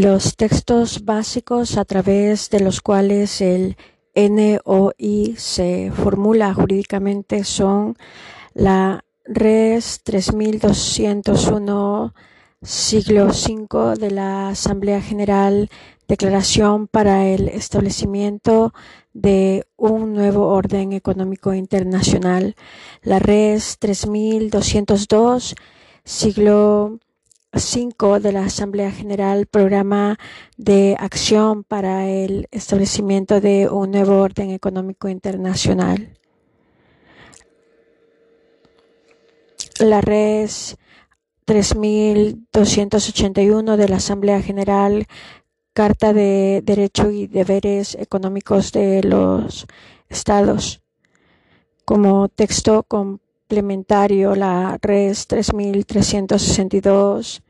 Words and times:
Los 0.00 0.36
textos 0.36 1.04
básicos 1.04 1.76
a 1.76 1.84
través 1.84 2.48
de 2.48 2.60
los 2.60 2.80
cuales 2.80 3.42
el 3.42 3.76
NOI 4.14 5.34
se 5.36 5.92
formula 5.94 6.54
jurídicamente 6.54 7.44
son 7.44 7.98
la 8.54 9.04
Res 9.26 10.00
3201 10.02 12.14
siglo 12.62 13.26
V 13.26 13.96
de 13.98 14.10
la 14.10 14.48
Asamblea 14.48 15.02
General 15.02 15.68
Declaración 16.08 16.86
para 16.86 17.26
el 17.26 17.48
establecimiento 17.48 18.72
de 19.12 19.66
un 19.76 20.14
nuevo 20.14 20.46
orden 20.46 20.94
económico 20.94 21.52
internacional, 21.52 22.56
la 23.02 23.18
Res 23.18 23.76
3202 23.78 25.54
siglo 26.04 27.00
V 27.52 28.20
de 28.20 28.32
la 28.32 28.44
Asamblea 28.44 28.92
General 28.92 29.46
Programa 29.46 30.18
de 30.56 30.96
Acción 30.98 31.64
para 31.64 32.08
el 32.08 32.46
establecimiento 32.50 33.40
de 33.40 33.68
un 33.68 33.90
nuevo 33.90 34.20
orden 34.20 34.50
económico 34.50 35.08
internacional. 35.08 36.16
La 39.78 40.00
Res 40.00 40.76
3281 41.44 43.76
de 43.76 43.88
la 43.88 43.96
Asamblea 43.96 44.40
General 44.40 45.06
Carta 45.72 46.12
de 46.12 46.62
Derecho 46.64 47.10
y 47.10 47.26
Deberes 47.26 47.94
Económicos 47.94 48.72
de 48.72 49.02
los 49.02 49.66
Estados. 50.08 50.82
Como 51.84 52.28
texto 52.28 52.84
complementario, 53.50 54.36
la 54.36 54.78
Res 54.80 55.26
3362 55.26 57.42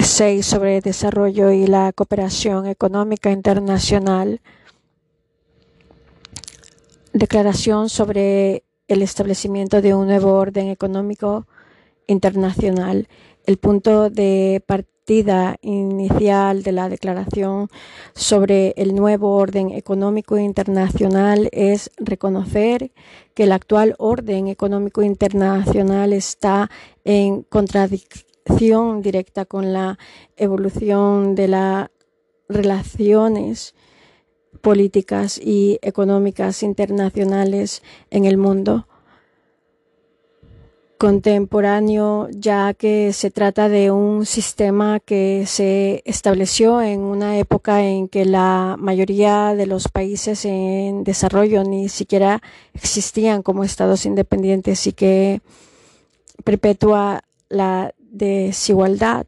6 0.00 0.44
sobre 0.44 0.80
desarrollo 0.80 1.52
y 1.52 1.68
la 1.68 1.92
cooperación 1.92 2.66
económica 2.66 3.30
internacional. 3.30 4.40
Declaración 7.12 7.88
sobre 7.88 8.64
el 8.88 9.02
establecimiento 9.02 9.80
de 9.80 9.94
un 9.94 10.08
nuevo 10.08 10.32
orden 10.32 10.70
económico 10.70 11.46
internacional. 12.08 13.06
El 13.46 13.58
punto 13.58 14.10
de 14.10 14.60
partida 14.66 14.93
inicial 15.06 16.62
de 16.62 16.72
la 16.72 16.88
declaración 16.88 17.68
sobre 18.14 18.72
el 18.76 18.94
nuevo 18.94 19.36
orden 19.36 19.70
económico 19.70 20.38
internacional 20.38 21.50
es 21.52 21.90
reconocer 21.98 22.90
que 23.34 23.44
el 23.44 23.52
actual 23.52 23.94
orden 23.98 24.48
económico 24.48 25.02
internacional 25.02 26.14
está 26.14 26.70
en 27.04 27.42
contradicción 27.42 29.02
directa 29.02 29.44
con 29.44 29.74
la 29.74 29.98
evolución 30.36 31.34
de 31.34 31.48
las 31.48 31.90
relaciones 32.48 33.74
políticas 34.62 35.38
y 35.38 35.78
económicas 35.82 36.62
internacionales 36.62 37.82
en 38.10 38.24
el 38.24 38.38
mundo 38.38 38.86
contemporáneo, 41.04 42.28
ya 42.30 42.72
que 42.72 43.12
se 43.12 43.30
trata 43.30 43.68
de 43.68 43.90
un 43.90 44.24
sistema 44.24 45.00
que 45.00 45.44
se 45.46 46.02
estableció 46.06 46.80
en 46.80 47.00
una 47.00 47.36
época 47.36 47.82
en 47.82 48.08
que 48.08 48.24
la 48.24 48.76
mayoría 48.78 49.54
de 49.54 49.66
los 49.66 49.88
países 49.88 50.46
en 50.46 51.04
desarrollo 51.04 51.62
ni 51.62 51.90
siquiera 51.90 52.40
existían 52.72 53.42
como 53.42 53.64
estados 53.64 54.06
independientes 54.06 54.86
y 54.86 54.92
que 54.94 55.42
perpetúa 56.42 57.22
la 57.50 57.92
desigualdad. 57.98 59.26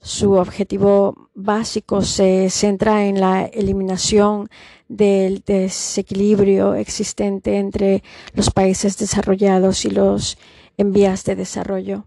Su 0.00 0.32
objetivo 0.32 1.28
básico 1.34 2.00
se 2.00 2.48
centra 2.48 3.04
en 3.04 3.20
la 3.20 3.44
eliminación 3.44 4.48
del 4.88 5.42
desequilibrio 5.44 6.74
existente 6.74 7.58
entre 7.58 8.02
los 8.32 8.48
países 8.48 8.96
desarrollados 8.96 9.84
y 9.84 9.90
los 9.90 10.38
en 10.78 10.92
vías 10.92 11.24
de 11.24 11.36
desarrollo. 11.36 12.04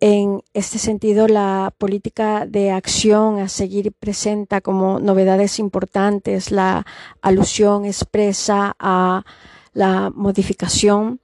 En 0.00 0.42
este 0.52 0.78
sentido, 0.78 1.26
la 1.26 1.72
política 1.78 2.44
de 2.44 2.70
acción 2.70 3.38
a 3.38 3.48
seguir 3.48 3.92
presenta 3.92 4.60
como 4.60 5.00
novedades 5.00 5.58
importantes 5.58 6.50
la 6.50 6.84
alusión 7.22 7.86
expresa 7.86 8.76
a 8.78 9.24
la 9.72 10.10
modificación 10.10 11.20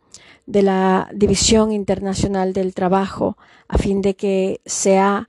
de 0.47 0.63
la 0.63 1.09
División 1.13 1.73
Internacional 1.73 2.53
del 2.53 2.75
Trabajo 2.75 3.37
a 3.69 3.79
fin 3.79 4.01
de 4.01 4.15
que 4.15 4.61
sea 4.65 5.29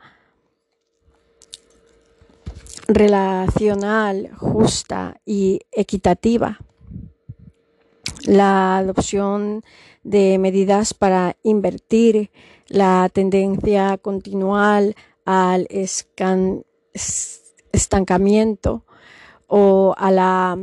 relacional, 2.87 4.31
justa 4.37 5.19
y 5.25 5.61
equitativa. 5.71 6.59
La 8.25 8.77
adopción 8.77 9.63
de 10.03 10.37
medidas 10.37 10.93
para 10.93 11.37
invertir 11.43 12.29
la 12.67 13.09
tendencia 13.11 13.97
continual 13.97 14.95
al 15.25 15.67
estancamiento 17.71 18.85
o 19.47 19.93
a 19.97 20.11
la 20.11 20.57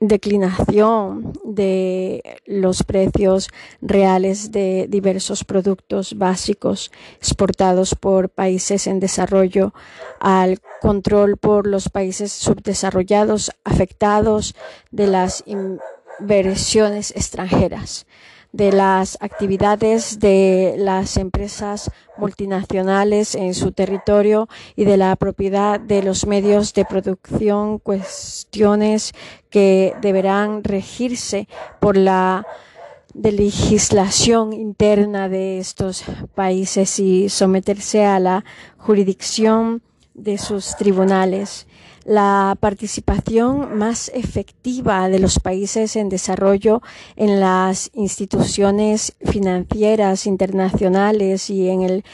declinación 0.00 1.32
de 1.44 2.40
los 2.46 2.82
precios 2.82 3.48
reales 3.80 4.52
de 4.52 4.86
diversos 4.88 5.44
productos 5.44 6.16
básicos 6.16 6.90
exportados 7.18 7.94
por 7.94 8.28
países 8.28 8.86
en 8.86 9.00
desarrollo, 9.00 9.72
al 10.20 10.58
control 10.80 11.36
por 11.36 11.66
los 11.66 11.88
países 11.88 12.32
subdesarrollados 12.32 13.50
afectados 13.64 14.54
de 14.90 15.06
las 15.06 15.44
inversiones 15.46 17.10
extranjeras 17.12 18.06
de 18.54 18.70
las 18.70 19.18
actividades 19.20 20.20
de 20.20 20.76
las 20.78 21.16
empresas 21.16 21.90
multinacionales 22.16 23.34
en 23.34 23.52
su 23.52 23.72
territorio 23.72 24.48
y 24.76 24.84
de 24.84 24.96
la 24.96 25.16
propiedad 25.16 25.80
de 25.80 26.04
los 26.04 26.24
medios 26.24 26.72
de 26.72 26.84
producción, 26.84 27.80
cuestiones 27.80 29.12
que 29.50 29.96
deberán 30.00 30.62
regirse 30.62 31.48
por 31.80 31.96
la 31.96 32.46
legislación 33.12 34.52
interna 34.52 35.28
de 35.28 35.58
estos 35.58 36.04
países 36.36 37.00
y 37.00 37.28
someterse 37.30 38.04
a 38.04 38.20
la 38.20 38.44
jurisdicción 38.78 39.82
de 40.14 40.38
sus 40.38 40.76
tribunales 40.76 41.66
la 42.04 42.56
participación 42.60 43.78
más 43.78 44.10
efectiva 44.14 45.08
de 45.08 45.18
los 45.18 45.40
países 45.40 45.96
en 45.96 46.08
desarrollo 46.08 46.82
en 47.16 47.40
las 47.40 47.90
instituciones 47.94 49.14
financieras 49.24 50.26
internacionales 50.26 51.48
y 51.50 51.68
en 51.68 51.82
el 51.82 52.04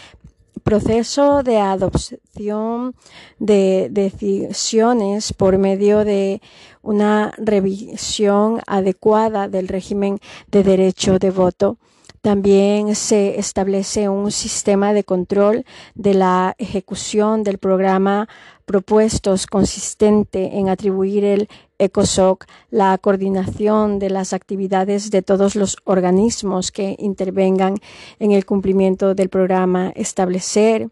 proceso 0.62 1.42
de 1.42 1.58
adopción 1.58 2.94
de 3.38 3.88
decisiones 3.90 5.32
por 5.32 5.58
medio 5.58 6.04
de 6.04 6.40
una 6.82 7.32
revisión 7.38 8.60
adecuada 8.66 9.48
del 9.48 9.68
régimen 9.68 10.18
de 10.50 10.62
derecho 10.62 11.18
de 11.18 11.30
voto. 11.30 11.78
También 12.22 12.94
se 12.96 13.38
establece 13.38 14.10
un 14.10 14.30
sistema 14.30 14.92
de 14.92 15.04
control 15.04 15.64
de 15.94 16.12
la 16.12 16.54
ejecución 16.58 17.44
del 17.44 17.56
programa 17.56 18.28
propuestos 18.66 19.46
consistente 19.46 20.58
en 20.58 20.68
atribuir 20.68 21.24
el 21.24 21.48
ECOSOC 21.78 22.44
la 22.70 22.98
coordinación 22.98 23.98
de 23.98 24.10
las 24.10 24.34
actividades 24.34 25.10
de 25.10 25.22
todos 25.22 25.56
los 25.56 25.78
organismos 25.84 26.70
que 26.70 26.94
intervengan 26.98 27.76
en 28.18 28.32
el 28.32 28.44
cumplimiento 28.44 29.14
del 29.14 29.30
programa, 29.30 29.90
establecer 29.96 30.90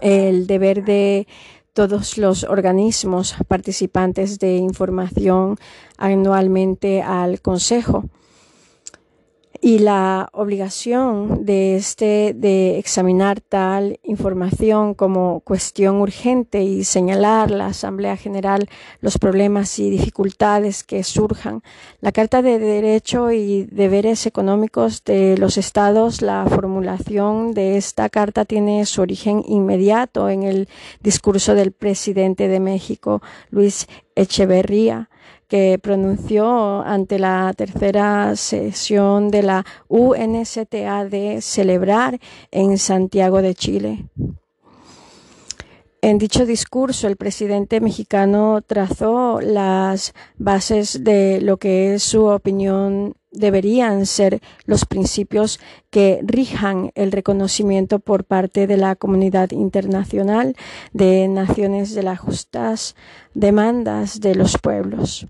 el 0.00 0.46
deber 0.46 0.84
de 0.84 1.26
todos 1.74 2.16
los 2.16 2.44
organismos 2.44 3.36
participantes 3.46 4.38
de 4.38 4.56
información 4.56 5.58
anualmente 5.98 7.02
al 7.02 7.42
Consejo 7.42 8.04
y 9.64 9.78
la 9.78 10.28
obligación 10.34 11.46
de 11.46 11.76
este 11.76 12.34
de 12.36 12.78
examinar 12.78 13.40
tal 13.40 13.98
información 14.02 14.92
como 14.92 15.40
cuestión 15.40 16.02
urgente 16.02 16.62
y 16.62 16.84
señalar 16.84 17.50
la 17.50 17.68
Asamblea 17.68 18.18
General 18.18 18.68
los 19.00 19.16
problemas 19.16 19.78
y 19.78 19.88
dificultades 19.88 20.84
que 20.84 21.02
surjan. 21.02 21.62
La 22.02 22.12
Carta 22.12 22.42
de 22.42 22.58
Derecho 22.58 23.32
y 23.32 23.64
Deberes 23.64 24.26
Económicos 24.26 25.02
de 25.02 25.38
los 25.38 25.56
Estados, 25.56 26.20
la 26.20 26.44
formulación 26.44 27.54
de 27.54 27.78
esta 27.78 28.10
carta 28.10 28.44
tiene 28.44 28.84
su 28.84 29.00
origen 29.00 29.42
inmediato 29.48 30.28
en 30.28 30.42
el 30.42 30.68
discurso 31.00 31.54
del 31.54 31.72
presidente 31.72 32.48
de 32.48 32.60
México, 32.60 33.22
Luis 33.48 33.86
Echeverría 34.14 35.08
que 35.54 35.78
pronunció 35.80 36.82
ante 36.82 37.20
la 37.20 37.52
tercera 37.56 38.34
sesión 38.34 39.28
de 39.28 39.44
la 39.44 39.64
UNCTA 39.86 41.04
de 41.04 41.40
celebrar 41.42 42.18
en 42.50 42.76
Santiago 42.76 43.40
de 43.40 43.54
Chile. 43.54 44.04
En 46.02 46.18
dicho 46.18 46.44
discurso, 46.44 47.06
el 47.06 47.14
presidente 47.14 47.80
mexicano 47.80 48.62
trazó 48.66 49.40
las 49.40 50.12
bases 50.36 51.04
de 51.04 51.40
lo 51.40 51.56
que 51.58 51.94
es 51.94 52.02
su 52.02 52.24
opinión 52.26 53.14
deberían 53.30 54.06
ser 54.06 54.40
los 54.64 54.84
principios 54.86 55.60
que 55.90 56.20
rijan 56.24 56.90
el 56.96 57.12
reconocimiento 57.12 58.00
por 58.00 58.24
parte 58.24 58.66
de 58.66 58.76
la 58.76 58.96
comunidad 58.96 59.52
internacional 59.52 60.56
de 60.92 61.28
naciones 61.28 61.94
de 61.94 62.02
las 62.02 62.18
justas 62.18 62.96
demandas 63.34 64.18
de 64.18 64.34
los 64.34 64.58
pueblos. 64.58 65.28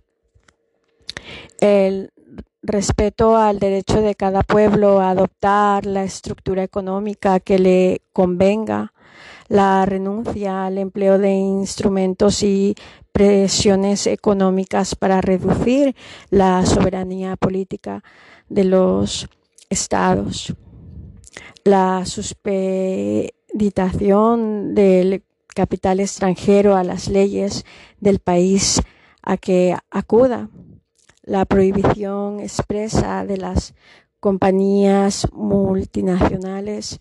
El 1.61 2.13
respeto 2.63 3.37
al 3.37 3.59
derecho 3.59 4.01
de 4.01 4.15
cada 4.15 4.43
pueblo 4.43 5.01
a 5.01 5.11
adoptar 5.11 5.87
la 5.87 6.05
estructura 6.05 6.63
económica 6.63 7.41
que 7.41 7.59
le 7.59 8.03
convenga 8.13 8.93
la 9.49 9.85
renuncia 9.85 10.67
al 10.67 10.79
empleo 10.79 11.19
de 11.19 11.33
instrumentos 11.33 12.43
y 12.43 12.75
presiones 13.13 14.07
económicas 14.07 14.95
para 14.95 15.21
reducir 15.21 15.95
la 16.31 16.65
soberanía 16.67 17.37
política 17.37 18.03
de 18.49 18.65
los 18.65 19.29
estados, 19.69 20.55
la 21.65 22.07
suspeditación 22.07 24.75
del 24.75 25.23
capital 25.55 26.01
extranjero 26.01 26.77
a 26.77 26.83
las 26.83 27.09
leyes 27.09 27.65
del 28.01 28.19
país 28.19 28.83
a 29.23 29.37
que 29.37 29.77
acuda, 29.91 30.49
la 31.25 31.45
prohibición 31.45 32.41
expresa 32.41 33.25
de 33.25 33.39
las 33.39 33.75
compañías 34.21 35.27
multinacionales. 35.33 37.01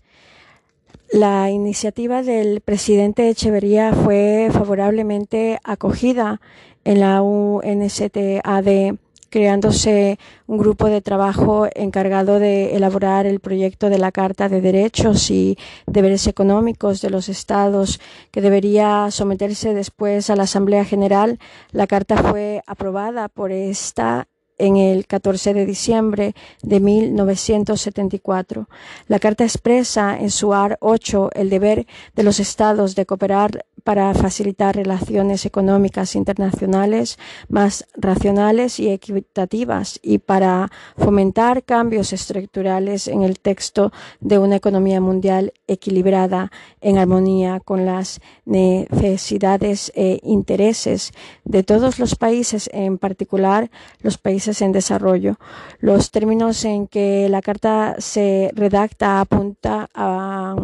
La 1.12 1.50
iniciativa 1.50 2.22
del 2.22 2.60
presidente 2.60 3.28
Echeverría 3.28 3.92
fue 3.92 4.48
favorablemente 4.50 5.58
acogida 5.62 6.40
en 6.84 7.00
la 7.00 7.22
UNSTAD, 7.22 8.96
creándose 9.34 10.16
un 10.46 10.58
grupo 10.58 10.86
de 10.86 11.00
trabajo 11.00 11.66
encargado 11.74 12.38
de 12.38 12.76
elaborar 12.76 13.26
el 13.26 13.40
proyecto 13.40 13.90
de 13.90 13.98
la 13.98 14.12
Carta 14.12 14.48
de 14.48 14.60
Derechos 14.60 15.28
y 15.28 15.58
Deberes 15.88 16.28
Económicos 16.28 17.00
de 17.00 17.10
los 17.10 17.28
Estados, 17.28 18.00
que 18.30 18.40
debería 18.40 19.10
someterse 19.10 19.74
después 19.74 20.30
a 20.30 20.36
la 20.36 20.44
Asamblea 20.44 20.84
General. 20.84 21.40
La 21.72 21.88
Carta 21.88 22.16
fue 22.16 22.62
aprobada 22.68 23.28
por 23.28 23.50
esta 23.50 24.28
en 24.56 24.76
el 24.76 25.04
14 25.08 25.52
de 25.52 25.66
diciembre 25.66 26.34
de 26.62 26.78
1974. 26.78 28.68
La 29.08 29.18
Carta 29.18 29.42
expresa 29.42 30.16
en 30.16 30.30
su 30.30 30.54
AR 30.54 30.78
8 30.80 31.30
el 31.34 31.50
deber 31.50 31.88
de 32.14 32.22
los 32.22 32.38
Estados 32.38 32.94
de 32.94 33.04
cooperar 33.04 33.64
para 33.84 34.12
facilitar 34.14 34.74
relaciones 34.74 35.44
económicas 35.44 36.16
internacionales 36.16 37.18
más 37.48 37.86
racionales 37.94 38.80
y 38.80 38.90
equitativas 38.90 40.00
y 40.02 40.18
para 40.18 40.70
fomentar 40.96 41.62
cambios 41.64 42.14
estructurales 42.14 43.06
en 43.08 43.22
el 43.22 43.38
texto 43.38 43.92
de 44.20 44.38
una 44.38 44.56
economía 44.56 45.00
mundial 45.02 45.52
equilibrada 45.68 46.50
en 46.80 46.96
armonía 46.96 47.60
con 47.60 47.84
las 47.84 48.20
necesidades 48.46 49.92
e 49.94 50.18
intereses 50.22 51.12
de 51.44 51.62
todos 51.62 51.98
los 51.98 52.16
países, 52.16 52.70
en 52.72 52.96
particular 52.96 53.70
los 54.00 54.16
países 54.16 54.62
en 54.62 54.72
desarrollo. 54.72 55.36
Los 55.80 56.10
términos 56.10 56.64
en 56.64 56.86
que 56.86 57.28
la 57.28 57.42
Carta 57.42 57.96
se 57.98 58.50
redacta 58.54 59.20
apunta 59.20 59.90
a, 59.94 60.56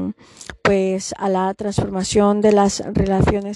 pues, 0.62 1.14
a 1.19 1.28
la 1.28 1.52
transformación 1.52 2.40
de 2.40 2.52
las 2.52 2.82
relaciones 2.87 3.10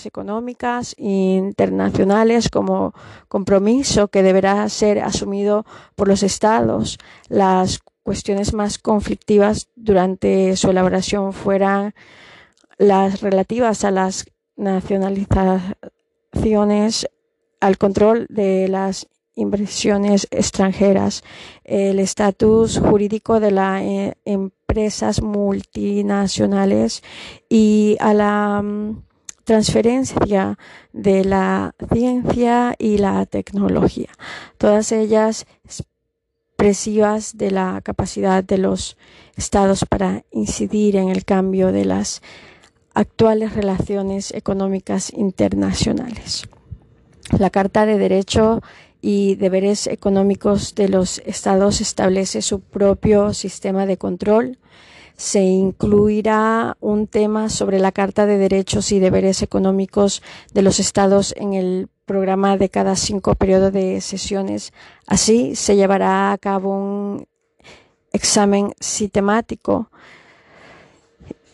económicas 0.06 0.94
internacionales 0.98 2.48
como 2.48 2.94
compromiso 3.28 4.08
que 4.08 4.22
deberá 4.22 4.68
ser 4.68 5.00
asumido 5.00 5.66
por 5.94 6.08
los 6.08 6.22
estados. 6.22 6.98
Las 7.28 7.80
cuestiones 8.02 8.54
más 8.54 8.78
conflictivas 8.78 9.68
durante 9.76 10.56
su 10.56 10.70
elaboración 10.70 11.32
fueran 11.32 11.94
las 12.78 13.20
relativas 13.20 13.84
a 13.84 13.90
las 13.90 14.26
nacionalizaciones, 14.56 17.08
al 17.60 17.78
control 17.78 18.26
de 18.28 18.68
las 18.68 19.08
inversiones 19.36 20.28
extranjeras, 20.30 21.24
el 21.64 21.98
estatus 21.98 22.78
jurídico 22.78 23.40
de 23.40 23.50
las 23.50 23.82
eh, 23.82 24.14
empresas 24.24 25.20
multinacionales 25.22 27.02
y 27.48 27.96
a 28.00 28.14
la 28.14 28.62
mm, 28.62 29.02
transferencia 29.44 30.58
de 30.92 31.24
la 31.24 31.74
ciencia 31.92 32.74
y 32.78 32.98
la 32.98 33.26
tecnología, 33.26 34.08
todas 34.58 34.90
ellas 34.92 35.46
expresivas 35.64 37.36
de 37.36 37.50
la 37.50 37.80
capacidad 37.82 38.42
de 38.42 38.58
los 38.58 38.96
estados 39.36 39.84
para 39.88 40.24
incidir 40.30 40.96
en 40.96 41.08
el 41.10 41.24
cambio 41.24 41.72
de 41.72 41.84
las 41.84 42.22
actuales 42.94 43.54
relaciones 43.54 44.32
económicas 44.32 45.12
internacionales. 45.12 46.48
La 47.38 47.50
Carta 47.50 47.86
de 47.86 47.98
Derecho 47.98 48.62
y 49.00 49.34
Deberes 49.34 49.86
Económicos 49.86 50.74
de 50.74 50.88
los 50.88 51.18
Estados 51.26 51.80
establece 51.80 52.40
su 52.40 52.60
propio 52.60 53.34
sistema 53.34 53.84
de 53.84 53.98
control. 53.98 54.58
Se 55.16 55.40
incluirá 55.40 56.76
un 56.80 57.06
tema 57.06 57.48
sobre 57.48 57.78
la 57.78 57.92
Carta 57.92 58.26
de 58.26 58.36
Derechos 58.36 58.90
y 58.92 58.98
Deberes 58.98 59.42
Económicos 59.42 60.22
de 60.52 60.62
los 60.62 60.80
Estados 60.80 61.34
en 61.36 61.54
el 61.54 61.88
programa 62.04 62.56
de 62.56 62.68
cada 62.68 62.96
cinco 62.96 63.34
periodos 63.34 63.72
de 63.72 64.00
sesiones. 64.00 64.72
Así 65.06 65.54
se 65.56 65.76
llevará 65.76 66.32
a 66.32 66.38
cabo 66.38 66.70
un 66.70 67.26
examen 68.12 68.74
sistemático 68.80 69.90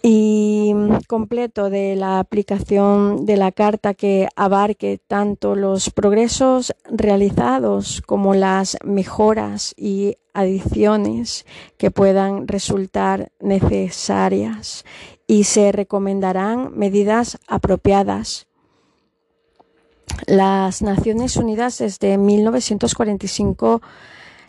y 0.02 0.72
completo 1.08 1.68
de 1.68 1.94
la 1.94 2.20
aplicación 2.20 3.26
de 3.26 3.36
la 3.36 3.52
carta 3.52 3.92
que 3.92 4.28
abarque 4.34 4.98
tanto 5.06 5.54
los 5.54 5.90
progresos 5.90 6.74
realizados 6.90 8.02
como 8.06 8.34
las 8.34 8.78
mejoras 8.82 9.74
y 9.76 10.16
adiciones 10.32 11.44
que 11.76 11.90
puedan 11.90 12.48
resultar 12.48 13.30
necesarias 13.40 14.84
y 15.26 15.44
se 15.44 15.70
recomendarán 15.70 16.76
medidas 16.76 17.38
apropiadas. 17.46 18.46
Las 20.26 20.82
Naciones 20.82 21.36
Unidas 21.36 21.78
desde 21.78 22.16
1945 22.16 23.82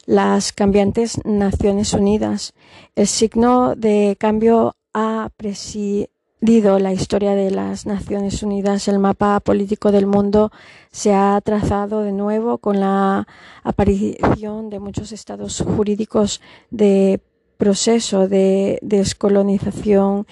las 0.06 0.52
cambiantes 0.52 1.24
Naciones 1.25 1.94
Unidas. 1.94 2.54
El 2.96 3.08
signo 3.08 3.75
de 3.75 4.18
cambio 4.20 4.75
ha 4.94 5.30
presidido 5.38 6.80
la 6.80 6.92
historia 6.92 7.36
de 7.36 7.52
las 7.52 7.86
Naciones 7.86 8.42
Unidas, 8.44 8.88
el 8.88 9.00
mapa 9.00 9.40
político 9.40 9.92
del 9.92 10.08
mundo 10.08 10.52
se 10.92 11.14
ha 11.14 11.40
trazado 11.42 12.02
de 12.02 12.12
nuevo 12.12 12.58
con 12.58 12.80
la 12.80 13.28
aparición 13.64 14.70
de 14.70 14.80
muchos 14.80 15.12
estados 15.12 15.62
jurídicos 15.62 16.42
de 16.72 17.22
proceso 17.58 18.28
de 18.28 18.80
descolonización. 18.82 20.26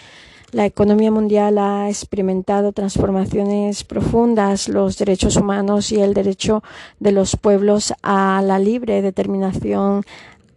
La 0.51 0.65
economía 0.65 1.11
mundial 1.11 1.59
ha 1.59 1.89
experimentado 1.89 2.71
transformaciones 2.71 3.83
profundas, 3.83 4.67
los 4.67 4.97
derechos 4.97 5.35
humanos 5.35 5.91
y 5.91 6.01
el 6.01 6.15
derecho 6.15 6.63
de 6.99 7.11
los 7.11 7.35
pueblos 7.35 7.93
a 8.01 8.41
la 8.43 8.57
libre 8.57 9.03
determinación 9.03 10.03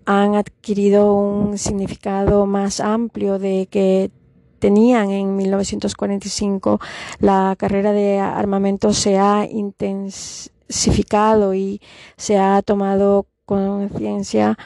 han 0.04 0.34
adquirido 0.34 1.14
un 1.14 1.58
significado 1.58 2.46
más 2.46 2.80
amplio 2.80 3.38
de 3.38 3.68
que 3.70 4.10
tenían 4.58 5.10
en 5.10 5.36
1945. 5.36 6.80
La 7.18 7.54
carrera 7.58 7.92
de 7.92 8.20
armamento 8.20 8.92
se 8.92 9.18
ha 9.18 9.46
intensificado 9.50 11.54
y 11.54 11.80
se 12.16 12.38
ha 12.38 12.62
tomado 12.62 13.26
conciencia 13.44 14.56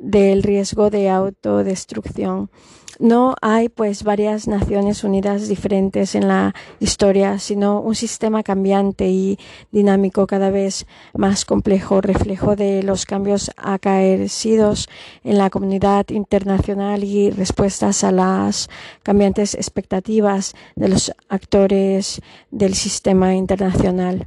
del 0.00 0.42
riesgo 0.42 0.90
de 0.90 1.08
autodestrucción. 1.08 2.50
No 3.00 3.34
hay 3.42 3.68
pues 3.68 4.04
varias 4.04 4.46
Naciones 4.46 5.02
Unidas 5.02 5.48
diferentes 5.48 6.14
en 6.14 6.28
la 6.28 6.54
historia, 6.78 7.38
sino 7.38 7.80
un 7.80 7.94
sistema 7.94 8.42
cambiante 8.42 9.08
y 9.08 9.38
dinámico 9.72 10.26
cada 10.26 10.50
vez 10.50 10.86
más 11.12 11.44
complejo, 11.44 12.00
reflejo 12.00 12.54
de 12.54 12.82
los 12.82 13.04
cambios 13.04 13.50
acaecidos 13.56 14.88
en 15.24 15.38
la 15.38 15.50
comunidad 15.50 16.06
internacional 16.10 17.02
y 17.02 17.30
respuestas 17.30 18.04
a 18.04 18.12
las 18.12 18.68
cambiantes 19.02 19.54
expectativas 19.54 20.54
de 20.76 20.88
los 20.88 21.12
actores 21.28 22.20
del 22.50 22.74
sistema 22.74 23.34
internacional. 23.34 24.26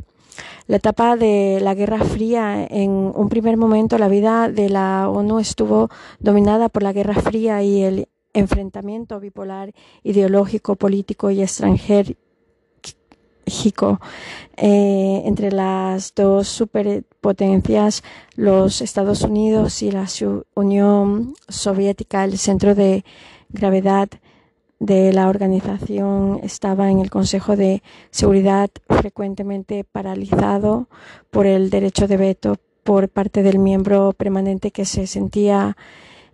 La 0.68 0.78
etapa 0.78 1.16
de 1.16 1.60
la 1.62 1.74
Guerra 1.74 2.00
Fría, 2.00 2.68
en 2.70 2.92
un 2.92 3.30
primer 3.30 3.56
momento 3.56 3.98
la 3.98 4.10
vida 4.10 4.50
de 4.50 4.70
la 4.70 5.10
ONU 5.10 5.40
estuvo 5.40 5.90
dominada 6.20 6.68
por 6.68 6.84
la 6.84 6.92
Guerra 6.92 7.16
Fría 7.16 7.64
y 7.64 7.84
el 7.84 8.10
enfrentamiento 8.38 9.20
bipolar 9.20 9.74
ideológico, 10.04 10.76
político 10.76 11.32
y 11.32 11.42
extranjero 11.42 12.16
eh, 14.58 15.22
entre 15.26 15.52
las 15.52 16.14
dos 16.14 16.48
superpotencias, 16.48 18.04
los 18.36 18.82
Estados 18.82 19.22
Unidos 19.22 19.82
y 19.82 19.92
la 19.92 20.06
Unión 20.56 21.34
Soviética, 21.48 22.24
el 22.24 22.38
centro 22.38 22.76
de 22.76 23.06
gravedad 23.50 24.10
de 24.80 25.14
la 25.14 25.30
organización 25.30 26.40
estaba 26.44 26.92
en 26.92 27.00
el 27.00 27.10
Consejo 27.10 27.56
de 27.56 27.82
Seguridad 28.12 28.70
frecuentemente 28.90 29.84
paralizado 29.84 30.88
por 31.32 31.46
el 31.46 31.70
derecho 31.70 32.08
de 32.08 32.18
veto 32.18 32.58
por 32.84 33.10
parte 33.10 33.44
del 33.44 33.60
miembro 33.60 34.14
permanente 34.14 34.72
que 34.72 34.86
se 34.86 35.08
sentía 35.08 35.78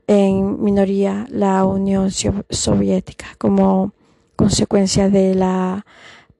en 0.07 0.63
minoría 0.63 1.25
la 1.29 1.65
Unión 1.65 2.11
Soviética 2.11 3.27
como 3.37 3.93
consecuencia 4.35 5.09
de 5.09 5.35
la 5.35 5.85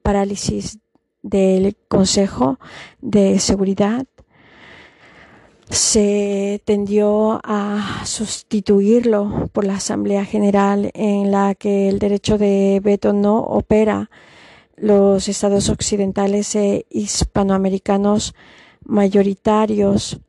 parálisis 0.02 0.78
del 1.22 1.76
Consejo 1.88 2.58
de 3.00 3.38
Seguridad 3.38 4.06
se 5.70 6.62
tendió 6.64 7.40
a 7.42 8.02
sustituirlo 8.04 9.48
por 9.52 9.64
la 9.64 9.76
Asamblea 9.76 10.24
General 10.24 10.90
en 10.94 11.30
la 11.30 11.54
que 11.54 11.88
el 11.88 11.98
derecho 11.98 12.38
de 12.38 12.80
veto 12.82 13.12
no 13.12 13.38
opera. 13.38 14.10
Los 14.76 15.28
estados 15.28 15.68
occidentales 15.70 16.54
e 16.54 16.86
hispanoamericanos 16.90 18.34
mayoritarios 18.84 20.20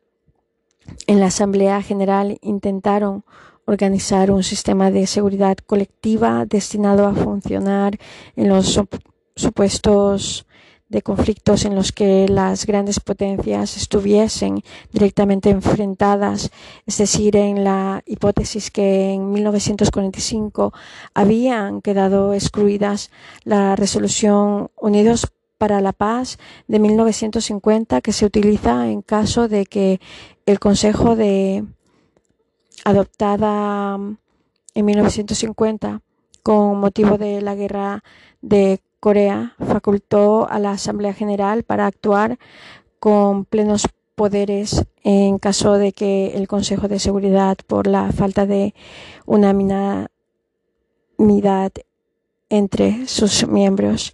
en 1.07 1.19
la 1.19 1.27
Asamblea 1.27 1.81
General 1.81 2.37
intentaron 2.41 3.23
organizar 3.65 4.31
un 4.31 4.43
sistema 4.43 4.91
de 4.91 5.07
seguridad 5.07 5.57
colectiva 5.57 6.45
destinado 6.45 7.07
a 7.07 7.13
funcionar 7.13 7.97
en 8.35 8.49
los 8.49 8.79
supuestos 9.35 10.45
de 10.87 11.01
conflictos 11.01 11.65
en 11.65 11.73
los 11.73 11.91
que 11.91 12.27
las 12.29 12.65
grandes 12.67 12.99
potencias 12.99 13.75
estuviesen 13.75 14.61
directamente 14.91 15.49
enfrentadas, 15.49 16.51
es 16.85 16.97
decir, 16.99 17.35
en 17.35 17.63
la 17.63 18.03
hipótesis 18.05 18.69
que 18.69 19.11
en 19.13 19.31
1945 19.31 20.73
habían 21.15 21.81
quedado 21.81 22.33
excluidas 22.33 23.09
la 23.43 23.75
resolución 23.75 24.69
Unidos 24.75 25.27
para 25.57 25.81
la 25.81 25.93
Paz 25.93 26.37
de 26.67 26.79
1950 26.79 28.01
que 28.01 28.13
se 28.13 28.25
utiliza 28.25 28.87
en 28.87 29.01
caso 29.01 29.47
de 29.47 29.65
que 29.65 29.99
el 30.45 30.59
Consejo 30.59 31.15
de 31.15 31.65
adoptada 32.83 33.97
en 34.75 34.85
1950 34.85 36.01
con 36.43 36.79
motivo 36.79 37.17
de 37.17 37.41
la 37.41 37.55
guerra 37.55 38.03
de 38.41 38.79
Corea 38.99 39.55
facultó 39.59 40.47
a 40.49 40.59
la 40.59 40.71
Asamblea 40.71 41.13
General 41.13 41.63
para 41.63 41.87
actuar 41.87 42.37
con 42.99 43.45
plenos 43.45 43.87
poderes 44.15 44.85
en 45.03 45.39
caso 45.39 45.73
de 45.73 45.91
que 45.91 46.35
el 46.35 46.47
Consejo 46.47 46.87
de 46.87 46.99
Seguridad, 46.99 47.57
por 47.67 47.87
la 47.87 48.11
falta 48.11 48.45
de 48.45 48.73
unanimidad 49.25 50.09
entre 52.49 53.07
sus 53.07 53.47
miembros, 53.47 54.13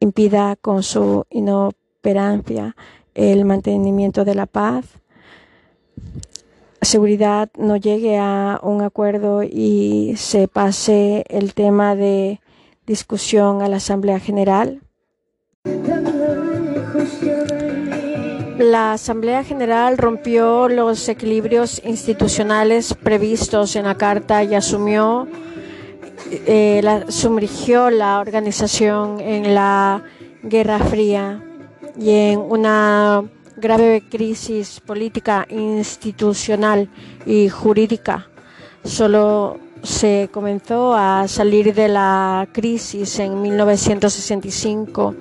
impida 0.00 0.56
con 0.56 0.82
su 0.82 1.26
inoperancia 1.30 2.76
el 3.14 3.44
mantenimiento 3.44 4.24
de 4.24 4.34
la 4.34 4.46
paz, 4.46 4.86
seguridad 6.82 7.48
no 7.56 7.76
llegue 7.76 8.18
a 8.18 8.58
un 8.62 8.82
acuerdo 8.82 9.42
y 9.42 10.14
se 10.16 10.48
pase 10.48 11.24
el 11.28 11.54
tema 11.54 11.94
de 11.94 12.40
discusión 12.86 13.62
a 13.62 13.68
la 13.68 13.76
Asamblea 13.76 14.18
General. 14.18 14.80
La 18.58 18.92
Asamblea 18.92 19.44
General 19.44 19.96
rompió 19.96 20.68
los 20.68 21.08
equilibrios 21.08 21.80
institucionales 21.84 22.94
previstos 22.94 23.76
en 23.76 23.84
la 23.84 23.96
Carta 23.96 24.44
y 24.44 24.54
asumió, 24.54 25.26
eh, 26.30 26.80
la, 26.82 27.10
sumergió 27.10 27.90
la 27.90 28.20
organización 28.20 29.20
en 29.20 29.54
la 29.54 30.02
Guerra 30.42 30.78
Fría 30.78 31.42
y 31.98 32.10
en 32.10 32.40
una 32.40 33.24
grave 33.56 34.02
crisis 34.08 34.80
política, 34.80 35.46
institucional 35.48 36.88
y 37.26 37.48
jurídica. 37.48 38.28
Solo 38.84 39.58
se 39.82 40.28
comenzó 40.32 40.94
a 40.94 41.26
salir 41.28 41.74
de 41.74 41.88
la 41.88 42.48
crisis 42.52 43.18
en 43.18 43.42
1965 43.42 45.14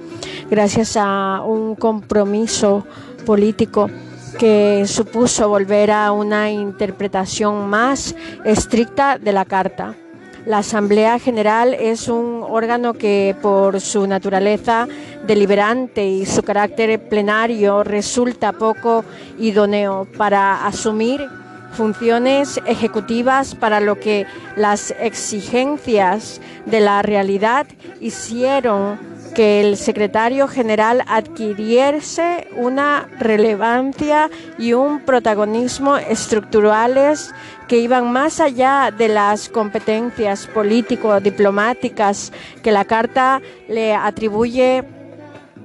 gracias 0.50 0.98
a 0.98 1.42
un 1.46 1.76
compromiso 1.76 2.86
político 3.26 3.90
que 4.38 4.84
supuso 4.88 5.50
volver 5.50 5.92
a 5.92 6.12
una 6.12 6.52
interpretación 6.52 7.70
más 7.70 8.16
estricta 8.46 9.18
de 9.18 9.32
la 9.32 9.46
Carta. 9.46 9.96
La 10.46 10.60
Asamblea 10.60 11.20
General 11.20 11.76
es 11.76 12.08
un 12.08 12.44
órgano 12.48 12.94
que 12.94 13.36
por 13.44 13.80
su 13.80 14.08
naturaleza 14.08 14.88
deliberante 15.28 16.08
y 16.08 16.26
su 16.26 16.42
carácter 16.42 17.00
plenario 17.08 17.84
resulta 17.84 18.52
poco 18.52 19.06
idóneo 19.38 20.08
para 20.18 20.66
asumir 20.66 21.28
funciones 21.74 22.60
ejecutivas 22.66 23.54
para 23.54 23.80
lo 23.80 24.00
que 24.00 24.26
las 24.56 24.96
exigencias 25.00 26.42
de 26.66 26.80
la 26.80 27.04
realidad 27.04 27.68
hicieron 28.00 29.11
que 29.32 29.62
el 29.62 29.78
secretario 29.78 30.48
general 30.48 31.04
adquiriese 31.08 32.48
una 32.56 33.08
relevancia 33.20 34.30
y 34.58 34.74
un 34.74 35.02
protagonismo 35.02 35.98
estructurales 35.98 37.34
que 37.68 37.78
iban 37.78 38.12
más 38.12 38.40
allá 38.40 38.92
de 38.96 39.08
las 39.08 39.50
competencias 39.50 40.48
político-diplomáticas 40.48 42.32
que 42.62 42.72
la 42.72 42.86
Carta 42.86 43.42
le 43.68 43.94
atribuye. 43.94 44.84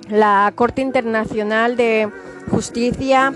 La 0.09 0.53
Corte 0.55 0.83
Internacional 0.83 1.77
de 1.77 2.09
Justicia 2.49 3.33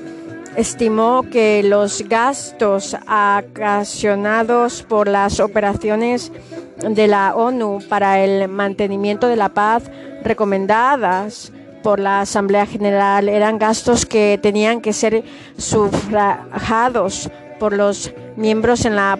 estimó 0.57 1.23
que 1.31 1.63
los 1.63 2.03
gastos 2.09 2.97
ocasionados 3.05 4.83
por 4.83 5.09
las 5.09 5.41
operaciones 5.41 6.33
de 6.79 7.07
la 7.07 7.35
ONU 7.35 7.81
para 7.89 8.25
el 8.25 8.49
mantenimiento 8.49 9.29
de 9.29 9.37
la 9.37 9.51
paz 9.51 9.85
recomendadas 10.23 11.53
por 11.83 11.99
la 11.99 12.21
Asamblea 12.21 12.67
General 12.67 13.29
eran 13.29 13.59
gastos 13.59 14.05
que 14.07 14.39
tenían 14.43 14.81
que 14.81 14.93
ser 14.93 15.25
sufragados 15.57 17.31
por 17.59 17.73
los 17.73 18.13
miembros 18.37 18.85
en 18.85 18.97
la 18.97 19.19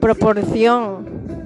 proporción 0.00 1.39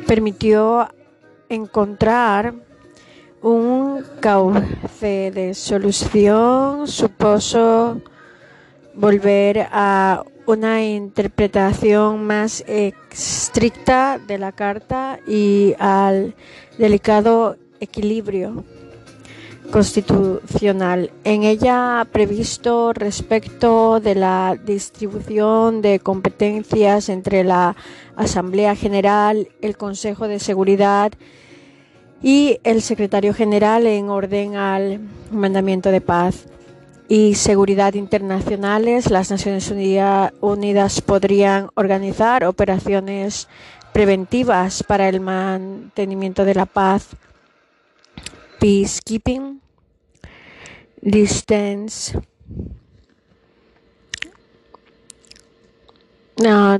permitió 0.05 0.89
encontrar 1.47 2.55
un 3.41 4.03
cauce 4.19 5.31
de 5.31 5.53
solución, 5.53 6.89
supuso 6.89 8.01
volver 8.93 9.69
a 9.71 10.25
una 10.45 10.83
interpretación 10.83 12.25
más 12.25 12.65
estricta 12.67 14.19
de 14.27 14.37
la 14.37 14.51
Carta 14.51 15.21
y 15.25 15.73
al 15.79 16.35
delicado 16.77 17.55
equilibrio 17.79 18.65
constitucional. 19.71 21.11
En 21.23 21.43
ella 21.43 22.05
previsto 22.11 22.93
respecto 22.93 23.99
de 23.99 24.15
la 24.15 24.57
distribución 24.63 25.81
de 25.81 25.99
competencias 25.99 27.09
entre 27.09 27.43
la 27.43 27.75
Asamblea 28.15 28.75
General, 28.75 29.47
el 29.61 29.77
Consejo 29.77 30.27
de 30.27 30.39
Seguridad 30.39 31.13
y 32.21 32.59
el 32.63 32.81
Secretario 32.81 33.33
General 33.33 33.87
en 33.87 34.09
orden 34.09 34.55
al 34.55 34.99
mandamiento 35.31 35.89
de 35.89 36.01
paz 36.01 36.45
y 37.07 37.35
seguridad 37.35 37.93
internacionales, 37.95 39.09
las 39.09 39.31
Naciones 39.31 39.71
Unidas 39.71 41.01
podrían 41.01 41.69
organizar 41.75 42.43
operaciones 42.43 43.47
preventivas 43.93 44.83
para 44.83 45.09
el 45.09 45.19
mantenimiento 45.19 46.45
de 46.45 46.55
la 46.55 46.65
paz. 46.65 47.07
Peacekeeping, 48.59 49.60
distance 51.01 52.17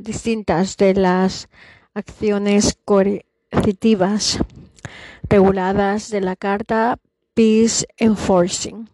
distintas 0.01 0.77
de 0.77 0.95
las 0.95 1.47
acciones 1.93 2.77
coercitivas 2.83 4.39
reguladas 5.29 6.09
de 6.09 6.21
la 6.21 6.35
Carta 6.35 6.97
Peace 7.33 7.85
Enforcing. 7.97 8.89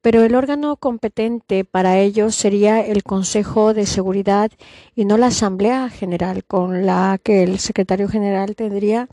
Pero 0.00 0.22
el 0.22 0.34
órgano 0.34 0.76
competente 0.76 1.64
para 1.64 1.98
ello 1.98 2.30
sería 2.30 2.80
el 2.80 3.02
Consejo 3.02 3.74
de 3.74 3.84
Seguridad 3.84 4.50
y 4.94 5.04
no 5.04 5.18
la 5.18 5.26
Asamblea 5.26 5.90
General, 5.90 6.44
con 6.44 6.86
la 6.86 7.18
que 7.22 7.42
el 7.42 7.58
secretario 7.58 8.08
general 8.08 8.54
tendría 8.54 9.08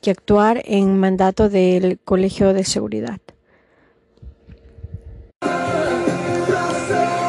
que 0.00 0.10
actuar 0.10 0.62
en 0.66 0.98
mandato 0.98 1.48
del 1.48 1.98
Colegio 1.98 2.52
de 2.52 2.64
Seguridad. 2.64 3.20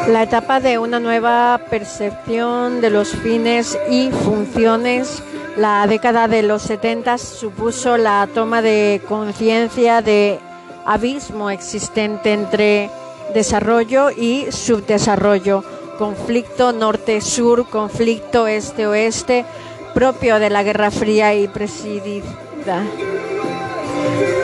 La 0.09 0.23
etapa 0.23 0.59
de 0.59 0.79
una 0.79 0.99
nueva 0.99 1.61
percepción 1.69 2.81
de 2.81 2.89
los 2.89 3.09
fines 3.09 3.77
y 3.91 4.09
funciones, 4.09 5.21
la 5.55 5.85
década 5.85 6.27
de 6.27 6.41
los 6.41 6.63
70 6.63 7.19
supuso 7.19 7.95
la 7.95 8.27
toma 8.33 8.63
de 8.63 9.03
conciencia 9.07 10.01
de 10.01 10.39
abismo 10.83 11.51
existente 11.51 12.33
entre 12.33 12.89
desarrollo 13.35 14.09
y 14.09 14.47
subdesarrollo, 14.51 15.63
conflicto 15.99 16.71
norte-sur, 16.73 17.69
conflicto 17.69 18.47
este-oeste, 18.47 19.45
propio 19.93 20.39
de 20.39 20.49
la 20.49 20.63
Guerra 20.63 20.89
Fría 20.89 21.35
y 21.35 21.47
presidida. 21.47 22.83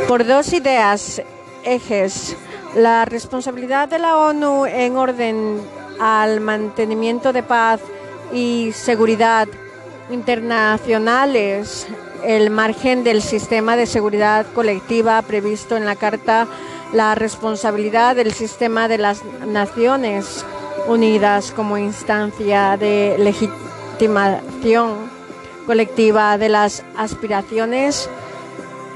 Por 0.07 0.27
dos 0.27 0.53
ideas 0.53 1.23
ejes 1.63 2.37
la 2.75 3.05
responsabilidad 3.05 3.87
de 3.87 3.99
la 3.99 4.17
ONU 4.17 4.65
en 4.65 4.97
orden 4.97 5.61
al 5.99 6.41
mantenimiento 6.41 7.31
de 7.31 7.41
paz 7.41 7.79
y 8.33 8.71
seguridad 8.73 9.47
internacionales, 10.11 11.87
el 12.23 12.49
margen 12.49 13.03
del 13.03 13.21
sistema 13.21 13.77
de 13.77 13.85
seguridad 13.85 14.45
colectiva 14.53 15.21
previsto 15.21 15.77
en 15.77 15.85
la 15.85 15.95
Carta, 15.95 16.47
la 16.93 17.15
responsabilidad 17.15 18.15
del 18.17 18.33
sistema 18.33 18.87
de 18.87 18.97
las 18.97 19.23
Naciones 19.47 20.45
Unidas 20.87 21.51
como 21.51 21.77
instancia 21.77 22.77
de 22.77 23.15
legitimación 23.17 24.93
colectiva 25.65 26.37
de 26.37 26.49
las 26.49 26.83
aspiraciones 26.97 28.09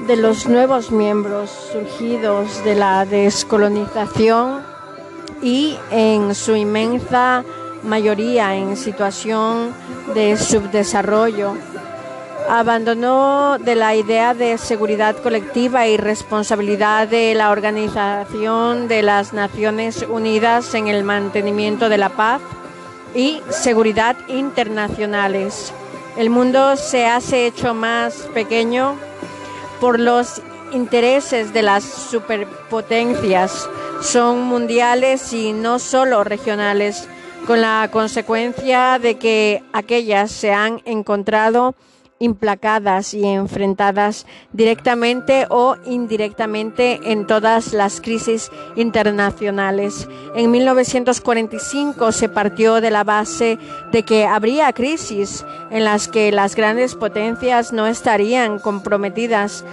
de 0.06 0.16
los 0.16 0.46
nuevos 0.46 0.90
miembros 0.90 1.50
surgidos 1.72 2.64
de 2.64 2.74
la 2.74 3.04
descolonización 3.04 4.62
y 5.42 5.76
en 5.90 6.34
su 6.34 6.56
inmensa 6.56 7.44
mayoría 7.82 8.54
en 8.56 8.76
situación 8.76 9.72
de 10.14 10.36
subdesarrollo. 10.36 11.54
Abandonó 12.48 13.58
de 13.58 13.74
la 13.76 13.94
idea 13.94 14.34
de 14.34 14.58
seguridad 14.58 15.16
colectiva 15.16 15.86
y 15.86 15.96
responsabilidad 15.96 17.06
de 17.06 17.34
la 17.34 17.50
Organización 17.50 18.88
de 18.88 19.02
las 19.02 19.32
Naciones 19.32 20.04
Unidas 20.08 20.74
en 20.74 20.88
el 20.88 21.04
mantenimiento 21.04 21.88
de 21.88 21.98
la 21.98 22.08
paz 22.08 22.40
y 23.14 23.40
seguridad 23.50 24.16
internacionales. 24.28 25.72
El 26.16 26.30
mundo 26.30 26.76
se 26.76 27.06
hace 27.06 27.46
hecho 27.46 27.74
más 27.74 28.28
pequeño 28.34 28.96
por 29.80 29.98
los 29.98 30.42
intereses 30.72 31.52
de 31.52 31.62
las 31.62 31.84
superpotencias. 31.84 33.68
Son 34.02 34.42
mundiales 34.42 35.32
y 35.32 35.52
no 35.52 35.78
solo 35.78 36.22
regionales, 36.22 37.08
con 37.46 37.60
la 37.60 37.88
consecuencia 37.90 38.98
de 38.98 39.18
que 39.18 39.62
aquellas 39.72 40.30
se 40.30 40.52
han 40.52 40.82
encontrado 40.84 41.74
implacadas 42.20 43.14
y 43.14 43.24
enfrentadas 43.24 44.26
directamente 44.52 45.46
o 45.48 45.76
indirectamente 45.86 47.00
en 47.10 47.26
todas 47.26 47.72
las 47.72 48.00
crisis 48.00 48.50
internacionales. 48.76 50.06
En 50.36 50.50
1945 50.50 52.12
se 52.12 52.28
partió 52.28 52.80
de 52.82 52.90
la 52.90 53.04
base 53.04 53.58
de 53.90 54.04
que 54.04 54.26
habría 54.26 54.72
crisis 54.74 55.44
en 55.70 55.84
las 55.84 56.08
que 56.08 56.30
las 56.30 56.54
grandes 56.54 56.94
potencias 56.94 57.72
no 57.72 57.86
estarían 57.86 58.58
comprometidas 58.58 59.64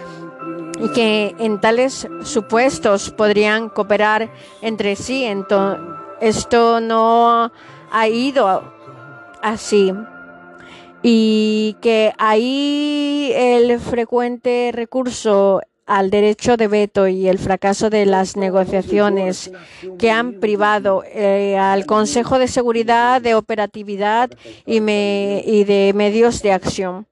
y 0.79 0.89
que 0.89 1.36
en 1.39 1.60
tales 1.60 2.07
supuestos 2.23 3.12
podrían 3.12 3.67
cooperar 3.67 4.31
entre 4.62 4.95
sí. 4.95 5.27
esto 6.21 6.79
no 6.79 7.51
ha 7.91 8.07
ido 8.07 8.63
así 9.41 9.93
y 11.09 11.77
que 11.79 12.11
ahí 12.17 13.31
el 13.33 13.79
frecuente 13.79 14.71
recurso 14.73 15.61
al 15.85 16.09
derecho 16.09 16.57
de 16.57 16.67
veto 16.67 17.07
y 17.07 17.29
el 17.29 17.39
fracaso 17.39 17.89
de 17.89 18.05
las 18.05 18.35
negociaciones 18.35 19.49
que 19.97 20.11
han 20.11 20.41
privado 20.41 21.05
eh, 21.05 21.57
al 21.57 21.85
Consejo 21.85 22.39
de 22.39 22.49
Seguridad 22.49 23.21
de 23.21 23.35
operatividad 23.35 24.31
y, 24.65 24.79
y 24.79 25.63
de 25.63 25.93
medios 25.95 26.41
de 26.41 26.51
acción. 26.51 27.07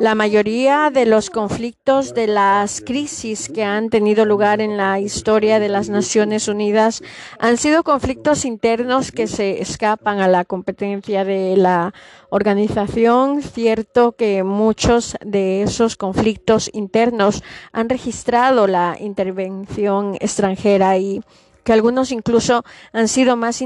La 0.00 0.14
mayoría 0.14 0.90
de 0.90 1.06
los 1.06 1.28
conflictos, 1.28 2.14
de 2.14 2.28
las 2.28 2.80
crisis 2.80 3.48
que 3.48 3.64
han 3.64 3.90
tenido 3.90 4.24
lugar 4.24 4.60
en 4.60 4.76
la 4.76 5.00
historia 5.00 5.58
de 5.58 5.68
las 5.68 5.88
Naciones 5.88 6.46
Unidas 6.46 7.02
han 7.40 7.56
sido 7.56 7.82
conflictos 7.82 8.44
internos 8.44 9.10
que 9.10 9.26
se 9.26 9.60
escapan 9.60 10.20
a 10.20 10.28
la 10.28 10.44
competencia 10.44 11.24
de 11.24 11.56
la 11.56 11.92
organización. 12.30 13.42
Cierto 13.42 14.12
que 14.12 14.44
muchos 14.44 15.16
de 15.26 15.62
esos 15.62 15.96
conflictos 15.96 16.70
internos 16.72 17.42
han 17.72 17.88
registrado 17.88 18.68
la 18.68 18.96
intervención 19.00 20.14
extranjera 20.20 20.96
y 20.96 21.22
que 21.64 21.72
algunos 21.72 22.12
incluso 22.12 22.62
han 22.92 23.08
sido 23.08 23.34
más 23.34 23.60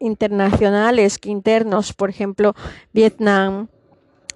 internacionales 0.00 1.18
que 1.18 1.30
internos, 1.30 1.92
por 1.92 2.10
ejemplo, 2.10 2.54
Vietnam, 2.92 3.68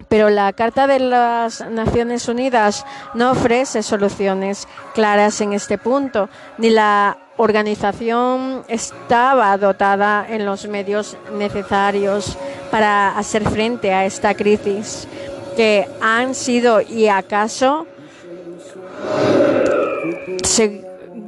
pero 0.08 0.30
la 0.30 0.52
Carta 0.52 0.86
de 0.86 0.98
las 0.98 1.60
Naciones 1.68 2.28
Unidas 2.28 2.84
no 3.14 3.32
ofrece 3.32 3.82
soluciones 3.82 4.68
claras 4.94 5.40
en 5.40 5.52
este 5.52 5.78
punto, 5.78 6.28
ni 6.58 6.70
la 6.70 7.18
organización 7.36 8.64
estaba 8.68 9.56
dotada 9.58 10.26
en 10.28 10.44
los 10.44 10.66
medios 10.68 11.16
necesarios 11.32 12.36
para 12.70 13.16
hacer 13.18 13.48
frente 13.48 13.92
a 13.92 14.04
esta 14.04 14.34
crisis, 14.34 15.08
que 15.56 15.88
han 16.00 16.34
sido 16.34 16.80
y 16.80 17.08
acaso 17.08 17.86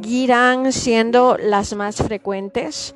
seguirán 0.06 0.72
siendo 0.72 1.36
las 1.36 1.74
más 1.74 1.96
frecuentes. 1.96 2.94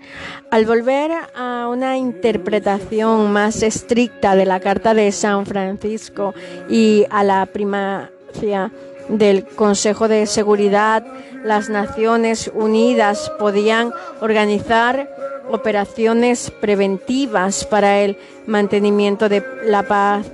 Al 0.53 0.65
volver 0.65 1.11
a 1.35 1.67
una 1.69 1.99
interpretación 1.99 3.33
más 3.33 3.65
estricta 3.65 4.37
de 4.37 4.47
la 4.47 4.61
Carta 4.61 4.95
de 4.95 5.11
San 5.11 5.45
Francisco 5.45 6.35
y 6.69 7.07
a 7.11 7.25
la 7.25 7.47
primacia 7.47 8.71
del 9.09 9.45
Consejo 9.45 10.07
de 10.07 10.25
Seguridad, 10.27 11.05
las 11.43 11.69
Naciones 11.69 12.49
Unidas 12.55 13.33
podían 13.41 13.93
organizar 14.21 15.11
operaciones 15.51 16.53
preventivas 16.61 17.65
para 17.65 18.03
el 18.03 18.19
mantenimiento 18.47 19.29
de 19.29 19.45
la 19.65 19.83
paz 19.83 20.27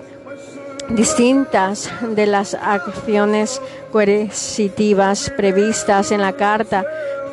distintas 0.90 1.90
de 2.14 2.26
las 2.26 2.54
acciones 2.54 3.60
coercitivas 3.92 5.30
previstas 5.36 6.12
en 6.12 6.20
la 6.20 6.32
Carta, 6.32 6.84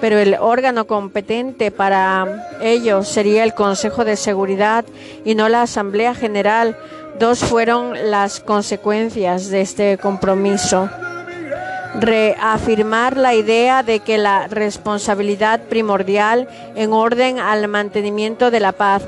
pero 0.01 0.17
el 0.17 0.35
órgano 0.39 0.85
competente 0.85 1.71
para 1.71 2.49
ello 2.61 3.03
sería 3.03 3.43
el 3.43 3.53
Consejo 3.53 4.05
de 4.05 4.15
Seguridad 4.15 4.85
y 5.23 5.35
no 5.35 5.49
la 5.49 5.61
Asamblea 5.61 6.13
General. 6.13 6.77
Dos 7.19 7.39
fueron 7.39 8.09
las 8.09 8.39
consecuencias 8.39 9.49
de 9.49 9.61
este 9.61 9.97
compromiso. 9.97 10.89
Reafirmar 11.99 13.17
la 13.17 13.35
idea 13.35 13.83
de 13.83 13.99
que 13.99 14.17
la 14.17 14.47
responsabilidad 14.47 15.61
primordial 15.61 16.49
en 16.75 16.91
orden 16.91 17.37
al 17.37 17.67
mantenimiento 17.67 18.49
de 18.49 18.59
la 18.59 18.71
paz 18.71 19.03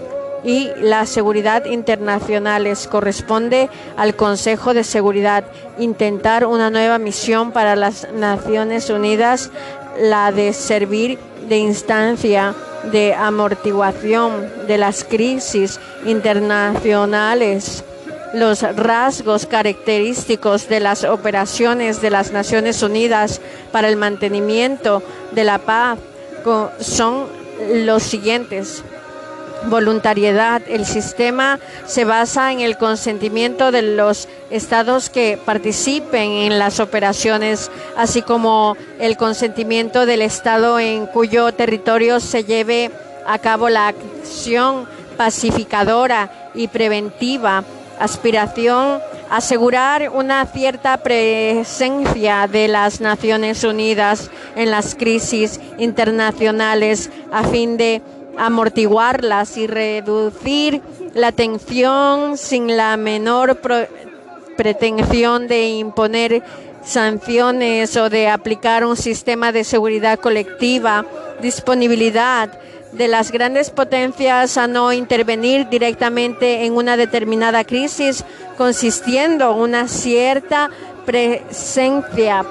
y 0.46 0.70
la 0.80 1.06
seguridad 1.06 1.66
internacionales. 1.66 2.88
Corresponde 2.88 3.70
al 3.98 4.16
Consejo 4.16 4.74
de 4.74 4.84
Seguridad 4.84 5.44
intentar 5.80 6.46
una 6.46 6.70
nueva 6.70 7.00
misión 7.00 7.52
para 7.52 7.76
las 7.76 8.08
Naciones 8.14 8.90
Unidas, 8.90 9.52
la 10.00 10.32
de 10.32 10.54
servir 10.54 11.20
de 11.50 11.58
instancia 11.58 12.54
de 12.92 13.14
amortiguación 13.14 14.48
de 14.68 14.78
las 14.78 15.04
crisis 15.04 15.80
internacionales 16.06 17.84
los 18.36 18.64
rasgos 18.64 19.46
característicos 19.46 20.68
de 20.68 20.82
las 20.82 21.06
operaciones 21.06 22.02
de 22.02 22.10
las 22.10 22.34
Naciones 22.34 22.84
Unidas 22.84 23.40
para 23.72 23.88
el 23.88 23.96
mantenimiento 23.96 25.02
de 25.32 25.46
la 25.46 25.60
paz 25.60 26.00
son 26.80 27.28
los 27.74 28.04
siguientes. 28.04 28.84
Voluntariedad. 29.64 30.62
El 30.68 30.86
sistema 30.86 31.60
se 31.86 32.06
basa 32.06 32.52
en 32.52 32.60
el 32.60 32.78
consentimiento 32.78 33.72
de 33.72 33.82
los 33.82 34.28
estados 34.50 35.10
que 35.10 35.40
participen 35.44 36.32
en 36.32 36.60
las 36.60 36.80
operaciones, 36.80 37.72
así 37.98 38.22
como 38.22 38.78
el 39.00 39.18
consentimiento 39.18 40.06
del 40.06 40.22
estado 40.22 40.80
en 40.80 41.08
cuyo 41.08 41.52
territorio 41.54 42.20
se 42.20 42.44
lleve 42.44 42.92
a 43.26 43.40
cabo 43.40 43.70
la 43.70 43.88
acción 43.88 44.88
pacificadora 45.18 46.52
y 46.54 46.68
preventiva. 46.68 47.64
Aspiración 48.00 49.00
asegurar 49.30 50.10
una 50.10 50.46
cierta 50.46 50.98
presencia 50.98 52.48
de 52.48 52.68
las 52.68 53.02
Naciones 53.02 53.64
Unidas 53.64 54.30
en 54.56 54.72
las 54.72 54.96
crisis 54.96 55.60
internacionales 55.78 57.10
a 57.32 57.44
fin 57.44 57.78
de 57.78 58.02
amortiguarlas 58.38 59.58
y 59.58 59.68
reducir 59.68 60.82
la 61.14 61.32
tensión 61.32 62.38
sin 62.38 62.76
la 62.76 62.98
menor 62.98 63.60
pretensión 64.58 65.48
de 65.48 65.70
imponer 65.70 66.44
sanciones 66.84 67.96
o 67.98 68.10
de 68.10 68.30
aplicar 68.30 68.86
un 68.86 68.96
sistema 68.96 69.52
de 69.52 69.64
seguridad 69.64 70.20
colectiva, 70.20 71.06
disponibilidad 71.42 72.50
de 72.92 73.08
las 73.08 73.32
grandes 73.32 73.72
potencias 73.72 74.58
a 74.58 74.68
no 74.68 74.94
intervenir 74.94 75.68
directamente 75.68 76.66
en 76.66 76.74
una 76.74 76.96
determinada 76.96 77.64
crisis, 77.64 78.24
consistiendo 78.58 79.52
en 79.52 79.58
una 79.58 79.88
cierta 79.88 80.70
presencia 81.06 82.46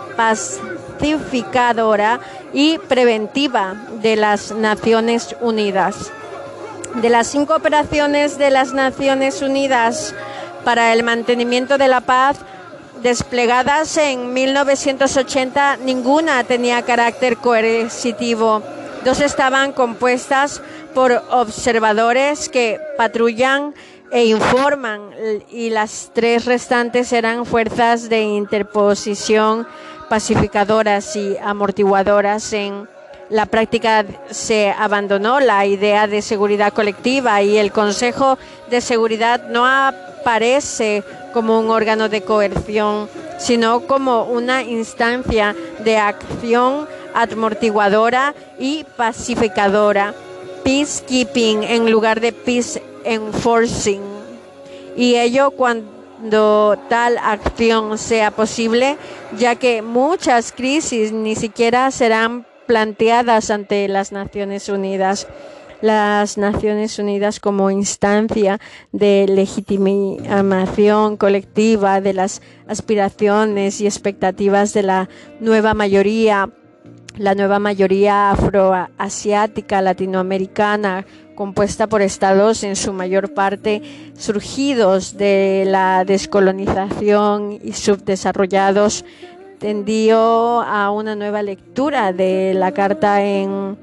pacificadora 0.99 2.21
y 2.53 2.79
preventiva 2.79 3.75
de 4.03 4.17
las 4.17 4.53
Naciones 4.53 5.37
Unidas. 5.41 6.13
De 7.03 7.11
las 7.11 7.27
cinco 7.27 7.57
operaciones 7.57 8.39
de 8.39 8.51
las 8.51 8.73
Naciones 8.73 9.43
Unidas 9.43 10.15
para 10.65 10.93
el 10.93 11.03
mantenimiento 11.03 11.79
de 11.79 11.89
la 11.89 12.01
paz 12.01 12.39
desplegadas 13.03 13.97
en 13.97 14.33
1980, 14.33 15.79
ninguna 15.79 16.45
tenía 16.45 16.83
carácter 16.83 17.37
coercitivo 17.37 18.63
Dos 19.05 19.21
estaban 19.21 19.73
compuestas 19.73 20.63
por 20.95 21.13
observadores 21.29 22.49
que 22.49 22.81
patrullan 22.97 23.75
e 24.11 24.25
informan 24.25 25.11
y 25.51 25.69
las 25.69 26.11
tres 26.15 26.47
restantes 26.47 27.13
eran 27.13 27.45
fuerzas 27.45 28.09
de 28.09 28.23
interposición 28.23 29.67
pacificadoras 30.15 31.17
y 31.17 31.37
amortiguadoras. 31.39 32.53
En 32.53 32.87
la 33.31 33.47
práctica 33.47 34.05
se 34.31 34.71
abandonó 34.71 35.41
la 35.41 35.67
idea 35.67 36.07
de 36.07 36.23
seguridad 36.23 36.73
colectiva 36.73 37.43
y 37.43 37.59
el 37.59 37.73
Consejo 37.73 38.39
de 38.71 38.81
Seguridad 38.81 39.49
no 39.49 39.67
aparece 39.67 41.03
como 41.33 41.59
un 41.59 41.69
órgano 41.69 42.09
de 42.09 42.23
coerción, 42.23 43.09
sino 43.39 43.89
como 43.89 44.27
una 44.27 44.63
instancia 44.63 45.57
de 45.81 45.97
acción 45.97 46.87
amortiguadora 47.13 48.37
y 48.57 48.85
pacificadora, 48.97 50.15
peacekeeping 50.63 51.65
en 51.65 51.91
lugar 51.91 52.21
de 52.21 52.33
peace 52.33 52.81
enforcing. 53.05 54.03
Y 54.97 55.17
ello 55.17 55.51
cuando 55.51 55.94
tal 56.31 57.19
acción 57.19 57.99
sea 57.99 58.31
posible, 58.31 58.97
ya 59.37 59.57
que 59.57 59.83
muchas 59.83 60.53
crisis 60.53 61.13
ni 61.13 61.35
siquiera 61.37 61.91
serán 61.91 62.47
planteadas 62.67 63.51
ante 63.51 63.89
las 63.89 64.13
Naciones 64.13 64.69
Unidas. 64.69 65.27
Las 65.81 66.39
Naciones 66.39 66.99
Unidas 66.99 67.41
como 67.41 67.71
instancia 67.71 68.59
de 68.93 69.27
legitimación 69.29 71.19
colectiva 71.19 72.01
de 72.01 72.15
las 72.15 72.41
aspiraciones 72.67 73.83
y 73.83 73.87
expectativas 73.87 74.73
de 74.73 74.83
la 74.83 75.11
nueva 75.41 75.75
mayoría 75.75 76.49
la 77.17 77.35
nueva 77.35 77.61
mayoría 77.61 78.33
afroasiática 78.33 79.81
latinoamericana, 79.81 81.07
compuesta 81.35 81.87
por 81.87 82.03
estados 82.03 82.65
en 82.65 82.77
su 82.77 82.93
mayor 82.93 83.35
parte 83.35 83.83
surgidos 84.17 85.17
de 85.17 85.65
la 85.67 86.05
descolonización 86.05 87.59
y 87.63 87.73
subdesarrollados, 87.73 89.05
tendió 89.59 90.63
a 90.63 90.91
una 90.91 91.17
nueva 91.17 91.43
lectura 91.43 92.13
de 92.13 92.55
la 92.55 92.73
carta 92.73 93.25
en 93.25 93.77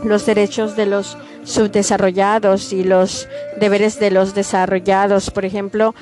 los 0.04 0.26
derechos 0.26 0.76
de 0.76 0.86
los 0.86 1.18
subdesarrollados 1.44 2.74
y 2.74 2.84
los 2.84 3.28
deberes 3.60 4.00
de 4.00 4.12
los 4.12 4.34
desarrollados. 4.34 5.30
Por 5.32 5.46
ejemplo, 5.46 5.94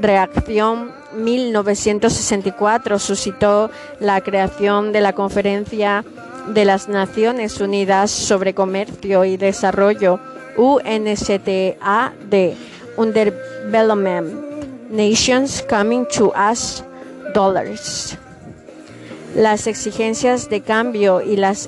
reacción 0.00 0.92
1964 1.16 2.98
suscitó 2.98 3.70
la 4.00 4.20
creación 4.20 4.92
de 4.92 5.00
la 5.00 5.12
Conferencia 5.12 6.04
de 6.48 6.64
las 6.64 6.88
Naciones 6.88 7.60
Unidas 7.60 8.10
sobre 8.10 8.54
Comercio 8.54 9.24
y 9.24 9.36
Desarrollo, 9.36 10.20
UNCTAD, 10.56 12.12
Development 12.98 14.90
Nations 14.90 15.64
Coming 15.68 16.06
to 16.06 16.32
Us 16.36 16.84
Dollars. 17.32 18.16
Las 19.34 19.66
exigencias 19.66 20.48
de 20.48 20.60
cambio 20.60 21.20
y 21.20 21.36
las 21.36 21.66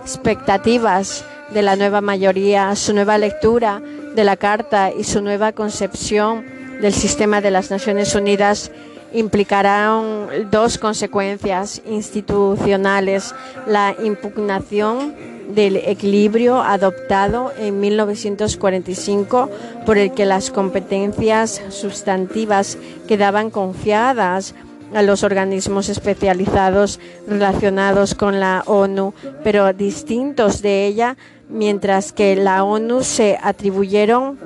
expectativas 0.00 1.24
de 1.52 1.62
la 1.62 1.76
nueva 1.76 2.00
mayoría, 2.00 2.74
su 2.76 2.94
nueva 2.94 3.18
lectura 3.18 3.82
de 4.14 4.24
la 4.24 4.36
Carta 4.36 4.90
y 4.92 5.04
su 5.04 5.22
nueva 5.22 5.52
concepción 5.52 6.44
del 6.80 6.92
sistema 6.92 7.40
de 7.40 7.50
las 7.50 7.70
Naciones 7.70 8.14
Unidas 8.14 8.70
implicarán 9.12 10.50
dos 10.50 10.78
consecuencias 10.78 11.82
institucionales. 11.86 13.34
La 13.66 13.94
impugnación 14.02 15.14
del 15.54 15.76
equilibrio 15.76 16.62
adoptado 16.62 17.52
en 17.58 17.80
1945 17.80 19.50
por 19.84 19.98
el 19.98 20.12
que 20.12 20.24
las 20.24 20.50
competencias 20.50 21.60
sustantivas 21.70 22.78
quedaban 23.08 23.50
confiadas 23.50 24.54
a 24.94 25.02
los 25.02 25.22
organismos 25.22 25.88
especializados 25.88 27.00
relacionados 27.26 28.14
con 28.14 28.40
la 28.40 28.62
ONU, 28.66 29.14
pero 29.44 29.72
distintos 29.72 30.62
de 30.62 30.86
ella, 30.86 31.16
mientras 31.48 32.12
que 32.12 32.36
la 32.36 32.64
ONU 32.64 33.02
se 33.02 33.38
atribuyeron 33.42 34.38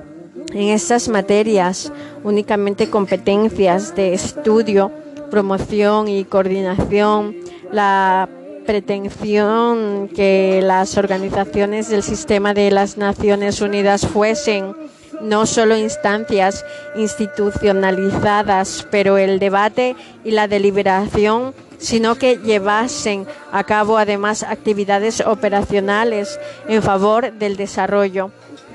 en 0.52 0.68
estas 0.68 1.08
materias 1.08 1.92
únicamente 2.22 2.90
competencias 2.90 3.94
de 3.94 4.14
estudio, 4.14 4.90
promoción 5.30 6.08
y 6.08 6.24
coordinación, 6.24 7.36
la 7.72 8.28
pretensión 8.64 10.08
que 10.08 10.60
las 10.62 10.96
organizaciones 10.96 11.88
del 11.88 12.02
sistema 12.02 12.54
de 12.54 12.70
las 12.70 12.96
Naciones 12.96 13.60
Unidas 13.60 14.06
fuesen 14.06 14.74
no 15.20 15.46
solo 15.46 15.76
instancias 15.76 16.64
institucionalizadas, 16.96 18.86
pero 18.90 19.18
el 19.18 19.38
debate 19.38 19.96
y 20.24 20.30
la 20.32 20.48
deliberación, 20.48 21.54
sino 21.78 22.14
que 22.14 22.38
llevasen 22.38 23.26
a 23.52 23.64
cabo 23.64 23.98
además 23.98 24.42
actividades 24.42 25.20
operacionales 25.20 26.38
en 26.68 26.82
favor 26.82 27.32
del 27.32 27.56
desarrollo. 27.56 28.30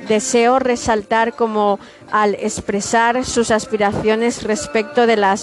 Deseo 0.07 0.59
resaltar 0.59 1.33
como 1.33 1.79
al 2.11 2.35
expresar 2.35 3.25
sus 3.25 3.51
aspiraciones 3.51 4.43
respecto 4.43 5.05
de 5.05 5.17
la 5.17 5.35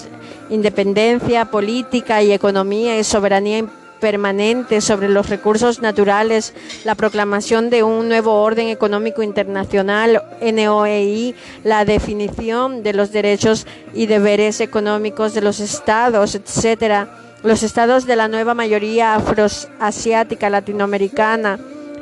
independencia 0.49 1.45
política 1.47 2.23
y 2.23 2.33
economía 2.33 2.99
y 2.99 3.05
soberanía 3.05 3.65
permanente 4.07 4.81
sobre 4.81 5.09
los 5.09 5.29
recursos 5.29 5.83
naturales, 5.83 6.55
la 6.85 6.95
proclamación 6.95 7.71
de 7.71 7.83
un 7.83 8.09
nuevo 8.09 8.41
orden 8.41 8.69
económico 8.69 9.21
internacional, 9.25 10.23
NOEI, 10.41 11.35
la 11.65 11.85
definición 11.85 12.85
de 12.85 12.93
los 12.93 13.11
derechos 13.11 13.67
y 13.95 14.07
deberes 14.07 14.61
económicos 14.61 15.35
de 15.35 15.41
los 15.41 15.59
estados, 15.59 16.37
etcétera. 16.37 17.09
Los 17.43 17.65
estados 17.65 18.07
de 18.07 18.15
la 18.15 18.29
nueva 18.29 18.55
mayoría 18.55 19.17
afroasiática 19.17 20.51
latinoamericana 20.51 21.59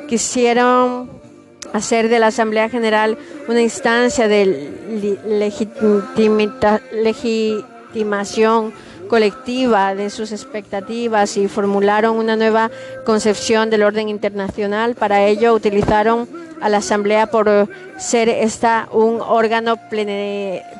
quisieron 0.07 1.09
hacer 1.73 2.07
de 2.07 2.19
la 2.19 2.27
Asamblea 2.27 2.69
General 2.69 3.17
una 3.47 3.63
instancia 3.63 4.27
de 4.27 4.69
legitimación 6.93 8.73
colectiva 9.07 9.95
de 9.95 10.09
sus 10.09 10.31
expectativas 10.31 11.37
y 11.37 11.47
formularon 11.47 12.17
una 12.17 12.35
nueva 12.35 12.71
concepción 13.05 13.69
del 13.69 13.83
orden 13.83 14.09
internacional. 14.09 14.95
Para 14.95 15.25
ello 15.25 15.53
utilizaron 15.53 16.27
a 16.61 16.69
la 16.69 16.77
Asamblea 16.77 17.27
por 17.27 17.69
ser 17.97 18.29
esta 18.29 18.87
un 18.91 19.21
órgano 19.21 19.75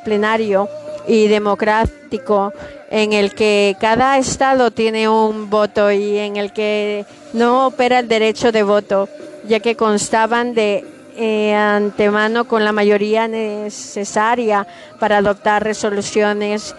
plenario 0.04 0.68
y 1.06 1.28
democrático 1.28 2.52
en 2.90 3.12
el 3.12 3.34
que 3.34 3.76
cada 3.80 4.18
estado 4.18 4.70
tiene 4.70 5.08
un 5.08 5.50
voto 5.50 5.90
y 5.92 6.18
en 6.18 6.36
el 6.36 6.52
que 6.52 7.04
no 7.32 7.66
opera 7.68 7.98
el 7.98 8.08
derecho 8.08 8.52
de 8.52 8.62
voto 8.62 9.08
ya 9.46 9.60
que 9.60 9.76
constaban 9.76 10.54
de 10.54 10.84
eh, 11.16 11.54
antemano 11.54 12.46
con 12.46 12.64
la 12.64 12.72
mayoría 12.72 13.28
necesaria 13.28 14.66
para 14.98 15.18
adoptar 15.18 15.64
resoluciones 15.64 16.74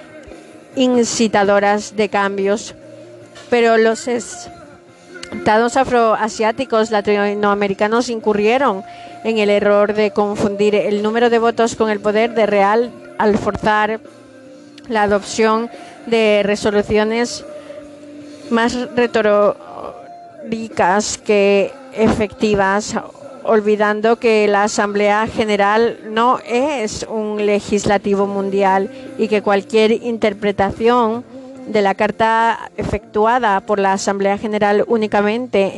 incitadoras 0.78 1.96
de 1.96 2.08
cambios. 2.10 2.76
Pero 3.50 3.78
los 3.78 4.08
estados 4.08 5.76
afroasiáticos 5.76 6.92
latinoamericanos 6.92 8.10
incurrieron 8.10 8.84
en 9.24 9.40
el 9.40 9.50
error 9.50 9.94
de 9.94 10.12
confundir 10.12 10.76
el 10.76 11.02
número 11.04 11.30
de 11.30 11.40
votos 11.40 11.76
con 11.76 11.90
el 11.90 12.00
poder 12.00 12.34
de 12.34 12.46
real 12.46 12.92
al 13.18 13.38
forzar 13.38 14.00
la 14.88 15.04
adopción 15.04 15.70
de 16.06 16.42
resoluciones 16.44 17.44
más 18.50 18.74
retóricas 18.96 19.58
que 21.18 21.74
efectivas, 21.94 22.96
olvidando 23.48 24.18
que 24.18 24.48
la 24.48 24.64
Asamblea 24.64 25.26
General 25.28 26.00
no 26.10 26.40
es 26.46 27.06
un 27.10 27.46
legislativo 27.46 28.28
mundial 28.28 28.92
y 29.18 29.28
que 29.28 29.42
cualquier 29.42 29.92
interpretación 29.92 31.24
de 31.68 31.82
la 31.82 31.96
carta 31.96 32.70
efectuada 32.78 33.60
por 33.62 33.80
la 33.80 33.94
Asamblea 33.94 34.38
General 34.38 34.84
únicamente 34.88 35.74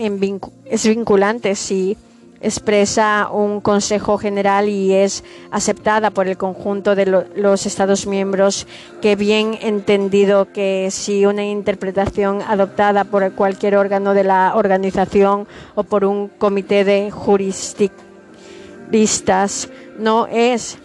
es 0.65 0.87
vinculante 0.87 1.55
si 1.55 1.97
expresa 2.41 3.29
un 3.31 3.61
Consejo 3.61 4.17
General 4.17 4.67
y 4.69 4.93
es 4.93 5.23
aceptada 5.51 6.11
por 6.11 6.27
el 6.27 6.37
conjunto 6.37 6.95
de 6.95 7.05
los 7.35 7.65
Estados 7.65 8.07
miembros, 8.07 8.67
que 9.01 9.15
bien 9.15 9.57
entendido 9.61 10.51
que 10.51 10.89
si 10.91 11.25
una 11.25 11.43
interpretación 11.45 12.41
adoptada 12.41 13.03
por 13.03 13.31
cualquier 13.33 13.75
órgano 13.75 14.13
de 14.13 14.23
la 14.23 14.53
organización 14.55 15.47
o 15.75 15.83
por 15.83 16.05
un 16.05 16.29
comité 16.29 16.83
de 16.83 17.11
juristas 17.11 17.97
no 19.97 20.27
es 20.27 20.77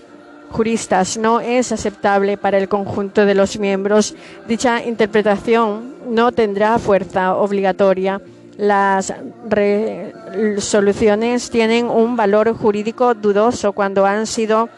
juristas 0.51 1.17
no 1.17 1.41
es 1.41 1.73
aceptable 1.73 2.37
para 2.37 2.59
el 2.59 2.69
conjunto 2.69 3.27
de 3.27 3.35
los 3.35 3.59
miembros, 3.59 4.15
dicha 4.47 4.85
interpretación 4.85 5.95
no 6.09 6.31
tendrá 6.31 6.79
fuerza 6.79 7.35
obligatoria 7.35 8.21
las 8.57 9.13
resoluciones 9.49 11.51
tienen 11.51 11.87
un 11.87 12.17
valor 12.17 12.57
jurídico 12.57 13.15
dudoso 13.15 13.73
cuando 13.73 14.07
han 14.07 14.27
sido 14.27 14.69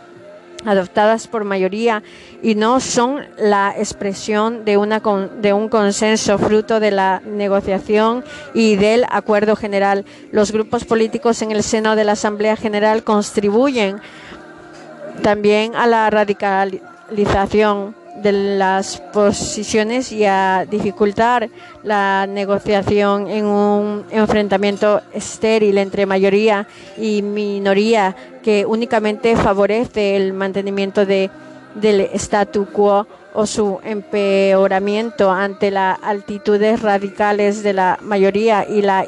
adoptadas 0.65 1.27
por 1.29 1.45
mayoría 1.45 2.03
y 2.43 2.55
no 2.55 2.81
son 2.81 3.21
la 3.39 3.75
expresión 3.77 4.65
de, 4.65 4.77
una, 4.77 5.01
de 5.41 5.53
un 5.53 5.69
consenso 5.69 6.39
fruto 6.39 6.81
de 6.81 6.91
la 6.91 7.23
negociación 7.25 8.25
y 8.53 8.75
del 8.77 9.05
acuerdo 9.11 9.55
general. 9.57 10.05
Los 10.33 10.53
grupos 10.53 10.85
políticos 10.85 11.41
en 11.43 11.53
el 11.53 11.63
seno 11.63 11.97
de 11.97 12.05
la 12.05 12.13
Asamblea 12.13 12.57
General 12.57 13.05
contribuyen 13.05 14.01
también 15.23 15.75
a 15.77 15.87
la 15.87 16.11
radicalización 16.11 17.95
de 18.23 18.33
las 18.33 19.01
posiciones 19.13 20.13
y 20.13 20.25
a 20.25 20.67
dificultar 20.69 21.49
la 21.83 22.27
negociación 22.27 23.29
en 23.29 23.47
un 23.47 24.05
enfrentamiento 24.11 25.03
estéril 25.13 25.79
entre 25.79 26.07
mayoría 26.07 26.67
y 26.97 27.23
minoría 27.23 28.17
que 28.43 28.65
únicamente 28.67 29.37
favorece 29.37 30.17
el 30.17 30.33
mantenimiento 30.33 31.05
de, 31.05 31.31
del 31.75 32.01
statu 32.15 32.67
quo 32.67 33.07
o 33.35 33.47
su 33.47 33.79
empeoramiento 33.85 35.31
ante 35.31 35.71
las 35.71 35.99
altitudes 36.03 36.81
radicales 36.81 37.63
de 37.63 37.75
la 37.75 37.99
mayoría 38.01 38.67
y 38.67 38.81
la 38.81 39.05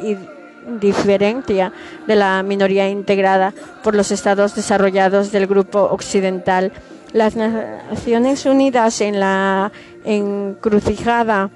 indiferencia 0.69 1.73
de 2.07 2.15
la 2.15 2.43
minoría 2.43 2.89
integrada 2.91 3.55
por 3.83 3.95
los 3.95 4.11
estados 4.11 4.55
desarrollados 4.55 5.33
del 5.33 5.47
grupo 5.47 5.81
occidental 5.81 6.73
las 7.13 7.37
Naciones 7.37 8.45
Unidas 8.47 9.01
en 9.01 9.21
la 9.21 9.73
encrucijada, 10.05 11.51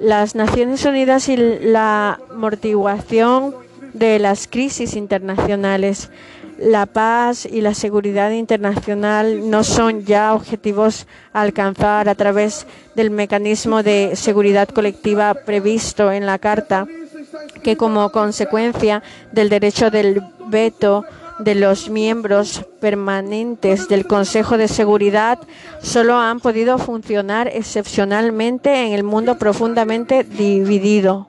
las 0.00 0.34
Naciones 0.34 0.84
Unidas 0.84 1.28
y 1.28 1.36
la 1.36 2.20
amortiguación 2.30 3.54
de 3.92 4.18
las 4.18 4.46
crisis 4.46 4.94
internacionales. 4.94 6.10
La 6.58 6.86
paz 6.86 7.46
y 7.46 7.60
la 7.62 7.74
seguridad 7.74 8.30
internacional 8.30 9.50
no 9.50 9.64
son 9.64 10.04
ya 10.04 10.34
objetivos 10.34 11.08
a 11.32 11.40
alcanzar 11.40 12.08
a 12.08 12.14
través 12.14 12.66
del 12.94 13.10
mecanismo 13.10 13.82
de 13.82 14.12
seguridad 14.14 14.68
colectiva 14.68 15.34
previsto 15.34 16.12
en 16.12 16.26
la 16.26 16.38
Carta, 16.38 16.86
que 17.64 17.76
como 17.76 18.12
consecuencia 18.12 19.02
del 19.32 19.48
derecho 19.48 19.90
del 19.90 20.22
veto 20.46 21.04
de 21.38 21.54
los 21.54 21.90
miembros 21.90 22.64
permanentes 22.80 23.88
del 23.88 24.06
Consejo 24.06 24.56
de 24.56 24.68
Seguridad 24.68 25.38
solo 25.82 26.16
han 26.16 26.40
podido 26.40 26.78
funcionar 26.78 27.48
excepcionalmente 27.48 28.86
en 28.86 28.92
el 28.92 29.02
mundo 29.02 29.36
profundamente 29.38 30.24
dividido. 30.24 31.28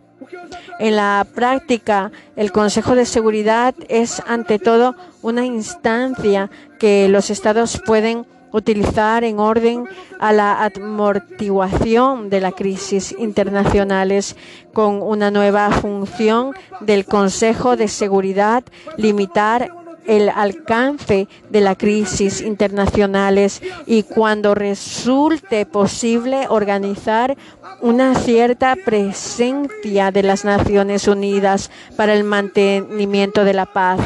En 0.79 0.97
la 0.97 1.25
práctica, 1.33 2.11
el 2.35 2.51
Consejo 2.51 2.95
de 2.95 3.05
Seguridad 3.05 3.73
es 3.87 4.21
ante 4.27 4.59
todo 4.59 4.95
una 5.21 5.45
instancia 5.45 6.49
que 6.79 7.07
los 7.07 7.29
Estados 7.29 7.81
pueden 7.85 8.25
utilizar 8.51 9.23
en 9.23 9.39
orden 9.39 9.85
a 10.19 10.31
la 10.31 10.63
amortiguación 10.63 12.29
de 12.29 12.41
las 12.41 12.53
crisis 12.53 13.13
internacionales 13.17 14.35
con 14.73 15.01
una 15.01 15.29
nueva 15.29 15.71
función 15.71 16.53
del 16.79 17.05
Consejo 17.05 17.75
de 17.75 17.87
Seguridad, 17.87 18.63
limitar 18.97 19.69
el 20.07 20.29
alcance 20.29 21.27
de 21.49 21.61
las 21.61 21.77
crisis 21.77 22.41
internacionales 22.41 23.61
y 23.85 24.03
cuando 24.03 24.55
resulte 24.55 25.65
posible 25.65 26.47
organizar 26.49 27.35
una 27.81 28.15
cierta 28.15 28.75
presencia 28.75 30.11
de 30.11 30.23
las 30.23 30.45
Naciones 30.45 31.07
Unidas 31.07 31.71
para 31.95 32.13
el 32.13 32.23
mantenimiento 32.23 33.43
de 33.43 33.53
la 33.53 33.65
paz 33.65 33.99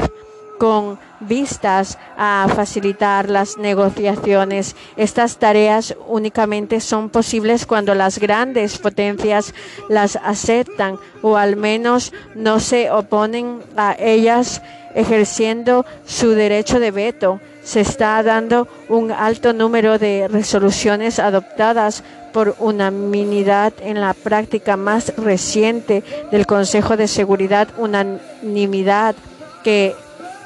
con 0.60 1.00
vistas 1.22 1.98
a 2.18 2.48
facilitar 2.54 3.30
las 3.30 3.58
negociaciones. 3.58 4.76
Estas 4.98 5.38
tareas 5.38 5.96
únicamente 6.08 6.82
son 6.82 7.10
posibles 7.10 7.66
cuando 7.66 7.96
las 7.96 8.20
grandes 8.20 8.78
potencias 8.78 9.56
las 9.90 10.18
aceptan 10.18 11.00
o 11.24 11.38
al 11.38 11.56
menos 11.56 12.14
no 12.36 12.60
se 12.60 12.92
oponen 12.92 13.62
a 13.76 13.96
ellas 13.98 14.62
ejerciendo 14.94 15.86
su 16.06 16.32
derecho 16.32 16.80
de 16.80 16.92
veto. 16.92 17.40
Se 17.64 17.82
está 17.82 18.22
dando 18.24 18.68
un 18.90 19.12
alto 19.12 19.54
número 19.54 19.98
de 19.98 20.28
resoluciones 20.28 21.20
adoptadas 21.20 22.04
por 22.34 22.56
unanimidad 22.60 23.74
en 23.82 24.02
la 24.02 24.14
práctica 24.14 24.78
más 24.78 25.16
reciente 25.18 26.04
del 26.32 26.46
Consejo 26.46 26.98
de 26.98 27.08
Seguridad, 27.08 27.70
unanimidad 27.78 29.16
que 29.64 29.96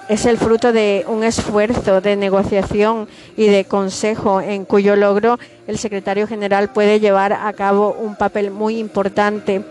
es 0.09 0.25
el 0.25 0.37
fruto 0.37 0.73
de 0.73 1.05
un 1.07 1.23
esfuerzo 1.23 2.01
de 2.01 2.15
negociación 2.15 3.07
y 3.37 3.47
de 3.47 3.65
consejo 3.65 4.41
en 4.41 4.65
cuyo 4.65 4.95
logro 4.95 5.39
el 5.67 5.77
secretario 5.77 6.27
general 6.27 6.69
puede 6.69 6.99
llevar 6.99 7.33
a 7.33 7.51
cabo 7.53 7.95
un 7.99 8.15
papel 8.15 8.51
muy 8.51 8.77
importante. 8.77 9.63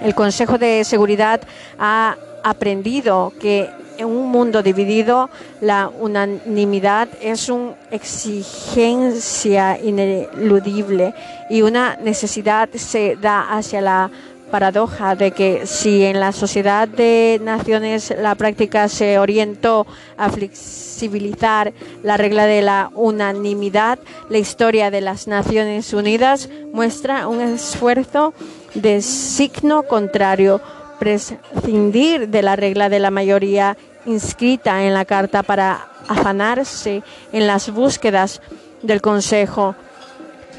El 0.00 0.14
Consejo 0.14 0.58
de 0.58 0.84
Seguridad 0.84 1.40
ha 1.78 2.16
aprendido 2.44 3.32
que 3.40 3.68
en 3.98 4.06
un 4.06 4.30
mundo 4.30 4.62
dividido, 4.62 5.30
la 5.60 5.88
unanimidad 5.88 7.08
es 7.22 7.48
una 7.48 7.74
exigencia 7.90 9.78
ineludible 9.82 11.14
y 11.48 11.62
una 11.62 11.96
necesidad 11.96 12.68
se 12.74 13.16
da 13.16 13.56
hacia 13.56 13.80
la 13.80 14.10
paradoja 14.50 15.14
de 15.14 15.32
que 15.32 15.66
si 15.66 16.04
en 16.04 16.20
la 16.20 16.32
sociedad 16.32 16.88
de 16.88 17.40
naciones 17.42 18.14
la 18.18 18.34
práctica 18.34 18.88
se 18.88 19.18
orientó 19.18 19.86
a 20.16 20.30
flexibilizar 20.30 21.72
la 22.02 22.16
regla 22.16 22.46
de 22.46 22.62
la 22.62 22.90
unanimidad, 22.94 23.98
la 24.28 24.38
historia 24.38 24.90
de 24.90 25.00
las 25.00 25.26
Naciones 25.26 25.92
Unidas 25.92 26.48
muestra 26.72 27.28
un 27.28 27.40
esfuerzo 27.40 28.34
de 28.74 29.02
signo 29.02 29.82
contrario, 29.82 30.60
prescindir 30.98 32.28
de 32.28 32.42
la 32.42 32.56
regla 32.56 32.88
de 32.88 33.00
la 33.00 33.10
mayoría 33.10 33.76
inscrita 34.06 34.84
en 34.84 34.94
la 34.94 35.04
Carta 35.04 35.42
para 35.42 35.88
afanarse 36.08 37.02
en 37.32 37.46
las 37.46 37.70
búsquedas 37.70 38.40
del 38.82 39.00
Consejo. 39.00 39.74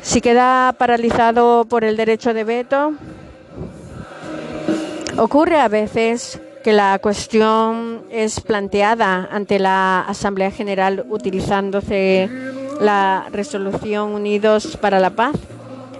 Si 0.02 0.22
queda 0.22 0.74
paralizado 0.78 1.66
por 1.66 1.84
el 1.84 1.98
derecho 1.98 2.34
de 2.34 2.44
veto, 2.44 2.94
ocurre 5.18 5.60
a 5.60 5.68
veces 5.68 6.40
que 6.64 6.74
la 6.74 7.00
cuestión 7.00 8.04
es 8.10 8.40
planteada 8.42 9.28
ante 9.32 9.60
la 9.60 10.02
Asamblea 10.02 10.52
General 10.52 11.06
utilizándose 11.10 12.30
la 12.80 13.28
resolución 13.32 14.14
Unidos 14.14 14.78
para 14.80 15.00
la 15.00 15.12
Paz. 15.12 15.36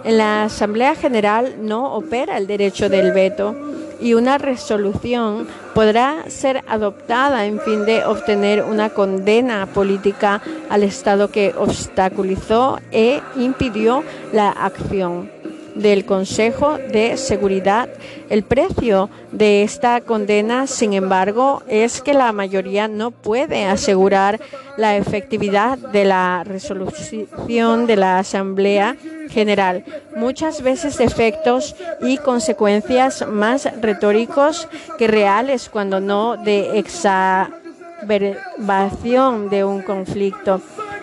En 0.04 0.18
la 0.18 0.44
Asamblea 0.44 0.96
General 0.96 1.56
no 1.62 1.94
opera 1.94 2.38
el 2.38 2.48
derecho 2.48 2.90
del 2.90 3.12
veto 3.12 3.56
y 4.00 4.14
una 4.14 4.38
resolución 4.38 5.48
podrá 5.74 6.30
ser 6.30 6.64
adoptada 6.68 7.46
en 7.46 7.60
fin 7.60 7.86
de 7.86 8.06
obtener 8.06 8.64
una 8.64 8.90
condena 8.90 9.66
política 9.68 10.42
al 10.70 10.84
Estado 10.84 11.30
que 11.30 11.54
obstaculizó 11.58 12.80
e 12.92 13.22
impidió 13.36 14.04
la 14.34 14.50
acción 14.50 15.32
del 15.78 16.06
Consejo 16.06 16.78
de 16.78 17.18
Seguridad. 17.18 17.90
El 18.30 18.44
precio 18.44 19.10
de 19.32 19.64
esta 19.64 20.02
condena, 20.02 20.68
sin 20.68 20.94
embargo, 20.94 21.64
es 21.68 22.02
que 22.02 22.14
la 22.14 22.32
mayoría 22.32 22.88
no 22.88 23.12
puede 23.12 23.66
asegurar 23.66 24.40
la 24.78 24.98
efectividad 24.98 25.78
de 25.78 26.06
la 26.06 26.44
resolución 26.44 27.88
de 27.88 27.96
la 27.96 28.20
Asamblea 28.20 28.96
General. 29.30 29.84
Muchas 30.16 30.62
veces 30.62 31.00
efectos 31.00 31.76
y 32.02 32.18
consecuencias 32.18 33.26
más 33.28 33.68
retóricos 33.82 34.68
que 34.98 35.08
reales 35.08 35.70
cuando 35.70 36.00
no 36.00 36.38
de 36.38 36.80
exacerbación 36.80 39.50
de 39.50 39.64
un 39.64 39.82
conflicto. 39.82 40.62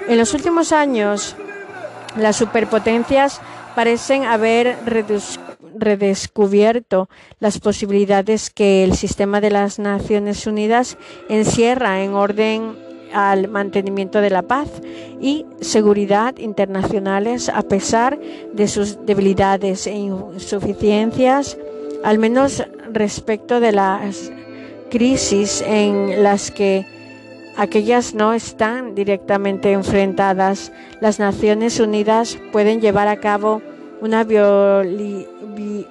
En 0.09 0.19
los 0.19 0.35
últimos 0.35 0.73
años, 0.73 1.37
las 2.17 2.37
superpotencias 2.37 3.41
parecen 3.75 4.25
haber 4.25 4.79
redescubierto 5.77 7.09
las 7.41 7.59
posibilidades 7.59 8.51
que 8.51 8.85
el 8.85 8.95
sistema 8.95 9.41
de 9.41 9.51
las 9.51 9.79
Naciones 9.79 10.47
Unidas 10.47 10.97
encierra 11.29 12.03
en 12.03 12.15
orden 12.15 12.77
al 13.13 13.49
mantenimiento 13.49 14.21
de 14.21 14.31
la 14.31 14.43
paz 14.43 14.69
y 15.21 15.47
seguridad 15.61 16.37
internacionales 16.39 17.49
a 17.49 17.63
pesar 17.63 18.19
de 18.53 18.69
sus 18.69 19.07
debilidades 19.07 19.87
e 19.87 19.95
insuficiencias, 19.95 21.57
al 22.03 22.19
menos 22.19 22.65
respecto 22.93 23.61
de 23.61 23.73
las 23.73 24.33
crisis 24.91 25.63
en 25.67 26.23
las 26.23 26.51
que 26.51 26.87
aquellas 27.57 28.15
no 28.15 28.33
están 28.33 28.95
directamente 28.95 29.73
enfrentadas. 29.73 30.71
Las 31.01 31.19
Naciones 31.19 31.81
Unidas 31.81 32.39
pueden 32.53 32.81
llevar 32.81 33.09
a 33.09 33.17
cabo 33.17 33.61
una 34.01 34.25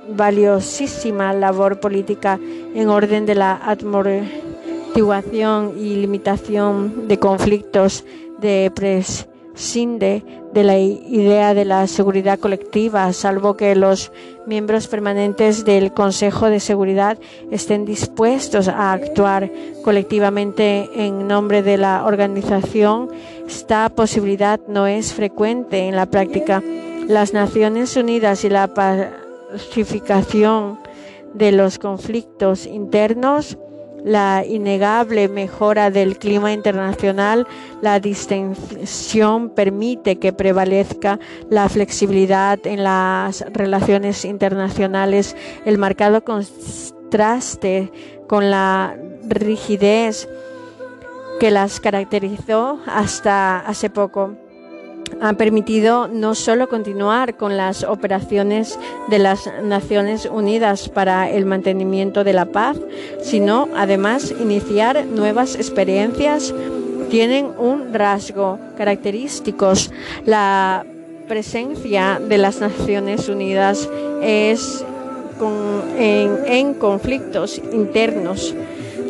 valiosísima 0.09 1.33
labor 1.33 1.79
política 1.79 2.39
en 2.75 2.89
orden 2.89 3.25
de 3.25 3.35
la 3.35 3.55
amortiguación 3.55 5.73
y 5.77 5.95
limitación 5.95 7.07
de 7.07 7.17
conflictos 7.19 8.03
de 8.39 8.69
prescinde 8.75 10.42
de 10.53 10.63
la 10.63 10.77
idea 10.77 11.53
de 11.53 11.65
la 11.65 11.85
seguridad 11.87 12.39
colectiva, 12.39 13.11
salvo 13.11 13.55
que 13.55 13.75
los 13.75 14.11
miembros 14.45 14.87
permanentes 14.87 15.65
del 15.65 15.93
Consejo 15.93 16.49
de 16.49 16.59
Seguridad 16.59 17.17
estén 17.49 17.85
dispuestos 17.85 18.67
a 18.67 18.91
actuar 18.91 19.49
colectivamente 19.83 20.89
en 20.95 21.27
nombre 21.27 21.63
de 21.63 21.77
la 21.77 22.05
organización. 22.05 23.09
Esta 23.47 23.89
posibilidad 23.89 24.59
no 24.67 24.85
es 24.85 25.13
frecuente 25.13 25.87
en 25.87 25.95
la 25.95 26.05
práctica. 26.05 26.61
Las 27.07 27.33
Naciones 27.33 27.97
Unidas 27.97 28.45
y 28.45 28.49
la 28.49 28.73
pacificación 28.73 30.77
de 31.33 31.51
los 31.51 31.79
conflictos 31.79 32.67
internos 32.67 33.57
la 34.03 34.43
innegable 34.45 35.29
mejora 35.29 35.89
del 35.89 36.17
clima 36.17 36.51
internacional, 36.51 37.47
la 37.81 37.99
distensión 37.99 39.49
permite 39.49 40.19
que 40.19 40.33
prevalezca 40.33 41.19
la 41.49 41.69
flexibilidad 41.69 42.59
en 42.65 42.83
las 42.83 43.41
relaciones 43.51 44.25
internacionales, 44.25 45.35
el 45.65 45.77
marcado 45.77 46.23
contraste 46.23 47.91
con 48.27 48.51
la 48.51 48.97
rigidez 49.27 50.27
que 51.39 51.51
las 51.51 51.79
caracterizó 51.79 52.79
hasta 52.85 53.59
hace 53.59 53.89
poco 53.89 54.35
han 55.21 55.35
permitido 55.37 56.07
no 56.07 56.35
solo 56.35 56.67
continuar 56.67 57.37
con 57.37 57.55
las 57.55 57.83
operaciones 57.83 58.77
de 59.09 59.19
las 59.19 59.49
Naciones 59.63 60.25
Unidas 60.25 60.89
para 60.89 61.29
el 61.29 61.45
mantenimiento 61.45 62.23
de 62.23 62.33
la 62.33 62.45
paz, 62.45 62.77
sino 63.21 63.69
además 63.75 64.33
iniciar 64.39 65.05
nuevas 65.05 65.55
experiencias. 65.55 66.53
Tienen 67.09 67.51
un 67.57 67.93
rasgo 67.93 68.59
característico. 68.75 69.73
La 70.25 70.85
presencia 71.27 72.19
de 72.19 72.37
las 72.37 72.59
Naciones 72.59 73.29
Unidas 73.29 73.89
es 74.21 74.83
en 75.97 76.73
conflictos 76.75 77.61
internos 77.71 78.53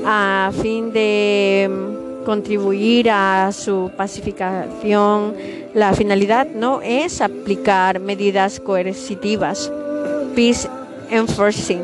a 0.06 0.51
fin 0.62 0.91
de 0.91 1.69
contribuir 2.25 3.10
a 3.10 3.51
su 3.51 3.91
pacificación 3.95 5.34
la 5.73 5.93
finalidad 5.93 6.47
no 6.47 6.81
es 6.83 7.21
aplicar 7.21 7.99
medidas 7.99 8.59
coercitivas, 8.59 9.71
peace 10.36 10.69
enforcing, 11.09 11.81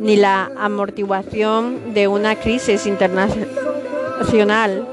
ni 0.00 0.16
la 0.16 0.50
amortiguación 0.56 1.92
de 1.92 2.06
una 2.06 2.36
crisis 2.36 2.86
internacional, 2.86 4.86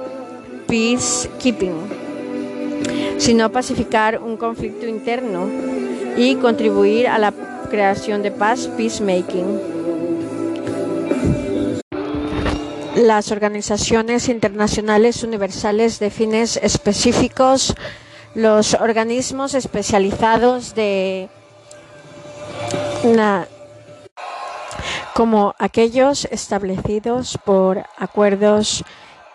peacekeeping, 0.68 1.76
sino 3.18 3.52
pacificar 3.52 4.20
un 4.20 4.38
conflicto 4.38 4.88
interno 4.88 5.48
y 6.18 6.36
contribuir 6.36 7.08
a 7.08 7.20
la 7.20 7.34
creación 7.70 8.24
de 8.24 8.32
paz, 8.32 8.68
peacemaking. 8.76 9.60
Las 12.96 13.32
organizaciones 13.32 14.30
internacionales 14.30 15.24
universales 15.24 16.00
de 16.00 16.10
fines 16.10 16.58
específicos 16.58 17.76
los 18.36 18.74
organismos 18.74 19.54
especializados 19.54 20.74
de 20.76 21.30
como 25.14 25.54
aquellos 25.60 26.26
establecidos 26.26 27.38
por 27.46 27.84
acuerdos 27.98 28.84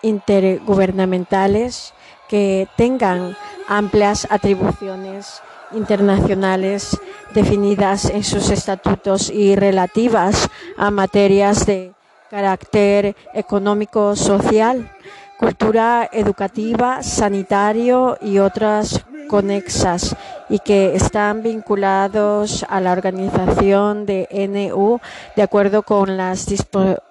intergubernamentales 0.01 1.93
que 2.27 2.67
tengan 2.75 3.37
amplias 3.67 4.27
atribuciones 4.29 5.41
internacionales 5.71 6.97
definidas 7.33 8.05
en 8.05 8.23
sus 8.23 8.49
estatutos 8.49 9.29
y 9.29 9.55
relativas 9.55 10.49
a 10.77 10.91
materias 10.91 11.65
de 11.65 11.93
carácter 12.29 13.15
económico 13.33 14.15
social 14.15 14.91
cultura 15.39 16.09
educativa, 16.11 17.01
sanitario 17.01 18.17
y 18.21 18.39
otras 18.39 19.05
conexas 19.29 20.13
y 20.49 20.59
que 20.59 20.95
están 20.95 21.41
vinculados 21.43 22.65
a 22.67 22.81
la 22.81 22.91
organización 22.91 24.05
de 24.05 24.27
NU 24.49 24.99
de 25.37 25.41
acuerdo 25.41 25.83
con 25.83 26.17
las 26.17 26.45
disposiciones 26.45 27.08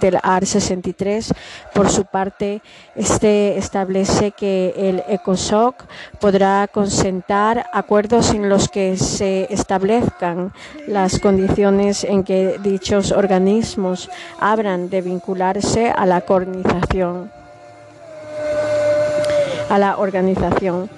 del 0.00 0.18
AR 0.22 0.46
63. 0.46 1.32
Por 1.74 1.90
su 1.90 2.04
parte, 2.04 2.62
este 2.96 3.56
establece 3.58 4.32
que 4.32 4.74
el 4.76 5.02
ECOSOC 5.08 5.84
podrá 6.20 6.68
consentar 6.68 7.66
acuerdos 7.72 8.30
en 8.34 8.48
los 8.48 8.68
que 8.68 8.96
se 8.96 9.46
establezcan 9.52 10.52
las 10.86 11.18
condiciones 11.18 12.04
en 12.04 12.24
que 12.24 12.58
dichos 12.62 13.12
organismos 13.12 14.10
habrán 14.40 14.90
de 14.90 15.02
vincularse 15.02 15.90
a 15.90 16.06
la 16.06 16.20
coordinación 16.22 17.30
a 19.70 19.78
la 19.78 19.98
organización. 19.98 20.90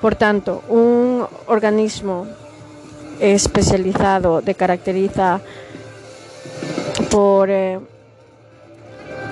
Por 0.00 0.14
tanto, 0.14 0.62
un 0.68 1.26
organismo 1.46 2.26
especializado 3.20 4.40
de 4.40 4.54
caracteriza 4.54 5.40
por 7.10 7.50
eh, 7.50 7.80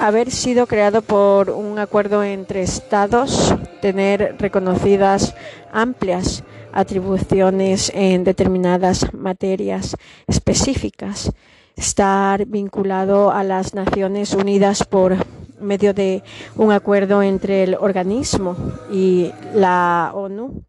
haber 0.00 0.30
sido 0.30 0.66
creado 0.66 1.02
por 1.02 1.50
un 1.50 1.78
acuerdo 1.78 2.22
entre 2.22 2.62
estados, 2.62 3.54
tener 3.80 4.36
reconocidas 4.38 5.34
amplias 5.72 6.44
atribuciones 6.72 7.90
en 7.94 8.24
determinadas 8.24 9.12
materias 9.12 9.96
específicas, 10.26 11.32
estar 11.76 12.46
vinculado 12.46 13.30
a 13.30 13.42
las 13.42 13.74
Naciones 13.74 14.34
Unidas 14.34 14.84
por 14.84 15.16
medio 15.60 15.94
de 15.94 16.22
un 16.56 16.72
acuerdo 16.72 17.22
entre 17.22 17.64
el 17.64 17.74
organismo 17.74 18.56
y 18.92 19.32
la 19.54 20.12
ONU 20.14 20.62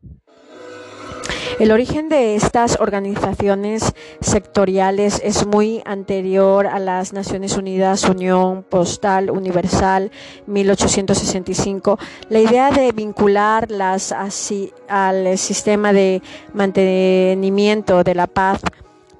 el 1.58 1.72
origen 1.72 2.10
de 2.10 2.36
estas 2.36 2.80
organizaciones 2.80 3.94
sectoriales 4.22 5.22
es 5.24 5.46
muy 5.46 5.82
anterior 5.86 6.68
a 6.68 6.80
las 6.80 7.14
Naciones 7.14 7.58
Unidas, 7.58 8.04
Unión 8.04 8.64
Postal 8.64 9.32
Universal 9.32 10.12
1865. 10.46 11.98
La 12.30 12.40
idea 12.40 12.72
de 12.72 12.92
vincularlas 12.92 14.12
así 14.12 14.72
al 14.88 15.38
sistema 15.38 15.92
de 15.92 16.22
mantenimiento 16.54 18.04
de 18.04 18.16
la 18.16 18.28
paz 18.28 18.62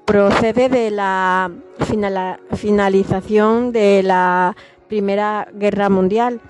procede 0.04 0.68
de 0.68 0.90
la 0.90 1.50
finalización 2.52 3.72
de 3.72 4.02
la 4.02 4.56
Primera 4.88 5.48
Guerra 5.54 5.88
Mundial 5.88 6.40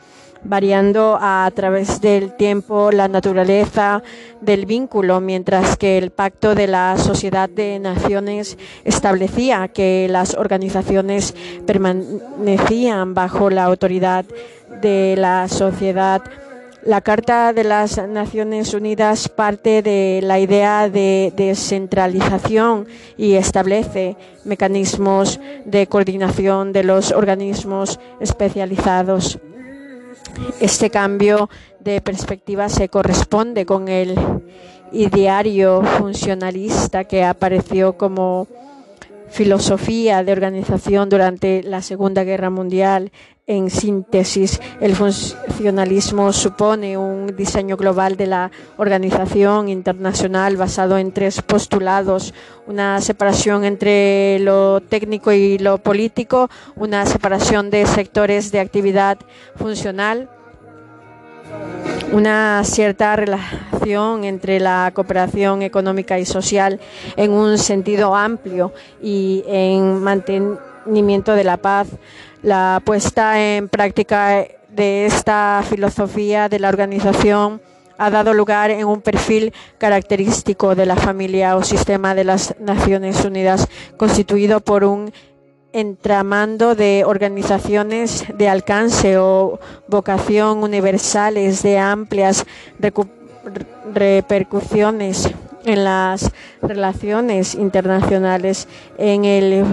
variando 0.44 1.18
a 1.20 1.50
través 1.54 2.00
del 2.00 2.32
tiempo 2.36 2.90
la 2.90 3.08
naturaleza 3.08 4.02
del 4.40 4.66
vínculo, 4.66 5.20
mientras 5.20 5.76
que 5.76 5.98
el 5.98 6.10
Pacto 6.10 6.54
de 6.54 6.66
la 6.66 6.96
Sociedad 6.98 7.48
de 7.48 7.78
Naciones 7.78 8.58
establecía 8.84 9.68
que 9.68 10.06
las 10.10 10.34
organizaciones 10.34 11.34
permanecían 11.66 13.14
bajo 13.14 13.50
la 13.50 13.64
autoridad 13.64 14.24
de 14.80 15.14
la 15.18 15.48
sociedad. 15.48 16.22
La 16.82 17.02
Carta 17.02 17.52
de 17.52 17.62
las 17.62 17.98
Naciones 18.08 18.72
Unidas 18.72 19.28
parte 19.28 19.82
de 19.82 20.20
la 20.22 20.38
idea 20.38 20.88
de 20.88 21.30
descentralización 21.36 22.86
y 23.18 23.34
establece 23.34 24.16
mecanismos 24.44 25.40
de 25.66 25.86
coordinación 25.86 26.72
de 26.72 26.84
los 26.84 27.12
organismos 27.12 28.00
especializados. 28.18 29.38
Este 30.60 30.90
cambio 30.90 31.48
de 31.80 32.00
perspectiva 32.00 32.68
se 32.68 32.88
corresponde 32.88 33.66
con 33.66 33.88
el 33.88 34.18
ideario 34.92 35.82
funcionalista 35.82 37.04
que 37.04 37.24
apareció 37.24 37.96
como 37.96 38.46
filosofía 39.30 40.24
de 40.24 40.32
organización 40.32 41.08
durante 41.08 41.62
la 41.62 41.82
Segunda 41.82 42.24
Guerra 42.24 42.50
Mundial. 42.50 43.12
En 43.50 43.68
síntesis, 43.68 44.60
el 44.80 44.94
funcionalismo 44.94 46.32
supone 46.32 46.96
un 46.96 47.34
diseño 47.34 47.76
global 47.76 48.16
de 48.16 48.28
la 48.28 48.52
organización 48.76 49.68
internacional 49.68 50.56
basado 50.56 50.96
en 50.98 51.10
tres 51.10 51.42
postulados, 51.42 52.32
una 52.68 53.00
separación 53.00 53.64
entre 53.64 54.38
lo 54.38 54.80
técnico 54.80 55.32
y 55.32 55.58
lo 55.58 55.78
político, 55.78 56.48
una 56.76 57.04
separación 57.06 57.70
de 57.70 57.86
sectores 57.86 58.52
de 58.52 58.60
actividad 58.60 59.18
funcional, 59.56 60.30
una 62.12 62.62
cierta 62.62 63.16
relación 63.16 64.22
entre 64.22 64.60
la 64.60 64.92
cooperación 64.94 65.62
económica 65.62 66.20
y 66.20 66.24
social 66.24 66.78
en 67.16 67.32
un 67.32 67.58
sentido 67.58 68.14
amplio 68.14 68.72
y 69.02 69.42
en 69.48 70.00
mantenimiento 70.80 71.34
de 71.34 71.44
la 71.44 71.56
paz. 71.56 71.88
La 72.42 72.80
puesta 72.84 73.40
en 73.40 73.68
práctica 73.68 74.46
de 74.68 75.06
esta 75.06 75.62
filosofía 75.68 76.48
de 76.48 76.58
la 76.58 76.68
organización 76.68 77.60
ha 77.98 78.08
dado 78.08 78.32
lugar 78.32 78.70
en 78.70 78.86
un 78.86 79.02
perfil 79.02 79.52
característico 79.76 80.74
de 80.74 80.86
la 80.86 80.96
familia 80.96 81.56
o 81.56 81.62
sistema 81.62 82.14
de 82.14 82.24
las 82.24 82.54
Naciones 82.58 83.24
Unidas, 83.26 83.68
constituido 83.98 84.60
por 84.60 84.84
un 84.84 85.12
entramando 85.72 86.74
de 86.74 87.04
organizaciones 87.06 88.24
de 88.34 88.48
alcance 88.48 89.18
o 89.18 89.60
vocación 89.86 90.62
universales 90.62 91.62
de 91.62 91.78
amplias 91.78 92.46
repercusiones 93.94 95.30
en 95.66 95.84
las 95.84 96.30
relaciones 96.62 97.54
internacionales, 97.54 98.66
en 98.96 99.26
el 99.26 99.64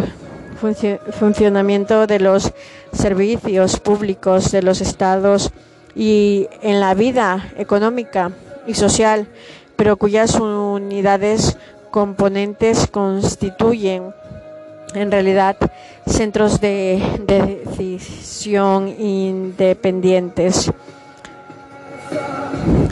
funcionamiento 0.57 2.07
de 2.07 2.19
los 2.19 2.51
servicios 2.91 3.79
públicos 3.79 4.51
de 4.51 4.61
los 4.61 4.81
estados 4.81 5.51
y 5.95 6.47
en 6.61 6.79
la 6.79 6.93
vida 6.93 7.49
económica 7.57 8.31
y 8.65 8.73
social, 8.73 9.27
pero 9.75 9.97
cuyas 9.97 10.35
unidades 10.35 11.57
componentes 11.91 12.87
constituyen 12.87 14.13
en 14.93 15.11
realidad 15.11 15.57
centros 16.05 16.61
de, 16.61 17.01
decisión 17.25 18.87
independientes. 18.87 20.71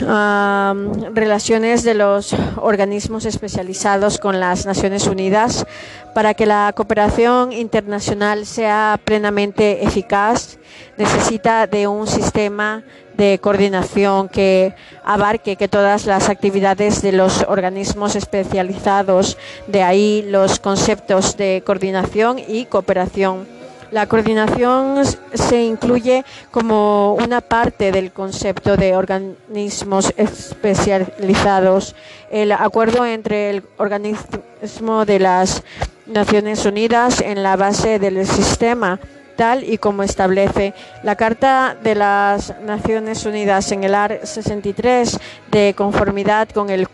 Relaciones 0.06 1.82
de 1.82 1.94
los 1.94 2.34
organismos 2.56 3.24
especializados 3.24 4.18
con 4.18 4.38
las 4.38 4.64
Naciones 4.64 5.06
Unidas 5.06 5.66
para 6.14 6.34
que 6.34 6.46
la 6.46 6.72
cooperación 6.76 7.52
internacional 7.52 8.46
sea 8.46 9.00
plenamente 9.04 9.84
eficaz 9.84 10.58
necesita 10.96 11.66
de 11.66 11.86
un 11.86 12.06
sistema 12.06 12.84
de 13.16 13.38
coordinación 13.38 14.28
que 14.28 14.74
abarque 15.04 15.56
que 15.56 15.68
todas 15.68 16.06
las 16.06 16.28
actividades 16.28 17.02
de 17.02 17.12
los 17.12 17.44
organismos 17.48 18.14
especializados, 18.16 19.38
de 19.66 19.82
ahí 19.82 20.24
los 20.28 20.58
conceptos 20.58 21.36
de 21.36 21.62
coordinación 21.64 22.38
y 22.46 22.66
cooperación. 22.66 23.55
La 23.90 24.06
coordinación 24.06 25.04
se 25.34 25.62
incluye 25.62 26.24
como 26.50 27.14
una 27.14 27.40
parte 27.40 27.92
del 27.92 28.12
concepto 28.12 28.76
de 28.76 28.96
organismos 28.96 30.12
especializados. 30.16 31.94
El 32.30 32.52
acuerdo 32.52 33.06
entre 33.06 33.50
el 33.50 33.62
organismo 33.76 35.04
de 35.04 35.20
las 35.20 35.62
Naciones 36.06 36.64
Unidas 36.66 37.20
en 37.20 37.42
la 37.42 37.56
base 37.56 37.98
del 37.98 38.26
sistema 38.26 38.98
tal 39.36 39.62
y 39.64 39.78
como 39.78 40.02
establece 40.02 40.74
la 41.02 41.14
Carta 41.14 41.76
de 41.82 41.94
las 41.94 42.58
Naciones 42.62 43.24
Unidas 43.26 43.70
en 43.70 43.84
el 43.84 43.94
AR 43.94 44.20
63, 44.24 45.18
de 45.50 45.74
conformidad 45.76 46.48
con 46.48 46.70
el 46.70 46.88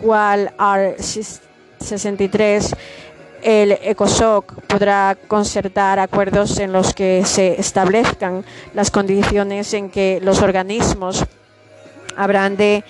cual 0.00 0.52
AR 0.58 0.94
63 0.98 2.76
el 3.42 3.72
ECOSOC 3.72 4.54
podrá 4.66 5.16
concertar 5.28 5.98
acuerdos 5.98 6.58
en 6.58 6.72
los 6.72 6.94
que 6.94 7.24
se 7.24 7.60
establezcan 7.60 8.44
las 8.72 8.90
condiciones 8.90 9.74
en 9.74 9.90
que 9.90 10.20
los 10.22 10.42
organismos 10.42 11.24
habrán 12.16 12.56
de 12.56 12.84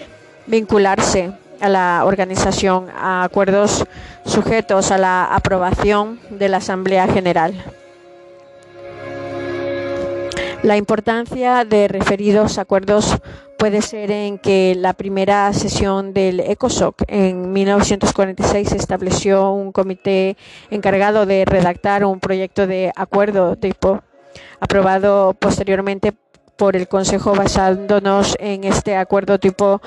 vincularse 0.47 1.33
a 1.61 1.69
la 1.69 2.03
organización 2.05 2.89
a 2.95 3.25
acuerdos 3.25 3.85
sujetos 4.27 4.91
a 4.91 4.99
la 4.99 5.25
aprobación 5.25 6.21
de 6.31 6.49
la 6.49 6.59
Asamblea 6.59 7.07
General. 7.09 7.55
La 10.63 10.77
importancia 10.77 11.65
de 11.65 11.89
referidos 11.89 12.59
acuerdos 12.59 13.17
puede 13.63 13.81
ser 13.81 14.11
en 14.11 14.39
que 14.39 14.75
la 14.77 14.93
primera 14.93 15.53
sesión 15.53 16.13
del 16.13 16.41
ECOSOC 16.41 17.05
en 17.07 17.53
1946 17.53 18.73
estableció 18.73 19.53
un 19.53 19.71
comité 19.71 20.37
encargado 20.73 21.27
de 21.27 21.45
redactar 21.45 22.05
un 22.05 22.19
proyecto 22.19 22.67
de 22.67 22.91
acuerdo 22.97 23.55
tipo 23.55 24.03
aprobado 24.59 25.35
posteriormente 25.35 26.13
por 26.57 26.77
el 26.77 26.89
Consejo 26.89 27.35
basándonos 27.35 28.37
en 28.39 28.65
este 28.65 28.97
acuerdo 28.97 29.39
tipo 29.39 29.81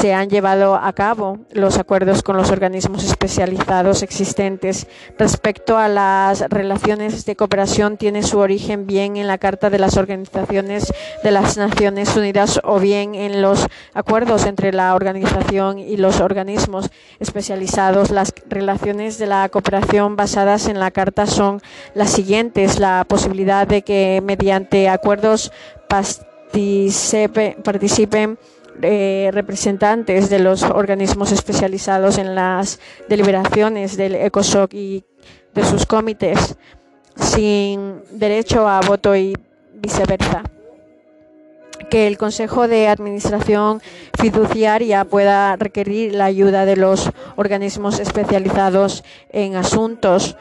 se 0.00 0.14
han 0.14 0.30
llevado 0.30 0.76
a 0.76 0.92
cabo 0.92 1.40
los 1.52 1.76
acuerdos 1.76 2.22
con 2.22 2.36
los 2.36 2.50
organismos 2.50 3.04
especializados 3.04 4.02
existentes. 4.02 4.86
Respecto 5.18 5.76
a 5.76 5.88
las 5.88 6.40
relaciones 6.48 7.26
de 7.26 7.36
cooperación, 7.36 7.98
tiene 7.98 8.22
su 8.22 8.38
origen 8.38 8.86
bien 8.86 9.16
en 9.18 9.26
la 9.26 9.36
Carta 9.36 9.68
de 9.68 9.78
las 9.78 9.98
Organizaciones 9.98 10.92
de 11.22 11.30
las 11.30 11.58
Naciones 11.58 12.16
Unidas 12.16 12.60
o 12.64 12.78
bien 12.78 13.14
en 13.14 13.42
los 13.42 13.66
acuerdos 13.92 14.46
entre 14.46 14.72
la 14.72 14.94
organización 14.94 15.78
y 15.78 15.98
los 15.98 16.20
organismos 16.20 16.90
especializados. 17.18 18.10
Las 18.10 18.32
relaciones 18.48 19.18
de 19.18 19.26
la 19.26 19.48
cooperación 19.50 20.16
basadas 20.16 20.66
en 20.68 20.80
la 20.80 20.90
Carta 20.90 21.26
son 21.26 21.60
las 21.94 22.10
siguientes. 22.10 22.78
La 22.78 23.04
posibilidad 23.06 23.66
de 23.66 23.82
que 23.82 24.22
mediante 24.24 24.88
acuerdos 24.88 25.52
participen 27.62 28.38
eh, 28.82 29.30
representantes 29.32 30.30
de 30.30 30.38
los 30.38 30.62
organismos 30.62 31.32
especializados 31.32 32.16
en 32.16 32.34
las 32.34 32.80
deliberaciones 33.08 33.96
del 33.96 34.14
ECOSOC 34.14 34.72
y 34.72 35.04
de 35.54 35.64
sus 35.64 35.84
comités 35.84 36.56
sin 37.16 38.02
derecho 38.12 38.68
a 38.68 38.80
voto 38.80 39.14
y 39.16 39.36
viceversa. 39.74 40.44
Que 41.90 42.06
el 42.06 42.18
Consejo 42.18 42.68
de 42.68 42.88
Administración 42.88 43.82
Fiduciaria 44.18 45.04
pueda 45.04 45.56
requerir 45.56 46.14
la 46.14 46.26
ayuda 46.26 46.64
de 46.64 46.76
los 46.76 47.10
organismos 47.36 47.98
especializados 47.98 49.02
en 49.30 49.56
asuntos 49.56 50.36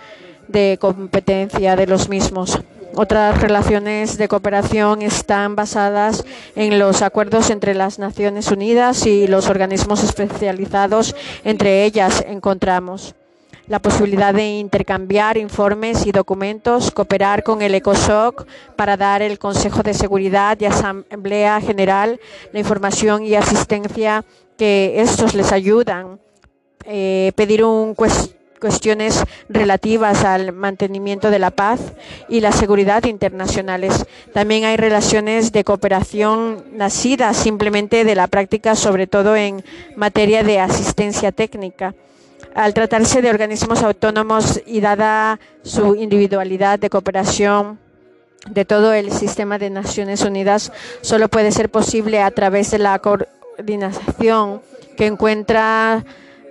de 0.48 0.78
competencia 0.80 1.76
de 1.76 1.88
los 1.88 2.08
mismos. 2.08 2.60
Otras 3.02 3.40
relaciones 3.40 4.18
de 4.18 4.28
cooperación 4.28 5.02
están 5.02 5.56
basadas 5.56 6.26
en 6.58 6.80
los 6.80 7.02
acuerdos 7.02 7.50
entre 7.50 7.74
las 7.74 7.98
Naciones 7.98 8.52
Unidas 8.52 9.06
y 9.06 9.26
los 9.26 9.48
organismos 9.48 10.04
especializados. 10.04 11.16
Entre 11.46 11.86
ellas 11.86 12.22
encontramos 12.28 13.16
la 13.68 13.80
posibilidad 13.80 14.34
de 14.34 14.60
intercambiar 14.60 15.38
informes 15.38 16.06
y 16.06 16.12
documentos, 16.12 16.92
cooperar 16.92 17.42
con 17.42 17.62
el 17.62 17.74
ECOSOC 17.74 18.46
para 18.76 18.98
dar 18.98 19.22
el 19.22 19.40
Consejo 19.40 19.82
de 19.82 19.94
Seguridad 19.94 20.58
y 20.60 20.66
Asamblea 20.66 21.62
General 21.62 22.20
la 22.52 22.60
información 22.60 23.24
y 23.24 23.34
asistencia 23.36 24.26
que 24.58 25.00
estos 25.00 25.36
les 25.36 25.54
ayudan, 25.54 26.20
eh, 26.84 27.32
pedir 27.38 27.64
un 27.64 27.96
cuestiones 28.60 29.24
relativas 29.48 30.24
al 30.24 30.54
mantenimiento 30.54 31.32
de 31.32 31.40
la 31.40 31.52
paz 31.52 31.80
y 32.28 32.42
la 32.42 32.52
seguridad 32.52 33.06
internacionales. 33.06 34.06
También 34.34 34.66
hay 34.66 34.78
relaciones 34.78 35.52
de 35.52 35.64
cooperación 35.64 36.64
nacidas 36.74 37.38
simplemente 37.38 38.04
de 38.04 38.16
la 38.16 38.28
práctica, 38.28 38.76
sobre 38.76 39.08
todo 39.08 39.36
en 39.36 39.64
materia 39.96 40.44
de 40.44 40.60
asistencia 40.60 41.32
técnica. 41.32 41.96
Al 42.56 42.74
tratarse 42.74 43.22
de 43.22 43.30
organismos 43.30 43.84
autónomos 43.84 44.62
y 44.66 44.82
dada 44.82 45.40
su 45.64 45.96
individualidad 45.96 46.80
de 46.80 46.90
cooperación, 46.90 47.80
de 48.48 48.66
todo 48.66 48.94
el 48.94 49.12
sistema 49.12 49.58
de 49.58 49.70
Naciones 49.70 50.22
Unidas 50.22 50.72
solo 51.02 51.28
puede 51.28 51.52
ser 51.52 51.70
posible 51.70 52.22
a 52.22 52.32
través 52.32 52.72
de 52.72 52.80
la 52.80 52.98
coordinación 53.00 54.62
que 54.96 55.08
encuentra 55.08 56.04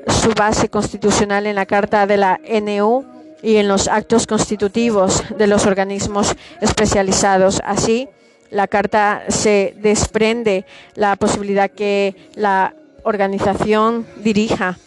su 0.09 0.33
base 0.35 0.69
constitucional 0.69 1.47
en 1.47 1.55
la 1.55 1.67
Carta 1.67 2.07
de 2.07 2.17
la 2.17 2.41
NU 2.63 3.05
y 3.43 3.57
en 3.57 3.69
los 3.69 3.89
actos 3.89 4.27
constitutivos 4.27 5.25
de 5.37 5.47
los 5.47 5.67
organismos 5.67 6.35
especializados. 6.61 7.61
Así, 7.65 8.09
la 8.51 8.67
Carta 8.67 9.25
se 9.29 9.75
desprende 9.79 10.65
la 10.95 11.17
posibilidad 11.17 11.71
que 11.71 12.15
la 12.35 12.75
organización 13.03 14.07
dirija 14.17 14.79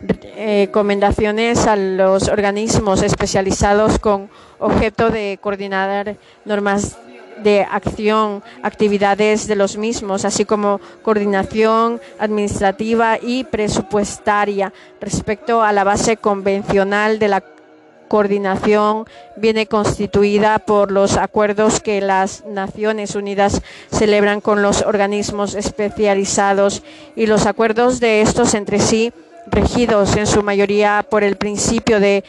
recomendaciones 0.00 1.66
a 1.66 1.76
los 1.76 2.28
organismos 2.28 3.02
especializados 3.02 3.98
con 3.98 4.28
objeto 4.58 5.10
de 5.10 5.38
coordinar 5.40 6.16
normas 6.44 6.98
de 7.42 7.62
acción, 7.62 8.42
actividades 8.62 9.46
de 9.46 9.56
los 9.56 9.76
mismos, 9.76 10.24
así 10.24 10.44
como 10.44 10.80
coordinación 11.02 12.00
administrativa 12.18 13.18
y 13.20 13.44
presupuestaria. 13.44 14.72
Respecto 15.00 15.62
a 15.62 15.72
la 15.72 15.84
base 15.84 16.16
convencional 16.16 17.18
de 17.18 17.28
la 17.28 17.42
coordinación 18.08 19.06
viene 19.36 19.66
constituida 19.66 20.58
por 20.60 20.92
los 20.92 21.16
acuerdos 21.16 21.80
que 21.80 22.00
las 22.00 22.44
Naciones 22.46 23.14
Unidas 23.14 23.62
celebran 23.90 24.40
con 24.40 24.62
los 24.62 24.82
organismos 24.82 25.54
especializados 25.54 26.82
y 27.16 27.26
los 27.26 27.46
acuerdos 27.46 28.00
de 28.00 28.22
estos 28.22 28.54
entre 28.54 28.78
sí 28.78 29.12
regidos 29.48 30.16
en 30.16 30.26
su 30.26 30.42
mayoría 30.42 31.04
por 31.08 31.22
el 31.22 31.36
principio 31.36 32.00
de 32.00 32.24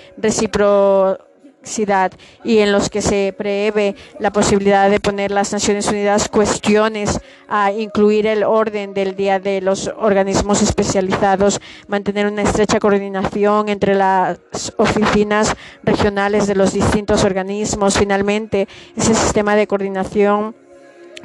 y 2.43 2.59
en 2.59 2.71
los 2.71 2.89
que 2.89 3.01
se 3.01 3.33
prevé 3.37 3.95
la 4.19 4.31
posibilidad 4.31 4.89
de 4.89 4.99
poner 4.99 5.31
las 5.31 5.51
Naciones 5.51 5.87
Unidas 5.87 6.29
cuestiones 6.29 7.19
a 7.47 7.71
incluir 7.71 8.25
el 8.27 8.43
orden 8.43 8.93
del 8.93 9.15
día 9.15 9.39
de 9.39 9.61
los 9.61 9.91
organismos 9.97 10.61
especializados, 10.61 11.59
mantener 11.87 12.27
una 12.27 12.43
estrecha 12.43 12.79
coordinación 12.79 13.69
entre 13.69 13.95
las 13.95 14.39
oficinas 14.77 15.55
regionales 15.83 16.47
de 16.47 16.55
los 16.55 16.73
distintos 16.73 17.23
organismos. 17.23 17.97
Finalmente, 17.97 18.67
ese 18.95 19.13
sistema 19.13 19.55
de 19.55 19.67
coordinación 19.67 20.55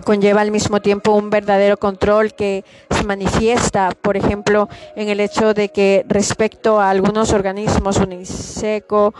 conlleva 0.04 0.40
al 0.40 0.50
mismo 0.50 0.80
tiempo 0.80 1.12
un 1.12 1.30
verdadero 1.30 1.76
control 1.76 2.34
que 2.34 2.64
se 2.90 3.04
manifiesta, 3.04 3.90
por 4.00 4.16
ejemplo, 4.16 4.68
en 4.96 5.08
el 5.08 5.20
hecho 5.20 5.54
de 5.54 5.68
que 5.68 6.04
respecto 6.08 6.80
a 6.80 6.90
algunos 6.90 7.32
organismos, 7.32 7.98
UNICECO, 7.98 9.14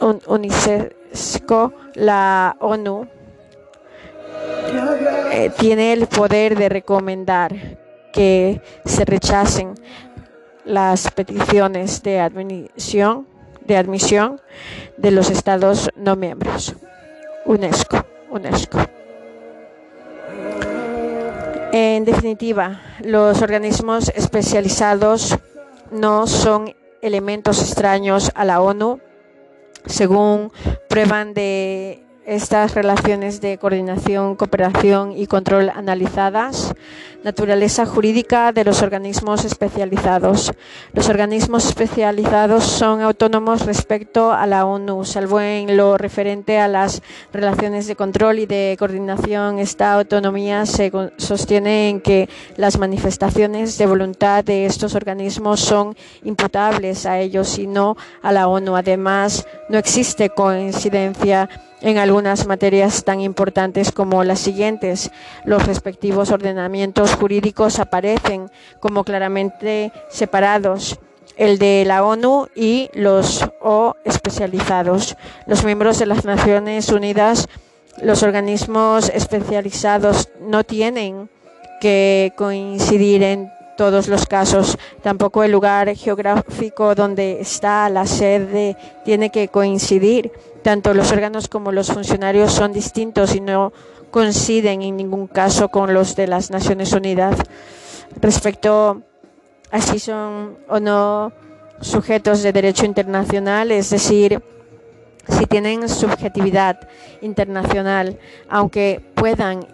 UNICESCO, 0.00 1.72
la 1.94 2.56
ONU, 2.60 3.08
eh, 5.32 5.50
tiene 5.58 5.92
el 5.92 6.06
poder 6.06 6.56
de 6.56 6.68
recomendar 6.68 7.54
que 8.12 8.60
se 8.84 9.04
rechacen 9.04 9.74
las 10.64 11.10
peticiones 11.10 12.02
de 12.02 12.20
admisión, 12.20 13.26
de 13.64 13.76
admisión 13.76 14.40
de 14.96 15.10
los 15.10 15.30
Estados 15.30 15.90
no 15.96 16.16
miembros. 16.16 16.74
UNESCO, 17.44 18.04
UNESCO. 18.30 18.78
En 21.72 22.04
definitiva, 22.04 22.80
los 23.00 23.42
organismos 23.42 24.10
especializados 24.14 25.36
no 25.90 26.26
son 26.26 26.74
elementos 27.02 27.62
extraños 27.62 28.30
a 28.34 28.44
la 28.44 28.60
ONU, 28.60 29.00
según 29.86 30.52
prueban 30.88 31.34
de 31.34 32.02
estas 32.28 32.74
relaciones 32.74 33.40
de 33.40 33.56
coordinación, 33.56 34.36
cooperación 34.36 35.16
y 35.16 35.26
control 35.26 35.70
analizadas, 35.70 36.74
naturaleza 37.24 37.86
jurídica 37.86 38.52
de 38.52 38.64
los 38.64 38.82
organismos 38.82 39.46
especializados. 39.46 40.52
Los 40.92 41.08
organismos 41.08 41.64
especializados 41.66 42.64
son 42.64 43.00
autónomos 43.00 43.64
respecto 43.64 44.30
a 44.30 44.46
la 44.46 44.66
ONU, 44.66 45.04
salvo 45.04 45.40
en 45.40 45.76
lo 45.76 45.96
referente 45.96 46.58
a 46.58 46.68
las 46.68 47.02
relaciones 47.32 47.86
de 47.86 47.96
control 47.96 48.40
y 48.40 48.46
de 48.46 48.76
coordinación. 48.78 49.58
Esta 49.58 49.94
autonomía 49.94 50.66
se 50.66 50.92
sostiene 51.16 51.88
en 51.88 52.00
que 52.02 52.28
las 52.56 52.78
manifestaciones 52.78 53.78
de 53.78 53.86
voluntad 53.86 54.44
de 54.44 54.66
estos 54.66 54.94
organismos 54.94 55.60
son 55.60 55.96
imputables 56.24 57.06
a 57.06 57.18
ellos 57.18 57.58
y 57.58 57.66
no 57.66 57.96
a 58.20 58.32
la 58.32 58.48
ONU. 58.48 58.76
Además, 58.76 59.46
no 59.70 59.78
existe 59.78 60.28
coincidencia 60.28 61.48
en 61.80 61.98
algunas 61.98 62.46
materias 62.46 63.04
tan 63.04 63.20
importantes 63.20 63.92
como 63.92 64.24
las 64.24 64.40
siguientes. 64.40 65.10
Los 65.44 65.66
respectivos 65.66 66.30
ordenamientos 66.30 67.14
jurídicos 67.14 67.78
aparecen 67.78 68.50
como 68.80 69.04
claramente 69.04 69.92
separados 70.08 70.98
el 71.36 71.58
de 71.58 71.84
la 71.86 72.04
ONU 72.04 72.48
y 72.54 72.90
los 72.94 73.48
O 73.60 73.94
especializados. 74.04 75.16
Los 75.46 75.64
miembros 75.64 75.98
de 75.98 76.06
las 76.06 76.24
Naciones 76.24 76.88
Unidas, 76.90 77.48
los 78.02 78.22
organismos 78.22 79.08
especializados 79.14 80.28
no 80.40 80.64
tienen 80.64 81.30
que 81.80 82.32
coincidir 82.36 83.22
en 83.22 83.52
todos 83.78 84.08
los 84.08 84.26
casos. 84.26 84.76
Tampoco 85.02 85.44
el 85.44 85.52
lugar 85.52 85.94
geográfico 85.94 86.96
donde 86.96 87.40
está 87.40 87.88
la 87.88 88.04
sede 88.06 88.76
tiene 89.04 89.30
que 89.30 89.48
coincidir. 89.48 90.32
Tanto 90.62 90.92
los 90.92 91.12
órganos 91.12 91.46
como 91.46 91.70
los 91.70 91.92
funcionarios 91.92 92.52
son 92.52 92.72
distintos 92.72 93.36
y 93.36 93.40
no 93.40 93.72
coinciden 94.10 94.82
en 94.82 94.96
ningún 94.96 95.28
caso 95.28 95.68
con 95.68 95.94
los 95.94 96.16
de 96.16 96.26
las 96.26 96.50
Naciones 96.50 96.92
Unidas. 96.92 97.38
Respecto 98.20 99.02
a 99.70 99.80
si 99.80 100.00
son 100.00 100.58
o 100.68 100.80
no 100.80 101.32
sujetos 101.80 102.42
de 102.42 102.52
derecho 102.52 102.84
internacional, 102.84 103.70
es 103.70 103.90
decir, 103.90 104.42
si 105.28 105.46
tienen 105.46 105.88
subjetividad 105.88 106.88
internacional, 107.20 108.18
aunque 108.48 109.00
puedan 109.14 109.64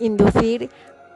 inducir 0.00 0.68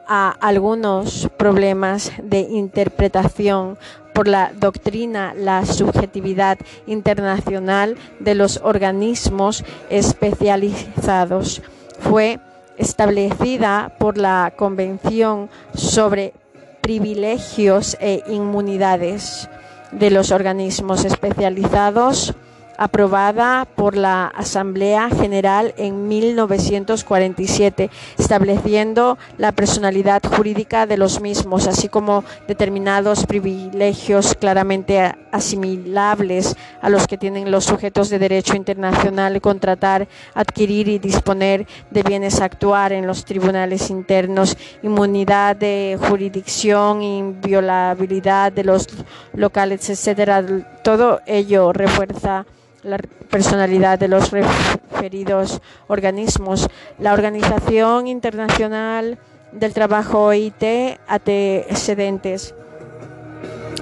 a 0.07 0.29
algunos 0.39 1.29
problemas 1.37 2.11
de 2.21 2.39
interpretación 2.39 3.77
por 4.13 4.27
la 4.27 4.51
doctrina 4.55 5.33
la 5.35 5.65
subjetividad 5.65 6.57
internacional 6.87 7.97
de 8.19 8.33
los 8.33 8.59
organismos 8.63 9.63
especializados. 9.89 11.61
Fue 11.99 12.39
establecida 12.77 13.93
por 13.99 14.17
la 14.17 14.53
Convención 14.55 15.49
sobre 15.75 16.33
privilegios 16.81 17.97
e 17.99 18.23
inmunidades 18.27 19.49
de 19.91 20.09
los 20.09 20.31
organismos 20.31 21.05
especializados 21.05 22.33
aprobada 22.77 23.65
por 23.65 23.97
la 23.97 24.27
Asamblea 24.27 25.09
General 25.09 25.73
en 25.77 26.07
1947, 26.07 27.89
estableciendo 28.17 29.17
la 29.37 29.51
personalidad 29.51 30.21
jurídica 30.23 30.85
de 30.85 30.97
los 30.97 31.19
mismos, 31.19 31.67
así 31.67 31.89
como 31.89 32.23
determinados 32.47 33.25
privilegios 33.25 34.35
claramente 34.35 35.15
asimilables 35.31 36.55
a 36.81 36.89
los 36.89 37.07
que 37.07 37.17
tienen 37.17 37.51
los 37.51 37.65
sujetos 37.65 38.09
de 38.09 38.19
derecho 38.19 38.55
internacional, 38.55 39.41
contratar, 39.41 40.07
adquirir 40.33 40.87
y 40.87 40.99
disponer 40.99 41.67
de 41.89 42.03
bienes, 42.03 42.41
actuar 42.41 42.93
en 42.93 43.07
los 43.07 43.25
tribunales 43.25 43.89
internos, 43.89 44.57
inmunidad 44.83 45.55
de 45.55 45.97
jurisdicción, 46.07 47.01
inviolabilidad 47.01 48.51
de 48.51 48.63
los 48.63 48.87
locales, 49.33 49.89
etcétera. 49.89 50.43
Todo 50.83 51.21
ello 51.25 51.73
refuerza 51.73 52.45
la 52.83 52.97
personalidad 53.29 53.99
de 53.99 54.07
los 54.07 54.31
referidos 54.31 55.61
organismos. 55.87 56.67
La 56.99 57.13
Organización 57.13 58.07
Internacional 58.07 59.17
del 59.51 59.73
Trabajo 59.73 60.25
OIT 60.25 60.63
antecedentes 61.07 62.53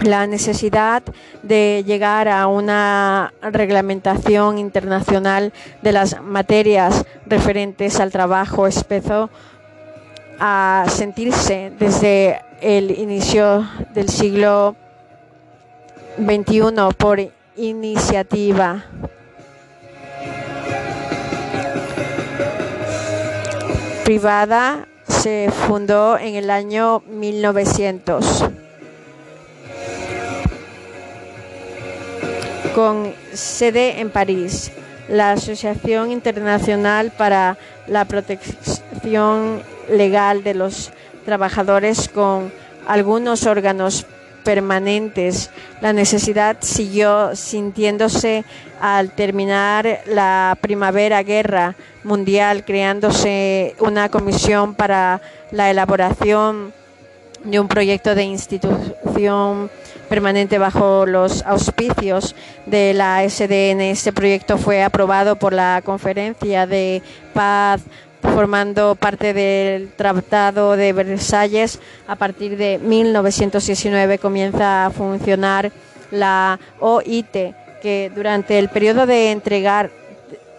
la 0.04 0.28
necesidad 0.28 1.04
de 1.41 1.84
llegar 1.86 2.28
a 2.28 2.48
una 2.48 3.34
reglamentación 3.41 4.58
internacional 4.58 5.54
de 5.82 5.91
las 5.91 6.22
materias 6.22 7.06
referentes 7.26 8.00
al 8.00 8.12
trabajo 8.12 8.68
espeso 8.68 9.30
a 10.39 10.86
sentirse 10.89 11.72
desde 11.80 12.41
el 12.62 12.91
inicio 12.91 13.68
del 13.93 14.10
siglo 14.10 14.76
XXI 16.18 16.62
por 16.98 17.20
iniciativa 17.56 18.86
privada 24.03 24.88
se 25.08 25.49
fundó 25.68 26.18
en 26.18 26.36
el 26.36 26.49
año 26.49 27.01
1900 27.08 28.45
con 32.76 33.14
sede 33.34 34.01
en 34.01 34.10
París. 34.10 34.72
La 35.08 35.32
Asociación 35.32 36.12
Internacional 36.12 37.12
para 37.18 37.58
la 37.88 38.06
Protección 38.06 39.62
Legal 39.89 40.43
de 40.43 40.56
los 40.56 40.91
Trabajadores 41.26 42.10
con 42.10 42.51
algunos 42.88 43.45
órganos 43.45 44.06
permanentes. 44.46 45.50
La 45.82 45.91
necesidad 45.91 46.58
siguió 46.62 47.36
sintiéndose 47.36 48.46
al 48.80 49.12
terminar 49.12 50.02
la 50.06 50.58
primavera 50.62 51.22
guerra 51.24 51.76
mundial, 52.06 52.64
creándose 52.64 53.76
una 53.80 54.08
comisión 54.08 54.76
para 54.76 55.22
la 55.52 55.70
elaboración 55.70 56.74
de 57.43 57.60
un 57.60 57.68
proyecto 57.68 58.16
de 58.16 58.24
institución 58.24 59.70
permanente 60.08 60.58
bajo 60.58 61.06
los 61.06 61.43
auspicios 61.43 62.36
de 62.66 62.93
la 62.93 63.28
SDN. 63.28 63.82
Este 63.82 64.14
proyecto 64.14 64.58
fue 64.58 64.84
aprobado 64.84 65.36
por 65.36 65.54
la 65.54 65.82
Conferencia 65.84 66.68
de 66.68 67.02
Paz 67.34 67.82
formando 68.34 68.95
parte 68.95 69.34
del 69.34 69.89
Tratado 69.93 70.76
de 70.76 70.93
Versalles. 70.93 71.80
A 72.07 72.15
partir 72.15 72.57
de 72.57 72.80
1919 72.80 74.17
comienza 74.19 74.86
a 74.86 74.89
funcionar 74.89 75.71
la 76.11 76.59
OIT, 76.80 77.53
que 77.82 78.11
durante 78.13 78.59
el 78.59 78.69
periodo 78.69 79.05
de 79.05 79.32
entregar 79.32 79.91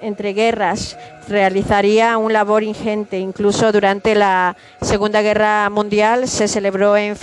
entreguerras 0.00 0.96
realizaría 1.28 2.18
un 2.18 2.32
labor 2.32 2.62
ingente. 2.62 3.18
Incluso 3.18 3.72
durante 3.72 4.14
la 4.14 4.56
Segunda 4.80 5.22
Guerra 5.22 5.68
Mundial 5.70 6.28
se 6.28 6.48
celebró 6.48 6.96
en, 6.96 7.16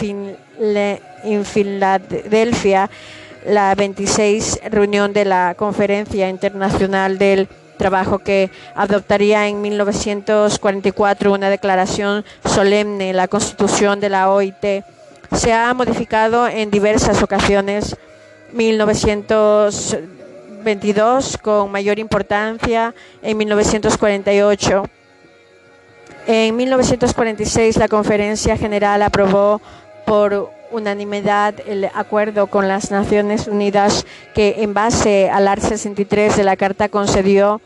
en 0.60 1.46
Filadelfia 1.46 2.90
la 3.46 3.76
26 3.76 4.62
reunión 4.70 5.14
de 5.14 5.26
la 5.26 5.56
Conferencia 5.56 6.30
Internacional 6.30 7.18
del 7.18 7.48
trabajo 7.78 8.20
que 8.20 8.50
adoptaría 8.76 9.48
en 9.48 9.62
1944 9.62 11.32
una 11.32 11.50
declaración 11.50 12.26
solemne, 12.46 13.14
la 13.14 13.28
constitución 13.28 14.00
de 14.00 14.10
la 14.10 14.30
OIT. 14.30 14.84
Se 15.32 15.54
ha 15.54 15.74
modificado 15.74 16.48
en 16.48 16.70
diversas 16.72 17.24
ocasiones. 17.24 17.96
1922 18.54 21.38
con 21.42 21.72
mayor 21.72 21.98
importancia 22.00 22.94
en 23.22 23.38
1948. 23.38 24.84
En 26.28 26.56
1946 26.56 27.78
la 27.78 27.88
Conferencia 27.88 28.56
General 28.56 29.02
aprobó 29.02 29.60
por 30.06 30.52
unanimidad 30.74 31.56
el 31.68 31.86
acuerdo 31.94 32.48
con 32.48 32.68
las 32.68 32.92
Naciones 32.92 33.48
Unidas 33.48 34.06
que 34.34 34.56
en 34.60 34.74
base 34.74 35.30
al 35.30 35.48
art 35.48 35.62
63 35.62 36.36
de 36.36 36.44
la 36.44 36.58
Carta 36.58 36.90
concedió 36.90 37.62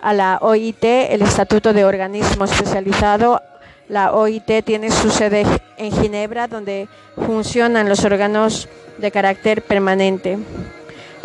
a 0.00 0.12
la 0.12 0.38
OIT 0.40 0.84
el 0.84 1.22
estatuto 1.22 1.72
de 1.72 1.84
organismo 1.84 2.44
especializado. 2.44 3.40
La 3.88 4.12
OIT 4.12 4.64
tiene 4.64 4.90
su 4.90 5.10
sede 5.10 5.46
en 5.76 5.92
Ginebra, 5.92 6.46
donde 6.46 6.88
funcionan 7.16 7.88
los 7.88 8.04
órganos 8.04 8.68
de 8.98 9.10
carácter 9.10 9.62
permanente. 9.62 10.38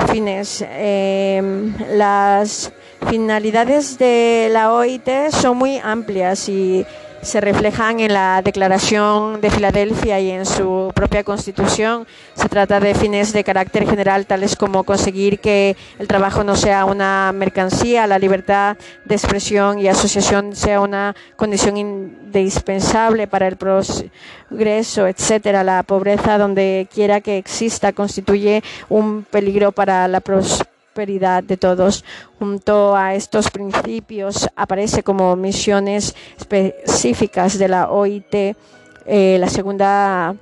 Fines. 0.09 0.63
Em, 0.69 1.73
las 1.91 2.71
finalidades 3.09 3.97
de 3.97 4.47
la 4.51 4.71
OIT 4.73 5.31
son 5.31 5.57
muy 5.57 5.77
amplias 5.77 6.47
y 6.47 6.85
se 7.23 7.41
reflejan 7.41 7.99
en 7.99 8.13
la 8.13 8.41
Declaración 8.43 9.39
de 9.41 9.49
Filadelfia 9.49 10.19
y 10.19 10.31
en 10.31 10.45
su 10.45 10.91
propia 10.93 11.23
Constitución. 11.23 12.05
Se 12.33 12.49
trata 12.49 12.79
de 12.79 12.93
fines 12.93 13.33
de 13.33 13.43
carácter 13.43 13.87
general, 13.89 14.25
tales 14.25 14.55
como 14.55 14.83
conseguir 14.83 15.39
que 15.39 15.75
el 15.99 16.07
trabajo 16.07 16.43
no 16.43 16.55
sea 16.55 16.85
una 16.85 17.31
mercancía, 17.33 18.07
la 18.07 18.19
libertad 18.19 18.77
de 19.05 19.15
expresión 19.15 19.79
y 19.79 19.87
asociación 19.87 20.55
sea 20.55 20.81
una 20.81 21.15
condición 21.35 21.77
indispensable 21.77 23.27
para 23.27 23.47
el 23.47 23.55
progreso, 23.57 25.07
etcétera. 25.07 25.63
La 25.63 25.83
pobreza, 25.83 26.37
donde 26.37 26.87
quiera 26.93 27.21
que 27.21 27.37
exista, 27.37 27.93
constituye 27.93 28.61
un 28.89 29.23
peligro 29.23 29.71
para 29.71 30.07
la 30.07 30.19
prosperidad 30.19 30.72
de 30.95 31.57
todos. 31.57 32.05
Junto 32.37 32.95
a 32.95 33.15
estos 33.15 33.49
principios 33.49 34.47
aparece 34.55 35.01
como 35.01 35.35
misiones 35.35 36.15
específicas 36.37 37.57
de 37.57 37.67
la 37.67 37.89
OIT 37.89 38.55
eh, 39.05 39.37
la 39.39 39.47
segunda 39.49 40.35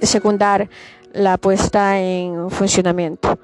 secundar 0.00 0.68
la 1.12 1.36
puesta 1.36 2.00
en 2.00 2.50
funcionamiento 2.50 3.38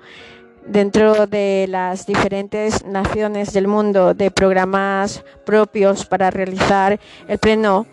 dentro 0.67 1.27
de 1.27 1.67
las 1.69 2.07
diferentes 2.07 2.85
naciones 2.87 3.53
del 3.53 3.69
mundo 3.69 4.15
de 4.15 4.31
programas 4.31 5.23
propios 5.45 6.07
para 6.07 6.31
realizar 6.31 6.99
el 7.29 7.39
pleno 7.39 7.87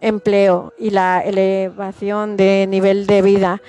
empleo 0.00 0.72
y 0.78 0.90
la 0.90 1.20
elevación 1.20 2.36
de 2.36 2.66
nivel 2.68 3.06
de 3.06 3.22
vida 3.22 3.62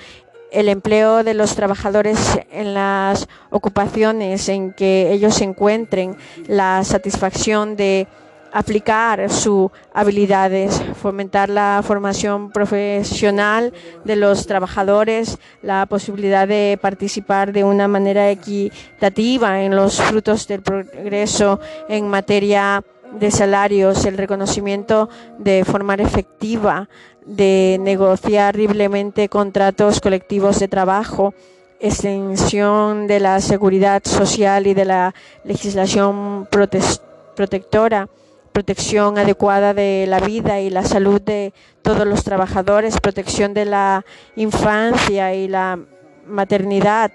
el 0.52 0.68
empleo 0.68 1.22
de 1.24 1.34
los 1.34 1.54
trabajadores 1.54 2.18
en 2.50 2.74
las 2.74 3.28
ocupaciones 3.50 4.48
en 4.48 4.72
que 4.72 5.12
ellos 5.12 5.40
encuentren, 5.40 6.16
la 6.46 6.82
satisfacción 6.84 7.76
de 7.76 8.08
aplicar 8.52 9.30
sus 9.30 9.70
habilidades, 9.94 10.82
fomentar 11.00 11.48
la 11.48 11.82
formación 11.84 12.50
profesional 12.50 13.72
de 14.04 14.16
los 14.16 14.46
trabajadores, 14.46 15.38
la 15.62 15.86
posibilidad 15.86 16.48
de 16.48 16.78
participar 16.80 17.52
de 17.52 17.64
una 17.64 17.88
manera 17.88 18.30
equitativa 18.30 19.62
en 19.62 19.76
los 19.76 20.00
frutos 20.00 20.46
del 20.48 20.62
progreso 20.62 21.60
en 21.88 22.08
materia 22.08 22.82
de 23.18 23.30
salarios, 23.30 24.04
el 24.04 24.16
reconocimiento 24.16 25.08
de 25.38 25.64
forma 25.64 25.94
efectiva 25.94 26.88
de 27.26 27.78
negociar 27.80 28.56
libremente 28.56 29.28
contratos 29.28 30.00
colectivos 30.00 30.58
de 30.58 30.68
trabajo, 30.68 31.34
extensión 31.80 33.06
de 33.06 33.20
la 33.20 33.40
seguridad 33.40 34.02
social 34.04 34.66
y 34.66 34.74
de 34.74 34.84
la 34.84 35.14
legislación 35.44 36.48
protectora, 36.50 38.08
protección 38.52 39.18
adecuada 39.18 39.74
de 39.74 40.06
la 40.08 40.20
vida 40.20 40.60
y 40.60 40.70
la 40.70 40.84
salud 40.84 41.20
de 41.20 41.52
todos 41.82 42.06
los 42.06 42.24
trabajadores, 42.24 43.00
protección 43.00 43.54
de 43.54 43.64
la 43.64 44.04
infancia 44.36 45.34
y 45.34 45.48
la 45.48 45.78
maternidad, 46.26 47.10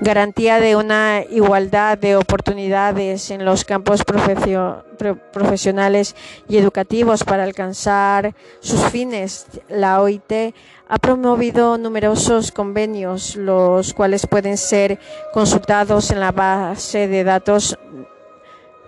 garantía 0.00 0.60
de 0.60 0.76
una 0.76 1.24
igualdad 1.28 1.98
de 1.98 2.16
oportunidades 2.16 3.30
en 3.30 3.44
los 3.44 3.64
campos 3.64 4.02
profesionales 4.04 6.14
y 6.48 6.58
educativos 6.58 7.24
para 7.24 7.44
alcanzar 7.44 8.34
sus 8.60 8.82
fines. 8.84 9.46
La 9.68 10.00
OIT 10.00 10.54
ha 10.88 10.98
promovido 10.98 11.78
numerosos 11.78 12.52
convenios, 12.52 13.36
los 13.36 13.94
cuales 13.94 14.26
pueden 14.26 14.56
ser 14.56 14.98
consultados 15.32 16.10
en 16.10 16.20
la 16.20 16.32
base 16.32 17.08
de 17.08 17.24
datos 17.24 17.78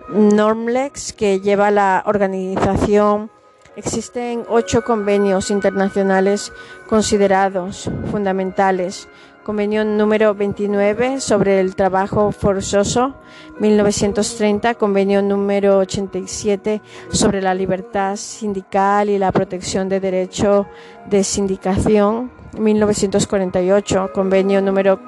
Normlex 0.09 1.13
que 1.13 1.39
lleva 1.39 1.71
la 1.71 2.03
organización. 2.05 3.31
Existen 3.75 4.45
ocho 4.47 4.83
convenios 4.83 5.49
internacionales 5.49 6.53
considerados 6.87 7.89
fundamentales. 8.11 9.07
Convenio 9.45 9.85
número 9.85 10.33
29 10.33 11.21
sobre 11.21 11.59
el 11.59 11.75
trabajo 11.75 12.31
forzoso, 12.31 13.13
1930. 13.59 14.73
Convenio 14.73 15.21
número 15.21 15.77
87 15.77 16.81
sobre 17.11 17.43
la 17.43 17.53
libertad 17.53 18.15
sindical 18.15 19.07
y 19.11 19.19
la 19.19 19.31
protección 19.31 19.87
de 19.87 19.99
derecho 19.99 20.65
de 21.05 21.23
sindicación, 21.23 22.31
1948. 22.57 24.09
Convenio 24.15 24.63
número 24.63 24.99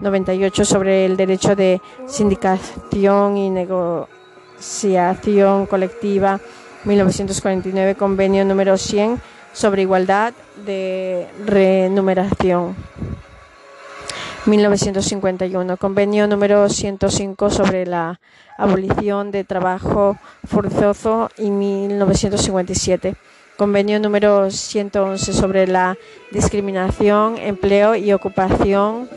98 0.00 0.64
sobre 0.64 1.04
el 1.04 1.18
derecho 1.18 1.54
de 1.54 1.82
sindicación 2.06 3.36
y 3.36 3.50
negociación 3.50 4.06
Colectiva 5.66 6.40
1949, 6.84 7.94
convenio 7.96 8.42
número 8.46 8.78
100 8.78 9.20
sobre 9.52 9.82
igualdad 9.82 10.32
de 10.64 11.28
remuneración. 11.44 12.74
1951, 14.44 15.76
convenio 15.76 16.26
número 16.26 16.68
105 16.68 17.50
sobre 17.50 17.86
la 17.86 18.18
abolición 18.58 19.30
de 19.30 19.44
trabajo 19.44 20.18
forzoso 20.44 21.30
y 21.38 21.50
1957. 21.50 23.14
Convenio 23.56 24.00
número 24.00 24.50
111 24.50 25.32
sobre 25.32 25.68
la 25.68 25.96
discriminación, 26.32 27.38
empleo 27.38 27.94
y 27.94 28.12
ocupación 28.12 29.08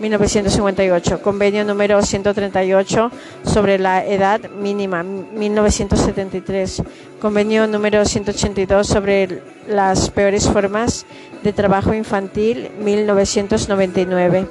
1958, 0.00 1.22
convenio 1.22 1.64
número 1.64 2.02
138 2.02 3.10
sobre 3.44 3.78
la 3.78 4.04
edad 4.04 4.50
mínima, 4.50 5.02
1973, 5.02 6.82
convenio 7.20 7.66
número 7.66 8.04
182 8.04 8.86
sobre 8.86 9.42
las 9.66 10.10
peores 10.10 10.48
formas 10.48 11.04
de 11.42 11.52
trabajo 11.52 11.94
infantil, 11.94 12.70
1999. 12.80 14.46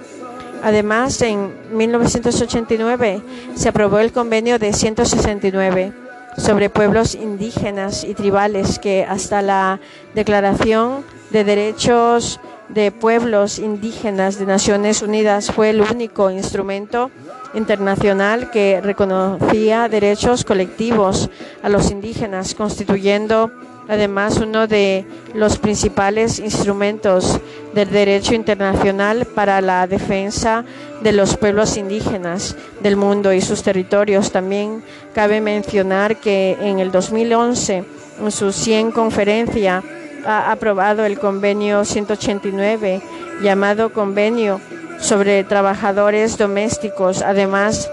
Además, 0.64 1.22
en 1.22 1.54
1989 1.72 3.22
se 3.56 3.70
aprobó 3.70 4.00
el 4.00 4.12
convenio 4.12 4.60
de 4.60 4.74
169 4.74 5.94
sobre 6.38 6.70
pueblos 6.70 7.16
indígenas 7.16 8.04
y 8.04 8.14
tribales 8.14 8.80
que 8.80 9.04
hasta 9.04 9.42
la 9.42 9.80
Declaración 10.14 11.04
de 11.32 11.44
Derechos 11.44 12.40
de 12.70 12.92
Pueblos 12.92 13.60
Indígenas 13.60 14.40
de 14.40 14.46
Naciones 14.46 15.02
Unidas 15.02 15.52
fue 15.52 15.70
el 15.70 15.82
único 15.82 16.30
instrumento 16.30 17.12
internacional 17.54 18.52
que 18.52 18.82
reconocía 18.82 19.88
derechos 19.88 20.44
colectivos 20.44 21.30
a 21.64 21.70
los 21.70 21.92
indígenas, 21.92 22.56
constituyendo 22.56 23.52
además 23.88 24.38
uno 24.38 24.68
de 24.68 25.06
los 25.34 25.58
principales 25.58 26.40
instrumentos 26.40 27.40
del 27.74 27.90
derecho 27.90 28.34
internacional 28.34 29.26
para 29.26 29.62
la 29.62 29.88
defensa 29.88 30.66
de 31.02 31.12
los 31.12 31.38
pueblos 31.38 31.78
indígenas 31.78 32.56
del 32.82 32.96
mundo 32.96 33.34
y 33.34 33.42
sus 33.42 33.64
territorios. 33.64 34.32
También 34.32 34.84
cabe 35.14 35.42
mencionar 35.42 36.18
que 36.18 36.58
en 36.60 36.80
el 36.80 36.92
2011, 36.92 37.84
en 38.22 38.32
su 38.32 38.52
100 38.52 38.92
conferencia 38.92 39.84
ha 40.26 40.52
aprobado 40.52 41.06
el 41.06 41.20
convenio 41.20 41.86
189 41.86 43.02
llamado 43.42 43.94
Convenio 43.94 44.60
sobre 45.00 45.44
Trabajadores 45.44 46.38
Domésticos. 46.38 47.22
Además, 47.22 47.90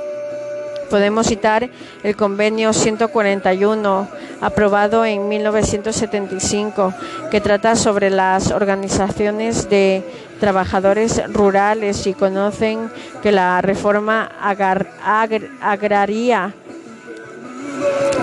podemos 0.94 1.26
citar 1.26 1.68
el 2.04 2.14
convenio 2.14 2.72
141 2.72 4.08
aprobado 4.40 5.04
en 5.04 5.26
1975 5.26 6.94
que 7.32 7.40
trata 7.40 7.74
sobre 7.74 8.10
las 8.10 8.52
organizaciones 8.52 9.68
de 9.68 10.04
trabajadores 10.38 11.20
rurales 11.32 12.06
y 12.06 12.14
conocen 12.14 12.88
que 13.24 13.32
la 13.32 13.60
reforma 13.60 14.30
agraria 14.40 14.84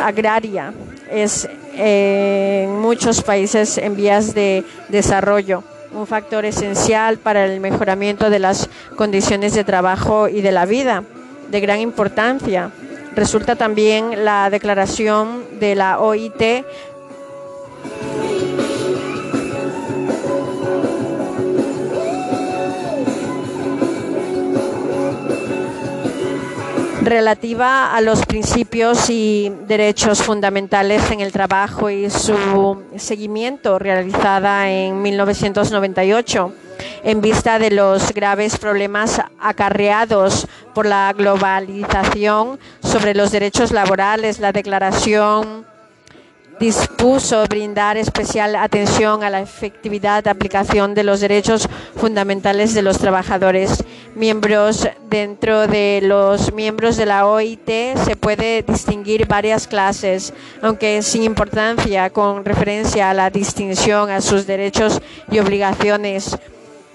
agraria 0.02 0.74
es 1.12 1.50
en 1.76 2.80
muchos 2.80 3.22
países 3.22 3.78
en 3.80 3.98
vías 3.98 4.34
de 4.34 4.64
desarrollo, 4.88 5.66
un 5.94 6.08
factor 6.08 6.46
esencial 6.46 7.18
para 7.18 7.44
el 7.44 7.60
mejoramiento 7.60 8.30
de 8.30 8.40
las 8.40 8.70
condiciones 8.96 9.54
de 9.56 9.66
trabajo 9.66 10.30
y 10.30 10.40
de 10.40 10.54
la 10.54 10.66
vida, 10.66 11.04
de 11.52 11.60
gran 11.60 11.80
importancia. 11.80 12.72
Resulta 13.16 13.56
también 13.56 14.24
la 14.24 14.50
declaración 14.50 15.60
de 15.60 15.76
la 15.76 16.00
OIT 16.00 16.64
relativa 27.04 27.94
a 27.94 28.00
los 28.00 28.26
principios 28.26 29.10
y 29.10 29.52
derechos 29.68 30.22
fundamentales 30.22 31.12
en 31.12 31.20
el 31.20 31.32
trabajo 31.32 31.90
y 31.90 32.10
su 32.10 32.84
seguimiento 32.96 33.80
realizada 33.80 34.72
en 34.72 35.02
1998 35.02 36.54
en 37.04 37.22
vista 37.22 37.60
de 37.60 37.72
los 37.72 38.14
graves 38.14 38.58
problemas 38.58 39.22
acarreados 39.40 40.48
por 40.74 40.86
la 40.86 41.14
globalización 41.14 42.60
sobre 42.82 43.14
los 43.14 43.32
derechos 43.32 43.72
laborales, 43.72 44.40
la 44.40 44.52
declaración 44.52 45.66
dispuso 46.62 47.44
brindar 47.48 47.98
especial 47.98 48.56
atención 48.56 49.24
a 49.24 49.32
la 49.32 49.42
efectividad 49.42 50.24
de 50.24 50.30
aplicación 50.30 50.94
de 50.94 51.04
los 51.04 51.20
derechos 51.20 51.68
fundamentales 51.96 52.76
de 52.76 52.84
los 52.84 53.00
trabajadores. 53.00 53.84
Miembros 54.14 54.88
dentro 55.10 55.66
de 55.66 56.02
los 56.04 56.54
miembros 56.54 56.98
de 56.98 57.08
la 57.08 57.26
OIT 57.26 57.98
se 58.06 58.16
puede 58.16 58.62
distinguir 58.62 59.26
varias 59.26 59.68
clases, 59.68 60.36
aunque 60.62 61.02
sin 61.02 61.24
importancia 61.24 62.12
con 62.12 62.46
referencia 62.46 63.10
a 63.10 63.16
la 63.16 63.32
distinción 63.32 64.12
a 64.12 64.22
sus 64.22 64.46
derechos 64.46 65.02
y 65.32 65.40
obligaciones 65.40 66.38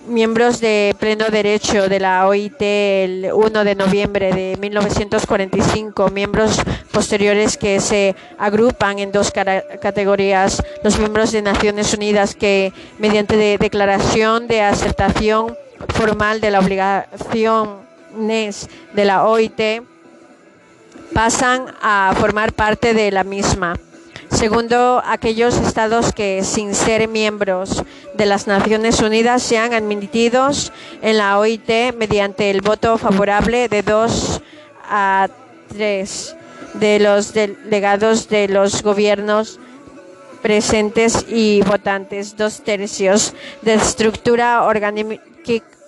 miembros 0.07 0.61
de 0.61 0.95
pleno 0.99 1.29
derecho 1.29 1.89
de 1.89 2.01
la 2.01 2.27
OIT 2.27 2.61
el 2.61 3.31
1 3.33 3.65
de 3.65 3.75
noviembre 3.75 4.33
de 4.33 4.57
1945, 4.61 6.09
miembros 6.11 6.61
posteriores 6.93 7.57
que 7.57 7.81
se 7.81 8.15
agrupan 8.39 8.99
en 8.99 9.13
dos 9.13 9.33
categorías, 9.33 10.63
los 10.83 10.99
miembros 10.99 11.33
de 11.33 11.43
Naciones 11.43 11.93
Unidas 11.95 12.35
que 12.35 12.73
mediante 12.99 13.37
declaración 13.59 14.49
de 14.49 14.63
aceptación 14.63 15.57
formal 15.89 16.41
de 16.41 16.51
la 16.51 16.61
obligación 16.61 17.87
de 18.17 19.05
la 19.05 19.27
OIT 19.27 19.83
pasan 21.13 21.67
a 21.83 22.15
formar 22.19 22.53
parte 22.53 22.95
de 22.95 23.11
la 23.11 23.25
misma. 23.25 23.77
Segundo, 24.37 25.03
aquellos 25.07 25.57
estados 25.57 26.13
que, 26.13 26.45
sin 26.45 26.75
ser 26.75 27.09
miembros 27.09 27.83
de 28.13 28.27
las 28.27 28.47
Naciones 28.47 29.01
Unidas, 29.01 29.43
sean 29.43 29.73
admitidos 29.73 30.75
en 31.01 31.17
la 31.17 31.39
OIT 31.39 31.97
mediante 31.97 32.51
el 32.51 32.61
voto 32.61 32.99
favorable 32.99 33.71
de 33.71 33.81
dos 33.81 34.43
a 34.91 35.29
tres 35.69 36.37
de 36.75 36.99
los 37.01 37.33
delegados 37.33 38.29
de 38.29 38.49
los 38.49 38.83
gobiernos 38.83 39.59
presentes 40.43 41.25
y 41.31 41.63
votantes, 41.63 42.37
dos 42.37 42.61
tercios 42.61 43.33
de 43.63 43.73
estructura 43.73 44.65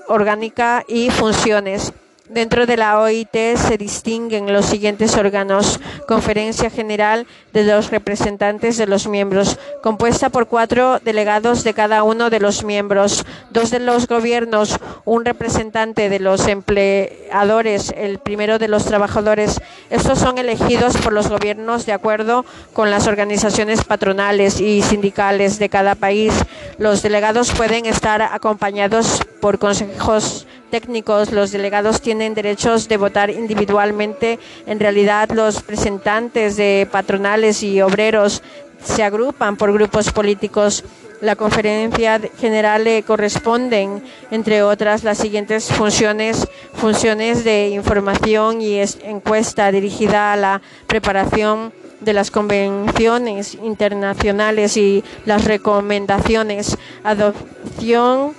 orgánica 0.09 0.85
y 0.89 1.11
funciones. 1.11 1.93
Dentro 2.29 2.67
de 2.67 2.77
la 2.77 3.01
OIT 3.01 3.57
se 3.57 3.79
distinguen 3.79 4.53
los 4.53 4.67
siguientes 4.67 5.17
órganos. 5.17 5.81
Conferencia 6.07 6.69
General 6.69 7.27
de 7.55 7.65
los 7.65 7.91
representantes 7.91 8.77
de 8.77 8.87
los 8.87 9.09
miembros, 9.09 9.59
compuesta 9.83 10.29
por 10.29 10.47
cuatro 10.47 11.01
delegados 11.01 11.65
de 11.65 11.73
cada 11.73 12.03
uno 12.03 12.29
de 12.29 12.39
los 12.39 12.65
miembros, 12.65 13.25
dos 13.51 13.71
de 13.71 13.79
los 13.79 14.07
gobiernos, 14.07 14.79
un 15.07 15.25
representante 15.25 16.11
de 16.11 16.21
los 16.21 16.47
empleadores, 16.47 17.95
el 17.97 18.19
primero 18.19 18.59
de 18.59 18.69
los 18.69 18.85
trabajadores. 18.85 19.61
Estos 19.89 20.19
son 20.19 20.37
elegidos 20.37 20.99
por 20.99 21.15
los 21.15 21.29
gobiernos 21.29 21.87
de 21.87 21.95
acuerdo 21.95 22.45
con 22.75 22.91
las 22.91 23.07
organizaciones 23.07 23.85
patronales 23.85 24.61
y 24.61 24.83
sindicales 24.83 25.59
de 25.59 25.71
cada 25.71 25.95
país. 25.95 26.35
Los 26.77 27.03
delegados 27.03 27.53
pueden 27.53 27.87
estar 27.87 28.21
acompañados 28.21 29.23
por 29.41 29.59
consejos 29.59 30.47
técnicos, 30.71 31.33
los 31.33 31.53
delegados 31.53 32.01
tienen 32.01 32.35
derechos 32.35 32.89
de 32.89 32.97
votar 32.97 33.31
individualmente. 33.31 34.39
En 34.67 34.81
realidad, 34.81 35.31
los 35.31 35.57
representantes 35.57 36.57
de 36.57 36.89
patronales 36.91 37.63
y 37.63 37.81
obreros 37.81 38.43
se 38.83 39.03
agrupan 39.03 39.57
por 39.57 39.73
grupos 39.73 40.13
políticos. 40.13 40.85
La 41.21 41.35
conferencia 41.35 42.21
general 42.39 42.85
le 42.85 43.03
corresponden, 43.03 44.05
entre 44.31 44.63
otras, 44.63 45.03
las 45.03 45.19
siguientes 45.19 45.65
funciones, 45.73 46.47
funciones 46.75 47.43
de 47.43 47.71
información 47.71 48.63
y 48.63 48.81
encuesta 49.03 49.73
dirigida 49.73 50.33
a 50.33 50.37
la 50.37 50.63
preparación 50.87 51.73
de 52.01 52.13
las 52.13 52.31
convenciones 52.31 53.55
internacionales 53.63 54.77
y 54.77 55.03
las 55.27 55.45
recomendaciones, 55.45 56.79
adopción 57.03 58.35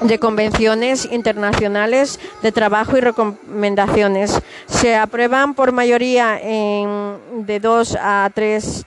de 0.00 0.18
convenciones 0.18 1.08
internacionales 1.10 2.20
de 2.42 2.52
trabajo 2.52 2.96
y 2.96 3.00
recomendaciones. 3.00 4.40
Se 4.66 4.96
aprueban 4.96 5.54
por 5.54 5.72
mayoría 5.72 6.38
en, 6.40 7.46
de 7.46 7.60
dos 7.60 7.96
a 8.00 8.30
tres 8.34 8.84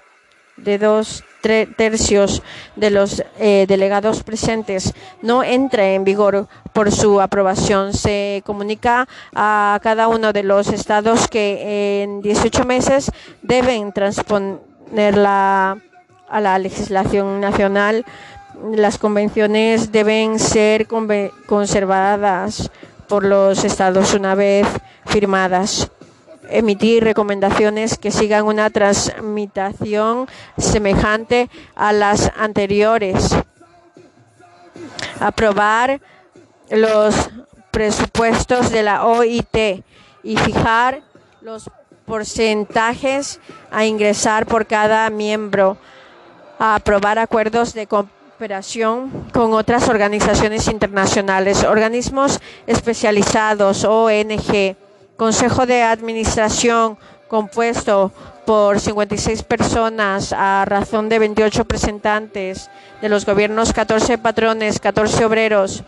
de 0.57 0.77
dos 0.77 1.23
tercios 1.41 2.43
de 2.75 2.89
los 2.89 3.23
eh, 3.39 3.65
delegados 3.67 4.23
presentes 4.23 4.93
no 5.21 5.43
entra 5.43 5.91
en 5.91 6.03
vigor 6.03 6.47
por 6.73 6.91
su 6.91 7.21
aprobación. 7.21 7.93
Se 7.93 8.43
comunica 8.45 9.07
a 9.33 9.79
cada 9.81 10.07
uno 10.07 10.33
de 10.33 10.43
los 10.43 10.67
estados 10.67 11.27
que 11.27 12.03
en 12.03 12.21
18 12.21 12.65
meses 12.65 13.11
deben 13.41 13.93
transponerla 13.93 15.77
a 16.27 16.39
la 16.41 16.59
legislación 16.59 17.39
nacional 17.39 18.05
las 18.73 18.97
convenciones 18.97 19.91
deben 19.91 20.39
ser 20.39 20.87
conservadas 20.87 22.71
por 23.07 23.25
los 23.25 23.63
estados 23.63 24.13
una 24.13 24.35
vez 24.35 24.67
firmadas. 25.05 25.89
Emitir 26.49 27.03
recomendaciones 27.03 27.97
que 27.97 28.11
sigan 28.11 28.45
una 28.45 28.69
transmitación 28.69 30.27
semejante 30.57 31.49
a 31.75 31.93
las 31.93 32.31
anteriores. 32.37 33.35
Aprobar 35.19 36.01
los 36.69 37.29
presupuestos 37.71 38.71
de 38.71 38.83
la 38.83 39.05
OIT 39.05 39.83
y 40.23 40.37
fijar 40.37 41.01
los 41.41 41.69
porcentajes 42.05 43.39
a 43.71 43.85
ingresar 43.85 44.45
por 44.45 44.65
cada 44.65 45.09
miembro. 45.09 45.77
aprobar 46.61 47.19
acuerdos 47.19 47.73
de 47.73 47.87
cooperación 48.39 49.27
con 49.33 49.51
otras 49.51 49.89
organizaciones 49.89 50.69
internacionales, 50.69 51.65
organismos 51.65 52.39
especializados, 52.67 53.83
ONG, 53.83 54.77
Consejo 55.17 55.65
de 55.65 55.83
Administración 55.83 56.97
compuesto 57.27 58.13
por 58.45 58.79
56 58.79 59.43
personas 59.43 60.31
a 60.31 60.63
razón 60.65 61.09
de 61.09 61.19
28 61.19 61.63
representantes 61.63 62.69
de 63.01 63.09
los 63.09 63.25
gobiernos, 63.25 63.73
14 63.73 64.17
patrones, 64.17 64.79
14 64.79 65.25
obreros. 65.25 65.83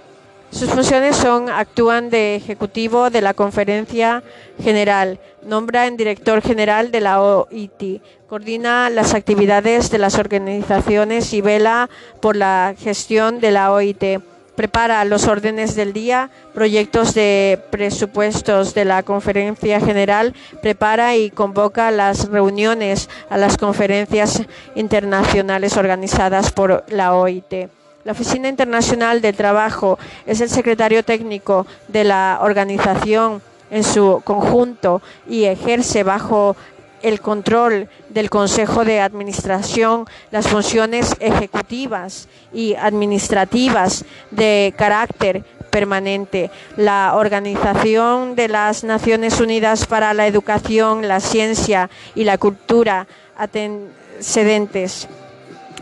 Sus 0.51 0.69
funciones 0.69 1.15
son 1.15 1.49
actúan 1.49 2.09
de 2.09 2.35
ejecutivo 2.35 3.09
de 3.09 3.21
la 3.21 3.33
Conferencia 3.33 4.21
General, 4.61 5.17
nombra 5.43 5.87
en 5.87 5.95
director 5.95 6.41
general 6.41 6.91
de 6.91 6.99
la 6.99 7.21
OIT, 7.21 8.01
coordina 8.27 8.89
las 8.89 9.13
actividades 9.13 9.89
de 9.91 9.97
las 9.97 10.19
organizaciones 10.19 11.33
y 11.33 11.39
vela 11.39 11.89
por 12.19 12.35
la 12.35 12.75
gestión 12.77 13.39
de 13.39 13.51
la 13.51 13.71
OIT. 13.71 14.21
Prepara 14.55 15.05
los 15.05 15.27
órdenes 15.27 15.73
del 15.75 15.93
día, 15.93 16.29
proyectos 16.53 17.13
de 17.13 17.57
presupuestos 17.71 18.73
de 18.73 18.83
la 18.83 19.03
conferencia 19.03 19.79
general, 19.79 20.35
prepara 20.61 21.15
y 21.15 21.31
convoca 21.31 21.89
las 21.91 22.29
reuniones 22.29 23.09
a 23.29 23.37
las 23.37 23.57
conferencias 23.57 24.43
internacionales 24.75 25.77
organizadas 25.77 26.51
por 26.51 26.83
la 26.89 27.15
OIT. 27.15 27.80
La 28.03 28.13
Oficina 28.13 28.49
Internacional 28.49 29.21
del 29.21 29.35
Trabajo 29.35 29.99
es 30.25 30.41
el 30.41 30.49
secretario 30.49 31.03
técnico 31.03 31.67
de 31.87 32.03
la 32.03 32.39
organización 32.41 33.41
en 33.69 33.83
su 33.83 34.21
conjunto 34.23 35.01
y 35.29 35.45
ejerce 35.45 36.03
bajo 36.03 36.55
el 37.03 37.21
control 37.21 37.89
del 38.09 38.29
Consejo 38.29 38.85
de 38.85 39.01
Administración 39.01 40.05
las 40.31 40.47
funciones 40.47 41.15
ejecutivas 41.19 42.27
y 42.53 42.75
administrativas 42.75 44.05
de 44.31 44.73
carácter 44.77 45.43
permanente. 45.69 46.51
La 46.77 47.13
Organización 47.15 48.35
de 48.35 48.47
las 48.47 48.83
Naciones 48.83 49.39
Unidas 49.39 49.85
para 49.85 50.13
la 50.13 50.27
Educación, 50.27 51.07
la 51.07 51.19
Ciencia 51.19 51.89
y 52.15 52.23
la 52.23 52.37
Cultura 52.37 53.07
antecedentes 53.37 55.07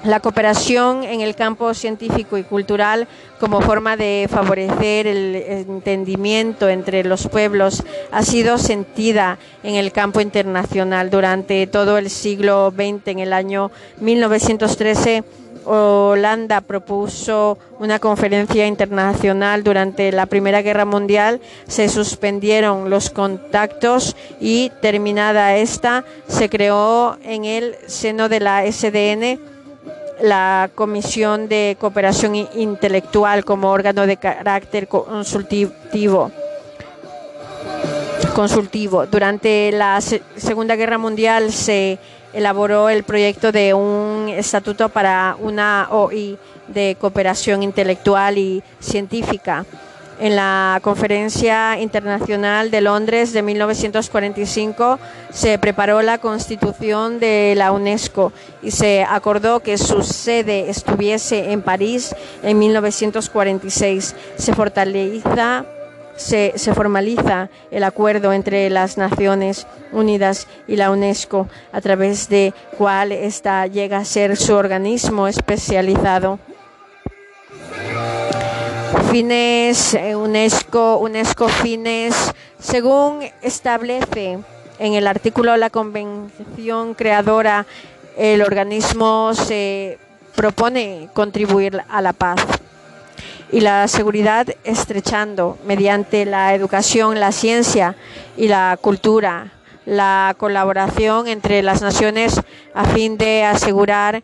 la 0.03 0.19
cooperación 0.19 1.03
en 1.03 1.21
el 1.21 1.35
campo 1.35 1.73
científico 1.73 2.37
y 2.37 2.43
cultural 2.43 3.07
como 3.39 3.61
forma 3.61 3.97
de 3.97 4.27
favorecer 4.29 5.07
el 5.07 5.35
entendimiento 5.35 6.69
entre 6.69 7.03
los 7.03 7.27
pueblos 7.27 7.83
ha 8.11 8.23
sido 8.23 8.57
sentida 8.57 9.37
en 9.63 9.75
el 9.75 9.91
campo 9.91 10.21
internacional 10.21 11.09
durante 11.09 11.67
todo 11.67 11.97
el 11.97 12.09
siglo 12.09 12.73
XX. 12.75 13.07
En 13.07 13.19
el 13.19 13.33
año 13.33 13.71
1913, 13.99 15.23
Holanda 15.65 16.61
propuso 16.61 17.57
una 17.79 17.99
conferencia 17.99 18.65
internacional 18.65 19.63
durante 19.63 20.11
la 20.11 20.25
Primera 20.25 20.61
Guerra 20.61 20.85
Mundial. 20.85 21.41
Se 21.67 21.89
suspendieron 21.89 22.89
los 22.89 23.09
contactos 23.09 24.15
y 24.39 24.71
terminada 24.81 25.57
esta, 25.57 26.05
se 26.27 26.49
creó 26.49 27.17
en 27.23 27.45
el 27.45 27.75
seno 27.87 28.29
de 28.29 28.39
la 28.39 28.63
SDN 28.71 29.58
la 30.21 30.69
Comisión 30.75 31.47
de 31.47 31.77
Cooperación 31.79 32.35
Intelectual 32.35 33.45
como 33.45 33.71
órgano 33.71 34.05
de 34.05 34.17
carácter 34.17 34.87
consultivo. 34.87 36.31
consultivo. 38.35 39.05
Durante 39.05 39.71
la 39.71 39.99
Segunda 40.01 40.75
Guerra 40.75 40.97
Mundial 40.97 41.51
se 41.51 41.99
elaboró 42.33 42.89
el 42.89 43.03
proyecto 43.03 43.51
de 43.51 43.73
un 43.73 44.29
estatuto 44.29 44.89
para 44.89 45.35
una 45.39 45.87
OI 45.91 46.37
de 46.67 46.95
cooperación 46.99 47.63
intelectual 47.63 48.37
y 48.37 48.63
científica 48.79 49.65
en 50.19 50.35
la 50.35 50.79
Conferencia 50.83 51.79
Internacional 51.79 52.71
de 52.71 52.81
Londres 52.81 53.31
de 53.31 53.41
1945 53.41 54.99
se 55.31 55.57
preparó 55.57 56.01
la 56.01 56.17
constitución 56.17 57.19
de 57.19 57.53
la 57.55 57.71
UNESCO 57.71 58.33
y 58.61 58.71
se 58.71 59.03
acordó 59.03 59.61
que 59.61 59.77
su 59.77 60.03
sede 60.03 60.69
estuviese 60.69 61.51
en 61.51 61.61
París 61.61 62.13
en 62.43 62.59
1946. 62.59 64.15
Se 64.35 64.53
fortaleza 64.53 65.65
se, 66.15 66.51
se, 66.57 66.73
formaliza 66.73 67.49
el 67.71 67.85
acuerdo 67.85 68.33
entre 68.33 68.69
las 68.69 68.97
Naciones 68.97 69.67
Unidas 69.93 70.47
y 70.67 70.75
la 70.75 70.91
UNESCO, 70.91 71.47
a 71.71 71.79
través 71.79 72.27
de 72.27 72.53
cual 72.77 73.13
esta 73.13 73.65
llega 73.67 73.99
a 73.99 74.05
ser 74.05 74.35
su 74.35 74.53
organismo 74.53 75.29
especializado 75.29 76.37
fines 79.11 79.95
eh, 79.95 80.15
UNESCO, 80.15 80.97
UNESCO 80.97 81.47
fines, 81.49 82.31
según 82.59 83.21
establece 83.41 84.37
en 84.77 84.93
el 84.93 85.07
artículo 85.07 85.53
de 85.53 85.57
la 85.57 85.71
Convención 85.71 86.93
Creadora, 86.93 87.65
el 88.17 88.43
organismo 88.43 89.33
se 89.33 89.97
propone 90.35 91.09
contribuir 91.13 91.81
a 91.89 92.01
la 92.01 92.13
paz 92.13 92.39
y 93.51 93.61
la 93.61 93.87
seguridad 93.87 94.47
estrechando 94.63 95.57
mediante 95.65 96.25
la 96.25 96.53
educación, 96.53 97.19
la 97.19 97.31
ciencia 97.31 97.95
y 98.37 98.47
la 98.47 98.77
cultura, 98.79 99.53
la 99.85 100.35
colaboración 100.37 101.27
entre 101.27 101.63
las 101.63 101.81
naciones 101.81 102.39
a 102.75 102.85
fin 102.85 103.17
de 103.17 103.43
asegurar 103.43 104.21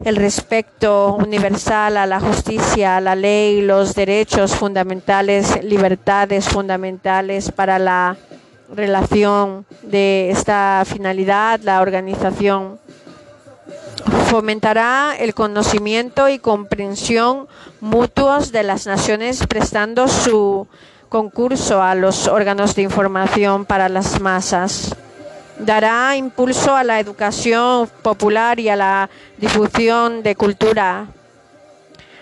el 0.00 0.16
respeto 0.16 1.14
universal 1.14 1.96
a 1.96 2.06
la 2.06 2.20
justicia, 2.20 2.96
a 2.96 3.00
la 3.00 3.14
ley, 3.14 3.62
los 3.62 3.94
derechos 3.94 4.54
fundamentales, 4.54 5.62
libertades 5.62 6.48
fundamentales 6.48 7.52
para 7.52 7.78
la 7.78 8.16
relación 8.74 9.66
de 9.82 10.30
esta 10.30 10.82
finalidad, 10.84 11.60
la 11.62 11.80
organización 11.80 12.78
fomentará 14.26 15.14
el 15.18 15.32
conocimiento 15.32 16.28
y 16.28 16.38
comprensión 16.38 17.46
mutuos 17.80 18.52
de 18.52 18.62
las 18.62 18.86
naciones 18.86 19.46
prestando 19.46 20.08
su 20.08 20.66
concurso 21.08 21.82
a 21.82 21.94
los 21.94 22.26
órganos 22.26 22.74
de 22.74 22.82
información 22.82 23.64
para 23.64 23.88
las 23.88 24.20
masas 24.20 24.96
dará 25.58 26.16
impulso 26.16 26.74
a 26.74 26.84
la 26.84 27.00
educación 27.00 27.88
popular 28.02 28.60
y 28.60 28.68
a 28.68 28.76
la 28.76 29.10
difusión 29.38 30.22
de 30.22 30.34
cultura. 30.34 31.06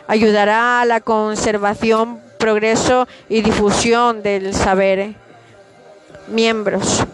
Ayudará 0.07 0.81
a 0.81 0.85
la 0.85 1.01
conservación 1.01 2.21
progreso 2.39 3.07
y 3.29 3.41
difusión 3.41 4.23
del 4.23 4.55
saber. 4.55 5.15
Miembros. 6.29 7.05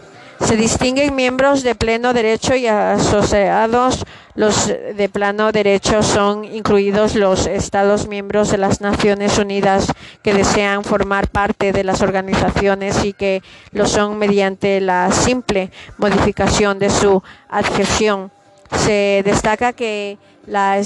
Se 0.40 0.56
distinguen 0.56 1.14
miembros 1.14 1.62
de 1.62 1.74
pleno 1.74 2.12
derecho 2.12 2.54
y 2.54 2.66
asociados. 2.66 4.04
Los 4.38 4.68
de 4.68 5.08
pleno 5.08 5.50
derecho 5.50 6.00
son 6.00 6.44
incluidos 6.44 7.16
los 7.16 7.48
Estados 7.48 8.06
miembros 8.06 8.52
de 8.52 8.58
las 8.58 8.80
Naciones 8.80 9.36
Unidas 9.36 9.92
que 10.22 10.32
desean 10.32 10.84
formar 10.84 11.26
parte 11.26 11.72
de 11.72 11.82
las 11.82 12.02
organizaciones 12.02 13.04
y 13.04 13.14
que 13.14 13.42
lo 13.72 13.84
son 13.88 14.16
mediante 14.16 14.80
la 14.80 15.10
simple 15.10 15.72
modificación 15.96 16.78
de 16.78 16.88
su 16.88 17.20
adhesión. 17.48 18.30
Se 18.76 19.22
destaca 19.24 19.72
que 19.72 20.18
la, 20.46 20.80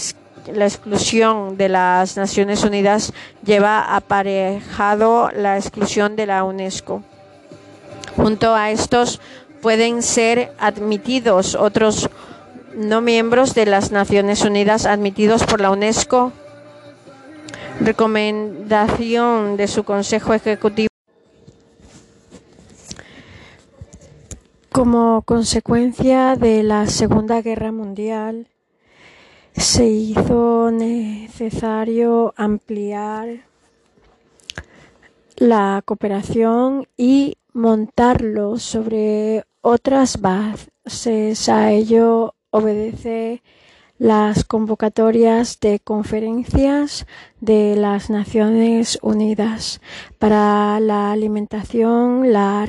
la 0.50 0.64
exclusión 0.64 1.58
de 1.58 1.68
las 1.68 2.16
Naciones 2.16 2.64
Unidas 2.64 3.12
lleva 3.44 3.94
aparejado 3.94 5.28
la 5.30 5.58
exclusión 5.58 6.16
de 6.16 6.24
la 6.24 6.42
UNESCO. 6.44 7.02
Junto 8.16 8.54
a 8.54 8.70
estos 8.70 9.20
pueden 9.60 10.02
ser 10.02 10.54
admitidos 10.58 11.54
otros 11.54 12.08
no 12.76 13.00
miembros 13.00 13.54
de 13.54 13.66
las 13.66 13.92
Naciones 13.92 14.44
Unidas 14.44 14.86
admitidos 14.86 15.44
por 15.44 15.60
la 15.60 15.70
UNESCO. 15.70 16.32
Recomendación 17.80 19.56
de 19.56 19.68
su 19.68 19.84
Consejo 19.84 20.34
Ejecutivo. 20.34 20.88
Como 24.70 25.22
consecuencia 25.22 26.36
de 26.36 26.62
la 26.62 26.86
Segunda 26.86 27.42
Guerra 27.42 27.72
Mundial, 27.72 28.48
se 29.54 29.86
hizo 29.86 30.70
necesario 30.70 32.32
ampliar 32.36 33.44
la 35.36 35.82
cooperación 35.84 36.86
y 36.96 37.36
montarlo 37.52 38.58
sobre 38.58 39.44
otras 39.60 40.20
bases. 40.20 41.48
A 41.48 41.70
ello 41.70 42.34
obedece 42.52 43.42
las 43.98 44.44
convocatorias 44.44 45.58
de 45.60 45.80
conferencias 45.80 47.06
de 47.40 47.76
las 47.76 48.10
Naciones 48.10 48.98
Unidas 49.02 49.80
para 50.18 50.80
la 50.80 51.12
alimentación, 51.12 52.32
la 52.32 52.66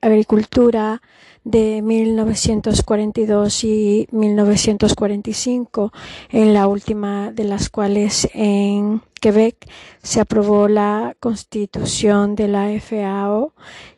agricultura 0.00 1.02
de 1.44 1.82
1942 1.82 3.64
y 3.64 4.08
1945, 4.12 5.92
en 6.30 6.54
la 6.54 6.68
última 6.68 7.30
de 7.30 7.44
las 7.44 7.68
cuales 7.68 8.28
en 8.32 9.02
Quebec 9.20 9.68
se 10.02 10.20
aprobó 10.20 10.68
la 10.68 11.16
constitución 11.20 12.34
de 12.34 12.48
la 12.48 12.68
FAO 12.80 13.52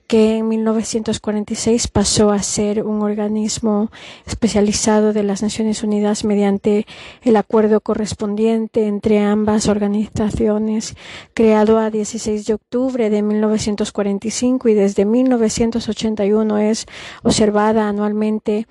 que 0.06 0.38
en 0.38 0.48
1946 0.48 1.88
pasó 1.88 2.30
a 2.30 2.42
ser 2.42 2.84
un 2.84 3.02
organismo 3.02 3.90
especializado 4.26 5.12
de 5.12 5.22
las 5.22 5.42
Naciones 5.42 5.82
Unidas 5.82 6.24
mediante 6.24 6.86
el 7.22 7.36
acuerdo 7.36 7.80
correspondiente 7.80 8.86
entre 8.86 9.20
ambas 9.20 9.68
organizaciones, 9.68 10.96
creado 11.34 11.78
a 11.78 11.90
16 11.90 12.46
de 12.46 12.54
octubre 12.54 13.10
de 13.10 13.22
1945 13.22 14.68
y 14.68 14.74
desde 14.74 15.04
1981 15.04 16.58
es 16.58 16.86
observada 17.22 17.88
anualmente 17.88 18.66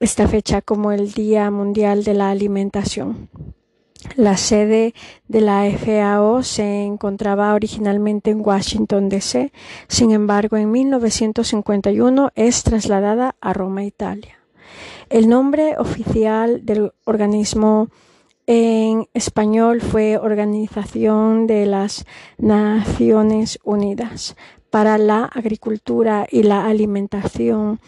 esta 0.00 0.28
fecha 0.28 0.62
como 0.62 0.92
el 0.92 1.12
Día 1.12 1.50
Mundial 1.50 2.04
de 2.04 2.14
la 2.14 2.30
Alimentación. 2.30 3.28
La 4.14 4.36
sede 4.36 4.94
de 5.26 5.40
la 5.40 5.64
FAO 5.70 6.42
se 6.42 6.84
encontraba 6.84 7.54
originalmente 7.54 8.30
en 8.30 8.40
Washington, 8.40 9.08
D.C., 9.08 9.52
sin 9.88 10.12
embargo, 10.12 10.56
en 10.56 10.70
1951 10.70 12.30
es 12.36 12.62
trasladada 12.62 13.34
a 13.40 13.52
Roma, 13.52 13.84
Italia. 13.84 14.38
El 15.10 15.28
nombre 15.28 15.76
oficial 15.78 16.64
del 16.64 16.92
organismo 17.04 17.88
en 18.46 19.08
español 19.14 19.80
fue 19.80 20.16
Organización 20.16 21.46
de 21.46 21.66
las 21.66 22.06
Naciones 22.38 23.58
Unidas 23.64 24.36
para 24.70 24.96
la 24.96 25.24
Agricultura 25.24 26.26
y 26.30 26.44
la 26.44 26.66
Alimentación 26.66 27.80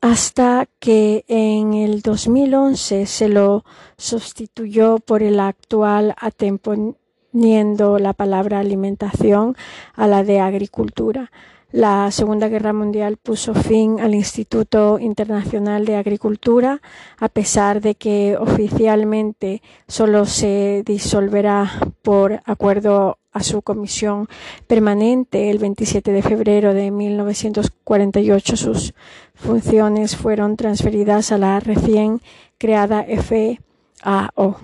hasta 0.00 0.66
que 0.78 1.24
en 1.28 1.74
el 1.74 2.00
2011 2.00 3.06
se 3.06 3.28
lo 3.28 3.64
sustituyó 3.96 4.98
por 4.98 5.22
el 5.22 5.40
actual 5.40 6.14
atemponiendo 6.18 7.98
la 7.98 8.14
palabra 8.14 8.60
alimentación 8.60 9.56
a 9.94 10.06
la 10.06 10.24
de 10.24 10.40
agricultura. 10.40 11.30
La 11.72 12.10
Segunda 12.10 12.48
Guerra 12.48 12.72
Mundial 12.72 13.16
puso 13.16 13.54
fin 13.54 14.00
al 14.00 14.14
Instituto 14.14 14.98
Internacional 14.98 15.84
de 15.84 15.94
Agricultura, 15.94 16.80
a 17.18 17.28
pesar 17.28 17.80
de 17.80 17.94
que 17.94 18.36
oficialmente 18.36 19.62
solo 19.86 20.26
se 20.26 20.82
disolverá 20.84 21.70
por 22.02 22.42
acuerdo 22.44 23.19
a 23.32 23.42
su 23.42 23.62
comisión 23.62 24.28
permanente 24.66 25.50
el 25.50 25.58
27 25.58 26.12
de 26.12 26.22
febrero 26.22 26.74
de 26.74 26.90
1948. 26.90 28.56
Sus 28.56 28.94
funciones 29.34 30.16
fueron 30.16 30.56
transferidas 30.56 31.32
a 31.32 31.38
la 31.38 31.60
recién 31.60 32.20
creada 32.58 33.04
FAO. 33.04 34.56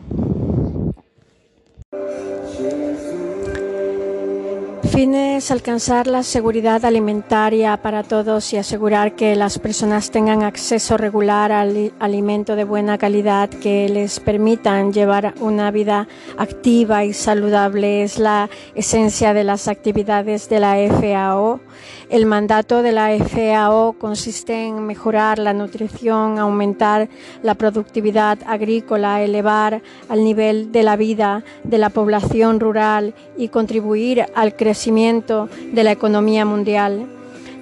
Fines 4.96 5.50
alcanzar 5.50 6.06
la 6.06 6.22
seguridad 6.22 6.82
alimentaria 6.86 7.76
para 7.76 8.02
todos 8.02 8.54
y 8.54 8.56
asegurar 8.56 9.14
que 9.14 9.36
las 9.36 9.58
personas 9.58 10.10
tengan 10.10 10.42
acceso 10.42 10.96
regular 10.96 11.52
al 11.52 11.92
alimento 11.98 12.56
de 12.56 12.64
buena 12.64 12.96
calidad 12.96 13.50
que 13.50 13.90
les 13.90 14.20
permitan 14.20 14.94
llevar 14.94 15.34
una 15.38 15.70
vida 15.70 16.08
activa 16.38 17.04
y 17.04 17.12
saludable 17.12 18.04
es 18.04 18.18
la 18.18 18.48
esencia 18.74 19.34
de 19.34 19.44
las 19.44 19.68
actividades 19.68 20.48
de 20.48 20.60
la 20.60 20.76
FAO. 20.88 21.60
El 22.08 22.24
mandato 22.24 22.82
de 22.82 22.92
la 22.92 23.08
FAO 23.18 23.94
consiste 23.94 24.66
en 24.66 24.86
mejorar 24.86 25.40
la 25.40 25.52
nutrición, 25.52 26.38
aumentar 26.38 27.08
la 27.42 27.56
productividad 27.56 28.38
agrícola, 28.46 29.22
elevar 29.22 29.82
al 30.08 30.22
nivel 30.22 30.70
de 30.70 30.84
la 30.84 30.94
vida 30.94 31.42
de 31.64 31.78
la 31.78 31.90
población 31.90 32.60
rural 32.60 33.12
y 33.36 33.48
contribuir 33.48 34.24
al 34.36 34.54
crecimiento 34.54 35.48
de 35.72 35.82
la 35.82 35.90
economía 35.90 36.44
mundial. 36.44 37.06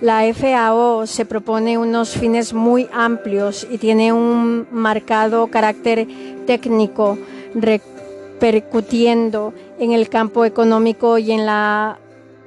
La 0.03 0.22
FAO 0.34 1.07
se 1.07 1.24
propone 1.24 1.78
unos 1.78 2.11
fines 2.11 2.53
muy 2.53 2.86
amplios 2.92 3.66
y 3.70 3.78
tiene 3.78 4.12
un 4.12 4.66
marcado 4.70 5.47
carácter 5.47 6.07
técnico, 6.47 7.16
repercutiendo 7.55 9.55
en 9.78 9.92
el 9.92 10.11
campo 10.11 10.45
económico 10.45 11.16
y 11.16 11.32
en, 11.32 11.47
la, 11.47 11.97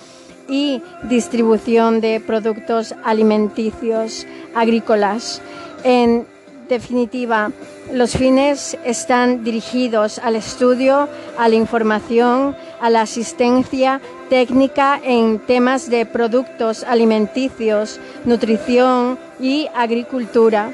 y 0.50 0.82
distribución 1.04 2.02
de 2.02 2.20
productos 2.20 2.94
alimenticios 3.04 4.28
agrícolas. 4.54 5.42
En 5.84 6.28
definitiva, 6.70 7.52
los 7.94 8.18
fines 8.18 8.78
están 8.84 9.44
dirigidos 9.44 10.20
al 10.20 10.36
estudio, 10.36 11.08
a 11.38 11.48
la 11.48 11.56
información, 11.56 12.56
a 12.82 12.90
la 12.90 13.02
asistencia 13.02 14.02
técnica 14.30 15.00
en 15.04 15.40
temas 15.40 15.90
de 15.90 16.06
productos 16.06 16.84
alimenticios, 16.84 18.00
nutrición 18.26 19.18
y 19.40 19.68
agricultura. 19.76 20.72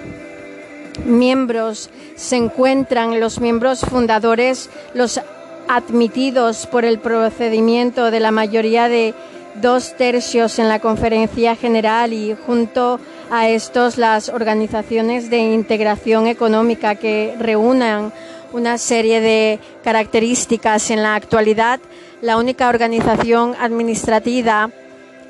Miembros 1.06 1.90
se 2.16 2.38
encuentran 2.38 3.20
los 3.20 3.40
miembros 3.40 3.82
fundadores, 3.82 4.70
los 4.94 5.20
admitidos 5.68 6.68
por 6.68 6.86
el 6.86 7.00
procedimiento 7.00 8.12
de 8.12 8.20
la 8.20 8.32
mayoría 8.32 8.90
de 8.90 9.14
dos 9.62 9.96
tercios 9.96 10.60
en 10.60 10.68
la 10.68 10.80
conferencia 10.80 11.56
general 11.56 12.14
y 12.14 12.36
junto 12.46 12.96
a 12.96 13.00
estos 13.48 13.98
las 13.98 14.30
organizaciones 14.30 15.30
de 15.30 15.40
integración 15.40 16.28
económica 16.28 16.96
que 16.96 17.36
reúnan 17.40 18.14
una 18.52 18.78
serie 18.78 19.20
de 19.20 19.60
características. 19.84 20.92
En 20.92 21.02
la 21.02 21.16
actualidad, 21.16 21.80
la 22.22 22.38
única 22.38 22.70
organización 22.70 23.56
administrativa 23.60 24.70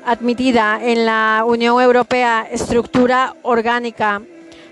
admitida 0.04 0.78
en 0.82 1.06
la 1.06 1.44
Unión 1.46 1.80
Europea, 1.80 2.46
estructura 2.50 3.34
orgánica. 3.42 4.22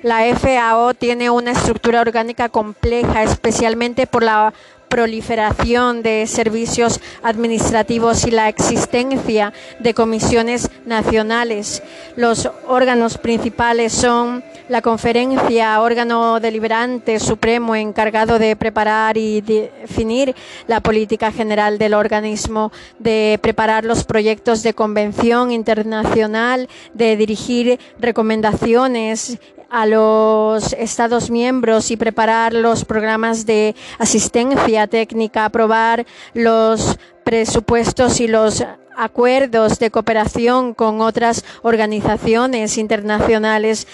La 0.02 0.20
FAO 0.36 0.94
tiene 0.94 1.30
una 1.30 1.52
estructura 1.52 2.00
orgánica 2.00 2.48
compleja, 2.48 3.22
especialmente 3.22 4.06
por 4.06 4.22
la 4.22 4.52
proliferación 4.92 6.02
de 6.02 6.26
servicios 6.26 7.00
administrativos 7.22 8.26
y 8.26 8.30
la 8.30 8.50
existencia 8.50 9.54
de 9.78 9.94
comisiones 9.94 10.68
nacionales. 10.84 11.82
Los 12.14 12.50
órganos 12.68 13.16
principales 13.16 13.94
son 13.94 14.44
la 14.68 14.82
conferencia, 14.82 15.80
órgano 15.80 16.40
deliberante 16.40 17.18
supremo 17.20 17.74
encargado 17.74 18.38
de 18.38 18.54
preparar 18.54 19.16
y 19.16 19.40
definir 19.40 20.34
la 20.66 20.82
política 20.82 21.32
general 21.32 21.78
del 21.78 21.94
organismo, 21.94 22.70
de 22.98 23.38
preparar 23.40 23.86
los 23.86 24.04
proyectos 24.04 24.62
de 24.62 24.74
convención 24.74 25.52
internacional, 25.52 26.68
de 26.92 27.16
dirigir 27.16 27.80
recomendaciones 27.98 29.38
a 29.72 29.86
los 29.86 30.74
Estados 30.74 31.30
miembros 31.30 31.90
y 31.90 31.96
preparar 31.96 32.52
los 32.52 32.84
programas 32.84 33.46
de 33.46 33.74
asistencia 33.98 34.86
técnica, 34.86 35.46
aprobar 35.46 36.04
los 36.34 36.98
presupuestos 37.24 38.20
y 38.20 38.28
los 38.28 38.62
acuerdos 38.94 39.78
de 39.78 39.90
cooperación 39.90 40.74
con 40.74 41.00
otras 41.00 41.42
organizaciones 41.62 42.76
internacionales, 42.76 43.86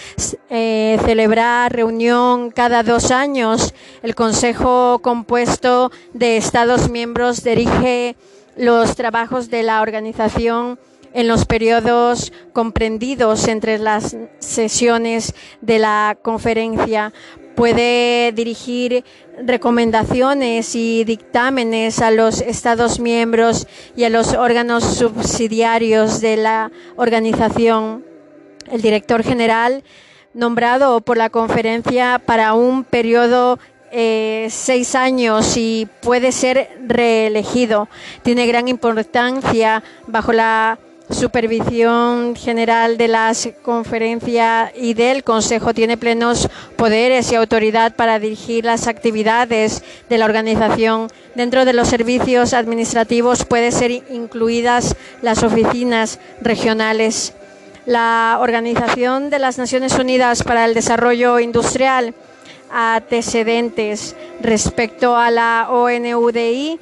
eh, 0.51 0.99
celebrar 1.05 1.73
reunión 1.73 2.51
cada 2.51 2.83
dos 2.83 3.13
años. 3.13 3.73
El 4.03 4.17
Consejo 4.17 4.99
compuesto 4.99 5.93
de 6.13 6.39
Estados 6.39 6.91
miembros 6.91 7.45
dirige 7.45 8.17
los 8.57 8.97
trabajos 8.97 9.49
de 9.49 9.63
la 9.63 9.81
organización 9.81 10.81
en 11.19 11.27
los 11.27 11.47
periodos 11.47 12.33
comprendidos 12.53 13.49
entre 13.49 13.79
las 13.79 14.17
sesiones 14.39 15.35
de 15.61 15.81
la 15.81 16.17
conferencia. 16.23 17.13
Puede 17.57 18.31
dirigir 18.31 19.05
recomendaciones 19.45 20.77
y 20.77 21.03
dictámenes 21.03 22.03
a 22.03 22.13
los 22.13 22.41
Estados 22.41 23.01
miembros 23.01 23.67
y 23.97 24.05
a 24.05 24.11
los 24.11 24.33
órganos 24.35 24.85
subsidiarios 24.85 26.21
de 26.21 26.37
la 26.37 26.71
organización. 26.95 28.05
El 28.71 28.81
director 28.81 29.25
general, 29.25 29.83
nombrado 30.35 31.01
por 31.01 31.17
la 31.17 31.31
conferencia 31.31 32.23
para 32.25 32.55
un 32.55 32.85
periodo 32.85 33.59
eh, 33.91 34.47
seis 34.53 34.95
años 34.95 35.57
y 35.57 35.89
puede 36.01 36.31
ser 36.31 36.79
reelegido. 36.87 37.89
Tiene 38.23 38.47
gran 38.47 38.69
importancia 38.69 39.83
bajo 40.07 40.33
la 40.33 40.79
supervisión 41.11 42.37
general 42.37 42.99
de 42.99 43.09
la 43.09 43.33
conferencia 43.63 44.73
y 44.75 44.95
del 44.95 45.25
Consejo 45.25 45.75
tiene 45.75 45.97
plenos 45.97 46.49
poderes 46.77 47.33
y 47.33 47.35
autoridad 47.35 47.97
para 47.97 48.19
dirigir 48.19 48.65
las 48.65 48.87
actividades 48.87 49.83
de 50.09 50.19
la 50.19 50.25
organización. 50.25 51.09
Dentro 51.35 51.65
de 51.65 51.73
los 51.73 51.89
servicios 51.89 52.53
administrativos 52.55 53.45
pueden 53.45 53.73
ser 53.73 53.91
incluidas 53.91 54.97
las 55.23 55.43
oficinas 55.43 56.21
regionales. 56.41 57.35
La 57.87 58.39
Organización 58.41 59.31
de 59.31 59.39
las 59.39 59.57
Naciones 59.57 59.99
Unidas 59.99 60.43
para 60.43 60.65
el 60.65 60.75
Desarrollo 60.75 61.39
Industrial 61.39 62.15
antecedentes 62.71 64.15
respecto 64.41 65.17
a 65.17 65.31
la 65.31 65.69
ONUDI, 65.71 66.79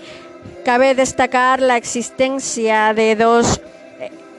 cabe 0.64 0.94
destacar 0.94 1.60
la 1.60 1.76
existencia 1.76 2.92
de 2.94 3.16
dos 3.16 3.60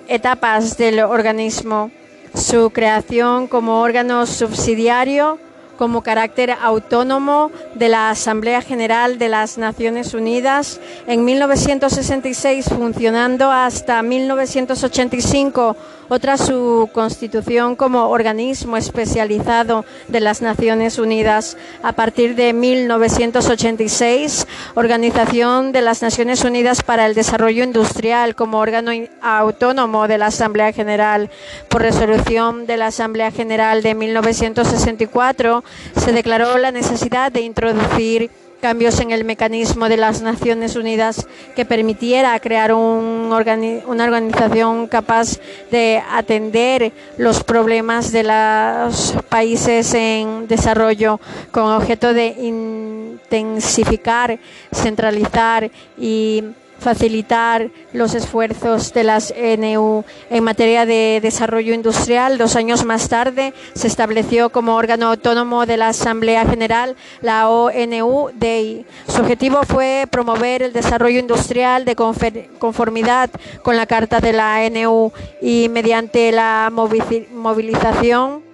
etapas 0.08 0.78
del 0.78 1.00
organismo, 1.00 1.92
su 2.34 2.70
creación 2.70 3.48
como 3.48 3.82
órgano 3.82 4.26
subsidiario, 4.26 5.40
como 5.78 6.02
carácter 6.02 6.52
autónomo 6.62 7.52
de 7.76 7.90
la 7.90 8.10
Asamblea 8.10 8.62
General 8.62 9.20
de 9.20 9.30
las 9.30 9.58
Naciones 9.58 10.14
Unidas 10.14 10.80
en 11.06 11.24
1966, 11.24 12.66
funcionando 12.70 13.52
hasta 13.52 14.02
1985 14.02 15.78
otra 16.10 16.38
su 16.38 16.90
constitución 16.94 17.76
como 17.76 18.10
organismo 18.10 18.78
especializado 18.78 19.86
de 20.08 20.20
las 20.20 20.42
Naciones 20.42 21.00
Unidas. 21.00 21.58
A 21.84 21.94
partir 21.94 22.36
de 22.36 22.54
1986, 22.54 24.48
Organización 24.76 25.72
de 25.72 25.82
las 25.82 26.02
Naciones 26.02 26.44
Unidas 26.44 26.84
para 26.84 27.06
el 27.06 27.16
Desarrollo 27.16 27.64
Industrial 27.64 28.36
como 28.36 28.60
órgano 28.60 28.92
autónomo 29.22 30.08
de 30.08 30.18
la 30.18 30.28
Asamblea 30.28 30.72
General. 30.72 31.30
Por 31.70 31.82
resolución 31.82 32.66
de 32.66 32.78
la 32.78 32.88
Asamblea 32.88 33.32
General 33.32 33.82
de 33.82 33.96
1964, 33.96 35.64
se 35.96 36.12
declaró 36.12 36.58
la 36.58 36.72
necesidad 36.72 37.32
de 37.32 37.42
introducir 37.42 38.32
cambios 38.62 39.00
en 39.00 39.12
el 39.12 39.24
mecanismo 39.24 39.90
de 39.90 39.98
las 39.98 40.22
Naciones 40.22 40.76
Unidas 40.76 41.28
que 41.56 41.66
permitiera 41.66 42.40
crear 42.40 42.74
un 42.74 43.28
una 43.28 44.04
organización 44.04 44.88
capaz 44.88 45.40
de 45.70 46.02
atender 46.12 46.92
los 47.18 47.44
problemas 47.44 48.12
de 48.12 48.24
los 48.24 49.16
países 49.30 49.94
en 49.94 50.48
desarrollo 50.48 51.20
con 51.52 51.72
objeto 51.72 52.14
de 52.14 52.36
intensificar, 52.40 54.40
centralizar 54.74 55.70
y 55.98 56.44
facilitar 56.80 57.70
los 57.94 58.14
esfuerzos 58.14 58.94
de 58.94 59.04
las 59.04 59.34
NU 59.58 60.04
en 60.30 60.44
materia 60.44 60.86
de 60.86 61.20
desarrollo 61.22 61.74
industrial. 61.74 62.38
Dos 62.38 62.56
años 62.56 62.86
más 62.86 63.10
tarde 63.10 63.54
se 63.74 63.88
estableció 63.88 64.50
como 64.50 64.76
órgano 64.76 65.08
autónomo 65.08 65.66
de 65.66 65.78
la 65.78 65.90
Asamblea 65.90 66.46
General 66.46 66.96
la 67.22 67.50
ONU-DI. 67.50 68.86
Su 69.08 69.22
objetivo 69.22 69.64
fue 69.64 70.06
promover 70.10 70.62
el 70.62 70.74
desarrollo 70.74 71.20
industrial 71.20 71.86
de 71.86 71.96
conformidad 71.96 73.30
con 73.64 73.78
la 73.78 73.86
Carta 73.86 74.20
de 74.20 74.34
la 74.34 74.70
NU 74.70 75.12
y 75.42 75.70
mediante 75.70 76.32
la 76.32 76.72
movilización 76.72 78.48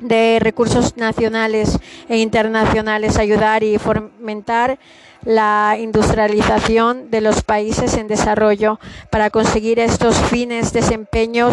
de 0.00 0.38
recursos 0.40 0.96
nacionales 0.96 1.78
e 2.08 2.18
internacionales 2.18 3.16
ayudar 3.16 3.62
y 3.62 3.78
fomentar 3.78 4.78
la 5.26 5.76
industrialización 5.78 7.10
de 7.10 7.20
los 7.20 7.42
países 7.42 7.96
en 7.98 8.08
desarrollo. 8.08 8.78
Para 9.10 9.28
conseguir 9.28 9.78
estos 9.78 10.16
fines 10.16 10.72
desempeños 10.72 11.52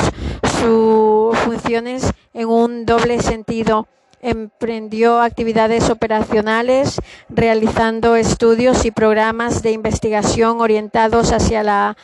sus 0.62 1.38
funciones 1.40 2.14
en 2.34 2.48
un 2.48 2.86
doble 2.86 3.22
sentido. 3.22 3.88
Emprendió 4.22 5.20
actividades 5.20 5.90
operacionales 5.90 7.02
realizando 7.28 8.16
estudios 8.16 8.86
y 8.86 8.92
programas 8.92 9.62
de 9.64 9.72
investigación 9.72 10.62
orientados 10.62 11.34
hacia 11.34 11.62
la 11.64 11.98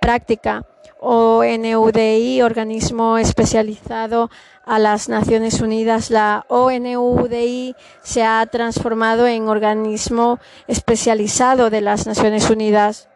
práctica 0.00 0.66
ONUDI, 1.00 2.42
organismo 2.42 3.18
especializado 3.18 4.30
a 4.64 4.78
las 4.78 5.08
Naciones 5.08 5.60
Unidas, 5.60 6.10
la 6.10 6.44
ONUDI 6.48 7.74
se 8.02 8.24
ha 8.24 8.44
transformado 8.46 9.26
en 9.26 9.48
organismo 9.48 10.38
especializado 10.66 11.70
de 11.70 11.80
las 11.80 12.06
Naciones 12.06 12.50
Unidas. 12.50 13.08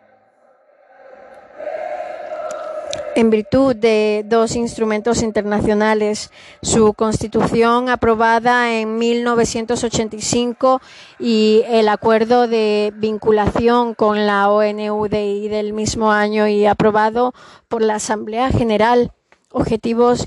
En 3.15 3.31
virtud 3.31 3.77
de 3.77 4.25
dos 4.27 4.57
instrumentos 4.57 5.23
internacionales, 5.23 6.31
su 6.63 6.95
constitución 6.95 7.89
aprobada 7.89 8.73
en 8.73 8.97
1985 8.99 10.81
y 11.19 11.63
el 11.69 11.89
acuerdo 11.89 12.49
de 12.49 12.93
vinculación 12.97 13.95
con 13.95 14.27
la 14.27 14.51
ONUDI 14.51 15.49
del 15.49 15.73
mismo 15.73 16.13
año 16.13 16.47
y 16.49 16.67
aprobado 16.67 17.35
por 17.69 17.83
la 17.83 17.97
Asamblea 17.97 18.51
General. 18.51 19.13
Objetivos 19.51 20.27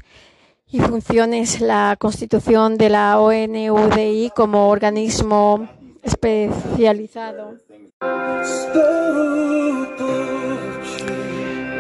y 0.69 0.79
funciones, 0.79 1.61
la 1.61 1.95
constitución 1.99 2.77
de 2.77 2.89
la 2.89 3.19
ONUDI 3.19 4.31
como 4.35 4.69
organismo 4.69 5.67
especializado. 6.03 7.55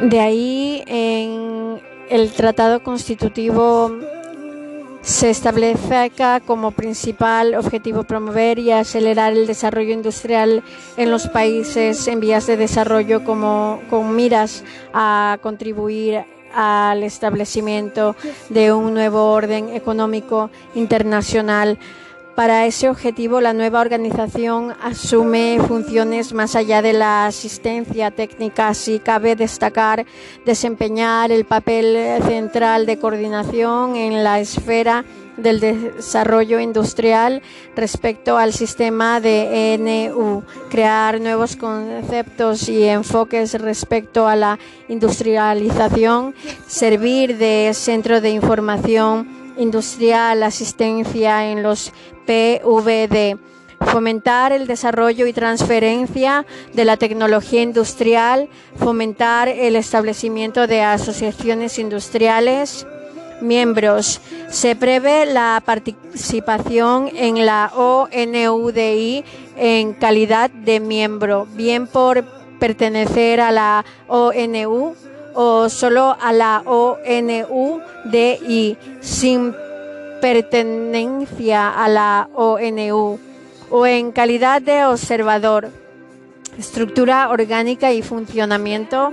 De 0.01 0.19
ahí, 0.19 0.83
en 0.87 1.81
el 2.09 2.31
Tratado 2.31 2.83
Constitutivo 2.83 3.91
se 5.01 5.29
establece 5.29 6.11
como 6.45 6.71
principal 6.71 7.55
objetivo 7.55 8.03
promover 8.03 8.59
y 8.59 8.71
acelerar 8.71 9.33
el 9.33 9.47
desarrollo 9.47 9.93
industrial 9.93 10.63
en 10.97 11.11
los 11.11 11.27
países 11.27 12.07
en 12.07 12.19
vías 12.19 12.47
de 12.47 12.57
desarrollo 12.57 13.23
como 13.23 13.81
con 13.89 14.15
miras 14.15 14.63
a 14.93 15.37
contribuir 15.41 16.25
al 16.53 17.03
establecimiento 17.03 18.15
de 18.49 18.73
un 18.73 18.93
nuevo 18.93 19.31
orden 19.31 19.69
económico 19.69 20.49
internacional 20.73 21.77
Para 22.35 22.65
ese 22.65 22.89
objetivo, 22.89 23.39
la 23.39 23.53
nueva 23.53 23.79
organización 23.79 24.73
asume 24.83 25.57
funciones 25.65 26.33
más 26.33 26.57
allá 26.57 26.81
de 26.81 26.91
la 26.91 27.27
asistencia 27.27 28.11
técnica. 28.11 28.67
Así 28.67 28.99
cabe 28.99 29.37
destacar 29.37 30.05
desempeñar 30.45 31.31
el 31.31 31.45
papel 31.45 32.21
central 32.23 32.85
de 32.85 32.99
coordinación 32.99 33.95
en 33.95 34.21
la 34.25 34.41
esfera 34.41 35.05
del 35.37 35.61
desarrollo 35.61 36.59
industrial 36.59 37.41
respecto 37.73 38.37
al 38.37 38.51
sistema 38.51 39.21
de 39.21 39.73
ENU, 39.73 40.43
crear 40.69 41.21
nuevos 41.21 41.55
conceptos 41.55 42.67
y 42.67 42.83
enfoques 42.83 43.53
respecto 43.61 44.27
a 44.27 44.35
la 44.35 44.59
industrialización, 44.89 46.35
servir 46.67 47.37
de 47.37 47.71
centro 47.73 48.19
de 48.19 48.31
información 48.31 49.44
industrial, 49.57 50.43
asistencia 50.43 51.51
en 51.51 51.63
los 51.63 51.91
PVD 52.25 53.37
fomentar 53.85 54.51
el 54.51 54.67
desarrollo 54.67 55.27
y 55.27 55.33
transferencia 55.33 56.45
de 56.73 56.85
la 56.85 56.97
tecnología 56.97 57.61
industrial, 57.61 58.49
fomentar 58.77 59.47
el 59.47 59.75
establecimiento 59.75 60.67
de 60.67 60.81
asociaciones 60.81 61.77
industriales, 61.79 62.87
miembros. 63.41 64.21
Se 64.49 64.75
prevé 64.75 65.25
la 65.25 65.61
participación 65.65 67.09
en 67.13 67.45
la 67.45 67.71
ONUDI 67.75 69.23
en 69.57 69.93
calidad 69.93 70.49
de 70.49 70.79
miembro, 70.79 71.47
bien 71.53 71.87
por 71.87 72.23
pertenecer 72.59 73.41
a 73.41 73.51
la 73.51 73.85
ONU 74.07 74.95
o 75.35 75.69
solo 75.69 76.17
a 76.19 76.33
la 76.33 76.63
ONUDI 76.65 76.97
sin 79.01 79.53
pertenencia 80.21 81.69
a 81.69 81.87
la 81.87 82.29
ONU 82.33 83.19
o 83.69 83.85
en 83.85 84.11
calidad 84.11 84.61
de 84.61 84.85
observador. 84.85 85.69
Estructura 86.57 87.29
orgánica 87.29 87.91
y 87.91 88.01
funcionamiento. 88.01 89.11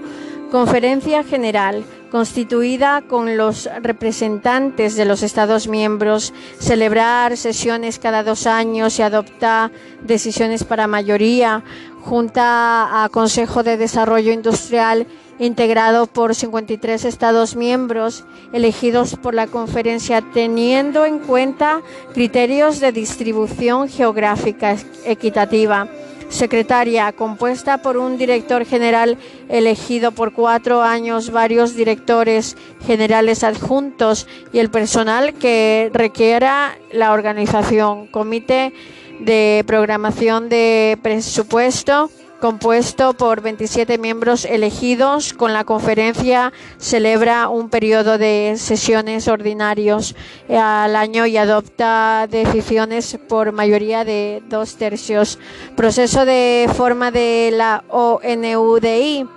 Conferencia 0.50 1.24
General 1.24 1.84
constituida 2.12 3.00
con 3.00 3.38
los 3.38 3.70
representantes 3.80 4.96
de 4.96 5.06
los 5.06 5.22
Estados 5.22 5.66
miembros, 5.66 6.34
celebrar 6.58 7.38
sesiones 7.38 7.98
cada 7.98 8.22
dos 8.22 8.46
años 8.46 8.98
y 8.98 9.02
adoptar 9.02 9.70
decisiones 10.02 10.62
para 10.62 10.86
mayoría, 10.86 11.64
junta 12.02 13.02
a 13.02 13.08
Consejo 13.08 13.62
de 13.62 13.78
Desarrollo 13.78 14.30
Industrial 14.30 15.06
integrado 15.38 16.06
por 16.06 16.34
53 16.34 17.04
Estados 17.04 17.56
miembros 17.56 18.24
elegidos 18.52 19.16
por 19.16 19.34
la 19.34 19.46
conferencia 19.46 20.22
teniendo 20.32 21.06
en 21.06 21.18
cuenta 21.18 21.80
criterios 22.14 22.80
de 22.80 22.92
distribución 22.92 23.88
geográfica 23.88 24.76
equitativa. 25.04 25.88
Secretaria, 26.28 27.12
compuesta 27.12 27.82
por 27.82 27.98
un 27.98 28.16
director 28.16 28.64
general 28.64 29.18
elegido 29.50 30.12
por 30.12 30.32
cuatro 30.32 30.80
años, 30.80 31.30
varios 31.30 31.76
directores 31.76 32.56
generales 32.86 33.44
adjuntos 33.44 34.26
y 34.50 34.58
el 34.58 34.70
personal 34.70 35.34
que 35.34 35.90
requiera 35.92 36.78
la 36.90 37.12
organización, 37.12 38.06
comité 38.06 38.72
de 39.20 39.62
programación 39.66 40.48
de 40.48 40.98
presupuesto, 41.02 42.10
compuesto 42.42 43.12
por 43.12 43.40
27 43.40 43.98
miembros 43.98 44.44
elegidos. 44.44 45.32
Con 45.32 45.52
la 45.52 45.62
conferencia 45.62 46.52
celebra 46.76 47.48
un 47.48 47.70
periodo 47.70 48.18
de 48.18 48.54
sesiones 48.56 49.28
ordinarios 49.28 50.16
al 50.48 50.96
año 50.96 51.24
y 51.24 51.36
adopta 51.36 52.26
decisiones 52.28 53.16
por 53.28 53.52
mayoría 53.52 54.04
de 54.04 54.42
dos 54.48 54.74
tercios. 54.74 55.38
Proceso 55.76 56.24
de 56.24 56.68
forma 56.74 57.12
de 57.12 57.52
la 57.52 57.84
ONUDI 57.88 59.28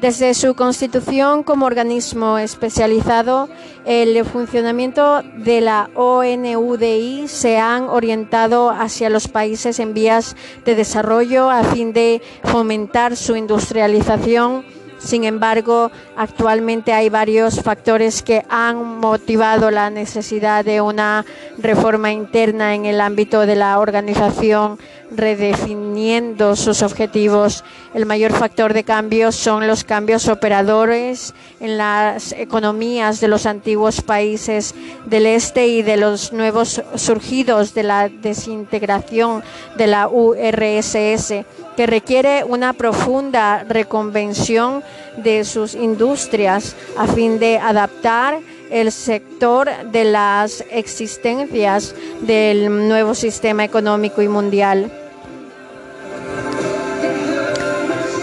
desde 0.00 0.32
su 0.34 0.54
constitución 0.54 1.42
como 1.42 1.66
organismo 1.66 2.38
especializado, 2.38 3.48
el 3.84 4.24
funcionamiento 4.24 5.22
de 5.36 5.60
la 5.60 5.90
ONUDI 5.94 7.28
se 7.28 7.58
han 7.58 7.84
orientado 7.84 8.70
hacia 8.70 9.10
los 9.10 9.28
países 9.28 9.78
en 9.78 9.92
vías 9.92 10.36
de 10.64 10.74
desarrollo 10.74 11.50
a 11.50 11.64
fin 11.64 11.92
de 11.92 12.22
fomentar 12.44 13.14
su 13.16 13.36
industrialización. 13.36 14.64
Sin 14.98 15.24
embargo, 15.24 15.90
actualmente 16.16 16.92
hay 16.92 17.08
varios 17.08 17.62
factores 17.62 18.22
que 18.22 18.44
han 18.50 19.00
motivado 19.00 19.70
la 19.70 19.88
necesidad 19.88 20.64
de 20.64 20.82
una 20.82 21.24
reforma 21.58 22.12
interna 22.12 22.74
en 22.74 22.84
el 22.84 23.00
ámbito 23.00 23.46
de 23.46 23.56
la 23.56 23.78
organización, 23.78 24.78
redefiniendo 25.10 26.56
sus 26.56 26.82
objetivos. 26.82 27.64
El 27.94 28.06
mayor 28.06 28.32
factor 28.32 28.72
de 28.74 28.84
cambio 28.84 29.32
son 29.32 29.66
los 29.66 29.84
cambios 29.84 30.28
operadores 30.28 31.34
en 31.60 31.76
las 31.76 32.32
economías 32.32 33.20
de 33.20 33.28
los 33.28 33.46
antiguos 33.46 34.00
países 34.02 34.74
del 35.06 35.26
este 35.26 35.66
y 35.66 35.82
de 35.82 35.96
los 35.96 36.32
nuevos 36.32 36.82
surgidos 36.94 37.74
de 37.74 37.82
la 37.82 38.08
desintegración 38.08 39.42
de 39.76 39.86
la 39.86 40.08
URSS 40.08 41.44
que 41.76 41.86
requiere 41.86 42.44
una 42.44 42.72
profunda 42.72 43.64
reconvención 43.64 44.82
de 45.16 45.44
sus 45.44 45.74
industrias 45.74 46.76
a 46.96 47.06
fin 47.06 47.38
de 47.38 47.58
adaptar 47.58 48.38
el 48.70 48.92
sector 48.92 49.68
de 49.90 50.04
las 50.04 50.64
existencias 50.70 51.94
del 52.20 52.88
nuevo 52.88 53.14
sistema 53.14 53.64
económico 53.64 54.22
y 54.22 54.28
mundial. 54.28 54.90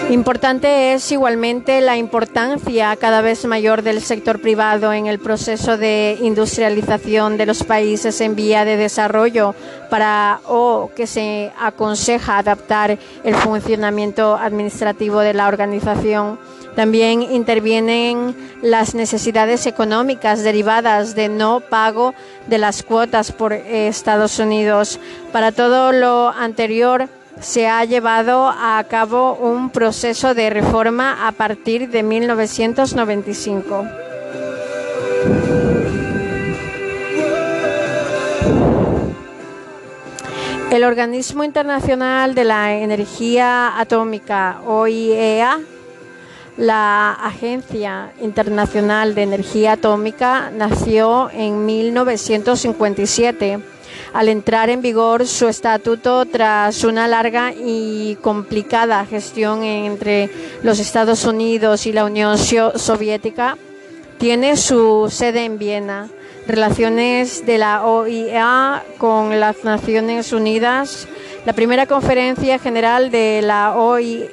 Importante 0.10 0.94
es 0.94 1.12
igualmente 1.12 1.82
la 1.82 1.98
importancia 1.98 2.96
cada 2.96 3.20
vez 3.20 3.44
mayor 3.44 3.82
del 3.82 4.02
sector 4.02 4.40
privado 4.40 4.94
en 4.94 5.06
el 5.06 5.20
proceso 5.20 5.78
de 5.78 6.18
industrialización 6.22 7.36
de 7.36 7.46
los 7.46 7.66
países 7.66 8.22
en 8.22 8.34
vía 8.34 8.64
de 8.64 8.78
desarrollo 8.78 9.54
para 9.90 10.40
o 10.48 10.92
que 10.96 11.08
se 11.08 11.52
aconseja 11.60 12.38
adaptar 12.38 12.98
el 13.26 13.36
funcionamiento 13.36 14.38
administrativo 14.38 15.20
de 15.20 15.34
la 15.34 15.50
organización. 15.50 16.40
También 16.78 17.24
intervienen 17.24 18.36
las 18.62 18.94
necesidades 18.94 19.66
económicas 19.66 20.44
derivadas 20.44 21.16
de 21.16 21.28
no 21.28 21.60
pago 21.60 22.14
de 22.46 22.60
las 22.60 22.84
cuotas 22.84 23.32
por 23.32 23.52
Estados 23.52 24.38
Unidos. 24.38 25.00
Para 25.32 25.52
todo 25.52 25.92
lo 25.92 26.30
anterior, 26.30 27.10
se 27.40 27.68
ha 27.68 27.84
llevado 27.84 28.48
a 28.48 28.86
cabo 28.88 29.34
un 29.34 29.72
proceso 29.72 30.36
de 30.36 30.52
reforma 30.52 31.28
a 31.28 31.32
partir 31.32 31.90
de 31.90 32.04
1995. 32.04 33.88
El 40.70 40.84
Organismo 40.84 41.44
Internacional 41.44 42.36
de 42.36 42.44
la 42.44 42.76
Energía 42.76 43.80
Atómica, 43.80 44.62
OIEA, 44.68 45.60
la 46.58 47.14
Agencia 47.14 48.12
Internacional 48.22 49.14
de 49.16 49.24
Energía 49.24 49.74
Atómica, 49.74 50.52
nació 50.52 51.30
en 51.32 51.66
1957 51.66 53.60
al 54.14 54.30
entrar 54.30 54.70
en 54.70 54.82
vigor 54.82 55.28
su 55.28 55.48
estatuto 55.48 56.26
tras 56.26 56.84
una 56.84 57.08
larga 57.08 57.54
y 57.54 58.16
complicada 58.22 59.06
gestión 59.06 59.64
entre 59.64 60.30
los 60.64 60.80
Estados 60.80 61.26
Unidos 61.26 61.86
y 61.86 61.94
la 61.94 62.06
Unión 62.06 62.38
Soviética, 62.38 63.58
tiene 64.18 64.58
su 64.58 65.08
sede 65.12 65.46
en 65.46 65.60
Viena. 65.60 66.10
Relaciones 66.48 67.46
de 67.46 67.58
la 67.58 67.86
OIA 67.86 68.82
con 68.98 69.38
las 69.38 69.66
Naciones 69.66 70.32
Unidas. 70.32 71.06
La 71.46 71.52
primera 71.52 71.86
conferencia 71.86 72.58
general 72.58 73.12
de 73.12 73.42
la 73.44 73.76
OIA 73.76 74.28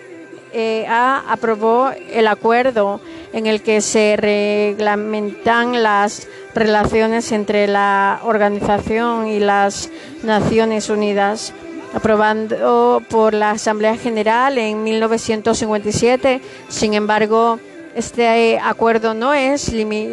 aprobó 0.88 1.90
el 2.10 2.26
acuerdo 2.26 3.00
en 3.32 3.46
el 3.46 3.62
que 3.62 3.80
se 3.80 4.16
reglamentan 4.16 5.82
las 5.82 6.28
relaciones 6.54 7.32
entre 7.32 7.66
la 7.66 8.20
organización 8.22 9.26
y 9.26 9.40
las 9.40 9.90
Naciones 10.22 10.88
Unidas, 10.88 11.52
aprobando 11.92 13.02
por 13.10 13.34
la 13.34 13.50
Asamblea 13.50 13.96
General 13.96 14.56
en 14.56 14.82
1957. 14.84 16.40
Sin 16.68 16.94
embargo, 16.94 17.58
este 17.96 18.58
acuerdo 18.58 19.14
no 19.14 19.34
es 19.34 19.72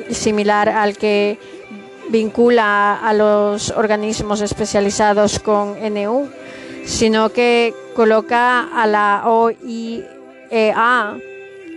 similar 0.09 0.69
al 0.69 0.97
que 0.97 1.37
vincula 2.09 2.95
a 2.95 3.13
los 3.13 3.69
organismos 3.69 4.41
especializados 4.41 5.39
con 5.39 5.75
NU, 5.93 6.27
sino 6.85 7.29
que 7.29 7.73
coloca 7.95 8.67
a 8.73 8.87
la 8.87 9.23
OIEA 10.51 11.17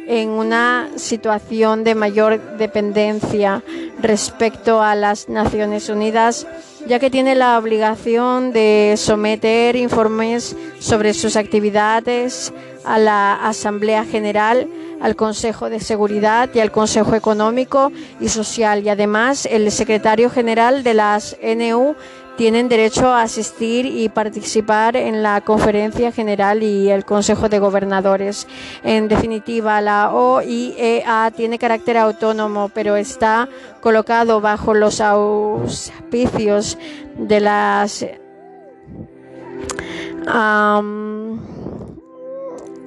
en 0.06 0.28
una 0.30 0.90
situación 0.96 1.84
de 1.84 1.94
mayor 1.94 2.58
dependencia 2.58 3.62
respecto 4.00 4.82
a 4.82 4.94
las 4.94 5.28
Naciones 5.28 5.88
Unidas, 5.88 6.46
ya 6.86 6.98
que 6.98 7.10
tiene 7.10 7.34
la 7.34 7.58
obligación 7.58 8.52
de 8.52 8.94
someter 8.98 9.76
informes 9.76 10.56
sobre 10.78 11.14
sus 11.14 11.36
actividades 11.36 12.52
a 12.84 12.98
la 12.98 13.34
Asamblea 13.34 14.04
General, 14.04 14.68
al 15.00 15.16
Consejo 15.16 15.70
de 15.70 15.80
Seguridad 15.80 16.50
y 16.54 16.60
al 16.60 16.70
Consejo 16.70 17.14
Económico 17.14 17.90
y 18.20 18.28
Social. 18.28 18.82
Y 18.84 18.90
además, 18.90 19.46
el 19.46 19.70
secretario 19.70 20.28
general 20.28 20.82
de 20.82 20.94
las 20.94 21.36
NU 21.42 21.94
tienen 22.36 22.68
derecho 22.68 23.08
a 23.08 23.22
asistir 23.22 23.86
y 23.86 24.08
participar 24.08 24.96
en 24.96 25.22
la 25.22 25.40
conferencia 25.40 26.12
general 26.12 26.62
y 26.62 26.90
el 26.90 27.04
Consejo 27.04 27.48
de 27.48 27.58
Gobernadores. 27.58 28.46
En 28.82 29.08
definitiva, 29.08 29.80
la 29.80 30.12
OIEA 30.12 31.32
tiene 31.36 31.58
carácter 31.58 31.96
autónomo, 31.96 32.70
pero 32.74 32.96
está 32.96 33.48
colocado 33.80 34.40
bajo 34.40 34.74
los 34.74 35.00
auspicios 35.00 36.78
de 37.16 37.40
las 37.40 38.06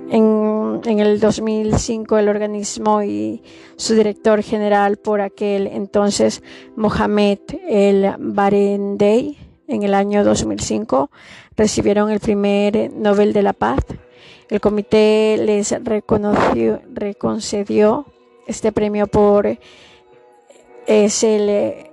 en, 0.09 0.81
en, 0.85 0.99
el 0.99 1.19
2005 1.19 2.17
el 2.17 2.29
organismo 2.29 3.03
y 3.03 3.43
su 3.75 3.95
director 3.95 4.41
general 4.41 4.97
por 4.97 5.21
aquel 5.21 5.67
entonces 5.67 6.43
Mohamed 6.75 7.39
El 7.67 8.13
Barendey 8.17 9.37
en 9.67 9.83
el 9.83 9.93
año 9.93 10.23
2005 10.23 11.11
recibieron 11.55 12.09
el 12.09 12.19
primer 12.19 12.91
Nobel 12.93 13.33
de 13.33 13.43
la 13.43 13.53
Paz. 13.53 13.83
El 14.49 14.61
comité 14.61 15.37
les 15.37 15.71
reconoció, 15.83 16.81
reconcedió 16.93 18.05
este 18.47 18.71
premio 18.71 19.07
por 19.07 19.57
SLOIEA, 20.87 21.83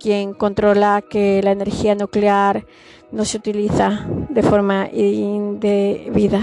quien 0.00 0.34
controla 0.34 1.04
que 1.08 1.40
la 1.42 1.52
energía 1.52 1.94
nuclear 1.94 2.66
no 3.12 3.24
se 3.24 3.38
utiliza 3.38 4.06
de 4.28 4.42
forma 4.42 4.88
indebida 4.92 6.40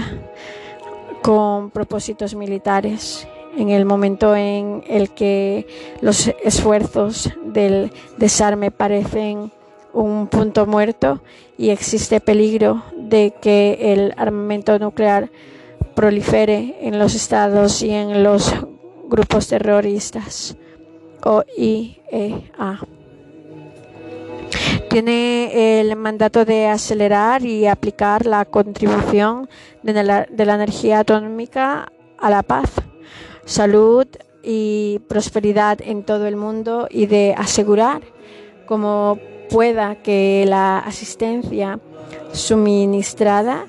con 1.22 1.70
propósitos 1.70 2.34
militares 2.34 3.26
en 3.56 3.70
el 3.70 3.84
momento 3.84 4.36
en 4.36 4.84
el 4.88 5.10
que 5.10 5.66
los 6.00 6.28
esfuerzos 6.44 7.30
del 7.44 7.92
desarme 8.16 8.70
parecen 8.70 9.50
un 9.92 10.28
punto 10.28 10.66
muerto 10.66 11.20
y 11.56 11.70
existe 11.70 12.20
peligro 12.20 12.84
de 12.96 13.32
que 13.40 13.92
el 13.92 14.14
armamento 14.16 14.78
nuclear 14.78 15.30
prolifere 15.94 16.76
en 16.82 16.98
los 16.98 17.14
estados 17.14 17.82
y 17.82 17.90
en 17.90 18.22
los 18.22 18.54
grupos 19.08 19.48
terroristas 19.48 20.56
OIEA 21.24 22.80
tiene 24.88 25.80
el 25.80 25.94
mandato 25.96 26.44
de 26.44 26.66
acelerar 26.66 27.44
y 27.44 27.66
aplicar 27.66 28.26
la 28.26 28.44
contribución 28.44 29.48
de 29.82 30.02
la, 30.02 30.26
energía 30.30 31.00
atómica 31.00 31.92
a 32.18 32.30
la 32.30 32.42
paz, 32.42 32.70
salud 33.44 34.06
y 34.42 35.00
prosperidad 35.08 35.78
en 35.82 36.04
todo 36.04 36.26
el 36.26 36.36
mundo 36.36 36.88
y 36.90 37.06
de 37.06 37.34
asegurar 37.36 38.02
como 38.66 39.18
pueda 39.50 39.96
que 39.96 40.44
la 40.46 40.78
asistencia 40.78 41.80
suministrada 42.32 43.66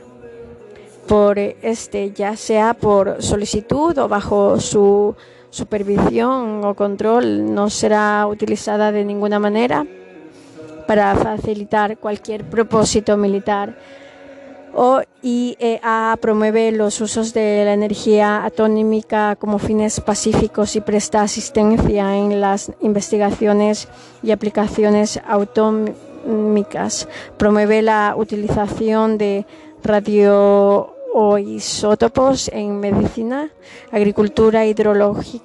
por 1.08 1.40
este, 1.40 2.12
ya 2.12 2.36
sea 2.36 2.74
por 2.74 3.22
solicitud 3.22 3.98
o 3.98 4.08
bajo 4.08 4.60
su 4.60 5.16
supervisión 5.50 6.64
o 6.64 6.76
control, 6.76 7.54
no 7.54 7.70
será 7.70 8.28
utilizada 8.28 8.92
de 8.92 9.04
ninguna 9.04 9.40
manera 9.40 9.86
para 10.90 11.14
facilitar 11.14 12.00
cualquier 12.00 12.50
propósito 12.50 13.16
militar. 13.16 13.78
OIEA 14.74 16.18
promueve 16.20 16.72
los 16.72 17.00
usos 17.00 17.32
de 17.32 17.64
la 17.64 17.74
energía 17.74 18.44
atómica 18.44 19.36
como 19.36 19.60
fines 19.60 20.00
pacíficos 20.00 20.76
y 20.76 20.82
presta 20.82 21.22
asistencia 21.22 22.18
en 22.18 22.42
las 22.42 22.72
investigaciones 22.82 23.88
y 24.24 24.32
aplicaciones 24.32 25.22
atómicas. 25.28 27.08
Promueve 27.38 27.84
la 27.84 28.16
utilización 28.18 29.20
de 29.20 29.46
radioisótopos 29.84 32.48
en 32.48 32.80
medicina, 32.80 33.52
agricultura, 33.92 34.66
hidrología 34.66 35.44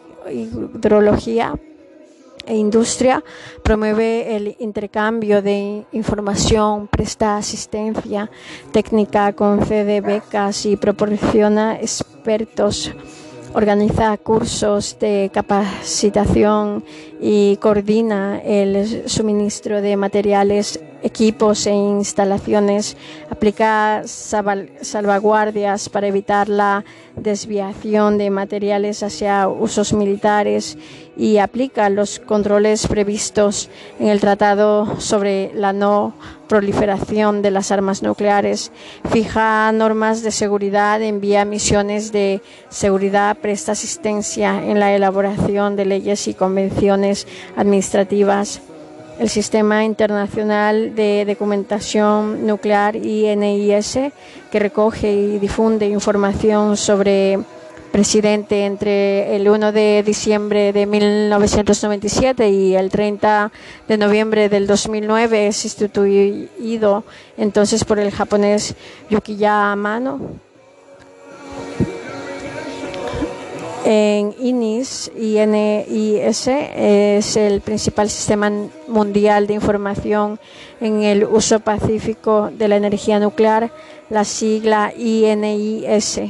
e 2.46 2.54
industria, 2.56 3.22
promueve 3.62 4.36
el 4.36 4.56
intercambio 4.58 5.42
de 5.42 5.84
información, 5.92 6.88
presta 6.88 7.36
asistencia 7.36 8.30
técnica, 8.72 9.32
concede 9.32 10.00
becas 10.00 10.66
y 10.66 10.76
proporciona 10.76 11.76
expertos 11.80 12.92
organiza 13.54 14.16
cursos 14.18 14.98
de 14.98 15.30
capacitación 15.32 16.84
y 17.26 17.56
coordina 17.56 18.38
el 18.44 19.08
suministro 19.08 19.80
de 19.80 19.96
materiales, 19.96 20.78
equipos 21.02 21.66
e 21.66 21.72
instalaciones, 21.72 22.98
aplica 23.30 24.02
salvaguardias 24.04 25.88
para 25.88 26.06
evitar 26.06 26.50
la 26.50 26.84
desviación 27.16 28.18
de 28.18 28.28
materiales 28.28 29.02
hacia 29.02 29.48
usos 29.48 29.94
militares 29.94 30.76
y 31.16 31.38
aplica 31.38 31.88
los 31.88 32.18
controles 32.18 32.86
previstos 32.86 33.70
en 33.98 34.08
el 34.08 34.20
Tratado 34.20 35.00
sobre 35.00 35.50
la 35.54 35.72
no 35.72 36.12
proliferación 36.48 37.40
de 37.40 37.50
las 37.50 37.70
armas 37.70 38.02
nucleares, 38.02 38.70
fija 39.10 39.72
normas 39.72 40.22
de 40.22 40.30
seguridad, 40.30 41.02
envía 41.02 41.44
misiones 41.44 42.12
de 42.12 42.42
seguridad, 42.68 43.38
presta 43.38 43.72
asistencia 43.72 44.62
en 44.62 44.78
la 44.78 44.94
elaboración 44.94 45.74
de 45.74 45.86
leyes 45.86 46.28
y 46.28 46.34
convenciones 46.34 47.13
administrativas. 47.56 48.60
El 49.18 49.28
Sistema 49.28 49.84
Internacional 49.84 50.94
de 50.96 51.24
Documentación 51.24 52.46
Nuclear, 52.46 52.96
INIS, 52.96 53.98
que 54.50 54.58
recoge 54.58 55.12
y 55.12 55.38
difunde 55.38 55.86
información 55.88 56.76
sobre 56.76 57.38
presidente 57.94 58.66
entre 58.66 59.36
el 59.36 59.48
1 59.48 59.70
de 59.70 60.02
diciembre 60.04 60.72
de 60.72 60.84
1997 60.84 62.50
y 62.50 62.74
el 62.74 62.90
30 62.90 63.52
de 63.86 63.96
noviembre 63.96 64.48
del 64.48 64.66
2009 64.66 65.46
es 65.46 65.64
instituido 65.64 67.04
entonces 67.36 67.84
por 67.84 68.00
el 68.00 68.10
japonés 68.10 68.74
Yukiya 69.10 69.70
Amano. 69.70 70.40
En 73.86 74.34
INIS, 74.40 75.12
INIS 75.14 76.46
es 76.48 77.36
el 77.36 77.60
principal 77.60 78.08
sistema 78.08 78.50
mundial 78.88 79.46
de 79.46 79.54
información 79.54 80.38
en 80.80 81.02
el 81.02 81.24
uso 81.24 81.60
pacífico 81.60 82.50
de 82.50 82.68
la 82.68 82.76
energía 82.76 83.20
nuclear, 83.20 83.70
la 84.08 84.24
sigla 84.24 84.92
INIS. 84.96 86.20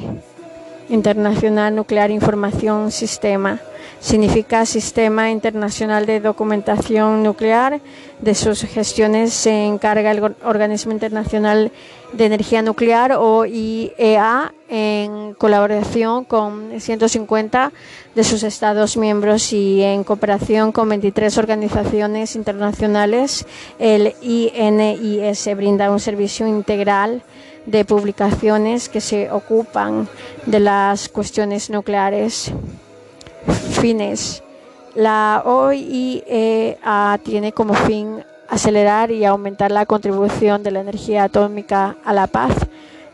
Internacional 0.89 1.74
Nuclear 1.74 2.10
Información 2.10 2.90
Sistema. 2.90 3.60
Significa 4.05 4.66
Sistema 4.66 5.31
Internacional 5.31 6.05
de 6.05 6.20
Documentación 6.20 7.22
Nuclear. 7.22 7.81
De 8.20 8.35
sus 8.35 8.60
gestiones 8.60 9.32
se 9.32 9.64
encarga 9.64 10.10
el 10.10 10.36
Organismo 10.44 10.93
Internacional 10.93 11.72
de 12.12 12.26
Energía 12.26 12.60
Nuclear 12.60 13.12
o 13.12 13.47
IEA 13.47 14.52
en 14.68 15.32
colaboración 15.32 16.24
con 16.24 16.78
150 16.78 17.72
de 18.14 18.24
sus 18.24 18.43
Estados 18.43 18.98
miembros 18.98 19.55
y 19.55 19.81
en 19.81 20.05
cooperación 20.05 20.70
con 20.70 20.90
23 20.90 21.39
organizaciones 21.39 22.36
internacionales. 22.36 23.47
El 23.78 24.14
INIS 24.20 25.48
brinda 25.56 25.90
un 25.90 25.98
servicio 25.98 26.47
integral 26.47 27.22
de 27.64 27.86
publicaciones 27.86 28.90
que 28.90 29.01
se 29.01 29.31
ocupan 29.31 30.06
de 30.44 30.60
las 30.60 31.09
cuestiones 31.09 31.70
nucleares. 31.70 32.52
Fines. 33.81 34.43
La 34.95 35.43
OIEA 35.45 37.19
tiene 37.23 37.53
como 37.53 37.75
fin 37.75 38.25
acelerar 38.49 39.11
y 39.11 39.25
aumentar 39.25 39.71
la 39.71 39.87
contribución 39.87 40.62
de 40.62 40.71
la 40.71 40.81
energía 40.81 41.25
atómica 41.25 41.97
a 42.05 42.12
la 42.12 42.27
paz, 42.27 42.55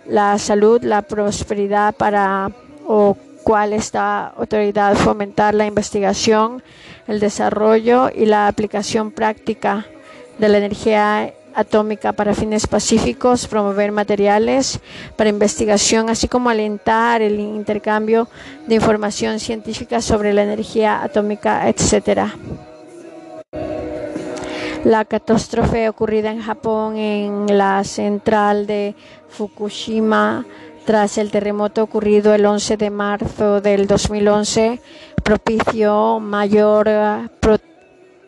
la 0.07 0.39
salud, 0.39 0.82
la 0.82 1.02
prosperidad 1.02 1.94
para 1.94 2.51
o 2.86 3.16
cual 3.43 3.73
esta 3.73 4.28
autoridad 4.28 4.94
fomentar 4.97 5.55
la 5.55 5.66
investigación, 5.66 6.62
el 7.07 7.20
desarrollo 7.20 8.11
y 8.15 8.27
la 8.27 8.48
aplicación 8.48 9.11
práctica 9.11 9.86
de 10.39 10.48
la 10.48 10.59
energía 10.59 11.32
atómica 11.55 12.12
para 12.12 12.35
fines 12.35 12.66
pacíficos, 12.66 13.47
promover 13.47 13.93
materiales 13.93 14.81
para 15.16 15.31
investigación, 15.31 16.10
así 16.10 16.28
como 16.28 16.51
alentar 16.51 17.22
el 17.22 17.40
intercambio 17.40 18.28
de 18.66 18.77
información 18.77 19.40
científica 19.40 20.01
sobre 20.01 20.32
la 20.32 20.43
energía 20.43 21.02
atómica, 21.02 21.68
etc. 21.68 22.31
La 24.85 25.05
catástrofe 25.05 25.89
ocurrida 25.89 26.31
en 26.31 26.40
Japón 26.40 26.97
en 26.97 27.59
la 27.59 27.85
central 27.85 28.66
de 28.66 28.94
Fukushima 29.28 30.47
tras 30.86 31.18
el 31.18 31.31
terremoto 31.31 31.82
ocurrido 31.82 32.35
el 32.35 32.47
11 32.47 32.77
de 32.77 32.90
marzo 32.90 33.60
del 33.60 33.86
2011 33.86 34.81
propició 35.22 36.18
mayor 36.18 36.89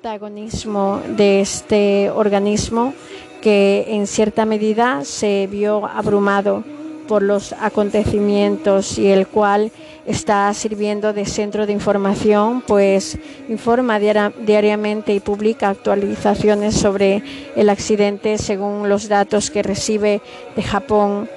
protagonismo 0.02 1.00
de 1.16 1.40
este 1.40 2.10
organismo 2.10 2.92
que 3.40 3.84
en 3.86 4.08
cierta 4.08 4.44
medida 4.44 5.04
se 5.04 5.46
vio 5.48 5.86
abrumado 5.86 6.64
por 7.06 7.22
los 7.22 7.52
acontecimientos 7.52 8.98
y 8.98 9.06
el 9.06 9.28
cual 9.28 9.70
está 10.04 10.52
sirviendo 10.54 11.12
de 11.12 11.24
centro 11.24 11.66
de 11.66 11.72
información, 11.72 12.64
pues 12.66 13.16
informa 13.48 14.00
diariamente 14.00 15.14
y 15.14 15.20
publica 15.20 15.68
actualizaciones 15.68 16.74
sobre 16.74 17.22
el 17.54 17.68
accidente 17.68 18.38
según 18.38 18.88
los 18.88 19.08
datos 19.08 19.52
que 19.52 19.62
recibe 19.62 20.20
de 20.56 20.62
Japón. 20.64 21.30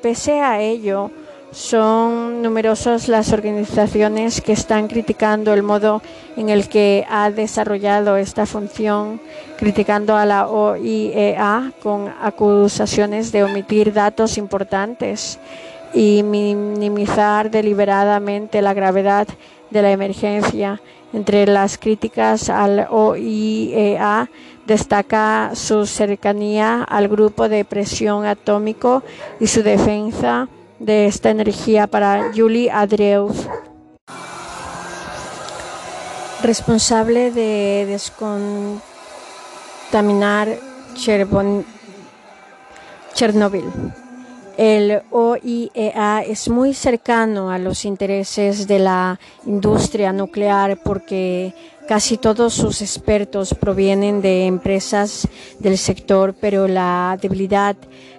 Pese 0.00 0.40
a 0.40 0.62
ello, 0.62 1.10
son 1.56 2.42
numerosas 2.42 3.08
las 3.08 3.32
organizaciones 3.32 4.42
que 4.42 4.52
están 4.52 4.88
criticando 4.88 5.54
el 5.54 5.62
modo 5.62 6.02
en 6.36 6.50
el 6.50 6.68
que 6.68 7.06
ha 7.08 7.30
desarrollado 7.30 8.18
esta 8.18 8.44
función, 8.44 9.22
criticando 9.56 10.16
a 10.16 10.26
la 10.26 10.48
OIEA 10.48 11.72
con 11.82 12.12
acusaciones 12.20 13.32
de 13.32 13.42
omitir 13.42 13.94
datos 13.94 14.36
importantes 14.36 15.38
y 15.94 16.22
minimizar 16.22 17.50
deliberadamente 17.50 18.60
la 18.60 18.74
gravedad 18.74 19.26
de 19.70 19.80
la 19.80 19.92
emergencia. 19.92 20.82
Entre 21.14 21.46
las 21.46 21.78
críticas 21.78 22.50
al 22.50 22.86
OIEA 22.90 24.28
destaca 24.66 25.52
su 25.54 25.86
cercanía 25.86 26.82
al 26.82 27.08
grupo 27.08 27.48
de 27.48 27.64
presión 27.64 28.26
atómico 28.26 29.02
y 29.40 29.46
su 29.46 29.62
defensa 29.62 30.48
de 30.78 31.06
esta 31.06 31.30
energía 31.30 31.86
para 31.86 32.32
Yuli 32.32 32.68
Adreev, 32.68 33.30
responsable 36.42 37.30
de 37.30 37.86
descontaminar 37.86 40.58
Chernobyl. 43.14 43.64
El 44.56 45.02
OIEA 45.10 46.22
es 46.22 46.48
muy 46.48 46.72
cercano 46.72 47.50
a 47.50 47.58
los 47.58 47.84
intereses 47.84 48.66
de 48.66 48.78
la 48.78 49.20
industria 49.44 50.14
nuclear 50.14 50.78
porque 50.82 51.52
casi 51.86 52.16
todos 52.16 52.54
sus 52.54 52.80
expertos 52.80 53.54
provienen 53.54 54.22
de 54.22 54.46
empresas 54.46 55.28
del 55.58 55.76
sector, 55.76 56.34
pero 56.40 56.68
la 56.68 57.18
debilidad 57.20 57.76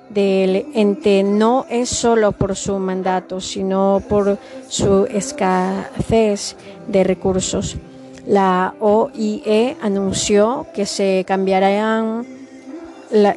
del 0.10 0.66
ente 0.74 1.24
no 1.24 1.66
es 1.70 1.90
solo 1.90 2.32
por 2.32 2.56
su 2.56 2.78
mandato, 2.80 3.42
sino 3.42 4.02
por 4.08 4.38
su 4.68 5.06
escasez 5.06 6.56
de 6.88 7.04
recursos. 7.04 7.78
La 8.26 8.74
OIE 8.80 9.78
anunció 9.82 10.68
que 10.74 10.86
se 10.86 11.24
cambiarían, 11.26 12.26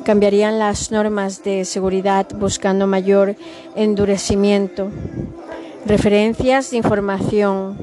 cambiarían 0.05 0.59
las 0.59 0.91
normas 0.91 1.45
de 1.45 1.65
seguridad 1.65 2.27
buscando 2.37 2.87
mayor 2.87 3.37
endurecimiento. 3.77 4.91
Referencias 5.87 6.71
de 6.71 6.77
información. 6.77 7.77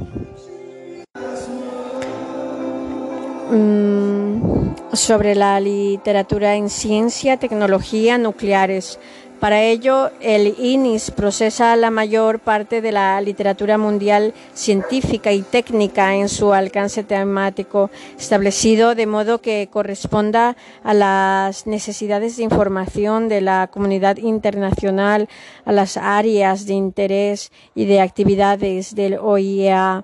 Mm, 3.51 4.56
sobre 4.93 5.35
la 5.35 5.59
literatura 5.59 6.55
en 6.55 6.69
ciencia, 6.69 7.37
tecnología, 7.37 8.17
nucleares. 8.17 8.99
Para 9.39 9.61
ello, 9.61 10.09
el 10.19 10.55
INIS 10.57 11.11
procesa 11.11 11.75
la 11.75 11.91
mayor 11.91 12.39
parte 12.39 12.81
de 12.81 12.91
la 12.91 13.21
literatura 13.21 13.77
mundial 13.77 14.33
científica 14.55 15.31
y 15.31 15.43
técnica 15.43 16.15
en 16.15 16.27
su 16.27 16.53
alcance 16.53 17.03
temático 17.03 17.91
establecido 18.17 18.95
de 18.95 19.05
modo 19.05 19.39
que 19.39 19.69
corresponda 19.71 20.57
a 20.83 20.95
las 20.95 21.67
necesidades 21.67 22.37
de 22.37 22.43
información 22.43 23.29
de 23.29 23.41
la 23.41 23.67
comunidad 23.67 24.17
internacional, 24.17 25.29
a 25.65 25.71
las 25.71 25.97
áreas 25.97 26.65
de 26.65 26.73
interés 26.73 27.51
y 27.75 27.85
de 27.85 28.01
actividades 28.01 28.95
del 28.95 29.19
OIEA 29.19 30.03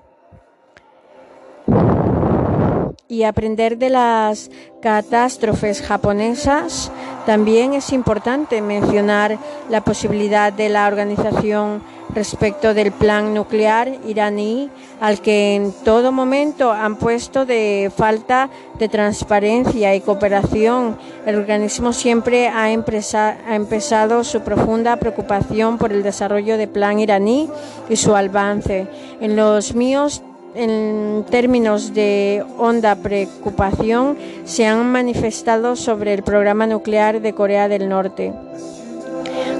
y 3.08 3.24
aprender 3.24 3.78
de 3.78 3.90
las 3.90 4.50
catástrofes 4.80 5.82
japonesas, 5.82 6.90
también 7.26 7.74
es 7.74 7.92
importante 7.92 8.60
mencionar 8.62 9.38
la 9.68 9.82
posibilidad 9.82 10.52
de 10.52 10.68
la 10.68 10.86
organización 10.86 11.82
respecto 12.14 12.74
del 12.74 12.92
plan 12.92 13.34
nuclear 13.34 13.98
iraní, 14.06 14.70
al 15.00 15.20
que 15.20 15.54
en 15.54 15.72
todo 15.84 16.12
momento 16.12 16.70
han 16.72 16.96
puesto 16.96 17.44
de 17.44 17.90
falta 17.94 18.50
de 18.78 18.88
transparencia 18.88 19.94
y 19.94 20.00
cooperación. 20.00 20.96
El 21.26 21.36
organismo 21.36 21.92
siempre 21.92 22.48
ha, 22.48 22.64
ha 22.64 23.54
empezado 23.54 24.24
su 24.24 24.40
profunda 24.42 24.96
preocupación 24.96 25.78
por 25.78 25.92
el 25.92 26.02
desarrollo 26.02 26.56
del 26.56 26.68
plan 26.68 26.98
iraní 27.00 27.48
y 27.88 27.96
su 27.96 28.14
avance. 28.14 28.86
En 29.20 29.34
los 29.36 29.74
míos 29.74 30.22
en 30.54 31.24
términos 31.30 31.94
de 31.94 32.44
honda 32.58 32.96
preocupación 32.96 34.16
se 34.44 34.66
han 34.66 34.90
manifestado 34.90 35.76
sobre 35.76 36.14
el 36.14 36.22
programa 36.22 36.66
nuclear 36.66 37.20
de 37.20 37.34
Corea 37.34 37.68
del 37.68 37.88
Norte, 37.88 38.32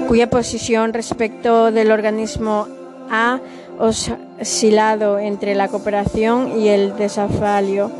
cuya 0.07 0.29
posición 0.29 0.93
respecto 0.93 1.71
del 1.71 1.91
organismo 1.91 2.67
ha 3.09 3.39
oscilado 3.77 5.19
entre 5.19 5.53
la 5.55 5.67
cooperación 5.67 6.59
y 6.59 6.69
el 6.69 6.95
desafío. 6.95 7.91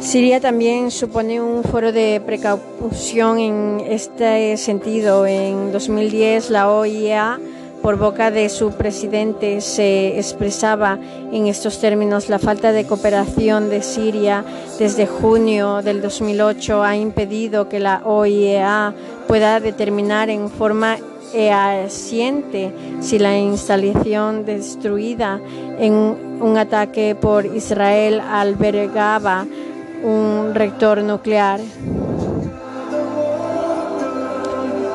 Siria 0.00 0.40
también 0.40 0.92
supone 0.92 1.40
un 1.40 1.64
foro 1.64 1.90
de 1.92 2.22
precaución 2.24 3.38
en 3.38 3.82
este 3.88 4.56
sentido. 4.56 5.26
En 5.26 5.72
2010 5.72 6.50
la 6.50 6.70
OIA 6.70 7.40
por 7.82 7.96
boca 7.96 8.30
de 8.30 8.48
su 8.48 8.72
presidente 8.72 9.60
se 9.60 10.18
expresaba 10.18 10.98
en 11.32 11.46
estos 11.46 11.80
términos 11.80 12.28
la 12.28 12.38
falta 12.38 12.72
de 12.72 12.86
cooperación 12.86 13.70
de 13.70 13.82
Siria 13.82 14.44
desde 14.78 15.06
junio 15.06 15.82
del 15.82 16.02
2008 16.02 16.82
ha 16.82 16.96
impedido 16.96 17.68
que 17.68 17.80
la 17.80 18.02
OIEA 18.04 18.94
pueda 19.26 19.60
determinar 19.60 20.30
en 20.30 20.50
forma 20.50 20.96
eficiente 21.32 22.72
si 23.00 23.18
la 23.18 23.36
instalación 23.36 24.44
destruida 24.44 25.40
en 25.78 25.92
un 26.40 26.56
ataque 26.56 27.14
por 27.14 27.46
Israel 27.46 28.20
albergaba 28.20 29.46
un 30.02 30.52
reactor 30.54 31.02
nuclear. 31.02 31.60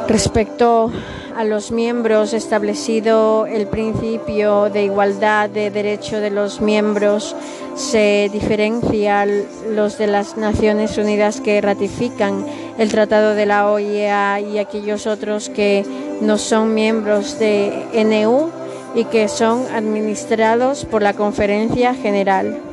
Respecto 0.07 0.91
a 1.35 1.43
los 1.43 1.71
miembros 1.71 2.33
establecido 2.33 3.45
el 3.45 3.67
principio 3.67 4.69
de 4.69 4.83
igualdad 4.83 5.49
de 5.49 5.71
derecho 5.71 6.19
de 6.19 6.29
los 6.29 6.61
miembros 6.61 7.35
se 7.75 8.29
diferencia 8.31 9.25
los 9.25 9.97
de 9.97 10.07
las 10.07 10.37
Naciones 10.37 10.97
Unidas 10.97 11.41
que 11.41 11.61
ratifican 11.61 12.45
el 12.77 12.89
Tratado 12.89 13.35
de 13.35 13.45
la 13.45 13.69
OIEA 13.69 14.39
y 14.39 14.59
aquellos 14.59 15.07
otros 15.07 15.49
que 15.49 15.85
no 16.21 16.37
son 16.37 16.73
miembros 16.73 17.39
de 17.39 17.71
NU 17.93 18.49
y 18.95 19.05
que 19.05 19.27
son 19.27 19.65
administrados 19.73 20.85
por 20.85 21.01
la 21.01 21.13
Conferencia 21.13 21.95
General. 21.95 22.72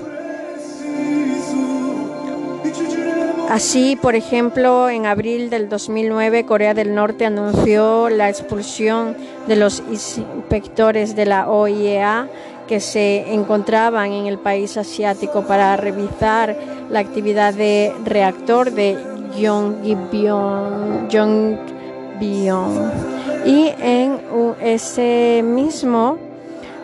Así, 3.51 3.97
por 3.97 4.15
ejemplo, 4.15 4.89
en 4.89 5.07
abril 5.07 5.51
del 5.51 5.69
2009, 5.69 6.47
Corea 6.47 6.73
del 6.73 6.95
Norte 6.95 7.27
anunció 7.27 8.09
la 8.09 8.29
expulsión 8.29 9.17
de 9.49 9.57
los 9.57 9.83
inspectores 9.91 11.17
de 11.17 11.27
la 11.27 11.51
OIEA 11.51 12.29
que 12.69 12.79
se 12.79 13.35
encontraban 13.35 14.13
en 14.13 14.27
el 14.27 14.39
país 14.39 14.77
asiático 14.77 15.43
para 15.43 15.77
revisar 15.77 16.57
la 16.91 17.01
actividad 17.01 17.53
de 17.53 17.93
reactor 18.05 18.71
de 18.71 18.97
Yongbyon. 19.37 21.09
Y 23.45 23.73
en 23.81 24.21
ese 24.61 25.43
mismo 25.45 26.19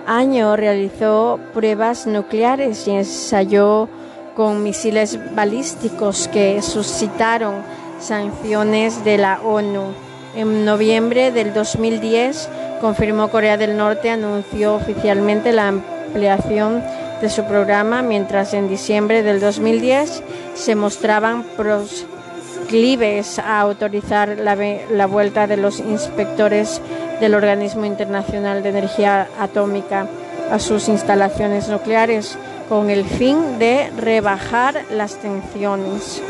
año 0.05 0.57
realizó 0.57 1.39
pruebas 1.55 2.09
nucleares 2.09 2.89
y 2.89 2.91
ensayó 2.91 3.89
con 4.37 4.63
misiles 4.63 5.19
balísticos 5.35 6.29
que 6.29 6.61
suscitaron 6.61 7.55
sanciones 7.99 9.03
de 9.03 9.17
la 9.17 9.41
ONU. 9.43 9.95
En 10.35 10.67
noviembre 10.67 11.33
del 11.33 11.55
2010 11.55 12.49
confirmó 12.81 13.29
Corea 13.29 13.57
del 13.57 13.77
Norte, 13.79 14.11
anunció 14.11 14.75
oficialmente 14.75 15.53
la 15.53 15.69
ampliación 15.69 16.85
de 17.23 17.31
su 17.31 17.45
programa, 17.45 18.03
mientras 18.03 18.53
en 18.53 18.69
diciembre 18.69 19.23
del 19.23 19.41
2010 19.41 20.23
se 20.55 20.75
mostraban 20.75 21.43
proclives 21.57 23.39
a 23.39 23.61
autorizar 23.61 24.37
la, 24.37 24.55
la 24.91 25.07
vuelta 25.07 25.47
de 25.47 25.57
los 25.57 25.81
inspectores 25.81 26.83
del 27.21 27.35
Organismo 27.35 27.87
Internacional 27.87 28.63
de 28.63 28.69
Energía 28.69 29.29
Atómica 29.41 30.07
a 30.51 30.59
sus 30.59 30.89
instalaciones 30.89 31.69
nucleares 31.69 32.37
con 32.69 32.91
el 32.91 33.05
fin 33.05 33.59
de 33.59 33.91
rebajar 33.97 34.83
las 34.91 35.17
tensiones. 35.17 36.23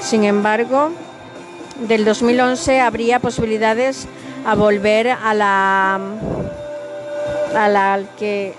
Sin 0.00 0.24
embargo, 0.24 0.90
del 1.88 2.04
2011 2.04 2.80
habría 2.80 3.20
posibilidades 3.20 4.06
a 4.44 4.54
volver 4.54 5.08
a 5.08 5.34
la 5.34 6.00
a 7.54 8.00
que 8.18 8.52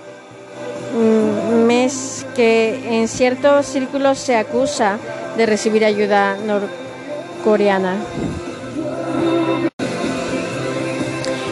mm, 0.94 1.66
mes 1.66 2.26
que 2.34 3.00
en 3.00 3.08
ciertos 3.08 3.66
círculos 3.66 4.18
se 4.18 4.36
acusa 4.36 4.98
de 5.36 5.46
recibir 5.46 5.84
ayuda 5.84 6.36
norcoreana. 6.36 7.96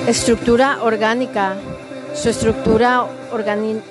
Estructura 0.06 0.78
orgánica. 0.82 1.56
Su 2.14 2.30
estructura 2.30 3.06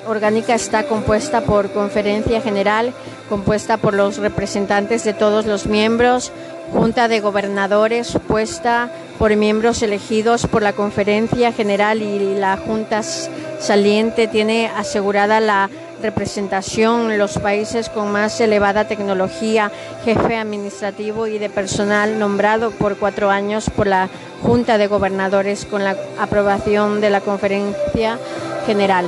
orgánica 0.07 0.55
está 0.55 0.83
compuesta 0.83 1.41
por 1.41 1.71
conferencia 1.71 2.41
general, 2.41 2.93
compuesta 3.29 3.77
por 3.77 3.93
los 3.93 4.17
representantes 4.17 5.03
de 5.03 5.13
todos 5.13 5.45
los 5.45 5.67
miembros, 5.67 6.31
junta 6.71 7.07
de 7.07 7.19
gobernadores, 7.19 8.07
supuesta 8.07 8.89
por 9.19 9.35
miembros 9.35 9.83
elegidos 9.83 10.47
por 10.47 10.63
la 10.63 10.73
conferencia 10.73 11.51
general 11.51 12.01
y 12.01 12.35
la 12.35 12.57
junta 12.57 13.03
saliente 13.03 14.27
tiene 14.27 14.67
asegurada 14.67 15.39
la 15.39 15.69
representación 16.03 17.17
los 17.17 17.39
países 17.39 17.89
con 17.89 18.11
más 18.11 18.39
elevada 18.39 18.87
tecnología, 18.87 19.71
jefe 20.03 20.35
administrativo 20.35 21.25
y 21.27 21.39
de 21.39 21.49
personal 21.49 22.19
nombrado 22.19 22.71
por 22.71 22.97
cuatro 22.97 23.31
años 23.31 23.69
por 23.69 23.87
la 23.87 24.09
Junta 24.41 24.77
de 24.77 24.87
Gobernadores 24.87 25.65
con 25.65 25.83
la 25.83 25.95
aprobación 26.19 27.01
de 27.01 27.09
la 27.09 27.21
Conferencia 27.21 28.19
General. 28.65 29.05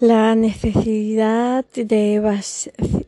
La 0.00 0.34
necesidad 0.34 1.64
de, 1.74 2.20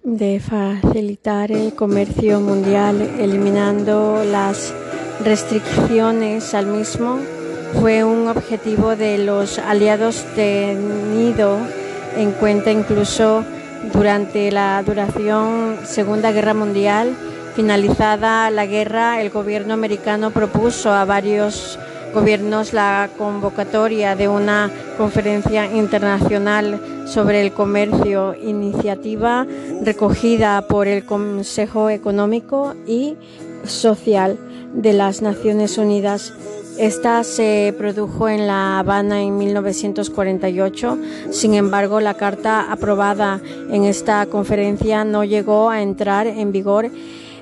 de, 0.03 0.41
facilitar 0.41 1.53
el 1.53 1.75
comercio 1.75 2.41
mundial 2.41 3.01
eliminando 3.19 4.25
las 4.25 4.75
restricciones 5.23 6.55
al 6.55 6.67
mismo 6.67 7.19
fue 7.79 8.05
un 8.05 8.29
objetivo 8.29 8.97
de 8.97 9.19
los 9.19 9.59
aliados 9.59 10.25
tenido 10.35 11.59
en 12.17 12.33
cuenta 12.33 12.71
incluso 12.71 13.45
durante 13.93 14.51
la 14.51 14.83
duración 14.83 15.79
Segunda 15.85 16.33
Guerra 16.33 16.55
Mundial. 16.55 17.15
Finalizada 17.55 18.51
la 18.51 18.67
guerra, 18.67 19.21
el 19.21 19.31
gobierno 19.31 19.75
americano 19.75 20.31
propuso 20.31 20.93
a 20.93 21.05
varios 21.05 21.79
gobiernos 22.15 22.73
la 22.73 23.09
convocatoria 23.17 24.17
de 24.17 24.29
una 24.29 24.71
conferencia 24.97 25.67
internacional 25.67 26.81
sobre 27.07 27.43
el 27.43 27.53
comercio, 27.53 28.35
iniciativa 28.35 29.47
recogida 29.83 30.63
por 30.63 30.89
el 30.89 31.05
Consejo 31.05 31.89
Económico 31.91 32.75
y 32.87 33.17
Social 33.65 34.39
de 34.75 34.93
las 34.93 35.23
Naciones 35.23 35.79
Unidas 35.79 36.33
esta 36.81 37.25
se 37.25 37.75
produjo 37.77 38.27
en 38.31 38.47
La 38.47 38.79
Habana 38.79 39.21
en 39.21 39.37
1948. 39.37 40.99
Sin 41.31 41.53
embargo, 41.53 42.01
la 42.01 42.15
carta 42.15 42.73
aprobada 42.73 43.43
en 43.71 43.85
esta 43.85 44.25
conferencia 44.25 45.05
no 45.05 45.23
llegó 45.25 45.69
a 45.69 45.83
entrar 45.83 46.27
en 46.27 46.53
vigor. 46.53 46.91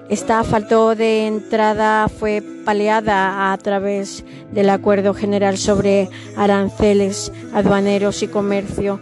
Esta 0.09 0.43
falta 0.43 0.97
de 0.97 1.29
entrada 1.29 2.09
fue 2.09 2.43
paliada 2.65 3.53
a 3.53 3.59
través 3.59 4.25
del 4.51 4.71
Acuerdo 4.71 5.15
General 5.15 5.57
sobre 5.57 6.09
Aranceles, 6.37 7.31
Aduaneros 7.55 8.25
y 8.25 8.27
Comercio 8.27 8.99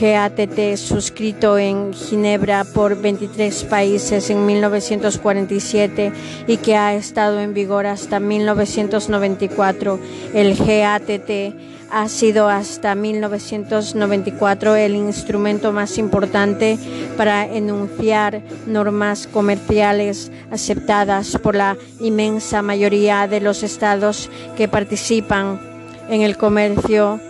GATT 0.00 0.76
suscrito 0.78 1.58
en 1.58 1.92
Ginebra 1.92 2.64
por 2.64 2.98
23 2.98 3.64
países 3.64 4.30
en 4.30 4.46
1947 4.46 6.12
y 6.46 6.56
que 6.56 6.74
ha 6.74 6.94
estado 6.94 7.38
en 7.38 7.52
vigor 7.52 7.84
hasta 7.84 8.18
1994. 8.18 10.00
El 10.32 10.56
GATT 10.56 11.54
ha 11.90 12.08
sido 12.08 12.48
hasta 12.48 12.94
1994 12.94 14.76
el 14.76 14.94
instrumento 14.94 15.70
más 15.70 15.98
importante 15.98 16.78
para 17.18 17.44
enunciar 17.46 18.42
normas 18.66 19.26
comerciales 19.26 20.32
aceptadas 20.50 21.36
por 21.42 21.56
la 21.56 21.76
inmensa 22.00 22.62
mayoría 22.62 23.28
de 23.28 23.40
los 23.40 23.62
estados 23.62 24.30
que 24.56 24.66
participan 24.66 25.60
en 26.08 26.22
el 26.22 26.38
comercio 26.38 27.20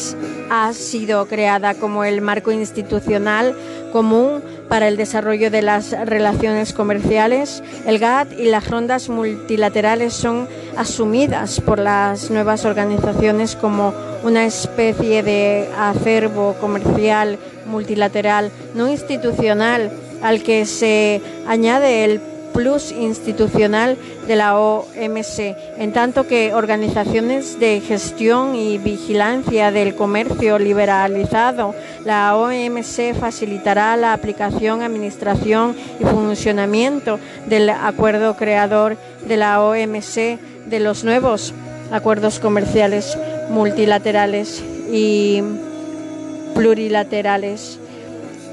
ha 0.50 0.72
sido 0.72 1.26
creada 1.26 1.74
como 1.74 2.04
el 2.04 2.20
marco 2.20 2.52
institucional 2.52 3.56
común 3.92 4.42
para 4.68 4.88
el 4.88 4.96
desarrollo 4.96 5.50
de 5.50 5.62
las 5.62 5.90
relaciones 6.06 6.72
comerciales, 6.72 7.62
el 7.86 7.98
GATT 7.98 8.38
y 8.38 8.46
las 8.46 8.68
rondas 8.68 9.08
multilaterales 9.08 10.14
son 10.14 10.48
asumidas 10.76 11.60
por 11.60 11.78
las 11.78 12.30
nuevas 12.30 12.64
organizaciones 12.64 13.54
como 13.54 13.92
una 14.24 14.46
especie 14.46 15.22
de 15.22 15.68
acervo 15.78 16.54
comercial 16.60 17.38
multilateral 17.66 18.50
no 18.74 18.88
institucional 18.88 19.90
al 20.22 20.42
que 20.42 20.64
se 20.64 21.20
añade 21.46 22.04
el 22.04 22.20
plus 22.52 22.92
institucional 22.92 23.96
de 24.26 24.36
la 24.36 24.58
OMC, 24.58 25.56
en 25.78 25.92
tanto 25.92 26.26
que 26.26 26.54
organizaciones 26.54 27.58
de 27.58 27.80
gestión 27.80 28.54
y 28.54 28.78
vigilancia 28.78 29.70
del 29.70 29.94
comercio 29.94 30.58
liberalizado, 30.58 31.74
la 32.04 32.36
OMC 32.36 33.14
facilitará 33.18 33.96
la 33.96 34.12
aplicación, 34.12 34.82
administración 34.82 35.74
y 36.00 36.04
funcionamiento 36.04 37.18
del 37.46 37.70
acuerdo 37.70 38.36
creador 38.36 38.96
de 39.26 39.36
la 39.36 39.62
OMC 39.62 40.38
de 40.66 40.80
los 40.80 41.04
nuevos 41.04 41.54
acuerdos 41.90 42.38
comerciales 42.38 43.18
multilaterales 43.50 44.62
y 44.90 45.42
plurilaterales 46.54 47.78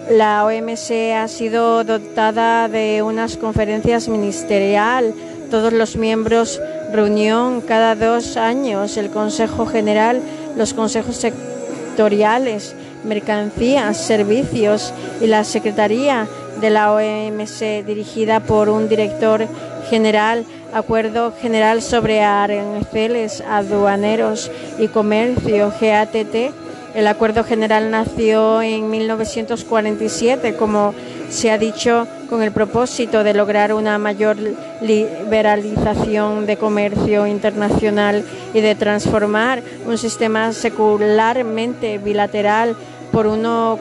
la 0.10 0.46
OMC 0.46 1.14
ha 1.16 1.28
sido 1.28 1.84
dotada 1.84 2.68
de 2.68 3.02
unas 3.04 3.38
conferencias 3.38 4.08
ministerial. 4.08 5.14
Todos 5.52 5.74
los 5.74 5.96
miembros 5.96 6.62
reunión 6.92 7.62
cada 7.62 7.96
dos 7.96 8.38
años, 8.38 8.98
el 8.98 9.10
Consejo 9.10 9.66
General, 9.66 10.22
los 10.56 10.74
consejos 10.74 11.18
sectoriales, 11.18 12.76
mercancías, 13.04 13.98
servicios 13.98 14.94
y 15.22 15.28
la 15.28 15.44
Secretaría 15.44 16.28
de 16.60 16.70
la 16.70 16.94
OMC 16.94 17.86
dirigida 17.86 18.40
por 18.40 18.70
un 18.70 18.90
director 18.90 19.48
general 19.90 20.46
Acuerdo 20.74 21.34
General 21.42 21.82
sobre 21.82 22.22
Aranceles 22.22 23.42
Aduaneros 23.42 24.52
y 24.78 24.88
Comercio, 24.88 25.74
GATT. 25.82 26.69
El 26.96 27.06
Acuerdo 27.06 27.44
General 27.44 27.92
nació 27.92 28.62
en 28.62 28.90
1947, 28.90 30.56
como 30.56 30.96
se 31.30 31.52
ha 31.52 31.60
dicho, 31.60 32.08
con 32.30 32.42
el 32.42 32.52
propósito 32.52 33.24
de 33.24 33.36
lograr 33.36 33.74
una 33.74 34.00
mayor 34.00 34.38
liberalización 34.82 36.48
de 36.48 36.58
comercio 36.58 37.28
internacional 37.28 38.24
y 38.56 38.62
de 38.62 38.74
transformar 38.74 39.62
un 39.86 40.00
sistema 40.00 40.52
secularmente 40.52 42.00
bilateral 42.00 42.76
por 43.12 43.28
uno, 43.28 43.78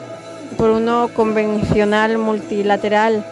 por 0.57 0.69
uno 0.69 1.09
convencional 1.15 2.19
multilateral. 2.19 3.25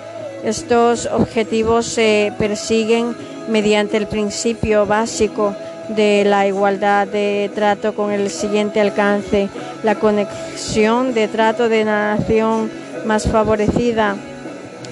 Estos 0.43 1.05
objetivos 1.05 1.85
se 1.85 2.33
persiguen 2.39 3.15
mediante 3.47 3.97
el 3.97 4.07
principio 4.07 4.87
básico 4.87 5.55
de 5.89 6.23
la 6.25 6.47
igualdad 6.47 7.07
de 7.07 7.49
trato 7.53 7.95
con 7.95 8.11
el 8.11 8.29
siguiente 8.29 8.81
alcance, 8.81 9.49
la 9.83 9.95
conexión 9.95 11.13
de 11.13 11.27
trato 11.27 11.69
de 11.69 11.85
nación 11.85 12.69
más 13.05 13.27
favorecida 13.27 14.15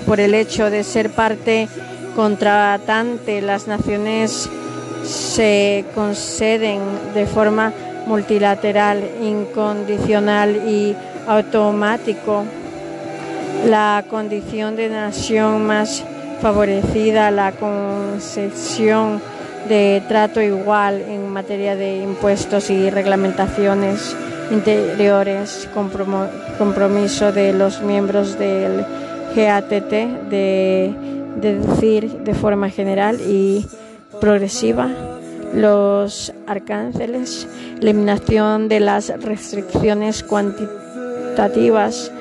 por 0.05 0.19
el 0.19 0.33
hecho 0.33 0.69
de 0.69 0.83
ser 0.83 1.09
parte 1.09 1.67
contratante. 2.15 3.41
Las 3.41 3.67
naciones 3.67 4.49
se 5.03 5.85
conceden 5.93 6.79
de 7.13 7.25
forma 7.25 7.73
multilateral, 8.07 9.03
incondicional 9.21 10.67
y 10.67 10.95
automático 11.27 12.45
la 13.65 14.03
condición 14.07 14.75
de 14.75 14.89
nación 14.89 15.65
más 15.65 16.03
favorecida 16.41 17.31
la 17.31 17.51
concesión 17.53 19.21
de 19.67 20.03
trato 20.07 20.41
igual 20.41 21.01
en 21.01 21.29
materia 21.29 21.75
de 21.75 21.97
impuestos 21.97 22.69
y 22.69 22.89
reglamentaciones 22.89 24.15
interiores, 24.51 25.67
compromiso 26.57 27.31
de 27.31 27.53
los 27.53 27.81
miembros 27.81 28.37
del 28.37 28.85
GATT 29.35 29.91
de 30.29 30.93
deducir 31.41 32.19
de 32.19 32.33
forma 32.33 32.69
general 32.69 33.19
y 33.21 33.65
progresiva 34.21 34.89
los 35.53 36.33
arcángeles, 36.47 37.47
eliminación 37.81 38.67
de 38.67 38.79
las 38.79 39.09
restricciones 39.21 40.23
cuantitativas 40.23 42.11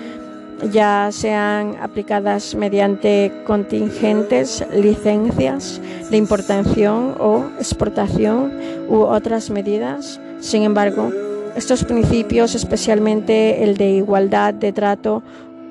ya 0.70 1.08
sean 1.12 1.76
aplicadas 1.80 2.54
mediante 2.54 3.32
contingentes, 3.46 4.64
licencias 4.72 5.80
de 6.10 6.16
importación 6.16 7.14
o 7.18 7.44
exportación 7.58 8.52
u 8.88 9.00
otras 9.02 9.50
medidas. 9.50 10.20
Sin 10.40 10.62
embargo, 10.62 11.10
estos 11.56 11.84
principios, 11.84 12.54
especialmente 12.54 13.62
el 13.62 13.76
de 13.76 13.90
igualdad 13.90 14.54
de 14.54 14.72
trato, 14.72 15.22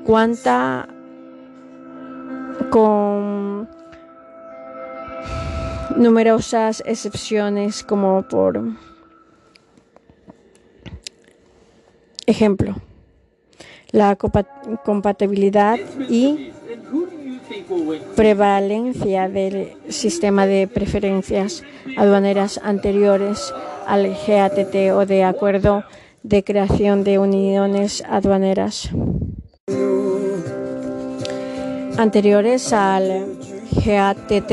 cuenta 0.06 0.88
con 2.70 3.68
numerosas 5.98 6.84
excepciones 6.86 7.84
como 7.84 8.24
por 8.24 8.62
ejemplo 12.26 12.76
la 13.94 14.18
compatibilidad 14.18 15.78
y 16.10 16.52
prevalencia 18.16 19.30
del 19.30 19.74
sistema 19.88 20.48
de 20.48 20.68
preferencias 20.68 21.64
aduaneras 21.96 22.60
anteriores 22.64 23.54
al 23.86 24.10
GATT 24.28 24.94
o 24.96 25.06
de 25.06 25.24
acuerdo 25.24 25.84
de 26.24 26.44
creación 26.44 27.04
de 27.04 27.20
uniones 27.20 28.04
aduaneras 28.10 28.90
anteriores 31.98 32.74
al 32.74 33.38
GATT 33.86 34.52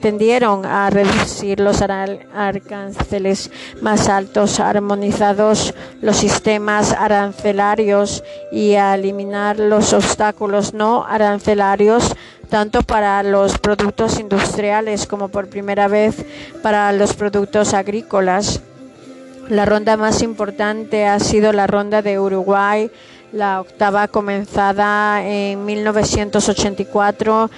tendieron 0.00 0.64
a 0.64 0.90
reducir 0.90 1.60
los 1.60 1.82
aranceles 1.82 3.50
más 3.80 4.08
altos, 4.08 4.60
armonizados 4.60 5.74
los 6.00 6.16
sistemas 6.16 6.92
arancelarios 6.92 8.22
y 8.52 8.74
a 8.74 8.94
eliminar 8.94 9.58
los 9.58 9.92
obstáculos 9.92 10.74
no 10.74 11.04
arancelarios 11.04 12.14
tanto 12.48 12.82
para 12.82 13.22
los 13.22 13.58
productos 13.58 14.18
industriales 14.18 15.06
como 15.06 15.28
por 15.28 15.48
primera 15.48 15.88
vez 15.88 16.24
para 16.62 16.92
los 16.92 17.14
productos 17.14 17.74
agrícolas. 17.74 18.60
La 19.48 19.64
ronda 19.64 19.96
más 19.96 20.22
importante 20.22 21.06
ha 21.06 21.20
sido 21.20 21.52
la 21.52 21.66
ronda 21.66 22.02
de 22.02 22.18
Uruguay, 22.18 22.90
la 23.32 23.60
octava 23.60 24.08
comenzada 24.08 25.22
en 25.26 25.64
1984 25.64 27.50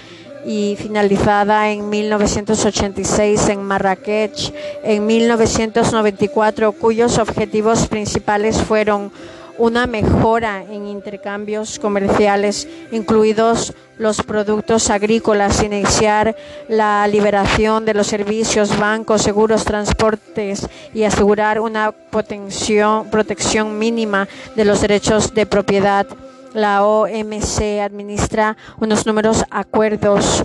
y 0.44 0.76
finalizada 0.76 1.70
en 1.70 1.88
1986 1.88 3.48
en 3.48 3.62
Marrakech, 3.62 4.52
en 4.82 5.06
1994, 5.06 6.72
cuyos 6.72 7.18
objetivos 7.18 7.86
principales 7.88 8.60
fueron 8.62 9.12
una 9.60 9.86
mejora 9.86 10.64
en 10.70 10.86
intercambios 10.86 11.78
comerciales, 11.78 12.66
incluidos 12.92 13.74
los 13.98 14.22
productos 14.22 14.88
agrícolas, 14.88 15.62
iniciar 15.62 16.34
la 16.66 17.06
liberación 17.06 17.84
de 17.84 17.92
los 17.92 18.06
servicios, 18.06 18.78
bancos, 18.78 19.20
seguros, 19.20 19.66
transportes 19.66 20.66
y 20.94 21.02
asegurar 21.04 21.60
una 21.60 21.92
protección 21.92 23.78
mínima 23.78 24.26
de 24.56 24.64
los 24.64 24.80
derechos 24.80 25.34
de 25.34 25.44
propiedad. 25.44 26.06
La 26.54 26.84
OMC 26.84 27.80
administra 27.80 28.56
unos 28.80 29.06
números 29.06 29.44
acuerdos, 29.50 30.44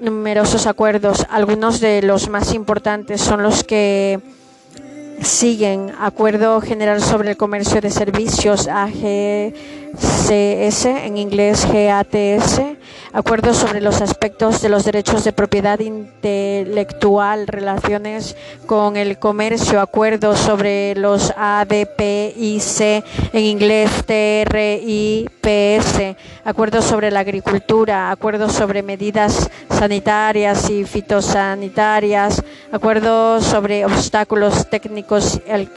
numerosos 0.00 0.66
acuerdos. 0.66 1.26
Algunos 1.30 1.80
de 1.80 2.00
los 2.02 2.28
más 2.28 2.54
importantes 2.54 3.20
son 3.20 3.42
los 3.42 3.62
que 3.62 4.20
siguen 5.22 5.92
Acuerdo 5.98 6.60
General 6.60 7.00
sobre 7.00 7.30
el 7.30 7.36
Comercio 7.36 7.80
de 7.80 7.90
Servicios 7.90 8.68
AGCS, 8.68 9.54
en 10.86 11.16
inglés 11.16 11.66
GATS, 11.70 12.60
Acuerdo 13.12 13.54
sobre 13.54 13.80
los 13.80 14.00
aspectos 14.02 14.60
de 14.60 14.68
los 14.68 14.84
derechos 14.84 15.22
de 15.22 15.32
propiedad 15.32 15.78
intelectual, 15.78 17.46
relaciones 17.46 18.36
con 18.66 18.96
el 18.96 19.18
comercio, 19.18 19.80
Acuerdo 19.80 20.36
sobre 20.36 20.96
los 20.96 21.32
ADPIC, 21.36 23.04
en 23.32 23.40
inglés 23.44 23.90
TRIPS, 24.04 25.36
Acuerdo 26.44 26.82
sobre 26.82 27.10
la 27.10 27.20
agricultura, 27.20 28.10
Acuerdo 28.10 28.48
sobre 28.48 28.82
medidas 28.82 29.48
sanitarias 29.70 30.68
y 30.70 30.84
fitosanitarias, 30.84 32.42
Acuerdo 32.72 33.40
sobre 33.40 33.84
obstáculos 33.84 34.68
técnicos 34.68 35.03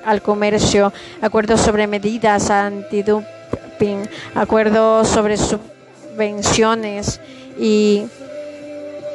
al, 0.06 0.22
comercio, 0.22 0.94
acuerdos 1.22 1.62
sobre 1.62 1.88
medidas 1.88 2.50
antidumping, 2.50 4.08
acuerdos 4.36 5.08
sobre 5.08 5.38
subvenciones 5.38 7.20
y 7.60 8.06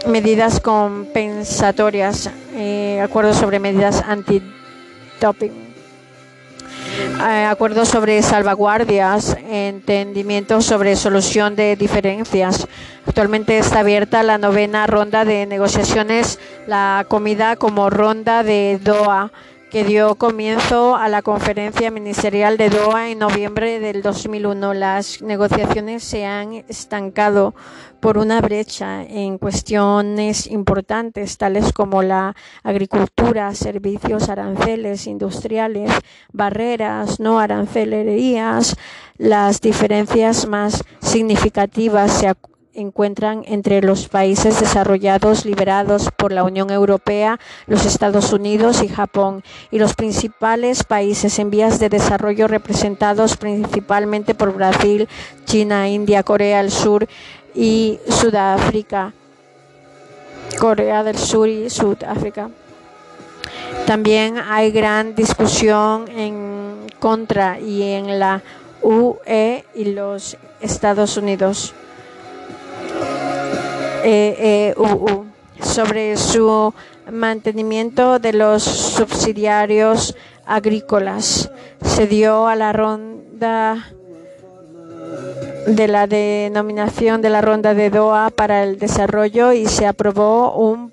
medidas 0.07 0.61
compensatorias, 0.61 2.31
eh, 2.55 3.01
acuerdos 3.03 3.37
sobre 3.37 3.59
medidas 3.59 4.03
antidoping. 4.07 5.73
Eh, 7.29 7.45
acuerdos 7.45 7.89
sobre 7.89 8.21
salvaguardias, 8.21 9.37
entendimientos 9.49 10.65
sobre 10.67 10.97
solución 10.97 11.57
de 11.57 11.77
diferencias. 11.77 12.67
Actualmente 13.07 13.59
está 13.59 13.81
abierta 13.81 14.23
la 14.23 14.39
novena 14.39 14.87
ronda 14.87 15.25
de 15.25 15.47
negociaciones, 15.47 16.39
la 16.67 17.07
comida 17.09 17.57
como 17.57 17.91
ronda 17.91 18.43
de 18.43 18.79
Doha 18.83 19.33
que 19.73 19.85
dio 19.85 20.17
comienzo 20.17 20.97
a 20.97 21.09
la 21.09 21.23
conferencia 21.23 21.91
ministerial 21.91 22.59
de 22.59 22.69
Doha 22.69 23.09
en 23.09 23.21
noviembre 23.21 23.81
del 23.81 24.03
2001. 24.03 24.75
Las 24.75 25.23
negociaciones 25.23 26.05
se 26.05 26.27
han 26.27 26.53
estancado 26.69 27.55
por 27.99 28.19
una 28.19 28.43
brecha 28.43 29.03
en 29.03 29.39
cuestiones 29.39 30.47
importantes 30.47 31.39
tales 31.39 31.73
como 31.73 32.03
la 32.03 32.37
agricultura, 32.63 33.55
servicios, 33.55 34.29
aranceles 34.29 35.07
industriales, 35.07 35.91
barreras, 36.35 37.19
no 37.19 37.41
arancelerías. 37.41 38.77
Las 39.17 39.63
diferencias 39.63 40.47
más 40.47 40.85
significativas 41.01 42.13
se 42.13 42.29
encuentran 42.75 43.43
entre 43.47 43.83
los 43.83 44.09
países 44.09 44.61
desarrollados 44.61 45.45
liberados 45.45 46.11
por 46.17 46.33
la 46.33 46.45
Unión 46.45 46.71
Europea, 46.71 47.39
los 47.67 47.87
Estados 47.87 48.33
Unidos 48.33 48.83
y 48.83 48.89
Japón, 48.89 49.43
y 49.71 49.79
los 49.79 49.95
principales 49.95 50.85
países 50.85 51.39
en 51.39 51.51
vías 51.51 51.79
de 51.79 51.89
desarrollo 51.89 52.49
representados 52.49 53.37
principalmente 53.37 54.35
por 54.35 54.55
Brasil, 54.55 55.09
China, 55.45 55.89
India, 55.89 56.23
Corea 56.23 56.63
del 56.63 56.71
Sur 56.71 57.07
y 57.55 57.99
Sudáfrica. 58.09 59.13
Corea 60.59 61.03
del 61.03 61.19
Sur 61.19 61.49
y 61.49 61.71
Sudáfrica. 61.71 62.51
También 63.87 64.39
hay 64.39 64.71
gran 64.71 65.15
discusión 65.15 66.09
en 66.09 66.87
contra 67.01 67.59
y 67.59 67.83
en 67.83 68.19
la 68.19 68.43
UE 68.81 69.65
y 69.75 69.85
los 69.87 70.37
Estados 70.61 71.17
Unidos. 71.17 71.75
EEUU 74.05 75.27
sobre 75.61 76.17
su 76.17 76.75
mantenimiento 77.11 78.19
de 78.19 78.33
los 78.33 78.63
subsidiarios 78.63 80.17
agrícolas. 80.45 81.51
Se 81.83 82.07
dio 82.07 82.49
a 82.49 82.57
la 82.57 82.73
ronda 82.73 83.93
de 85.67 85.89
la 85.89 86.07
denominación 86.07 87.23
de 87.23 87.31
la 87.31 87.41
ronda 87.41 87.75
de 87.75 87.91
Doha 87.91 88.31
para 88.31 88.65
el 88.65 88.79
desarrollo 88.79 89.53
y 89.53 89.67
se 89.67 89.87
aprobó 89.87 90.55
un 90.55 90.93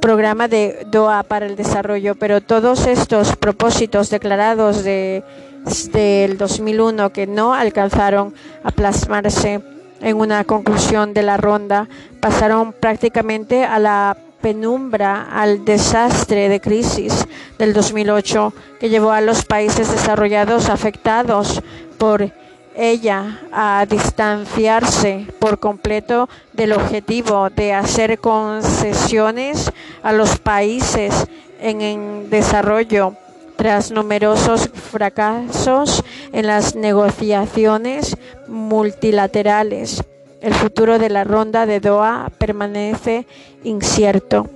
programa 0.00 0.48
de 0.48 0.86
Doha 0.90 1.22
para 1.22 1.46
el 1.46 1.56
desarrollo, 1.56 2.14
pero 2.14 2.40
todos 2.40 2.86
estos 2.86 3.36
propósitos 3.36 4.10
declarados 4.10 4.82
de, 4.82 5.22
desde 5.64 6.24
el 6.24 6.38
2001 6.38 7.10
que 7.10 7.26
no 7.26 7.54
alcanzaron 7.54 8.34
a 8.64 8.70
plasmarse 8.70 9.60
en 10.00 10.16
una 10.16 10.44
conclusión 10.44 11.14
de 11.14 11.22
la 11.22 11.36
ronda, 11.36 11.88
pasaron 12.20 12.72
prácticamente 12.72 13.64
a 13.64 13.78
la 13.78 14.16
penumbra, 14.40 15.28
al 15.32 15.64
desastre 15.64 16.48
de 16.48 16.60
crisis 16.60 17.26
del 17.58 17.72
2008 17.72 18.52
que 18.78 18.88
llevó 18.88 19.12
a 19.12 19.20
los 19.20 19.44
países 19.44 19.90
desarrollados 19.90 20.68
afectados 20.70 21.62
por 21.98 22.32
ella 22.76 23.40
a 23.52 23.84
distanciarse 23.88 25.26
por 25.38 25.58
completo 25.58 26.28
del 26.52 26.72
objetivo 26.72 27.50
de 27.50 27.74
hacer 27.74 28.18
concesiones 28.18 29.70
a 30.02 30.12
los 30.12 30.38
países 30.38 31.26
en, 31.60 32.30
desarrollo 32.30 33.14
tras 33.60 33.90
numerosos 33.90 34.70
fracasos 34.72 36.02
en 36.32 36.46
las 36.46 36.76
negociaciones 36.76 38.16
multilaterales, 38.48 40.02
el 40.40 40.54
futuro 40.54 40.98
de 40.98 41.10
la 41.10 41.24
ronda 41.24 41.66
de 41.66 41.78
Doha 41.78 42.32
permanece 42.38 43.26
incierto. 43.62 44.48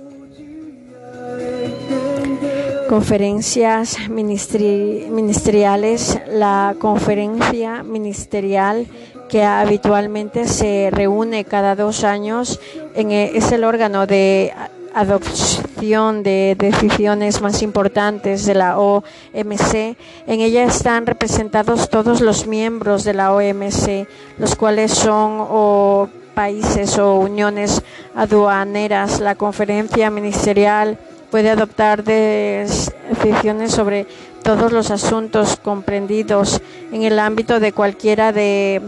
Conferencias 2.89 4.09
ministeriales. 4.09 6.19
La 6.27 6.75
conferencia 6.79 7.83
ministerial 7.83 8.87
que 9.29 9.43
habitualmente 9.43 10.47
se 10.47 10.89
reúne 10.91 11.45
cada 11.45 11.75
dos 11.75 12.03
años 12.03 12.59
es 12.95 13.51
el 13.51 13.65
órgano 13.65 14.07
de 14.07 14.51
adopción 14.95 16.23
de 16.23 16.55
decisiones 16.57 17.41
más 17.41 17.61
importantes 17.61 18.45
de 18.45 18.55
la 18.55 18.79
OMC. 18.79 19.97
En 20.25 20.39
ella 20.39 20.63
están 20.63 21.05
representados 21.05 21.89
todos 21.89 22.21
los 22.21 22.47
miembros 22.47 23.03
de 23.03 23.13
la 23.13 23.33
OMC, 23.33 24.07
los 24.39 24.55
cuales 24.55 24.91
son 24.91 26.09
países 26.33 26.97
o 26.97 27.15
uniones 27.15 27.81
aduaneras. 28.15 29.19
La 29.19 29.35
conferencia 29.35 30.09
ministerial 30.09 30.97
puede 31.29 31.49
adoptar 31.49 32.03
decisiones 32.05 33.73
sobre 33.73 34.07
todos 34.43 34.71
los 34.71 34.91
asuntos 34.91 35.57
comprendidos 35.61 36.61
en 36.93 37.03
el 37.03 37.19
ámbito 37.19 37.59
de 37.59 37.73
cualquiera 37.73 38.31
de 38.31 38.81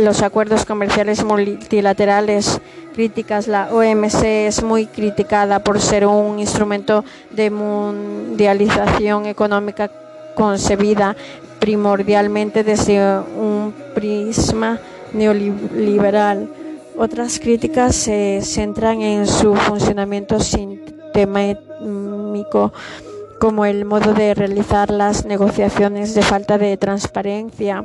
los 0.00 0.22
acuerdos 0.22 0.64
comerciales 0.64 1.24
multilaterales 1.24 2.60
críticas. 2.94 3.48
La 3.48 3.68
OMC 3.72 4.46
es 4.46 4.62
muy 4.62 4.86
criticada 4.86 5.64
por 5.64 5.80
ser 5.80 6.06
un 6.06 6.38
instrumento 6.38 7.04
de 7.30 7.50
mundialización 7.50 9.26
económica 9.26 9.90
concebida 10.34 11.14
primordialmente 11.58 12.64
desde 12.64 13.20
un 13.20 13.74
prisma 13.94 14.80
neoliberal. 15.12 16.48
Otras 16.96 17.38
críticas 17.38 17.94
se 17.94 18.40
centran 18.42 19.02
en 19.02 19.26
su 19.26 19.54
funcionamiento 19.54 20.40
sistemático 20.40 22.72
como 23.38 23.64
el 23.64 23.84
modo 23.84 24.14
de 24.14 24.34
realizar 24.34 24.90
las 24.90 25.24
negociaciones 25.24 26.14
de 26.14 26.22
falta 26.22 26.58
de 26.58 26.76
transparencia, 26.76 27.84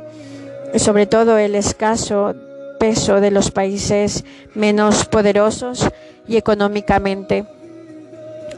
sobre 0.76 1.06
todo 1.06 1.38
el 1.38 1.54
escaso 1.54 2.34
peso 2.78 3.20
de 3.20 3.30
los 3.30 3.50
países 3.50 4.24
menos 4.54 5.04
poderosos 5.04 5.88
y 6.26 6.36
económicamente. 6.36 7.44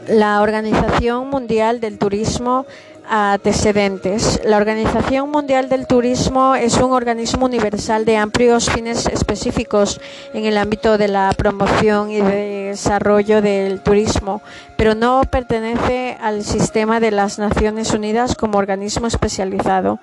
La 0.07 0.41
Organización 0.41 1.29
Mundial 1.29 1.79
del 1.79 1.97
Turismo 1.97 2.65
antecedentes. 3.11 4.39
La 4.45 4.55
Organización 4.55 5.29
Mundial 5.29 5.67
del 5.67 5.85
Turismo 5.85 6.55
es 6.55 6.77
un 6.77 6.93
organismo 6.93 7.45
universal 7.45 8.05
de 8.05 8.15
amplios 8.15 8.69
fines 8.69 9.05
específicos 9.07 9.99
en 10.33 10.45
el 10.45 10.57
ámbito 10.57 10.97
de 10.97 11.09
la 11.09 11.33
promoción 11.37 12.09
y 12.09 12.21
desarrollo 12.21 13.41
del 13.41 13.81
turismo, 13.81 14.41
pero 14.77 14.95
no 14.95 15.23
pertenece 15.29 16.17
al 16.21 16.43
sistema 16.43 17.01
de 17.01 17.11
las 17.11 17.37
Naciones 17.37 17.93
Unidas 17.93 18.35
como 18.35 18.57
organismo 18.57 19.07
especializado. 19.07 19.99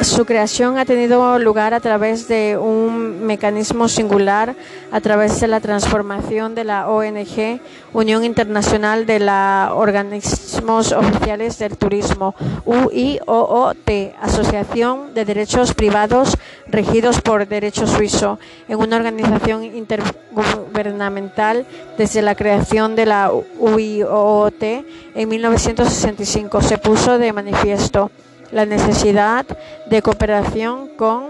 Su 0.00 0.24
creación 0.24 0.78
ha 0.78 0.86
tenido 0.86 1.38
lugar 1.38 1.74
a 1.74 1.80
través 1.80 2.28
de 2.28 2.56
un 2.56 3.26
mecanismo 3.26 3.88
singular, 3.88 4.54
a 4.90 5.00
través 5.00 5.38
de 5.40 5.48
la 5.48 5.60
transformación 5.60 6.54
de 6.54 6.64
la 6.64 6.88
ONG, 6.88 7.60
Unión 7.92 8.24
Internacional 8.24 9.04
de 9.04 9.20
los 9.20 9.72
Organismos 9.72 10.92
Oficiales 10.92 11.58
del 11.58 11.76
Turismo, 11.76 12.34
UIOOT, 12.64 14.14
Asociación 14.20 15.12
de 15.12 15.24
Derechos 15.24 15.74
Privados 15.74 16.38
regidos 16.68 17.20
por 17.20 17.46
derecho 17.46 17.86
suizo, 17.86 18.38
en 18.68 18.78
una 18.78 18.96
organización 18.96 19.64
intergubernamental 19.64 21.66
desde 21.98 22.22
la 22.22 22.34
creación 22.34 22.96
de 22.96 23.06
la 23.06 23.30
UIOOT 23.58 24.62
en 24.62 25.28
1965. 25.28 26.62
Se 26.62 26.78
puso 26.78 27.18
de 27.18 27.32
manifiesto 27.32 28.10
la 28.52 28.66
necesidad 28.66 29.46
de 29.86 30.02
cooperación 30.02 30.88
con 30.96 31.24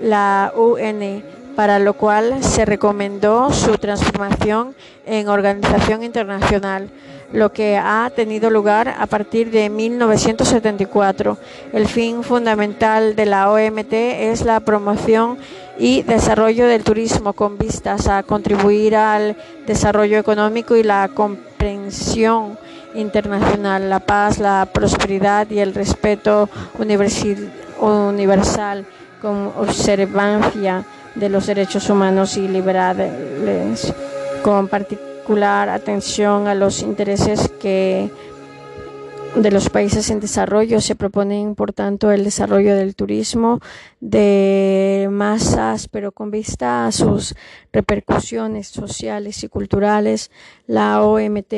la 0.00 0.52
UN, 0.56 1.22
para 1.56 1.78
lo 1.78 1.94
cual 1.94 2.42
se 2.42 2.64
recomendó 2.64 3.52
su 3.52 3.78
transformación 3.78 4.74
en 5.06 5.28
organización 5.28 6.02
internacional, 6.02 6.90
lo 7.32 7.52
que 7.52 7.76
ha 7.76 8.10
tenido 8.14 8.50
lugar 8.50 8.94
a 8.98 9.06
partir 9.06 9.50
de 9.50 9.70
1974. 9.70 11.38
El 11.72 11.86
fin 11.88 12.22
fundamental 12.22 13.16
de 13.16 13.26
la 13.26 13.50
OMT 13.50 13.92
es 13.92 14.44
la 14.44 14.60
promoción 14.60 15.38
y 15.78 16.02
desarrollo 16.02 16.66
del 16.66 16.84
turismo 16.84 17.32
con 17.32 17.58
vistas 17.58 18.06
a 18.08 18.22
contribuir 18.22 18.96
al 18.96 19.36
desarrollo 19.66 20.18
económico 20.18 20.76
y 20.76 20.82
la 20.82 21.08
comprensión 21.08 22.58
internacional, 22.94 23.90
la 23.90 24.00
paz, 24.00 24.38
la 24.38 24.68
prosperidad 24.72 25.50
y 25.50 25.58
el 25.58 25.74
respeto 25.74 26.48
universal 27.78 28.86
con 29.20 29.52
observancia 29.56 30.84
de 31.14 31.28
los 31.28 31.46
derechos 31.46 31.88
humanos 31.90 32.36
y 32.36 32.48
liberales, 32.48 33.92
con 34.42 34.68
particular 34.68 35.68
atención 35.68 36.48
a 36.48 36.54
los 36.54 36.82
intereses 36.82 37.50
que 37.60 38.10
de 39.36 39.50
los 39.50 39.68
países 39.68 40.10
en 40.10 40.20
desarrollo. 40.20 40.80
Se 40.80 40.94
propone, 40.94 41.54
por 41.56 41.72
tanto, 41.72 42.12
el 42.12 42.24
desarrollo 42.24 42.76
del 42.76 42.94
turismo 42.94 43.60
de 44.00 45.08
masas, 45.10 45.88
pero 45.88 46.12
con 46.12 46.30
vista 46.30 46.86
a 46.86 46.92
sus 46.92 47.34
repercusiones 47.72 48.68
sociales 48.68 49.42
y 49.42 49.48
culturales. 49.48 50.30
La 50.66 51.02
OMT 51.02 51.52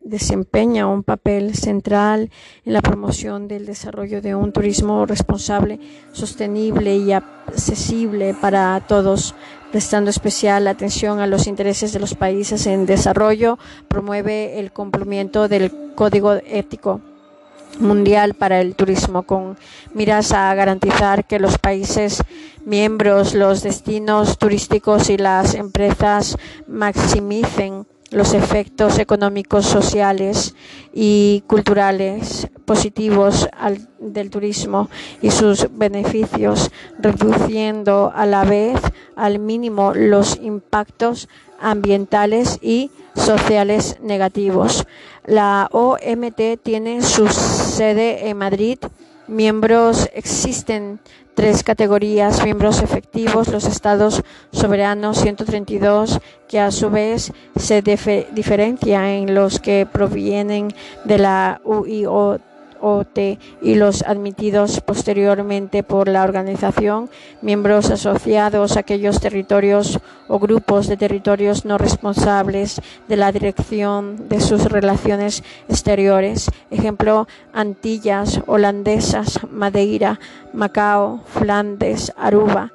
desempeña 0.00 0.86
un 0.86 1.02
papel 1.02 1.54
central 1.54 2.30
en 2.64 2.72
la 2.72 2.80
promoción 2.80 3.46
del 3.46 3.66
desarrollo 3.66 4.22
de 4.22 4.34
un 4.34 4.52
turismo 4.52 5.04
responsable, 5.04 5.78
sostenible 6.12 6.96
y 6.96 7.12
accesible 7.12 8.34
para 8.40 8.80
todos 8.86 9.34
prestando 9.70 10.08
especial 10.08 10.66
atención 10.66 11.20
a 11.20 11.26
los 11.26 11.46
intereses 11.46 11.92
de 11.92 12.00
los 12.00 12.14
países 12.14 12.66
en 12.66 12.86
desarrollo, 12.86 13.58
promueve 13.88 14.58
el 14.58 14.72
cumplimiento 14.72 15.46
del 15.46 15.94
código 15.94 16.32
ético 16.32 17.02
mundial 17.78 18.34
para 18.34 18.60
el 18.60 18.74
turismo 18.74 19.22
con 19.22 19.56
miras 19.94 20.32
a 20.32 20.54
garantizar 20.54 21.24
que 21.26 21.38
los 21.38 21.58
países 21.58 22.22
miembros, 22.64 23.34
los 23.34 23.62
destinos 23.62 24.38
turísticos 24.38 25.10
y 25.10 25.16
las 25.16 25.54
empresas 25.54 26.36
maximicen 26.66 27.86
los 28.10 28.32
efectos 28.34 28.98
económicos, 28.98 29.66
sociales 29.66 30.54
y 30.92 31.42
culturales 31.46 32.48
positivos 32.64 33.48
del 33.98 34.30
turismo 34.30 34.88
y 35.20 35.30
sus 35.30 35.68
beneficios, 35.76 36.70
reduciendo 36.98 38.12
a 38.14 38.26
la 38.26 38.44
vez 38.44 38.80
al 39.16 39.38
mínimo 39.38 39.92
los 39.94 40.38
impactos 40.40 41.28
ambientales 41.60 42.58
y 42.62 42.90
sociales 43.14 43.98
negativos. 44.00 44.86
La 45.26 45.68
OMT 45.72 46.62
tiene 46.62 47.02
su 47.02 47.28
sede 47.28 48.28
en 48.28 48.38
Madrid. 48.38 48.78
Miembros 49.28 50.08
existen 50.14 51.00
tres 51.34 51.62
categorías, 51.62 52.42
miembros 52.42 52.82
efectivos, 52.82 53.48
los 53.48 53.64
estados 53.66 54.22
soberanos 54.52 55.20
132, 55.20 56.18
que 56.48 56.58
a 56.58 56.70
su 56.70 56.88
vez 56.88 57.32
se 57.54 57.82
diferencia 57.82 59.14
en 59.14 59.34
los 59.34 59.60
que 59.60 59.86
provienen 59.90 60.74
de 61.04 61.18
la 61.18 61.60
UIO 62.80 62.98
y 63.62 63.74
los 63.74 64.02
admitidos 64.02 64.80
posteriormente 64.80 65.82
por 65.82 66.08
la 66.08 66.22
organización, 66.22 67.10
miembros 67.42 67.90
asociados 67.90 68.76
a 68.76 68.80
aquellos 68.80 69.20
territorios 69.20 69.98
o 70.28 70.38
grupos 70.38 70.88
de 70.88 70.96
territorios 70.96 71.64
no 71.64 71.78
responsables 71.78 72.80
de 73.08 73.16
la 73.16 73.32
dirección 73.32 74.28
de 74.28 74.40
sus 74.40 74.64
relaciones 74.64 75.42
exteriores. 75.68 76.50
Ejemplo, 76.70 77.28
Antillas, 77.52 78.40
Holandesas, 78.46 79.40
Madeira, 79.50 80.18
Macao, 80.52 81.20
Flandes, 81.26 82.12
Aruba 82.16 82.72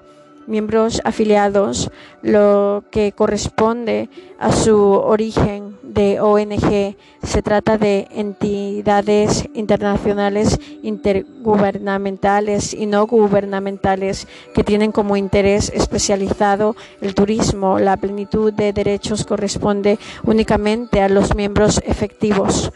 miembros 0.47 1.01
afiliados, 1.03 1.91
lo 2.21 2.83
que 2.91 3.11
corresponde 3.11 4.09
a 4.39 4.51
su 4.51 4.77
origen 4.77 5.77
de 5.83 6.19
ONG. 6.19 6.95
Se 7.23 7.41
trata 7.41 7.77
de 7.77 8.07
entidades 8.11 9.47
internacionales 9.53 10.59
intergubernamentales 10.81 12.73
y 12.73 12.85
no 12.85 13.07
gubernamentales 13.07 14.27
que 14.53 14.63
tienen 14.63 14.91
como 14.91 15.17
interés 15.17 15.71
especializado 15.73 16.75
el 17.01 17.15
turismo. 17.15 17.79
La 17.79 17.97
plenitud 17.97 18.51
de 18.53 18.73
derechos 18.73 19.25
corresponde 19.25 19.99
únicamente 20.23 21.01
a 21.01 21.09
los 21.09 21.35
miembros 21.35 21.81
efectivos. 21.85 22.71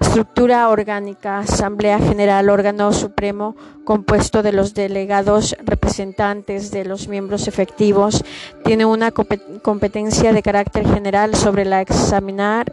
Estructura 0.00 0.68
orgánica, 0.68 1.40
Asamblea 1.40 1.98
General, 1.98 2.48
órgano 2.50 2.92
supremo 2.92 3.56
compuesto 3.84 4.42
de 4.42 4.52
los 4.52 4.72
delegados 4.72 5.56
representantes 5.64 6.70
de 6.70 6.84
los 6.84 7.08
miembros 7.08 7.48
efectivos. 7.48 8.24
Tiene 8.64 8.84
una 8.84 9.10
competencia 9.10 10.32
de 10.32 10.42
carácter 10.42 10.86
general 10.88 11.34
sobre 11.34 11.64
la 11.64 11.80
examinar 11.80 12.70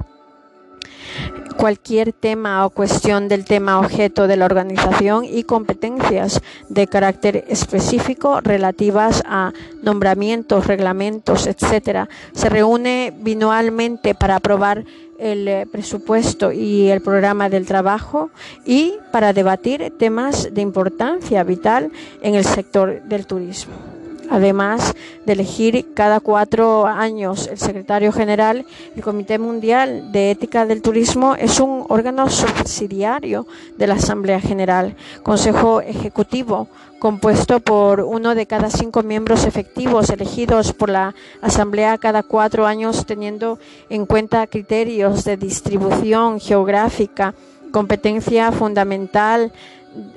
cualquier 1.57 2.13
tema 2.13 2.65
o 2.65 2.69
cuestión 2.69 3.27
del 3.27 3.45
tema 3.45 3.79
objeto 3.79 4.27
de 4.27 4.37
la 4.37 4.45
organización 4.45 5.25
y 5.25 5.43
competencias 5.43 6.41
de 6.69 6.87
carácter 6.87 7.45
específico 7.47 8.41
relativas 8.41 9.23
a 9.25 9.53
nombramientos, 9.81 10.67
reglamentos, 10.67 11.47
etc. 11.47 12.09
Se 12.33 12.49
reúne 12.49 13.13
binualmente 13.15 14.15
para 14.15 14.37
aprobar 14.37 14.85
el 15.17 15.47
eh, 15.47 15.65
presupuesto 15.71 16.51
y 16.51 16.89
el 16.89 17.01
programa 17.01 17.49
del 17.49 17.65
trabajo 17.65 18.29
y 18.65 18.95
para 19.11 19.33
debatir 19.33 19.93
temas 19.97 20.53
de 20.53 20.61
importancia 20.61 21.43
vital 21.43 21.91
en 22.21 22.35
el 22.35 22.43
sector 22.43 23.01
del 23.03 23.25
turismo 23.25 23.94
además 24.29 24.93
de 25.25 25.33
elegir 25.33 25.93
cada 25.93 26.19
cuatro 26.19 26.85
años 26.85 27.47
el 27.47 27.57
secretario 27.57 28.11
general, 28.11 28.65
el 28.95 29.01
Comité 29.01 29.39
Mundial 29.39 30.11
de 30.11 30.31
Ética 30.31 30.65
del 30.65 30.81
Turismo 30.81 31.35
es 31.35 31.59
un 31.59 31.85
órgano 31.89 32.29
subsidiario 32.29 33.47
de 33.77 33.87
la 33.87 33.95
Asamblea 33.95 34.39
General, 34.39 34.95
Consejo 35.23 35.81
Ejecutivo, 35.81 36.67
compuesto 36.99 37.59
por 37.59 38.01
uno 38.01 38.35
de 38.35 38.45
cada 38.45 38.69
cinco 38.69 39.03
miembros 39.03 39.45
efectivos 39.45 40.09
elegidos 40.09 40.73
por 40.73 40.89
la 40.89 41.13
Asamblea 41.41 41.97
cada 41.97 42.23
cuatro 42.23 42.65
años, 42.65 43.05
teniendo 43.05 43.59
en 43.89 44.05
cuenta 44.05 44.47
criterios 44.47 45.23
de 45.23 45.37
distribución 45.37 46.39
geográfica, 46.39 47.35
competencia 47.71 48.51
fundamental, 48.51 49.51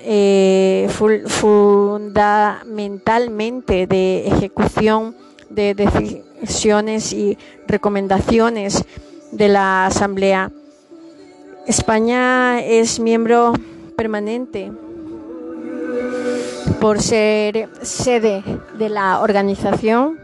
eh, 0.00 0.88
fundamentalmente 1.26 3.86
de 3.86 4.26
ejecución 4.26 5.14
de 5.50 5.74
decisiones 5.74 7.12
y 7.12 7.36
recomendaciones 7.66 8.84
de 9.32 9.48
la 9.48 9.86
Asamblea. 9.86 10.52
España 11.66 12.60
es 12.60 13.00
miembro 13.00 13.52
permanente 13.96 14.70
por 16.80 17.02
ser 17.02 17.68
sede 17.82 18.44
de 18.78 18.88
la 18.88 19.20
organización. 19.20 20.18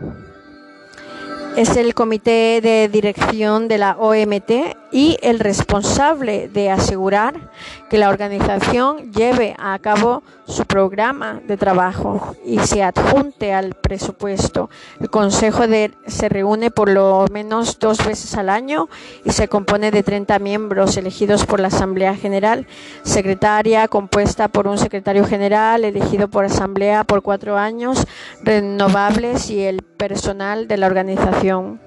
Es 1.56 1.76
el 1.76 1.94
comité 1.94 2.60
de 2.62 2.88
dirección 2.88 3.66
de 3.68 3.78
la 3.78 3.96
OMT 3.98 4.50
y 4.94 5.18
el 5.22 5.40
responsable 5.40 6.48
de 6.48 6.70
asegurar 6.70 7.50
que 7.90 7.98
la 7.98 8.08
organización 8.08 9.12
lleve 9.12 9.56
a 9.58 9.76
cabo 9.80 10.22
su 10.46 10.66
programa 10.66 11.40
de 11.44 11.56
trabajo 11.56 12.36
y 12.46 12.60
se 12.60 12.84
adjunte 12.84 13.52
al 13.52 13.74
presupuesto. 13.74 14.70
El 15.00 15.10
Consejo 15.10 15.64
se 16.06 16.28
reúne 16.28 16.70
por 16.70 16.88
lo 16.88 17.26
menos 17.32 17.80
dos 17.80 18.06
veces 18.06 18.36
al 18.36 18.48
año 18.48 18.88
y 19.24 19.32
se 19.32 19.48
compone 19.48 19.90
de 19.90 20.04
30 20.04 20.38
miembros 20.38 20.96
elegidos 20.96 21.44
por 21.44 21.58
la 21.58 21.68
Asamblea 21.68 22.14
General, 22.14 22.68
secretaria 23.02 23.88
compuesta 23.88 24.46
por 24.46 24.68
un 24.68 24.78
secretario 24.78 25.24
general 25.24 25.84
elegido 25.84 26.28
por 26.28 26.44
Asamblea 26.44 27.02
por 27.02 27.22
cuatro 27.22 27.58
años 27.58 28.06
renovables 28.44 29.50
y 29.50 29.60
el 29.64 29.82
personal 29.82 30.68
de 30.68 30.76
la 30.76 30.86
organización. 30.86 31.83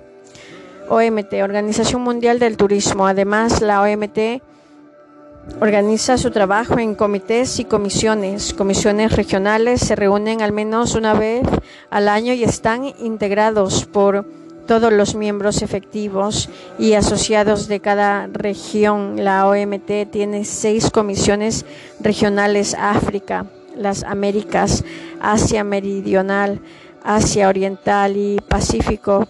OMT, 0.90 1.34
Organización 1.44 2.02
Mundial 2.02 2.40
del 2.40 2.58
Turismo. 2.58 3.08
Además, 3.08 3.62
la 3.62 3.82
OMT 3.82 4.42
organiza 5.60 6.18
su 6.18 6.32
trabajo 6.32 6.80
en 6.80 6.96
comités 6.96 7.60
y 7.60 7.66
comisiones. 7.66 8.54
Comisiones 8.54 9.14
regionales 9.14 9.82
se 9.82 9.96
reúnen 9.96 10.42
al 10.42 10.52
menos 10.52 10.96
una 10.96 11.14
vez 11.14 11.48
al 11.90 12.10
año 12.10 12.34
y 12.34 12.44
están 12.44 12.86
integrados 13.00 13.86
por 13.86 14.26
todos 14.68 14.92
los 14.92 15.16
miembros 15.16 15.62
efectivos 15.62 16.50
y 16.78 16.94
asociados 16.94 17.68
de 17.68 17.80
cada 17.80 18.28
región. 18.28 19.24
La 19.24 19.48
OMT 19.48 20.12
tiene 20.12 20.46
seis 20.46 20.92
comisiones 20.92 21.66
regionales, 22.00 22.76
África, 22.78 23.46
las 23.76 24.04
Américas, 24.04 24.84
Asia 25.22 25.64
Meridional, 25.64 26.60
Asia 27.04 27.48
Oriental 27.48 28.18
y 28.18 28.38
Pacífico, 28.48 29.26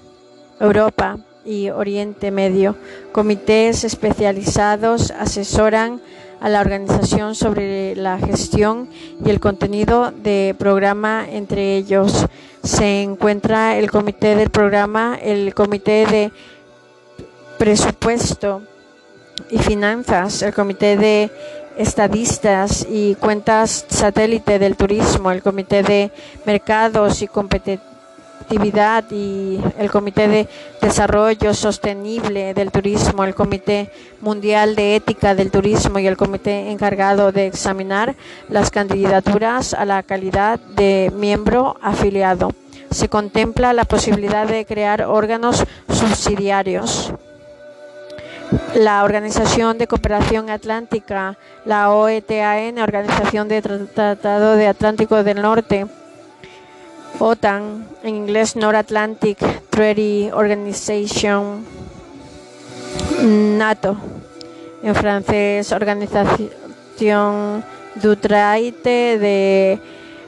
Europa, 0.60 1.18
y 1.48 1.70
Oriente 1.70 2.30
Medio. 2.30 2.76
Comités 3.12 3.84
especializados 3.84 5.12
asesoran 5.12 6.02
a 6.40 6.50
la 6.50 6.62
organización 6.62 7.34
sobre 7.34 7.96
la 7.96 8.20
gestión 8.20 8.90
y 9.26 9.30
el 9.30 9.40
contenido 9.40 10.12
de 10.12 10.56
programa. 10.60 11.26
Entre 11.28 11.78
ellos 11.78 12.28
se 12.64 13.02
encuentra 13.02 13.78
el 13.78 13.90
comité 13.90 14.36
del 14.36 14.50
programa, 14.50 15.18
el 15.22 15.56
comité 15.56 16.06
de 16.06 16.32
presupuesto 17.58 18.62
y 19.50 19.58
finanzas, 19.58 20.42
el 20.42 20.54
comité 20.54 20.98
de 20.98 21.32
estadistas 21.78 22.86
y 22.90 23.16
cuentas 23.16 23.86
satélite 23.88 24.60
del 24.60 24.76
turismo, 24.76 25.32
el 25.32 25.42
comité 25.42 25.84
de 25.84 26.12
mercados 26.46 27.22
y 27.22 27.28
competencias 28.46 29.12
y 29.12 29.60
el 29.78 29.92
Comité 29.92 30.28
de 30.28 30.48
Desarrollo 30.82 31.54
Sostenible 31.54 32.54
del 32.54 32.72
Turismo, 32.72 33.24
el 33.24 33.36
Comité 33.36 33.92
Mundial 34.22 34.76
de 34.76 34.96
Ética 34.96 35.36
del 35.36 35.52
Turismo 35.52 36.00
y 36.00 36.08
el 36.08 36.18
comité 36.18 36.72
encargado 36.72 37.32
de 37.32 37.48
examinar 37.48 38.16
las 38.50 38.72
candidaturas 38.72 39.74
a 39.74 39.86
la 39.86 40.04
calidad 40.04 40.60
de 40.60 41.12
miembro 41.16 41.78
afiliado. 41.82 42.52
Se 42.90 43.10
contempla 43.10 43.74
la 43.74 43.86
posibilidad 43.86 44.48
de 44.48 44.66
crear 44.66 45.04
órganos 45.04 45.66
subsidiarios. 45.90 47.14
La 48.76 49.04
Organización 49.04 49.78
de 49.78 49.88
Cooperación 49.88 50.50
Atlántica, 50.50 51.38
la 51.66 51.92
OETAN, 51.92 52.80
Organización 52.80 53.50
de 53.50 53.62
Tratado 53.62 54.56
de 54.56 54.68
Atlántico 54.68 55.22
del 55.22 55.42
Norte, 55.42 55.86
OTAN, 57.20 57.88
en 58.04 58.16
inglés 58.16 58.56
North 58.56 58.76
Atlantic 58.76 59.38
Treaty 59.70 60.30
Organization, 60.32 61.66
NATO, 63.24 63.98
en 64.84 64.96
francés 64.96 65.72
Organización 65.72 67.64
du 67.96 68.16
Traité 68.18 69.18
de 69.18 69.80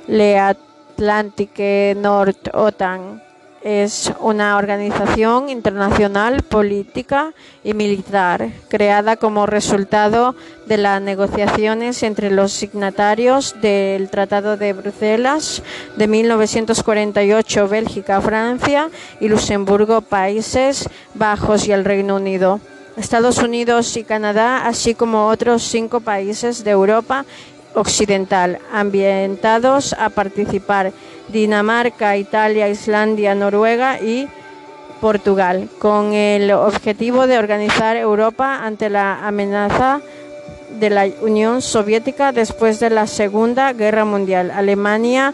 l'Atlantique 0.07 1.95
Nord, 1.95 2.35
OTAN 2.53 3.28
es 3.61 4.11
una 4.19 4.57
organización 4.57 5.49
internacional 5.49 6.43
política 6.43 7.33
y 7.63 7.73
militar 7.73 8.49
creada 8.69 9.17
como 9.17 9.45
resultado 9.45 10.35
de 10.65 10.77
las 10.77 11.01
negociaciones 11.01 12.03
entre 12.03 12.31
los 12.31 12.53
signatarios 12.53 13.55
del 13.61 14.09
Tratado 14.09 14.55
de 14.55 14.73
Bruselas 14.73 15.61
de 15.97 16.07
1948, 16.07 17.67
Bélgica, 17.67 18.21
Francia 18.21 18.89
y 19.19 19.27
Luxemburgo, 19.27 20.01
Países 20.01 20.89
Bajos 21.13 21.67
y 21.67 21.71
el 21.71 21.85
Reino 21.85 22.15
Unido. 22.15 22.59
Estados 22.97 23.37
Unidos 23.37 23.95
y 23.95 24.03
Canadá, 24.03 24.67
así 24.67 24.93
como 24.93 25.27
otros 25.27 25.63
cinco 25.63 26.01
países 26.01 26.63
de 26.63 26.71
Europa 26.71 27.25
Occidental, 27.75 28.59
ambientados 28.73 29.93
a 29.93 30.09
participar 30.09 30.91
Dinamarca, 31.31 32.17
Italia, 32.17 32.69
Islandia, 32.69 33.35
Noruega 33.35 33.99
y 34.01 34.27
Portugal, 34.99 35.69
con 35.79 36.13
el 36.13 36.51
objetivo 36.51 37.27
de 37.27 37.37
organizar 37.37 37.95
Europa 37.95 38.65
ante 38.65 38.89
la 38.89 39.25
amenaza 39.25 40.01
de 40.79 40.89
la 40.89 41.07
Unión 41.21 41.61
Soviética 41.61 42.31
después 42.31 42.79
de 42.79 42.89
la 42.89 43.07
Segunda 43.07 43.73
Guerra 43.73 44.05
Mundial. 44.05 44.51
Alemania 44.51 45.33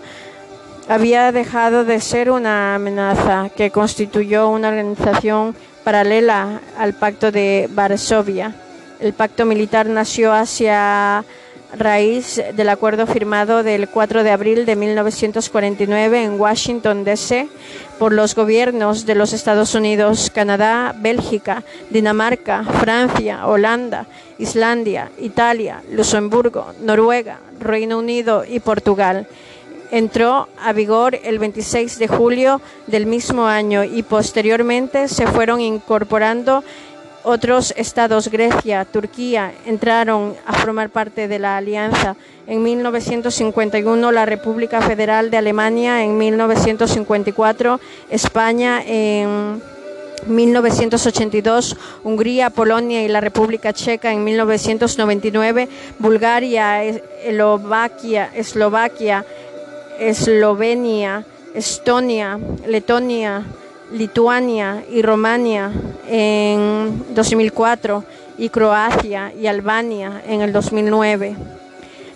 había 0.88 1.31
dejado 1.31 1.84
de 1.84 1.99
ser 1.99 2.30
una 2.30 2.76
amenaza 2.76 3.49
que 3.55 3.72
constituyó 3.72 4.49
una 4.49 4.69
organización 4.69 5.55
paralela 5.84 6.61
al 6.77 6.93
Pacto 6.93 7.31
de 7.31 7.69
Varsovia. 7.72 8.53
El 8.99 9.13
pacto 9.13 9.45
militar 9.45 9.88
nació 9.88 10.31
hacia 10.31 11.23
raíz 11.77 12.41
del 12.56 12.69
acuerdo 12.69 13.07
firmado 13.07 13.64
del 13.64 13.88
4 13.88 14.23
de 14.23 14.31
abril 14.31 14.65
de 14.65 14.76
1949 14.76 16.23
en 16.23 16.39
Washington, 16.39 17.03
D.C. 17.03 17.47
por 17.99 18.14
los 18.14 18.35
gobiernos 18.35 19.06
de 19.06 19.15
los 19.15 19.34
Estados 19.34 19.76
Unidos, 19.76 20.31
Canadá, 20.34 20.95
Bélgica, 20.97 21.64
Dinamarca, 21.89 22.64
Francia, 22.64 23.47
Holanda, 23.47 24.07
Islandia, 24.38 25.11
Italia, 25.19 25.81
Luxemburgo, 25.91 26.73
Noruega, 26.81 27.39
Reino 27.60 27.99
Unido 27.99 28.43
y 28.47 28.60
Portugal. 28.60 29.27
Entró 29.91 30.49
a 30.61 30.73
vigor 30.73 31.19
el 31.23 31.39
26 31.39 31.99
de 31.99 32.07
julio 32.07 32.61
del 32.88 33.06
mismo 33.06 33.45
año 33.45 33.84
y 33.84 34.03
posteriormente 34.03 35.07
se 35.07 35.27
fueron 35.27 35.61
incorporando 35.61 36.64
otros 37.26 37.73
estados, 37.76 38.30
Grecia, 38.30 38.85
Turquía, 38.85 39.52
entraron 39.65 40.35
a 40.45 40.53
formar 40.53 40.89
parte 40.89 41.27
de 41.27 41.39
la 41.39 41.57
alianza. 41.57 42.15
En 42.47 42.61
1951 42.64 44.11
la 44.11 44.26
República 44.26 44.81
Federal 44.81 45.31
de 45.31 45.38
Alemania, 45.38 46.03
en 46.03 46.18
1954 46.18 47.80
España, 48.11 48.81
en 48.85 49.61
1982, 50.27 51.76
Hungría, 52.03 52.49
Polonia 52.49 53.03
y 53.03 53.07
la 53.07 53.22
República 53.22 53.73
Checa. 53.73 54.14
En 54.14 54.23
1999, 54.23 55.68
Bulgaria, 55.99 56.84
Eslovaquia, 56.84 58.31
Eslovaquia, 58.35 59.26
Eslovenia, 59.99 61.26
Estonia, 61.53 62.39
Letonia, 62.68 63.43
Lituania 63.91 64.84
y 64.90 65.02
Romania 65.02 65.72
en 66.07 67.14
2004 67.14 68.03
y 68.38 68.49
Croacia 68.49 69.34
y 69.34 69.48
Albania 69.48 70.22
en 70.28 70.41
el 70.41 70.52
2009. 70.52 71.36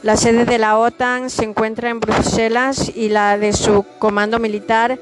La 0.01 0.17
sede 0.17 0.45
de 0.45 0.57
la 0.57 0.77
OTAN 0.77 1.29
se 1.29 1.43
encuentra 1.43 1.89
en 1.89 1.99
Bruselas 1.99 2.91
y 2.95 3.09
la 3.09 3.37
de 3.37 3.53
su 3.53 3.85
comando 3.99 4.39
militar 4.39 4.97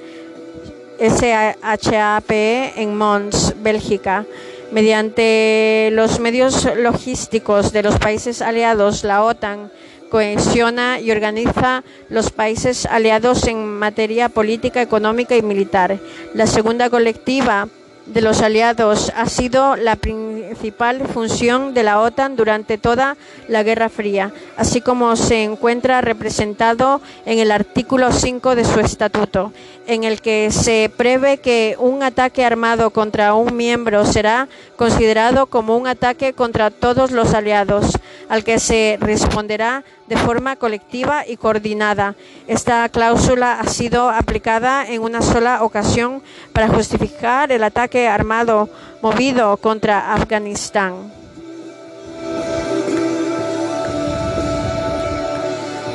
SHAPE 1.00 2.74
en 2.82 2.98
Mons, 2.98 3.54
Bélgica. 3.62 4.26
Mediante 4.72 5.90
los 5.94 6.20
medios 6.20 6.68
logísticos 6.76 7.72
de 7.72 7.84
los 7.84 8.00
países 8.00 8.42
aliados, 8.42 9.04
la 9.04 9.24
OTAN 9.24 9.72
cohesiona 10.10 11.00
y 11.00 11.12
organiza 11.12 11.84
los 12.10 12.32
países 12.32 12.86
aliados 12.86 13.48
en 13.48 13.66
materia 13.66 14.30
política, 14.30 14.82
económica 14.82 15.36
y 15.36 15.42
militar. 15.42 16.00
La 16.34 16.48
segunda 16.48 16.90
colectiva 16.90 17.68
de 18.08 18.22
los 18.22 18.42
aliados 18.42 19.12
ha 19.16 19.28
sido 19.28 19.76
la 19.76 19.96
principal 19.98 21.06
función 21.08 21.74
de 21.74 21.84
la 21.84 22.00
OTAN 22.00 22.36
durante 22.36 22.78
toda 22.78 23.18
la 23.48 23.64
Guerra 23.64 23.90
Fría, 23.90 24.32
así 24.56 24.82
como 24.82 25.16
se 25.16 25.44
encuentra 25.44 26.02
representado 26.02 27.02
en 27.26 27.40
el 27.40 27.52
artículo 27.52 28.12
5 28.12 28.56
de 28.56 28.66
su 28.66 28.80
estatuto, 28.80 29.52
en 29.88 30.04
el 30.04 30.22
que 30.22 30.52
se 30.52 30.92
prevé 30.96 31.38
que 31.38 31.76
un 31.80 32.04
ataque 32.04 32.46
armado 32.46 32.92
contra 32.92 33.34
un 33.34 33.56
miembro 33.56 34.06
será 34.06 34.50
considerado 34.76 35.48
como 35.48 35.78
un 35.78 35.88
ataque 35.88 36.34
contra 36.34 36.70
todos 36.72 37.12
los 37.12 37.34
aliados, 37.34 37.98
al 38.30 38.44
que 38.44 38.60
se 38.60 38.98
responderá 39.00 39.84
de 40.08 40.18
forma 40.18 40.58
colectiva 40.58 41.26
y 41.26 41.38
coordinada. 41.38 42.16
Esta 42.48 42.88
cláusula 42.90 43.60
ha 43.60 43.68
sido 43.68 44.10
aplicada 44.10 44.86
en 44.88 45.02
una 45.02 45.22
sola 45.22 45.64
ocasión 45.64 46.22
para 46.54 46.68
justificar 46.68 47.52
el 47.52 47.64
ataque 47.64 48.08
armado 48.08 48.70
movido 49.02 49.56
contra 49.58 50.14
Afganistán. 50.14 51.27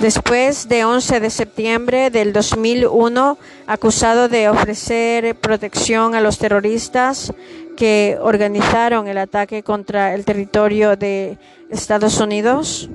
Después 0.02 0.68
de 0.68 0.84
11 0.84 1.20
de 1.20 1.30
septiembre 1.30 2.10
del 2.10 2.32
2001, 2.32 3.38
acusado 3.68 4.28
de 4.28 4.48
ofrecer 4.48 5.36
protección 5.36 6.16
a 6.16 6.20
los 6.20 6.38
terroristas 6.38 7.32
que 7.76 8.18
organizaron 8.20 9.06
el 9.06 9.16
ataque 9.16 9.62
contra 9.62 10.12
el 10.14 10.24
territorio 10.24 10.96
de 10.96 11.38
Estados 11.70 12.18
Unidos, 12.18 12.90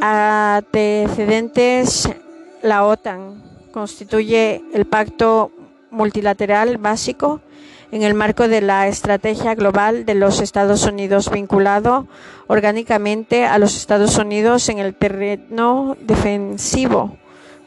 antecedentes 0.00 2.08
la 2.62 2.86
OTAN 2.86 3.42
constituye 3.72 4.62
el 4.72 4.86
pacto 4.86 5.50
multilateral 5.90 6.78
básico 6.78 7.40
en 7.92 8.02
el 8.02 8.14
marco 8.14 8.48
de 8.48 8.62
la 8.62 8.88
estrategia 8.88 9.54
global 9.54 10.06
de 10.06 10.14
los 10.14 10.40
Estados 10.40 10.84
Unidos 10.86 11.30
vinculado 11.30 12.06
orgánicamente 12.46 13.44
a 13.44 13.58
los 13.58 13.76
Estados 13.76 14.16
Unidos 14.16 14.68
en 14.70 14.78
el 14.78 14.94
terreno 14.94 15.96
defensivo 16.00 17.18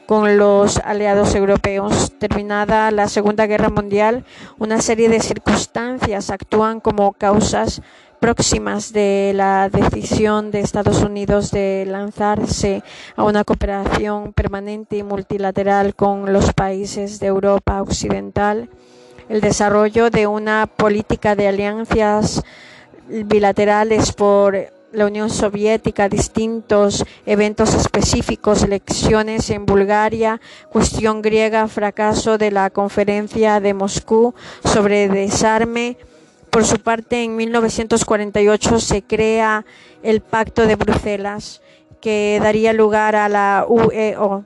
con 0.07 0.38
los 0.38 0.77
aliados 0.80 1.35
europeos. 1.35 2.11
Terminada 2.18 2.89
la 2.89 3.07
Segunda 3.07 3.45
Guerra 3.45 3.69
Mundial, 3.69 4.26
una 4.57 4.81
serie 4.81 5.10
de 5.10 5.19
circunstancias 5.19 6.31
actúan 6.31 6.80
como 6.80 7.14
causas 7.14 7.84
próximas 8.19 8.93
de 8.93 9.31
la 9.35 9.69
decisión 9.69 10.49
de 10.49 10.61
Estados 10.61 11.03
Unidos 11.03 11.52
de 11.52 11.85
lanzarse 11.88 12.81
a 13.15 13.23
una 13.23 13.43
cooperación 13.43 14.34
permanente 14.34 14.97
y 14.97 15.03
multilateral 15.03 15.93
con 15.93 16.34
los 16.34 16.52
países 16.53 17.19
de 17.19 17.27
Europa 17.27 17.80
Occidental 17.80 18.69
el 19.30 19.41
desarrollo 19.41 20.10
de 20.10 20.27
una 20.27 20.68
política 20.68 21.35
de 21.35 21.47
alianzas 21.47 22.43
bilaterales 23.07 24.14
por 24.14 24.56
la 24.91 25.06
Unión 25.06 25.30
Soviética, 25.30 26.10
distintos 26.10 27.06
eventos 27.26 27.73
específicos, 27.73 28.64
elecciones 28.64 29.49
en 29.49 29.65
Bulgaria, 29.65 30.39
cuestión 30.72 31.22
griega, 31.22 31.68
fracaso 31.68 32.38
de 32.38 32.52
la 32.52 32.69
conferencia 32.69 33.60
de 33.60 33.73
Moscú 33.73 34.34
sobre 34.64 35.10
desarme. 35.10 35.97
Por 36.49 36.64
su 36.64 36.80
parte, 36.80 37.23
en 37.23 37.35
1948 37.35 38.80
se 38.80 39.03
crea 39.03 39.65
el 40.02 40.22
Pacto 40.22 40.65
de 40.65 40.76
Bruselas, 40.76 41.61
que 41.99 42.39
daría 42.41 42.72
lugar 42.72 43.15
a 43.15 43.27
la 43.27 43.65
UEO. 43.68 44.45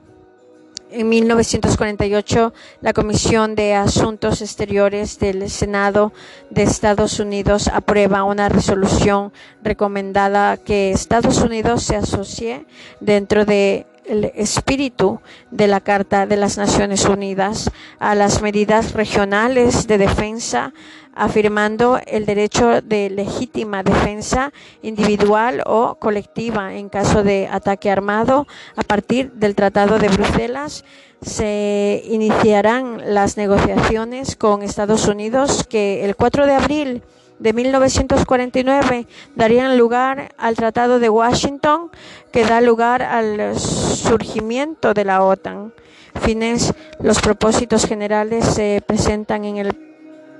En 0.92 1.08
1948, 1.08 2.52
la 2.80 2.92
Comisión 2.92 3.54
de 3.54 3.74
Asuntos 3.74 4.42
Exteriores 4.42 5.20
del 5.20 5.48
Senado 5.48 6.12
de 6.50 6.64
Estados 6.64 7.20
Unidos 7.20 7.68
aprueba 7.68 8.24
una 8.24 8.48
resolución 8.48 9.32
recomendada 9.62 10.56
que 10.56 10.90
Estados 10.90 11.38
Unidos 11.42 11.84
se 11.84 11.94
asocie 11.94 12.66
dentro 12.98 13.44
de 13.44 13.86
el 14.10 14.32
espíritu 14.34 15.20
de 15.50 15.68
la 15.68 15.80
Carta 15.80 16.26
de 16.26 16.36
las 16.36 16.58
Naciones 16.58 17.04
Unidas 17.04 17.70
a 17.98 18.14
las 18.14 18.42
medidas 18.42 18.92
regionales 18.92 19.86
de 19.86 19.98
defensa 19.98 20.72
afirmando 21.14 22.00
el 22.06 22.24
derecho 22.24 22.82
de 22.82 23.10
legítima 23.10 23.82
defensa 23.82 24.52
individual 24.82 25.62
o 25.66 25.96
colectiva 25.96 26.74
en 26.74 26.88
caso 26.88 27.22
de 27.22 27.48
ataque 27.50 27.90
armado. 27.90 28.46
A 28.76 28.82
partir 28.82 29.32
del 29.32 29.54
Tratado 29.54 29.98
de 29.98 30.08
Bruselas 30.08 30.84
se 31.20 32.02
iniciarán 32.06 33.14
las 33.14 33.36
negociaciones 33.36 34.36
con 34.36 34.62
Estados 34.62 35.06
Unidos 35.08 35.66
que 35.68 36.04
el 36.04 36.16
4 36.16 36.46
de 36.46 36.54
abril 36.54 37.02
de 37.40 37.52
1949 37.54 39.06
darían 39.34 39.76
lugar 39.78 40.32
al 40.38 40.54
Tratado 40.54 41.00
de 41.00 41.08
Washington 41.08 41.90
que 42.30 42.44
da 42.44 42.60
lugar 42.60 43.02
al 43.02 43.58
surgimiento 43.58 44.94
de 44.94 45.04
la 45.04 45.24
OTAN. 45.24 45.72
Fines, 46.20 46.74
los 47.00 47.20
propósitos 47.20 47.86
generales 47.86 48.44
se 48.44 48.82
presentan 48.86 49.44
en 49.44 49.56
el 49.56 49.74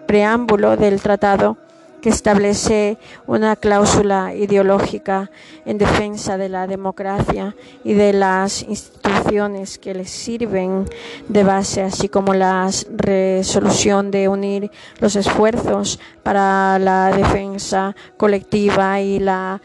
preámbulo 0.07 0.77
del 0.77 1.01
tratado 1.01 1.57
que 2.01 2.09
establece 2.09 2.99
una 3.27 3.57
cláusula 3.57 4.35
ideológica 4.35 5.31
en 5.65 5.79
defensa 5.79 6.37
de 6.37 6.49
la 6.49 6.67
democracia 6.67 7.55
y 7.85 7.93
de 7.95 8.13
las 8.13 8.63
instituciones 8.63 9.79
que 9.79 9.95
les 9.95 10.11
sirven 10.11 10.87
de 11.29 11.45
base, 11.45 11.83
así 11.83 12.09
como 12.09 12.35
la 12.35 12.69
resolución 12.97 14.11
de 14.11 14.29
unir 14.29 14.71
los 14.99 15.17
esfuerzos 15.17 16.01
para 16.23 16.79
la 16.79 17.13
defensa 17.13 17.95
colectiva 18.17 19.01
y 19.01 19.19
la 19.19 19.61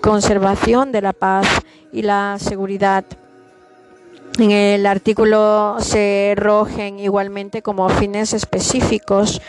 conservación 0.00 0.92
de 0.92 1.02
la 1.02 1.12
paz 1.12 1.46
y 1.92 2.02
la 2.02 2.36
seguridad. 2.38 3.04
En 4.38 4.52
el 4.52 4.86
artículo 4.86 5.76
se 5.80 6.34
rogen 6.36 7.00
igualmente 7.00 7.60
como 7.60 7.88
fines 7.88 8.32
específicos 8.32 9.40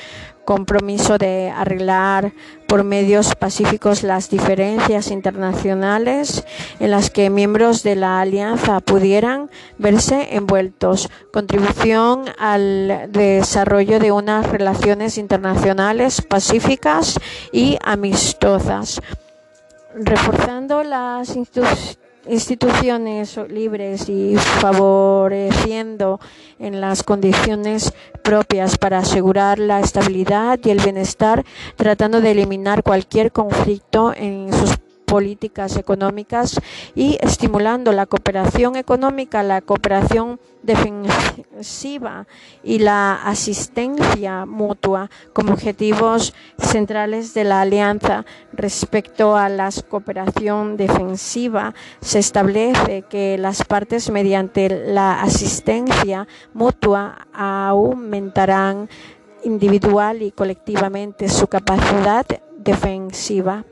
compromiso 0.49 1.19
de 1.19 1.51
arreglar 1.55 2.33
por 2.67 2.83
medios 2.83 3.35
pacíficos 3.35 4.01
las 4.01 4.31
diferencias 4.31 5.11
internacionales 5.11 6.43
en 6.79 6.89
las 6.89 7.11
que 7.11 7.29
miembros 7.29 7.83
de 7.83 7.95
la 7.95 8.19
alianza 8.19 8.79
pudieran 8.79 9.51
verse 9.77 10.35
envueltos, 10.35 11.11
contribución 11.31 12.25
al 12.39 13.11
desarrollo 13.11 13.99
de 13.99 14.11
unas 14.11 14.49
relaciones 14.49 15.19
internacionales 15.19 16.23
pacíficas 16.23 17.19
y 17.51 17.77
amistosas, 17.83 18.99
reforzando 19.93 20.81
las 20.81 21.35
instituciones 21.35 22.08
instituciones 22.29 23.37
libres 23.49 24.07
y 24.09 24.35
favoreciendo 24.37 26.19
en 26.59 26.79
las 26.81 27.03
condiciones 27.03 27.93
propias 28.23 28.77
para 28.77 28.99
asegurar 28.99 29.59
la 29.59 29.79
estabilidad 29.79 30.59
y 30.63 30.69
el 30.69 30.79
bienestar, 30.79 31.43
tratando 31.75 32.21
de 32.21 32.31
eliminar 32.31 32.83
cualquier 32.83 33.31
conflicto 33.31 34.13
en 34.15 34.51
sus 34.53 34.77
políticas 35.09 35.75
económicas 35.75 36.59
y 36.95 37.17
estimulando 37.21 37.91
la 37.91 38.05
cooperación 38.05 38.75
económica, 38.75 39.41
la 39.41 39.61
cooperación 39.61 40.39
defensiva 40.61 42.27
y 42.63 42.79
la 42.79 43.15
asistencia 43.15 44.45
mutua 44.45 45.09
como 45.33 45.53
objetivos 45.53 46.33
centrales 46.59 47.33
de 47.33 47.43
la 47.43 47.61
alianza. 47.61 48.25
Respecto 48.53 49.35
a 49.35 49.49
la 49.49 49.69
cooperación 49.89 50.77
defensiva, 50.77 51.73
se 52.01 52.19
establece 52.19 53.03
que 53.09 53.37
las 53.37 53.63
partes 53.63 54.09
mediante 54.11 54.69
la 54.69 55.21
asistencia 55.21 56.27
mutua 56.53 57.27
aumentarán 57.33 58.89
individual 59.43 60.21
y 60.21 60.31
colectivamente 60.31 61.29
su 61.29 61.47
capacidad 61.47 62.25
defensiva 62.57 63.63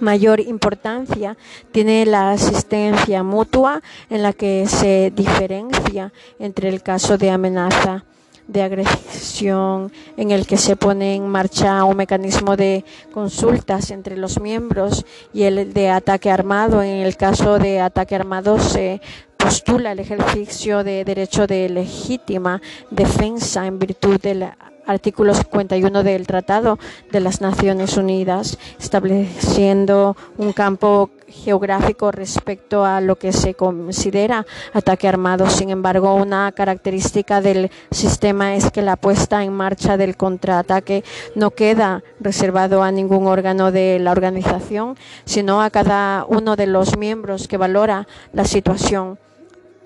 mayor 0.00 0.40
importancia 0.40 1.36
tiene 1.72 2.06
la 2.06 2.30
asistencia 2.30 3.22
mutua 3.22 3.82
en 4.10 4.22
la 4.22 4.32
que 4.32 4.66
se 4.66 5.12
diferencia 5.14 6.12
entre 6.38 6.68
el 6.68 6.82
caso 6.82 7.18
de 7.18 7.30
amenaza 7.30 8.04
de 8.48 8.62
agresión 8.62 9.92
en 10.16 10.30
el 10.30 10.46
que 10.46 10.56
se 10.56 10.74
pone 10.74 11.14
en 11.14 11.28
marcha 11.28 11.84
un 11.84 11.96
mecanismo 11.98 12.56
de 12.56 12.84
consultas 13.12 13.90
entre 13.90 14.16
los 14.16 14.40
miembros 14.40 15.04
y 15.34 15.42
el 15.42 15.72
de 15.74 15.90
ataque 15.90 16.30
armado. 16.30 16.82
En 16.82 16.96
el 16.96 17.16
caso 17.16 17.58
de 17.58 17.80
ataque 17.80 18.16
armado 18.16 18.58
se 18.58 19.00
postula 19.36 19.92
el 19.92 20.00
ejercicio 20.00 20.82
de 20.82 21.04
derecho 21.04 21.46
de 21.46 21.68
legítima 21.68 22.60
defensa 22.90 23.66
en 23.66 23.78
virtud 23.78 24.18
de 24.18 24.34
la 24.34 24.56
artículo 24.88 25.34
51 25.34 26.02
del 26.02 26.26
Tratado 26.26 26.78
de 27.12 27.20
las 27.20 27.40
Naciones 27.40 27.96
Unidas, 27.96 28.58
estableciendo 28.80 30.16
un 30.38 30.52
campo 30.52 31.10
geográfico 31.28 32.10
respecto 32.10 32.86
a 32.86 33.02
lo 33.02 33.16
que 33.16 33.32
se 33.32 33.52
considera 33.52 34.46
ataque 34.72 35.06
armado. 35.06 35.48
Sin 35.50 35.68
embargo, 35.68 36.14
una 36.14 36.50
característica 36.52 37.42
del 37.42 37.70
sistema 37.90 38.54
es 38.54 38.70
que 38.70 38.80
la 38.80 38.96
puesta 38.96 39.44
en 39.44 39.52
marcha 39.52 39.98
del 39.98 40.16
contraataque 40.16 41.04
no 41.34 41.50
queda 41.50 42.02
reservado 42.18 42.82
a 42.82 42.90
ningún 42.90 43.26
órgano 43.26 43.70
de 43.70 43.98
la 43.98 44.12
organización, 44.12 44.96
sino 45.26 45.60
a 45.60 45.68
cada 45.68 46.24
uno 46.26 46.56
de 46.56 46.66
los 46.66 46.96
miembros 46.96 47.46
que 47.46 47.58
valora 47.58 48.08
la 48.32 48.46
situación 48.46 49.18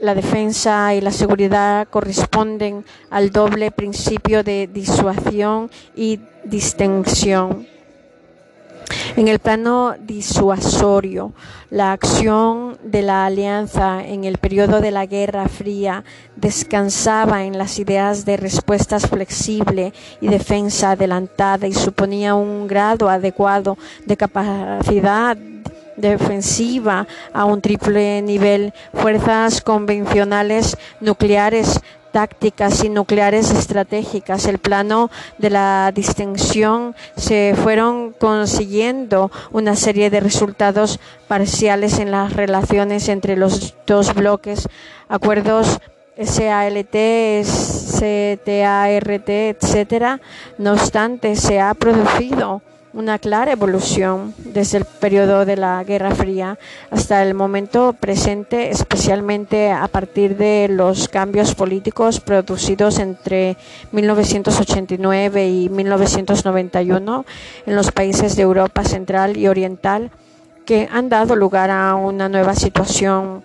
la 0.03 0.17
defensa 0.17 0.95
y 0.97 1.01
la 1.01 1.13
seguridad 1.13 1.87
corresponden 1.89 2.85
al 3.09 3.31
doble 3.31 3.71
principio 3.71 4.43
de 4.43 4.67
disuasión 4.67 5.71
y 5.95 6.19
distensión. 6.45 7.69
En 9.17 9.29
el 9.29 9.39
plano 9.39 9.95
disuasorio, 10.01 11.33
la 11.71 11.93
acción 11.93 12.79
de 12.83 13.03
la 13.03 13.27
alianza 13.27 14.05
en 14.05 14.25
el 14.25 14.39
periodo 14.39 14.81
de 14.81 14.91
la 14.91 15.07
Guerra 15.07 15.49
Fría 15.49 16.03
descansaba 16.35 17.45
en 17.45 17.57
las 17.57 17.79
ideas 17.79 18.25
de 18.25 18.37
respuestas 18.37 19.07
flexible 19.07 19.93
y 20.21 20.27
defensa 20.27 20.91
adelantada 20.91 21.69
y 21.69 21.75
suponía 21.75 22.35
un 22.35 22.67
grado 22.67 23.09
adecuado 23.09 23.79
de 24.05 24.17
capacidad 24.17 25.37
defensiva 25.97 27.07
a 27.33 27.45
un 27.45 27.61
triple 27.61 28.23
nivel, 28.23 28.73
fuerzas 28.93 29.61
convencionales 29.61 30.77
nucleares 31.01 31.81
tácticas 32.13 32.85
y 32.85 32.89
nucleares 32.91 33.51
estratégicas. 33.51 34.47
El 34.47 34.59
plano 34.59 35.11
de 35.39 35.51
la 35.51 35.91
distinción 35.93 36.95
se 37.17 37.55
fueron 37.61 38.13
consiguiendo 38.13 39.33
una 39.51 39.75
serie 39.75 40.11
de 40.11 40.21
resultados 40.21 41.01
parciales 41.27 41.99
en 41.99 42.11
las 42.13 42.35
relaciones 42.35 43.09
entre 43.09 43.37
los 43.37 43.75
dos 43.87 44.15
bloques, 44.15 44.69
acuerdos 45.09 45.81
SALT, 46.23 46.95
START, 47.45 49.29
etcétera. 49.29 50.21
No 50.59 50.73
obstante, 50.75 51.37
se 51.37 51.61
ha 51.61 51.73
producido 51.75 52.61
una 52.95 53.19
clara 53.19 53.53
evolución 53.53 54.35
desde 54.39 54.79
el 54.79 54.85
periodo 54.85 55.45
de 55.45 55.57
la 55.57 55.83
Guerra 55.85 56.15
Fría 56.15 56.59
hasta 56.91 57.23
el 57.23 57.35
momento 57.35 57.95
presente, 57.99 58.71
especialmente 58.71 59.71
a 59.71 59.89
partir 59.89 60.37
de 60.37 60.69
los 60.71 61.09
cambios 61.09 61.55
políticos 61.55 62.21
producidos 62.21 62.99
entre 62.99 63.57
1989 63.93 65.49
y 65.49 65.69
1991 65.69 67.25
en 67.67 67.77
los 67.77 67.93
países 67.93 68.37
de 68.37 68.43
Europa 68.43 68.85
Central 68.85 69.37
y 69.37 69.49
Oriental, 69.49 70.11
que 70.67 70.89
han 70.93 71.09
dado 71.09 71.35
lugar 71.35 71.71
a 71.71 71.95
una 71.95 72.29
nueva 72.29 72.55
situación 72.55 73.43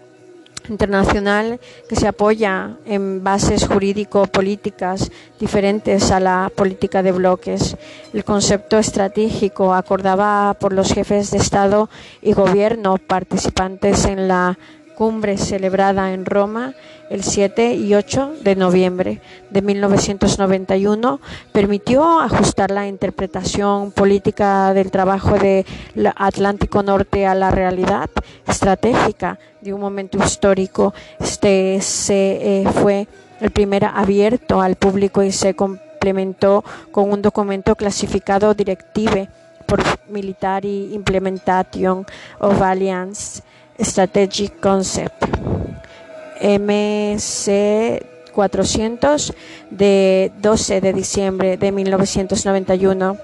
internacional 0.69 1.59
que 1.87 1.95
se 1.95 2.07
apoya 2.07 2.77
en 2.85 3.23
bases 3.23 3.67
jurídico-políticas 3.67 5.11
diferentes 5.39 6.11
a 6.11 6.19
la 6.19 6.51
política 6.55 7.03
de 7.03 7.11
bloques. 7.11 7.77
El 8.13 8.23
concepto 8.23 8.77
estratégico 8.77 9.73
acordaba 9.73 10.53
por 10.55 10.73
los 10.73 10.93
jefes 10.93 11.31
de 11.31 11.37
Estado 11.37 11.89
y 12.21 12.33
Gobierno 12.33 12.97
participantes 12.97 14.05
en 14.05 14.27
la 14.27 14.57
cumbre 14.97 15.37
celebrada 15.37 16.11
en 16.11 16.25
Roma 16.25 16.73
el 17.11 17.23
7 17.23 17.75
y 17.75 17.93
8 17.93 18.33
de 18.41 18.55
noviembre 18.55 19.21
de 19.51 19.61
1991 19.61 21.21
permitió 21.51 22.19
ajustar 22.19 22.71
la 22.71 22.87
interpretación 22.87 23.91
política 23.91 24.73
del 24.73 24.89
trabajo 24.89 25.35
del 25.35 25.65
Atlántico 26.15 26.81
Norte 26.81 27.27
a 27.27 27.35
la 27.35 27.51
realidad 27.51 28.09
estratégica 28.47 29.37
de 29.61 29.71
un 29.71 29.81
momento 29.81 30.17
histórico. 30.17 30.95
Este 31.19 31.79
se, 31.79 32.61
eh, 32.61 32.67
fue 32.81 33.07
el 33.39 33.51
primer 33.51 33.85
abierto 33.85 34.61
al 34.61 34.77
público 34.77 35.21
y 35.21 35.31
se 35.31 35.53
complementó 35.53 36.65
con 36.91 37.11
un 37.11 37.21
documento 37.21 37.75
clasificado 37.75 38.55
Directive 38.55 39.29
por 39.67 39.83
Military 40.09 40.93
Implementation 40.93 42.03
of 42.39 42.59
Alliance 42.61 43.43
Strategic 43.79 44.59
Concept, 44.59 45.25
MC 46.41 48.05
400 48.33 49.33
de 49.71 50.31
12 50.41 50.81
de 50.81 50.93
diciembre 50.93 51.57
de 51.57 51.71
1991 51.71 53.17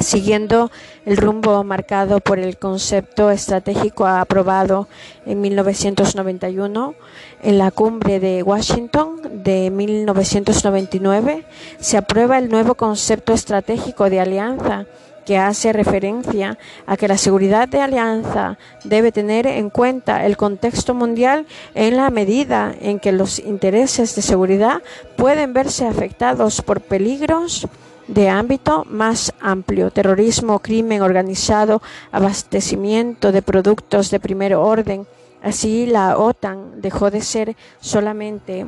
siguiendo 0.00 0.70
el 1.04 1.16
rumbo 1.16 1.62
marcado 1.62 2.20
por 2.20 2.38
el 2.38 2.56
concepto 2.56 3.30
estratégico 3.30 4.06
aprobado 4.06 4.88
en 5.26 5.40
1991 5.40 6.94
en 7.42 7.58
la 7.58 7.70
cumbre 7.70 8.18
de 8.18 8.42
Washington 8.42 9.20
de 9.44 9.70
1999, 9.70 11.44
se 11.78 11.96
aprueba 11.96 12.38
el 12.38 12.48
nuevo 12.48 12.74
concepto 12.74 13.32
estratégico 13.32 14.10
de 14.10 14.20
alianza 14.20 14.86
que 15.24 15.38
hace 15.38 15.72
referencia 15.72 16.58
a 16.86 16.96
que 16.96 17.08
la 17.08 17.18
seguridad 17.18 17.68
de 17.68 17.80
alianza 17.80 18.58
debe 18.84 19.12
tener 19.12 19.46
en 19.46 19.70
cuenta 19.70 20.26
el 20.26 20.36
contexto 20.36 20.94
mundial 20.94 21.46
en 21.74 21.96
la 21.96 22.10
medida 22.10 22.74
en 22.80 22.98
que 23.00 23.12
los 23.12 23.38
intereses 23.38 24.14
de 24.14 24.22
seguridad 24.22 24.82
pueden 25.16 25.52
verse 25.52 25.86
afectados 25.86 26.62
por 26.62 26.80
peligros 26.80 27.68
de 28.08 28.28
ámbito 28.28 28.84
más 28.88 29.32
amplio, 29.40 29.90
terrorismo, 29.92 30.58
crimen 30.58 31.02
organizado, 31.02 31.80
abastecimiento 32.10 33.30
de 33.30 33.42
productos 33.42 34.10
de 34.10 34.18
primer 34.18 34.54
orden. 34.54 35.06
Así 35.42 35.86
la 35.86 36.18
OTAN 36.18 36.80
dejó 36.80 37.10
de 37.10 37.20
ser 37.20 37.56
solamente 37.80 38.66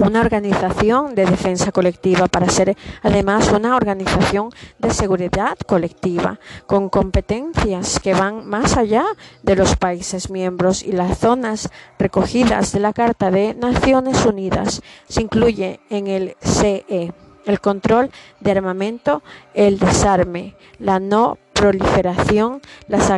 una 0.00 0.20
organización 0.20 1.14
de 1.14 1.26
defensa 1.26 1.72
colectiva 1.72 2.26
para 2.26 2.48
ser 2.48 2.76
además 3.02 3.50
una 3.52 3.76
organización 3.76 4.50
de 4.78 4.90
seguridad 4.90 5.56
colectiva 5.66 6.38
con 6.66 6.88
competencias 6.88 8.00
que 8.00 8.14
van 8.14 8.46
más 8.46 8.76
allá 8.76 9.04
de 9.42 9.56
los 9.56 9.76
países 9.76 10.30
miembros 10.30 10.82
y 10.82 10.92
las 10.92 11.18
zonas 11.18 11.70
recogidas 11.98 12.72
de 12.72 12.80
la 12.80 12.92
Carta 12.92 13.30
de 13.30 13.54
Naciones 13.54 14.24
Unidas. 14.26 14.82
Se 15.08 15.22
incluye 15.22 15.80
en 15.90 16.06
el 16.06 16.36
CE 16.40 17.12
el 17.46 17.60
control 17.60 18.10
de 18.40 18.52
armamento, 18.52 19.22
el 19.52 19.78
desarme, 19.78 20.54
la 20.78 20.98
no 20.98 21.38
proliferación, 21.52 22.62
las 22.88 23.12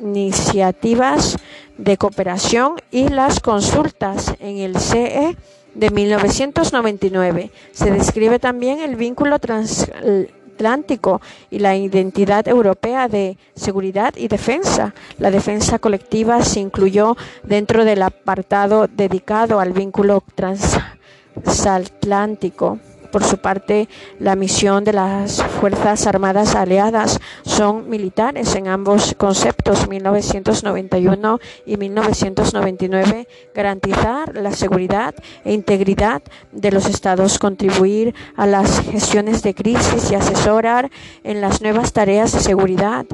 iniciativas 0.00 1.36
de 1.76 1.96
cooperación 1.96 2.74
y 2.90 3.08
las 3.08 3.40
consultas 3.40 4.34
en 4.40 4.58
el 4.58 4.78
CE 4.78 5.36
de 5.78 5.90
1999. 5.90 7.50
Se 7.72 7.90
describe 7.90 8.38
también 8.38 8.80
el 8.80 8.96
vínculo 8.96 9.38
transatlántico 9.38 11.20
y 11.50 11.58
la 11.60 11.76
identidad 11.76 12.48
europea 12.48 13.06
de 13.06 13.36
seguridad 13.54 14.14
y 14.16 14.26
defensa. 14.26 14.94
La 15.18 15.30
defensa 15.30 15.78
colectiva 15.78 16.42
se 16.42 16.58
incluyó 16.60 17.16
dentro 17.44 17.84
del 17.84 18.02
apartado 18.02 18.88
dedicado 18.88 19.60
al 19.60 19.72
vínculo 19.72 20.24
transatlántico. 20.34 22.80
Por 23.10 23.24
su 23.24 23.38
parte, 23.38 23.88
la 24.18 24.36
misión 24.36 24.84
de 24.84 24.92
las 24.92 25.42
Fuerzas 25.42 26.06
Armadas 26.06 26.54
Aliadas 26.54 27.20
son 27.42 27.88
militares 27.88 28.54
en 28.54 28.68
ambos 28.68 29.14
conceptos, 29.16 29.88
1991 29.88 31.38
y 31.64 31.76
1999, 31.76 33.28
garantizar 33.54 34.34
la 34.34 34.52
seguridad 34.52 35.14
e 35.44 35.54
integridad 35.54 36.22
de 36.52 36.70
los 36.70 36.86
estados, 36.86 37.38
contribuir 37.38 38.14
a 38.36 38.46
las 38.46 38.80
gestiones 38.80 39.42
de 39.42 39.54
crisis 39.54 40.10
y 40.10 40.14
asesorar 40.14 40.90
en 41.24 41.40
las 41.40 41.62
nuevas 41.62 41.92
tareas 41.92 42.32
de 42.32 42.40
seguridad 42.40 43.06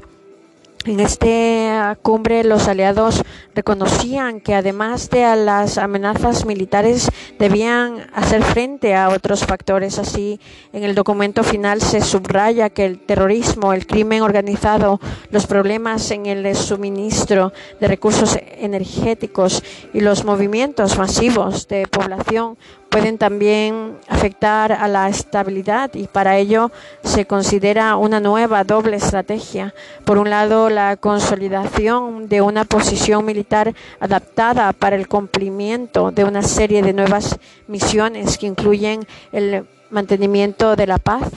en 0.86 1.00
esta 1.00 1.96
cumbre 2.02 2.44
los 2.44 2.68
aliados 2.68 3.22
reconocían 3.54 4.40
que 4.40 4.54
además 4.54 5.10
de 5.10 5.34
las 5.36 5.78
amenazas 5.78 6.44
militares 6.44 7.10
debían 7.38 8.06
hacer 8.12 8.42
frente 8.42 8.94
a 8.94 9.08
otros 9.08 9.46
factores. 9.46 9.98
Así, 9.98 10.40
en 10.72 10.84
el 10.84 10.94
documento 10.94 11.42
final 11.42 11.80
se 11.80 12.00
subraya 12.00 12.70
que 12.70 12.84
el 12.84 12.98
terrorismo, 12.98 13.72
el 13.72 13.86
crimen 13.86 14.22
organizado, 14.22 15.00
los 15.30 15.46
problemas 15.46 16.10
en 16.10 16.26
el 16.26 16.54
suministro 16.54 17.52
de 17.80 17.88
recursos 17.88 18.38
energéticos 18.58 19.62
y 19.92 20.00
los 20.00 20.24
movimientos 20.24 20.98
masivos 20.98 21.68
de 21.68 21.86
población 21.86 22.56
pueden 22.94 23.18
también 23.18 23.96
afectar 24.06 24.70
a 24.70 24.86
la 24.86 25.08
estabilidad 25.08 25.92
y 25.94 26.06
para 26.06 26.38
ello 26.38 26.70
se 27.02 27.26
considera 27.26 27.96
una 27.96 28.20
nueva 28.20 28.62
doble 28.62 28.98
estrategia. 28.98 29.74
Por 30.04 30.16
un 30.16 30.30
lado, 30.30 30.70
la 30.70 30.96
consolidación 30.96 32.28
de 32.28 32.40
una 32.40 32.64
posición 32.64 33.24
militar 33.24 33.74
adaptada 33.98 34.72
para 34.72 34.94
el 34.94 35.08
cumplimiento 35.08 36.12
de 36.12 36.22
una 36.22 36.42
serie 36.42 36.82
de 36.82 36.92
nuevas 36.92 37.40
misiones 37.66 38.38
que 38.38 38.46
incluyen 38.46 39.04
el 39.32 39.66
mantenimiento 39.90 40.76
de 40.76 40.86
la 40.86 40.98
paz, 40.98 41.32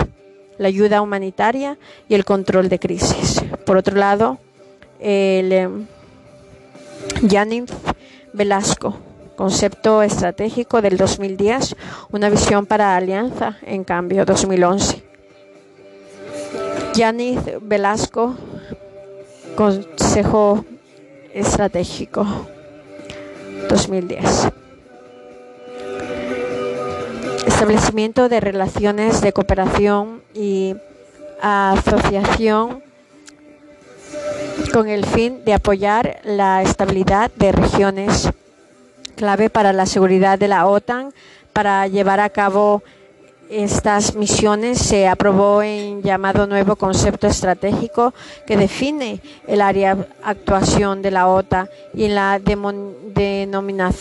la 0.59 0.67
ayuda 0.67 1.01
humanitaria 1.01 1.79
y 2.07 2.13
el 2.13 2.23
control 2.23 2.69
de 2.69 2.77
crisis. 2.77 3.43
Por 3.65 3.77
otro 3.77 3.95
lado, 3.95 4.37
el 4.99 5.87
Yanin 7.23 7.63
eh, 7.63 7.93
Velasco 8.31 9.06
Concepto 9.37 10.01
estratégico 10.01 10.81
del 10.81 10.97
2010, 10.97 11.75
una 12.11 12.27
visión 12.27 12.65
para 12.65 12.95
Alianza, 12.95 13.57
en 13.61 13.83
cambio, 13.83 14.25
2011. 14.25 15.03
Yanis 16.95 17.39
Velasco, 17.61 18.35
Consejo 19.55 20.65
Estratégico, 21.35 22.25
2010. 23.69 24.47
Establecimiento 27.45 28.29
de 28.29 28.39
relaciones 28.39 29.21
de 29.21 29.33
cooperación 29.33 30.23
y 30.33 30.75
asociación 31.43 32.81
con 34.73 34.89
el 34.89 35.05
fin 35.05 35.45
de 35.45 35.53
apoyar 35.53 36.21
la 36.23 36.63
estabilidad 36.63 37.29
de 37.35 37.51
regiones 37.51 38.31
clave 39.17 39.49
para 39.49 39.73
la 39.73 39.85
seguridad 39.85 40.39
de 40.39 40.47
la 40.47 40.67
OTAN 40.67 41.13
para 41.51 41.87
llevar 41.87 42.21
a 42.21 42.29
cabo 42.29 42.81
estas 43.49 44.15
misiones 44.15 44.77
se 44.77 45.07
aprobó 45.07 45.63
en 45.63 46.03
llamado 46.03 46.45
nuevo 46.47 46.75
concepto 46.75 47.27
estratégico 47.27 48.13
que 48.45 48.57
define 48.57 49.21
el 49.47 49.61
área 49.61 49.95
de 49.95 50.05
actuación 50.23 51.01
de 51.01 51.11
la 51.11 51.27
OTAN 51.27 51.69
y 51.93 52.03
en 52.05 52.15
la 52.15 52.39
denominada 52.39 53.93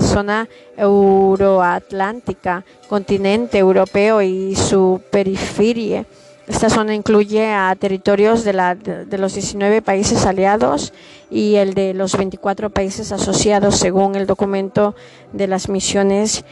zona 0.00 0.48
euroatlántica, 0.76 2.64
continente 2.88 3.58
europeo 3.58 4.22
y 4.22 4.54
su 4.54 5.00
periferia. 5.10 6.06
Esta 6.46 6.68
zona 6.68 6.94
incluye 6.94 7.52
a 7.52 7.74
territorios 7.74 8.44
de, 8.44 8.52
la, 8.52 8.74
de, 8.74 9.18
los 9.18 9.34
19 9.34 9.80
países 9.80 10.26
aliados 10.26 10.92
y 11.30 11.54
el 11.54 11.72
de 11.72 11.94
los 11.94 12.16
24 12.16 12.68
países 12.68 13.12
asociados, 13.12 13.76
según 13.76 14.14
el 14.14 14.26
documento 14.26 14.94
de 15.32 15.46
las 15.46 15.70
misiones 15.70 16.44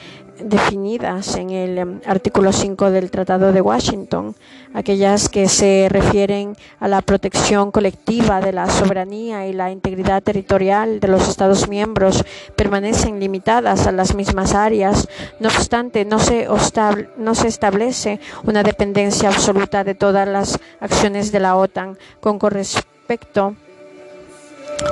definidas 0.44 1.36
en 1.36 1.50
el 1.50 1.78
em, 1.78 2.00
artículo 2.06 2.52
5 2.52 2.90
del 2.90 3.10
Tratado 3.10 3.52
de 3.52 3.60
Washington, 3.60 4.34
aquellas 4.74 5.28
que 5.28 5.48
se 5.48 5.88
refieren 5.90 6.56
a 6.80 6.88
la 6.88 7.02
protección 7.02 7.70
colectiva 7.70 8.40
de 8.40 8.52
la 8.52 8.68
soberanía 8.68 9.46
y 9.46 9.52
la 9.52 9.70
integridad 9.70 10.22
territorial 10.22 11.00
de 11.00 11.08
los 11.08 11.28
Estados 11.28 11.68
miembros, 11.68 12.24
permanecen 12.56 13.20
limitadas 13.20 13.86
a 13.86 13.92
las 13.92 14.14
mismas 14.14 14.54
áreas. 14.54 15.08
No 15.40 15.48
obstante, 15.48 16.04
no 16.04 16.18
se, 16.18 16.48
no 17.16 17.34
se 17.34 17.48
establece 17.48 18.20
una 18.44 18.62
dependencia 18.62 19.28
absoluta 19.28 19.84
de 19.84 19.94
todas 19.94 20.28
las 20.28 20.58
acciones 20.80 21.32
de 21.32 21.40
la 21.40 21.56
OTAN 21.56 21.98
con 22.20 22.38
respecto 22.40 23.56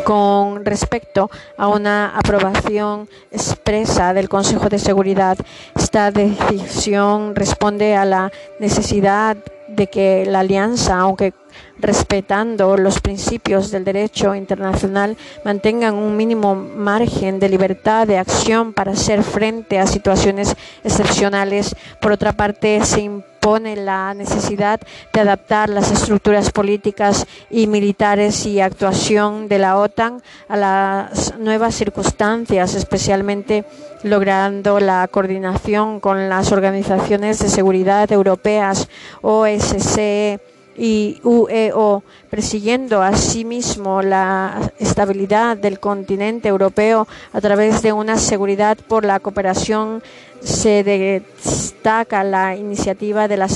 con 0.04 0.64
respecto 0.64 1.30
a 1.56 1.68
una 1.68 2.16
aprobación 2.16 3.08
expresa 3.30 4.12
del 4.12 4.28
Consejo 4.28 4.68
de 4.68 4.78
Seguridad. 4.78 5.38
Esta 5.76 6.10
decisión 6.10 7.34
responde 7.34 7.96
a 7.96 8.04
la 8.04 8.32
necesidad 8.58 9.36
de 9.68 9.86
que 9.86 10.24
la 10.26 10.40
alianza, 10.40 10.98
aunque 10.98 11.32
respetando 11.78 12.76
los 12.76 13.00
principios 13.00 13.70
del 13.70 13.84
derecho 13.84 14.34
internacional, 14.34 15.16
mantengan 15.44 15.94
un 15.94 16.16
mínimo 16.16 16.54
margen 16.54 17.40
de 17.40 17.48
libertad 17.48 18.06
de 18.06 18.18
acción 18.18 18.72
para 18.72 18.92
hacer 18.92 19.22
frente 19.22 19.78
a 19.78 19.86
situaciones 19.86 20.56
excepcionales. 20.84 21.74
Por 22.00 22.12
otra 22.12 22.32
parte, 22.32 22.84
se 22.84 23.00
impone 23.00 23.74
la 23.76 24.12
necesidad 24.12 24.80
de 25.12 25.20
adaptar 25.20 25.70
las 25.70 25.90
estructuras 25.90 26.50
políticas 26.50 27.26
y 27.48 27.66
militares 27.66 28.44
y 28.44 28.60
actuación 28.60 29.48
de 29.48 29.58
la 29.58 29.78
OTAN 29.78 30.22
a 30.48 30.56
las 30.56 31.38
nuevas 31.38 31.74
circunstancias, 31.74 32.74
especialmente 32.74 33.64
logrando 34.02 34.78
la 34.78 35.08
coordinación 35.08 36.00
con 36.00 36.28
las 36.28 36.52
organizaciones 36.52 37.38
de 37.38 37.48
seguridad 37.48 38.12
europeas, 38.12 38.88
OSCE, 39.22 40.40
y 40.76 41.20
UEO, 41.24 42.02
persiguiendo 42.30 43.02
asimismo 43.02 44.02
la 44.02 44.72
estabilidad 44.78 45.56
del 45.56 45.80
continente 45.80 46.48
europeo 46.48 47.06
a 47.32 47.40
través 47.40 47.82
de 47.82 47.92
una 47.92 48.16
seguridad 48.16 48.78
por 48.88 49.04
la 49.04 49.20
cooperación, 49.20 50.02
se 50.42 50.82
destaca 50.84 52.24
la 52.24 52.56
iniciativa 52.56 53.28
de 53.28 53.36
la 53.36 53.46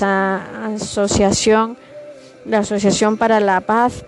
asociación, 0.75 1.77
la 2.45 2.59
Asociación 2.59 3.17
para 3.17 3.41
la 3.41 3.61
Paz, 3.61 4.05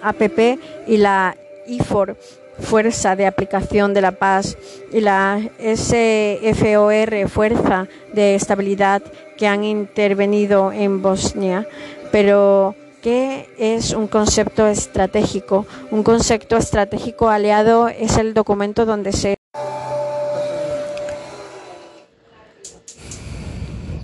APP, 0.00 0.58
y 0.86 0.96
la 0.96 1.36
IFOR, 1.66 2.16
Fuerza 2.60 3.14
de 3.16 3.26
Aplicación 3.26 3.92
de 3.92 4.00
la 4.00 4.12
Paz, 4.12 4.56
y 4.90 5.00
la 5.00 5.40
SFOR, 5.58 7.28
Fuerza 7.28 7.88
de 8.14 8.34
Estabilidad, 8.36 9.02
que 9.36 9.46
han 9.46 9.64
intervenido 9.64 10.72
en 10.72 11.02
Bosnia 11.02 11.66
pero, 12.12 12.76
¿qué 13.02 13.48
es 13.58 13.92
un 13.92 14.06
concepto 14.06 14.66
estratégico? 14.66 15.66
Un 15.90 16.02
concepto 16.02 16.58
estratégico 16.58 17.30
aliado 17.30 17.88
es 17.88 18.18
el 18.18 18.34
documento 18.34 18.84
donde 18.84 19.12
se... 19.12 19.36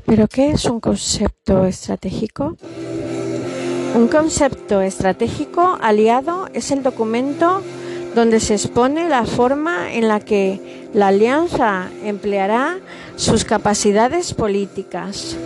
¿Pero 0.06 0.26
qué 0.26 0.52
es 0.52 0.64
un 0.64 0.80
concepto 0.80 1.66
estratégico? 1.66 2.56
Un 3.94 4.08
concepto 4.08 4.80
estratégico 4.80 5.78
aliado 5.82 6.48
es 6.54 6.70
el 6.70 6.82
documento 6.82 7.62
donde 8.14 8.40
se 8.40 8.54
expone 8.54 9.06
la 9.08 9.26
forma 9.26 9.92
en 9.92 10.08
la 10.08 10.20
que 10.20 10.88
la 10.94 11.08
alianza 11.08 11.90
empleará 12.02 12.78
sus 13.16 13.44
capacidades 13.44 14.32
políticas, 14.32 15.36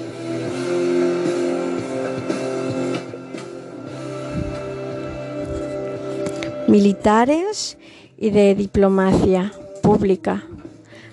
militares 6.73 7.77
y 8.17 8.31
de 8.31 8.55
diplomacia 8.55 9.53
pública 9.83 10.43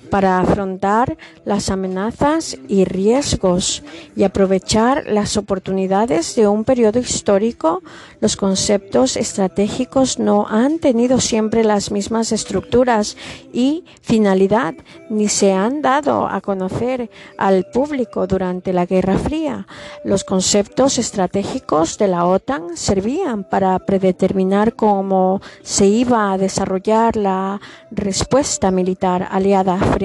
para 0.09 0.39
afrontar 0.39 1.17
las 1.45 1.69
amenazas 1.69 2.57
y 2.67 2.85
riesgos 2.85 3.83
y 4.15 4.23
aprovechar 4.23 5.05
las 5.07 5.37
oportunidades 5.37 6.35
de 6.35 6.47
un 6.47 6.63
periodo 6.63 6.99
histórico, 6.99 7.83
los 8.19 8.35
conceptos 8.35 9.17
estratégicos 9.17 10.19
no 10.19 10.47
han 10.47 10.79
tenido 10.79 11.19
siempre 11.19 11.63
las 11.63 11.91
mismas 11.91 12.31
estructuras 12.31 13.17
y 13.53 13.83
finalidad, 14.01 14.73
ni 15.09 15.27
se 15.27 15.53
han 15.53 15.81
dado 15.81 16.27
a 16.27 16.41
conocer 16.41 17.09
al 17.37 17.65
público 17.65 18.25
durante 18.25 18.73
la 18.73 18.85
Guerra 18.85 19.17
Fría. 19.17 19.67
Los 20.03 20.23
conceptos 20.23 20.97
estratégicos 20.97 21.97
de 21.97 22.07
la 22.07 22.25
OTAN 22.25 22.75
servían 22.75 23.43
para 23.43 23.77
predeterminar 23.79 24.73
cómo 24.73 25.41
se 25.61 25.85
iba 25.85 26.31
a 26.31 26.37
desarrollar 26.37 27.15
la 27.15 27.61
respuesta 27.91 28.71
militar 28.71 29.27
aliada 29.31 29.77
frente 29.77 29.98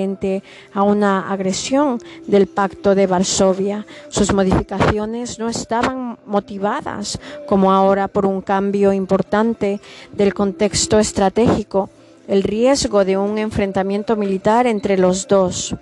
a 0.73 0.83
una 0.83 1.33
agresión 1.33 1.99
del 2.27 2.47
Pacto 2.47 2.95
de 2.95 3.07
Varsovia. 3.07 3.87
Sus 4.09 4.33
modificaciones 4.33 5.39
no 5.39 5.49
estaban 5.49 6.19
motivadas, 6.27 7.19
como 7.47 7.73
ahora, 7.73 8.09
por 8.09 8.27
un 8.27 8.41
cambio 8.41 8.93
importante 8.93 9.81
del 10.13 10.35
contexto 10.35 10.99
estratégico, 10.99 11.91
el 12.27 12.43
riesgo 12.43 13.05
de 13.05 13.17
un 13.17 13.39
enfrentamiento 13.39 14.17
militar 14.17 14.67
entre 14.67 14.97
los 14.97 15.29
dos 15.29 15.75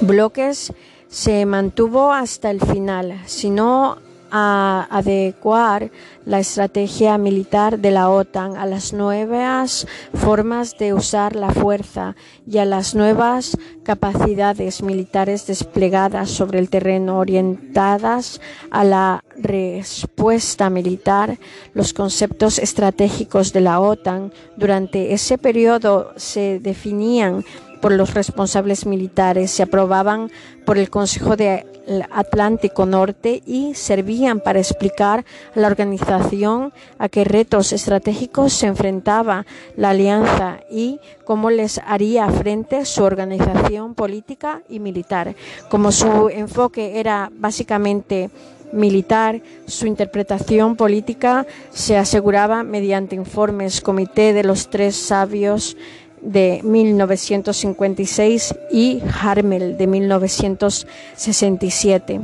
bloques 0.00 0.72
se 1.08 1.46
mantuvo 1.46 2.12
hasta 2.12 2.50
el 2.50 2.60
final, 2.60 3.20
sino 3.26 3.98
a 4.30 4.86
adecuar 4.90 5.90
la 6.24 6.40
estrategia 6.40 7.18
militar 7.18 7.78
de 7.78 7.90
la 7.90 8.08
OTAN 8.08 8.56
a 8.56 8.66
las 8.66 8.92
nuevas 8.92 9.86
formas 10.14 10.76
de 10.78 10.94
usar 10.94 11.36
la 11.36 11.50
fuerza 11.50 12.16
y 12.46 12.58
a 12.58 12.64
las 12.64 12.94
nuevas 12.94 13.56
capacidades 13.82 14.82
militares 14.82 15.46
desplegadas 15.46 16.30
sobre 16.30 16.58
el 16.58 16.70
terreno 16.70 17.18
orientadas 17.18 18.40
a 18.70 18.84
la 18.84 19.24
respuesta 19.36 20.70
militar. 20.70 21.38
Los 21.74 21.92
conceptos 21.92 22.58
estratégicos 22.58 23.52
de 23.52 23.60
la 23.60 23.80
OTAN 23.80 24.32
durante 24.56 25.12
ese 25.12 25.38
periodo 25.38 26.12
se 26.16 26.60
definían 26.60 27.44
por 27.80 27.92
los 27.92 28.14
responsables 28.14 28.86
militares, 28.86 29.50
se 29.50 29.62
aprobaban 29.62 30.30
por 30.64 30.78
el 30.78 30.88
Consejo 30.88 31.36
de 31.36 31.66
Atlántico 32.10 32.86
Norte 32.86 33.42
y 33.46 33.74
servían 33.74 34.40
para 34.40 34.58
explicar 34.58 35.24
a 35.54 35.60
la 35.60 35.66
organización 35.66 36.72
a 36.98 37.08
qué 37.08 37.24
retos 37.24 37.72
estratégicos 37.72 38.52
se 38.52 38.66
enfrentaba 38.66 39.46
la 39.76 39.90
alianza 39.90 40.60
y 40.70 41.00
cómo 41.24 41.50
les 41.50 41.78
haría 41.86 42.28
frente 42.28 42.84
su 42.84 43.02
organización 43.04 43.94
política 43.94 44.62
y 44.68 44.80
militar. 44.80 45.34
Como 45.68 45.92
su 45.92 46.28
enfoque 46.28 46.98
era 46.98 47.30
básicamente 47.34 48.30
militar, 48.72 49.40
su 49.66 49.86
interpretación 49.86 50.76
política 50.76 51.46
se 51.70 51.96
aseguraba 51.96 52.64
mediante 52.64 53.14
informes 53.14 53.80
comité 53.80 54.32
de 54.32 54.42
los 54.42 54.68
tres 54.68 54.96
sabios 54.96 55.76
de 56.24 56.60
1956 56.64 58.54
y 58.70 59.02
Harmel 59.20 59.76
de 59.76 59.86
1967. 59.86 62.20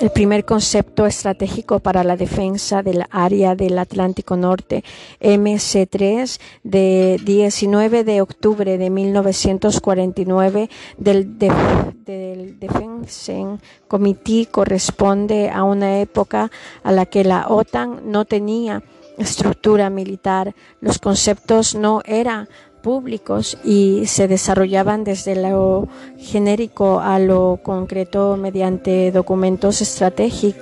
el 0.00 0.10
primer 0.10 0.44
concepto 0.44 1.06
estratégico 1.06 1.78
para 1.80 2.04
la 2.04 2.16
defensa 2.16 2.82
del 2.82 3.04
área 3.10 3.54
del 3.56 3.78
Atlántico 3.78 4.36
Norte, 4.36 4.84
MC3, 5.20 6.38
de 6.62 7.18
19 7.24 8.04
de 8.04 8.20
octubre 8.20 8.76
de 8.78 8.90
1949 8.90 10.70
del, 10.98 11.38
del 11.38 12.60
Defense 12.60 13.58
Committee 13.88 14.46
corresponde 14.46 15.50
a 15.50 15.64
una 15.64 16.00
época 16.00 16.52
a 16.84 16.92
la 16.92 17.06
que 17.06 17.24
la 17.24 17.48
OTAN 17.48 18.02
no 18.04 18.24
tenía 18.26 18.84
estructura 19.18 19.90
militar. 19.90 20.54
Los 20.80 20.98
conceptos 20.98 21.74
no 21.74 22.00
eran 22.04 22.48
públicos 22.78 23.58
y 23.64 24.06
se 24.06 24.28
desarrollaban 24.28 25.04
desde 25.04 25.36
lo 25.36 25.88
genérico 26.18 27.00
a 27.00 27.18
lo 27.18 27.60
concreto 27.62 28.36
mediante 28.36 29.12
documentos 29.12 29.78
strategic 29.78 30.56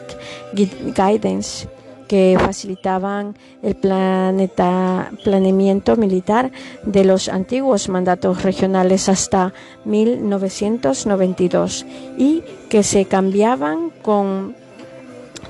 guidance 0.53 1.69
que 2.07 2.37
facilitaban 2.39 3.35
el 3.63 3.75
planeta, 3.75 5.11
planeamiento 5.25 5.97
militar 5.97 6.53
de 6.85 7.05
los 7.05 7.29
antiguos 7.29 7.89
mandatos 7.89 8.43
regionales 8.43 9.09
hasta 9.09 9.55
1992 9.85 11.87
y 12.17 12.43
que 12.69 12.83
se 12.83 13.07
cambiaban 13.07 13.91
con 14.03 14.55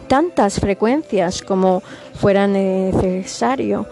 tantas 0.09 0.61
frecuencias 0.61 1.41
como 1.43 1.83
fuera 2.15 2.47
necesario 2.47 3.87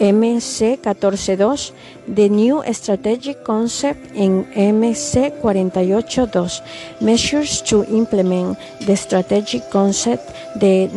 MC 0.00 0.78
14.2 0.82 1.72
The 2.14 2.28
New 2.28 2.62
Strategic 2.72 3.42
Concept 3.42 4.14
en 4.14 4.46
MC 4.54 5.32
48.2 5.42 6.62
Measures 7.00 7.64
to 7.64 7.84
Implement 7.90 8.56
the 8.86 8.96
Strategic 8.96 9.68
Concept 9.70 10.30
de 10.54 10.88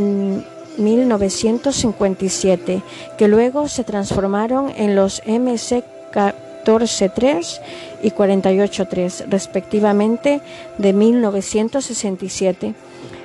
1957 0.77 2.83
que 3.17 3.27
luego 3.27 3.67
se 3.67 3.83
transformaron 3.83 4.71
en 4.75 4.95
los 4.95 5.23
MC 5.25 5.83
14.3 6.13 7.59
y 8.03 8.11
48.3 8.11 9.25
respectivamente 9.29 10.41
de 10.77 10.93
1967 10.93 12.75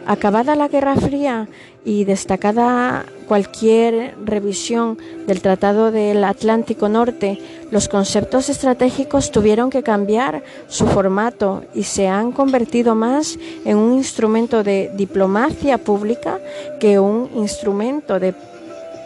Acabada 0.06 0.54
la 0.54 0.68
Guerra 0.68 0.94
Fría 0.94 1.48
y 1.84 2.04
destacada 2.04 3.06
cualquier 3.26 4.14
revisión 4.24 4.98
del 5.26 5.42
Tratado 5.42 5.90
del 5.90 6.22
Atlántico 6.22 6.88
Norte, 6.88 7.40
los 7.72 7.88
conceptos 7.88 8.48
estratégicos 8.48 9.32
tuvieron 9.32 9.68
que 9.68 9.82
cambiar 9.82 10.44
su 10.68 10.86
formato 10.86 11.64
y 11.74 11.82
se 11.82 12.06
han 12.06 12.30
convertido 12.30 12.94
más 12.94 13.36
en 13.64 13.78
un 13.78 13.94
instrumento 13.94 14.62
de 14.62 14.92
diplomacia 14.96 15.76
pública 15.78 16.38
que 16.78 17.00
un 17.00 17.28
instrumento 17.34 18.20
de 18.20 18.32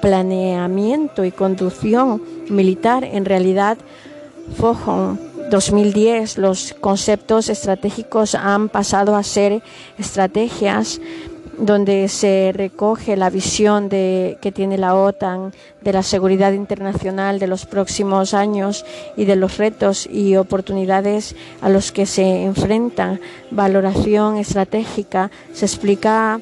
planeamiento 0.03 1.25
y 1.25 1.31
conducción 1.31 2.23
militar. 2.51 3.05
En 3.05 3.25
realidad, 3.25 3.79
Fojon 4.59 5.30
2010 5.51 6.39
los 6.39 6.75
conceptos 6.81 7.49
estratégicos 7.49 8.35
han 8.35 8.69
pasado 8.69 9.17
a 9.17 9.23
ser 9.23 9.63
estrategias 9.99 11.01
donde 11.59 12.09
se 12.09 12.53
recoge 12.55 13.17
la 13.17 13.29
visión 13.29 13.91
de, 13.91 14.39
que 14.41 14.51
tiene 14.51 14.79
la 14.79 14.95
OTAN 14.95 15.53
de 15.83 15.93
la 15.93 16.03
seguridad 16.03 16.53
internacional 16.53 17.39
de 17.39 17.49
los 17.49 17.67
próximos 17.67 18.33
años 18.33 18.87
y 19.17 19.27
de 19.27 19.37
los 19.37 19.59
retos 19.59 20.09
y 20.11 20.37
oportunidades 20.37 21.37
a 21.61 21.69
los 21.69 21.93
que 21.93 22.07
se 22.07 22.45
enfrentan. 22.45 23.21
Valoración 23.51 24.39
estratégica 24.39 25.31
se 25.53 25.67
explica 25.67 26.41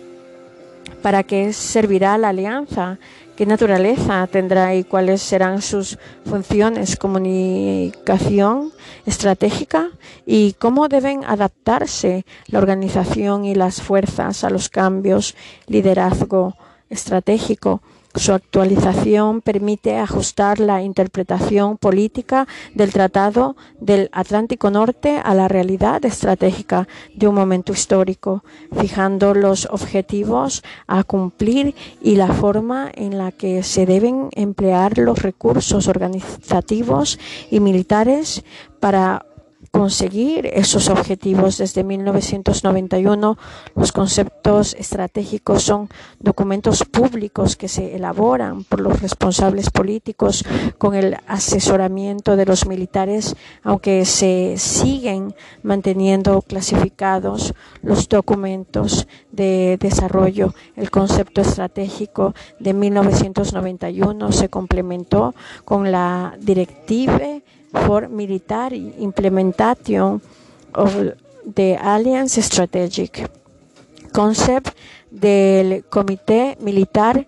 para 1.02 1.24
qué 1.24 1.52
servirá 1.52 2.16
la 2.18 2.28
alianza 2.28 2.98
qué 3.38 3.46
naturaleza 3.46 4.26
tendrá 4.26 4.74
y 4.74 4.82
cuáles 4.82 5.22
serán 5.22 5.62
sus 5.62 5.96
funciones, 6.24 6.96
comunicación 6.96 8.72
estratégica 9.06 9.90
y 10.26 10.54
cómo 10.54 10.88
deben 10.88 11.22
adaptarse 11.24 12.26
la 12.48 12.58
organización 12.58 13.44
y 13.44 13.54
las 13.54 13.80
fuerzas 13.80 14.42
a 14.42 14.50
los 14.50 14.68
cambios, 14.68 15.36
liderazgo 15.68 16.56
estratégico 16.90 17.80
su 18.18 18.32
actualización 18.32 19.40
permite 19.40 19.96
ajustar 19.96 20.58
la 20.58 20.82
interpretación 20.82 21.76
política 21.76 22.48
del 22.74 22.92
Tratado 22.92 23.56
del 23.80 24.10
Atlántico 24.12 24.70
Norte 24.70 25.20
a 25.22 25.34
la 25.34 25.48
realidad 25.48 26.04
estratégica 26.04 26.88
de 27.14 27.28
un 27.28 27.34
momento 27.34 27.72
histórico, 27.72 28.42
fijando 28.80 29.34
los 29.34 29.66
objetivos 29.70 30.62
a 30.86 31.04
cumplir 31.04 31.74
y 32.02 32.16
la 32.16 32.28
forma 32.28 32.90
en 32.94 33.18
la 33.18 33.30
que 33.32 33.62
se 33.62 33.86
deben 33.86 34.30
emplear 34.32 34.98
los 34.98 35.22
recursos 35.22 35.86
organizativos 35.86 37.18
y 37.50 37.60
militares 37.60 38.44
para 38.80 39.24
conseguir 39.78 40.50
esos 40.54 40.88
objetivos. 40.88 41.58
Desde 41.58 41.84
1991, 41.84 43.38
los 43.76 43.92
conceptos 43.92 44.74
estratégicos 44.74 45.62
son 45.62 45.88
documentos 46.18 46.84
públicos 46.84 47.54
que 47.54 47.68
se 47.68 47.94
elaboran 47.94 48.64
por 48.64 48.80
los 48.80 49.00
responsables 49.00 49.70
políticos 49.70 50.44
con 50.78 50.96
el 50.96 51.16
asesoramiento 51.28 52.34
de 52.34 52.46
los 52.46 52.66
militares, 52.66 53.36
aunque 53.62 54.04
se 54.04 54.54
siguen 54.56 55.32
manteniendo 55.62 56.42
clasificados 56.42 57.54
los 57.80 58.08
documentos 58.08 59.06
de 59.30 59.76
desarrollo. 59.78 60.54
El 60.74 60.90
concepto 60.90 61.40
estratégico 61.40 62.34
de 62.58 62.74
1991 62.74 64.32
se 64.32 64.48
complementó 64.48 65.36
con 65.64 65.92
la 65.92 66.36
directiva 66.40 67.20
for 67.72 68.08
military 68.08 68.92
implementation 68.98 70.20
of 70.72 71.14
the 71.54 71.76
Alliance 71.76 72.40
Strategic 72.42 73.30
Concept 74.12 74.76
del 75.10 75.84
Comité 75.88 76.56
Militar 76.60 77.26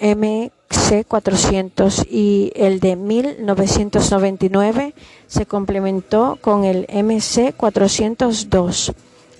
MC400 0.00 2.06
y 2.10 2.52
el 2.56 2.80
de 2.80 2.96
1999 2.96 4.94
se 5.26 5.46
complementó 5.46 6.38
con 6.40 6.64
el 6.64 6.86
MC402. 6.88 8.92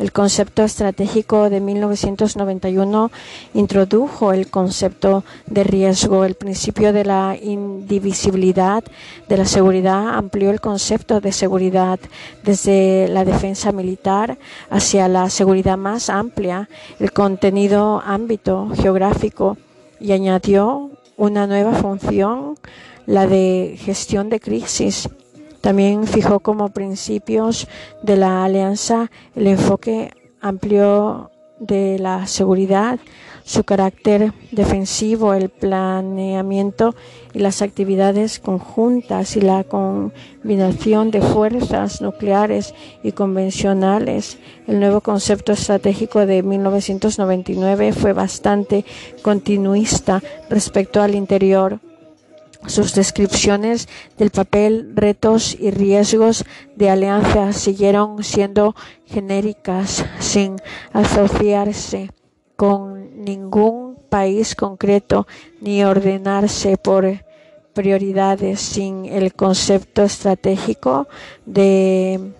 El 0.02 0.10
concepto 0.10 0.64
estratégico 0.64 1.48
de 1.48 1.60
1991 1.60 3.12
introdujo 3.54 4.32
el 4.32 4.50
concepto 4.50 5.22
de 5.46 5.62
riesgo, 5.62 6.24
el 6.24 6.34
principio 6.34 6.92
de 6.92 7.04
la 7.04 7.36
indivisibilidad 7.40 8.82
de 9.28 9.36
la 9.36 9.44
seguridad, 9.44 10.08
amplió 10.08 10.50
el 10.50 10.60
concepto 10.60 11.20
de 11.20 11.30
seguridad 11.30 12.00
desde 12.42 13.06
la 13.10 13.24
defensa 13.24 13.70
militar 13.70 14.38
hacia 14.70 15.06
la 15.06 15.30
seguridad 15.30 15.78
más 15.78 16.10
amplia, 16.10 16.68
el 16.98 17.12
contenido 17.12 18.02
ámbito 18.04 18.70
geográfico 18.74 19.56
y 20.00 20.10
añadió 20.10 20.90
una 21.16 21.46
nueva 21.46 21.74
función, 21.74 22.56
la 23.06 23.28
de 23.28 23.78
gestión 23.78 24.30
de 24.30 24.40
crisis 24.40 25.08
también 25.62 26.06
fijó 26.06 26.40
como 26.40 26.68
principios 26.70 27.68
de 28.02 28.16
la 28.16 28.44
alianza 28.44 29.10
el 29.34 29.46
enfoque 29.46 30.10
amplio 30.40 31.30
de 31.60 32.00
la 32.00 32.26
seguridad, 32.26 32.98
su 33.44 33.62
carácter 33.62 34.32
defensivo, 34.50 35.34
el 35.34 35.48
planeamiento 35.48 36.96
y 37.32 37.38
las 37.38 37.62
actividades 37.62 38.40
conjuntas 38.40 39.36
y 39.36 39.40
la 39.40 39.62
combinación 39.62 41.12
de 41.12 41.22
fuerzas 41.22 42.02
nucleares 42.02 42.74
y 43.04 43.12
convencionales. 43.12 44.38
El 44.66 44.80
nuevo 44.80 45.00
concepto 45.00 45.52
estratégico 45.52 46.26
de 46.26 46.42
1999 46.42 47.92
fue 47.92 48.12
bastante 48.12 48.84
continuista 49.22 50.20
respecto 50.50 51.00
al 51.00 51.14
interior 51.14 51.78
sus 52.66 52.94
descripciones 52.94 53.88
del 54.18 54.30
papel, 54.30 54.92
retos 54.94 55.56
y 55.58 55.70
riesgos 55.70 56.44
de 56.76 56.90
alianza 56.90 57.52
siguieron 57.52 58.22
siendo 58.22 58.74
genéricas 59.06 60.04
sin 60.18 60.56
asociarse 60.92 62.10
con 62.56 63.24
ningún 63.24 63.96
país 64.08 64.54
concreto 64.54 65.26
ni 65.60 65.84
ordenarse 65.84 66.76
por 66.76 67.24
prioridades 67.72 68.60
sin 68.60 69.06
el 69.06 69.34
concepto 69.34 70.02
estratégico 70.02 71.08
de 71.46 72.32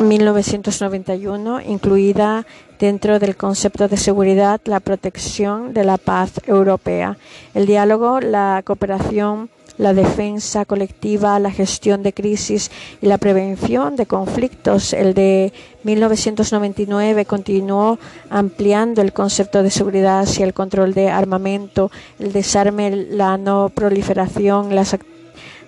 1991, 0.00 1.60
incluida 1.62 2.46
dentro 2.78 3.18
del 3.18 3.36
concepto 3.36 3.88
de 3.88 3.96
seguridad 3.96 4.60
la 4.64 4.80
protección 4.80 5.74
de 5.74 5.84
la 5.84 5.98
paz 5.98 6.32
europea, 6.46 7.16
el 7.54 7.66
diálogo, 7.66 8.20
la 8.20 8.62
cooperación 8.64 9.50
la 9.76 9.92
defensa 9.92 10.64
colectiva, 10.64 11.38
la 11.38 11.50
gestión 11.50 12.02
de 12.02 12.12
crisis 12.12 12.70
y 13.00 13.06
la 13.06 13.18
prevención 13.18 13.96
de 13.96 14.06
conflictos. 14.06 14.92
El 14.92 15.14
de 15.14 15.52
1999 15.82 17.24
continuó 17.24 17.98
ampliando 18.30 19.02
el 19.02 19.12
concepto 19.12 19.62
de 19.62 19.70
seguridad 19.70 20.20
hacia 20.20 20.46
el 20.46 20.54
control 20.54 20.94
de 20.94 21.10
armamento, 21.10 21.90
el 22.18 22.32
desarme, 22.32 22.90
la 22.90 23.36
no 23.36 23.68
proliferación, 23.68 24.74
las 24.74 24.94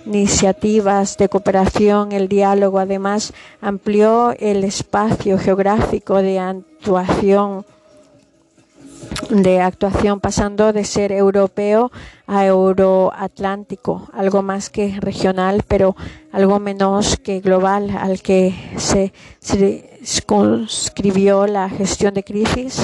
iniciativas 0.07 1.19
de 1.19 1.29
cooperación, 1.29 2.13
el 2.13 2.29
diálogo. 2.29 2.79
Además, 2.79 3.35
amplió 3.61 4.35
el 4.39 4.65
espacio 4.65 5.39
geográfico 5.39 6.23
de 6.23 6.39
actuación 6.39 7.67
de 9.31 9.61
actuación 9.61 10.21
pasando 10.21 10.73
de 10.73 10.85
ser 10.85 11.13
europeo 11.13 11.91
a 12.27 12.47
euroatlántico, 12.47 14.09
algo 14.13 14.43
más 14.43 14.71
que 14.71 14.99
regional, 15.01 15.63
pero 15.67 15.97
algo 16.33 16.59
menos 16.59 17.17
que 17.17 17.41
global, 17.41 17.91
al 17.91 18.21
que 18.21 18.55
se 18.77 19.13
circunscribió 19.41 21.47
la 21.47 21.69
gestión 21.69 22.15
de 22.15 22.25
crisis. 22.25 22.81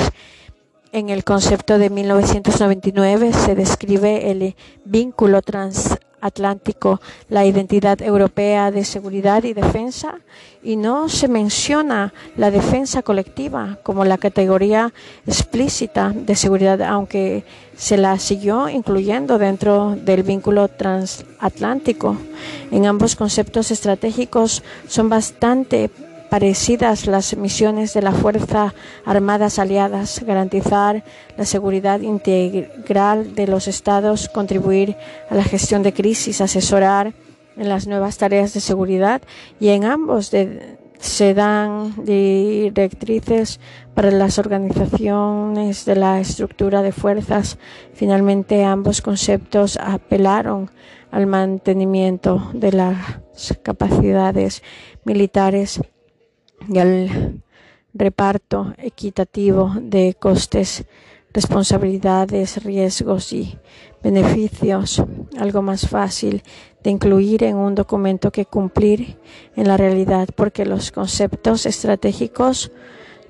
En 0.92 1.08
el 1.08 1.24
concepto 1.24 1.78
de 1.78 1.90
1999 1.90 3.32
se 3.32 3.54
describe 3.54 4.30
el 4.30 4.54
vínculo 4.84 5.42
trans 5.42 5.96
Atlántico, 6.22 7.00
la 7.28 7.44
identidad 7.44 8.00
europea 8.00 8.70
de 8.70 8.84
seguridad 8.84 9.44
y 9.44 9.52
defensa, 9.52 10.20
y 10.62 10.76
no 10.76 11.08
se 11.08 11.28
menciona 11.28 12.14
la 12.36 12.50
defensa 12.50 13.02
colectiva 13.02 13.78
como 13.82 14.04
la 14.04 14.16
categoría 14.16 14.92
explícita 15.26 16.12
de 16.14 16.36
seguridad, 16.36 16.80
aunque 16.82 17.44
se 17.76 17.96
la 17.96 18.18
siguió 18.18 18.68
incluyendo 18.68 19.38
dentro 19.38 19.96
del 19.96 20.22
vínculo 20.22 20.68
transatlántico. 20.68 22.16
En 22.70 22.86
ambos 22.86 23.16
conceptos 23.16 23.70
estratégicos 23.70 24.62
son 24.86 25.08
bastante 25.08 25.90
parecidas 26.32 27.06
las 27.06 27.36
misiones 27.36 27.92
de 27.92 28.00
las 28.00 28.16
Fuerzas 28.16 28.72
Armadas 29.04 29.58
Aliadas, 29.58 30.24
garantizar 30.24 31.04
la 31.36 31.44
seguridad 31.44 32.00
integral 32.00 33.34
de 33.34 33.46
los 33.46 33.68
estados, 33.68 34.30
contribuir 34.30 34.96
a 35.28 35.34
la 35.34 35.44
gestión 35.44 35.82
de 35.82 35.92
crisis, 35.92 36.40
asesorar 36.40 37.12
en 37.54 37.68
las 37.68 37.86
nuevas 37.86 38.16
tareas 38.16 38.54
de 38.54 38.60
seguridad 38.60 39.20
y 39.60 39.68
en 39.68 39.84
ambos 39.84 40.32
se 40.98 41.34
dan 41.34 42.02
directrices 42.02 43.60
para 43.92 44.10
las 44.10 44.38
organizaciones 44.38 45.84
de 45.84 45.96
la 45.96 46.18
estructura 46.18 46.80
de 46.80 46.92
fuerzas. 46.92 47.58
Finalmente, 47.92 48.64
ambos 48.64 49.02
conceptos 49.02 49.76
apelaron 49.76 50.70
al 51.10 51.26
mantenimiento 51.26 52.48
de 52.54 52.72
las 52.72 52.96
capacidades 53.62 54.62
militares 55.04 55.78
y 56.68 56.78
al 56.78 57.42
reparto 57.94 58.74
equitativo 58.78 59.72
de 59.80 60.16
costes, 60.18 60.84
responsabilidades, 61.32 62.62
riesgos 62.62 63.32
y 63.32 63.58
beneficios, 64.02 65.02
algo 65.38 65.62
más 65.62 65.88
fácil 65.88 66.42
de 66.82 66.90
incluir 66.90 67.44
en 67.44 67.56
un 67.56 67.74
documento 67.74 68.30
que 68.30 68.44
cumplir 68.44 69.16
en 69.56 69.68
la 69.68 69.76
realidad, 69.76 70.28
porque 70.34 70.66
los 70.66 70.90
conceptos 70.90 71.66
estratégicos 71.66 72.72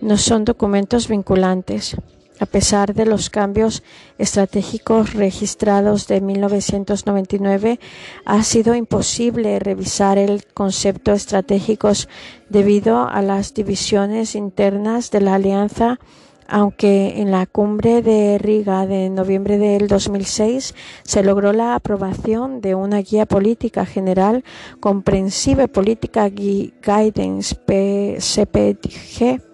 no 0.00 0.16
son 0.16 0.44
documentos 0.44 1.08
vinculantes. 1.08 1.96
A 2.42 2.46
pesar 2.46 2.92
de 2.92 3.06
los 3.06 3.30
cambios 3.30 3.84
estratégicos 4.18 5.14
registrados 5.14 6.08
de 6.08 6.20
1999, 6.20 7.78
ha 8.24 8.42
sido 8.42 8.74
imposible 8.74 9.60
revisar 9.60 10.18
el 10.18 10.44
concepto 10.52 11.12
estratégicos 11.12 12.08
debido 12.48 13.06
a 13.08 13.22
las 13.22 13.54
divisiones 13.54 14.34
internas 14.34 15.12
de 15.12 15.20
la 15.20 15.34
alianza 15.36 16.00
aunque 16.48 17.20
en 17.20 17.30
la 17.30 17.46
cumbre 17.46 18.02
de 18.02 18.36
Riga 18.38 18.86
de 18.86 19.08
noviembre 19.08 19.56
del 19.58 19.86
2006 19.86 20.74
se 21.04 21.22
logró 21.22 21.52
la 21.52 21.76
aprobación 21.76 22.60
de 22.60 22.74
una 22.74 22.98
guía 22.98 23.24
política 23.24 23.86
general 23.86 24.42
comprensiva 24.80 25.68
política 25.68 26.28
guidance 26.28 27.54
CPG 28.18 29.51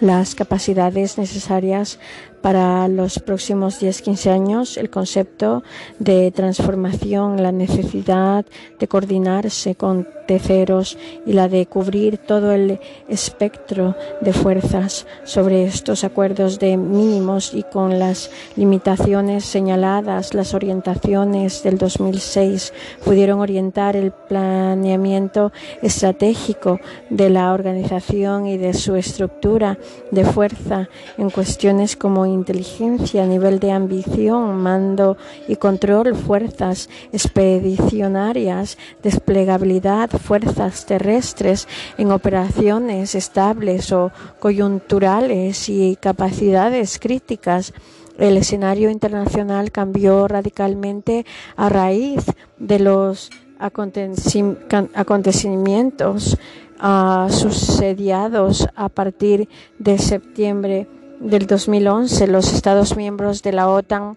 las 0.00 0.34
capacidades 0.34 1.18
necesarias 1.18 1.98
para 2.40 2.88
los 2.88 3.18
próximos 3.18 3.82
10-15 3.82 4.30
años 4.30 4.76
el 4.76 4.90
concepto 4.90 5.62
de 5.98 6.30
transformación, 6.30 7.42
la 7.42 7.52
necesidad 7.52 8.44
de 8.78 8.88
coordinarse 8.88 9.74
con 9.74 10.06
terceros 10.26 10.96
y 11.26 11.32
la 11.32 11.48
de 11.48 11.66
cubrir 11.66 12.18
todo 12.18 12.52
el 12.52 12.78
espectro 13.08 13.96
de 14.20 14.32
fuerzas 14.32 15.06
sobre 15.24 15.64
estos 15.64 16.04
acuerdos 16.04 16.60
de 16.60 16.76
mínimos 16.76 17.52
y 17.52 17.64
con 17.64 17.98
las 17.98 18.30
limitaciones 18.54 19.44
señaladas, 19.44 20.34
las 20.34 20.54
orientaciones 20.54 21.64
del 21.64 21.78
2006 21.78 22.72
pudieron 23.04 23.40
orientar 23.40 23.96
el 23.96 24.12
planeamiento 24.12 25.52
estratégico 25.82 26.78
de 27.08 27.28
la 27.30 27.52
organización 27.52 28.46
y 28.46 28.56
de 28.56 28.72
su 28.74 28.94
estructura 28.94 29.78
de 30.12 30.24
fuerza 30.24 30.88
en 31.18 31.30
cuestiones 31.30 31.96
como 31.96 32.26
inteligencia, 32.32 33.26
nivel 33.26 33.60
de 33.60 33.72
ambición, 33.72 34.56
mando 34.56 35.18
y 35.48 35.56
control, 35.56 36.14
fuerzas 36.14 36.88
expedicionarias, 37.12 38.78
desplegabilidad, 39.02 40.08
fuerzas 40.10 40.86
terrestres 40.86 41.68
en 41.98 42.12
operaciones 42.12 43.14
estables 43.14 43.92
o 43.92 44.10
coyunturales 44.38 45.68
y 45.68 45.96
capacidades 45.96 46.98
críticas. 46.98 47.74
El 48.18 48.36
escenario 48.36 48.90
internacional 48.90 49.70
cambió 49.72 50.28
radicalmente 50.28 51.26
a 51.56 51.68
raíz 51.68 52.24
de 52.58 52.78
los 52.78 53.30
acontecimientos 53.58 56.38
uh, 56.82 57.28
sucedidos 57.30 58.66
a 58.74 58.88
partir 58.88 59.48
de 59.78 59.98
septiembre 59.98 60.88
del 61.20 61.46
2011, 61.46 62.26
los 62.26 62.52
Estados 62.52 62.96
miembros 62.96 63.42
de 63.42 63.52
la 63.52 63.68
OTAN 63.68 64.16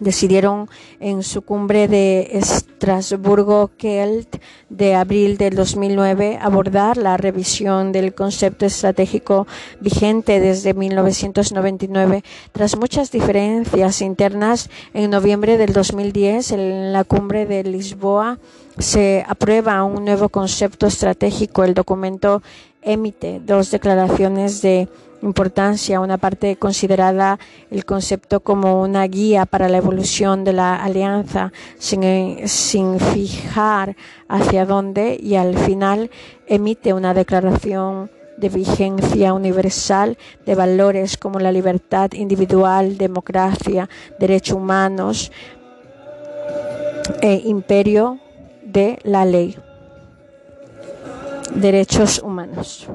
decidieron 0.00 0.68
en 0.98 1.22
su 1.22 1.42
cumbre 1.42 1.88
de 1.88 2.30
Estrasburgo 2.32 3.70
Kelt 3.76 4.36
de 4.68 4.94
abril 4.94 5.36
del 5.36 5.54
2009 5.54 6.38
abordar 6.40 6.96
la 6.96 7.16
revisión 7.16 7.92
del 7.92 8.14
concepto 8.14 8.64
estratégico 8.64 9.46
vigente 9.80 10.40
desde 10.40 10.72
1999 10.72 12.22
tras 12.52 12.76
muchas 12.76 13.10
diferencias 13.10 14.00
internas. 14.00 14.70
En 14.94 15.10
noviembre 15.10 15.58
del 15.58 15.72
2010 15.72 16.52
en 16.52 16.92
la 16.92 17.04
cumbre 17.04 17.44
de 17.44 17.62
Lisboa 17.64 18.38
se 18.78 19.24
aprueba 19.28 19.84
un 19.84 20.06
nuevo 20.06 20.30
concepto 20.30 20.86
estratégico 20.86 21.64
el 21.64 21.74
documento 21.74 22.42
emite 22.82 23.40
dos 23.44 23.70
declaraciones 23.70 24.62
de 24.62 24.88
importancia, 25.22 26.00
una 26.00 26.18
parte 26.18 26.56
considerada 26.56 27.38
el 27.70 27.84
concepto 27.84 28.40
como 28.40 28.80
una 28.80 29.04
guía 29.06 29.46
para 29.46 29.68
la 29.68 29.78
evolución 29.78 30.44
de 30.44 30.52
la 30.52 30.76
alianza 30.76 31.52
sin, 31.78 32.48
sin 32.48 32.98
fijar 32.98 33.96
hacia 34.28 34.66
dónde 34.66 35.18
y 35.20 35.34
al 35.34 35.56
final 35.56 36.10
emite 36.46 36.92
una 36.92 37.14
declaración 37.14 38.10
de 38.36 38.48
vigencia 38.48 39.34
universal 39.34 40.16
de 40.46 40.54
valores 40.54 41.16
como 41.18 41.38
la 41.38 41.52
libertad 41.52 42.10
individual, 42.12 42.96
democracia, 42.96 43.88
derechos 44.18 44.56
humanos 44.56 45.30
e 47.20 47.42
imperio 47.44 48.18
de 48.64 48.98
la 49.02 49.24
ley. 49.24 49.56
Derechos 51.54 52.20
humanos. 52.20 52.88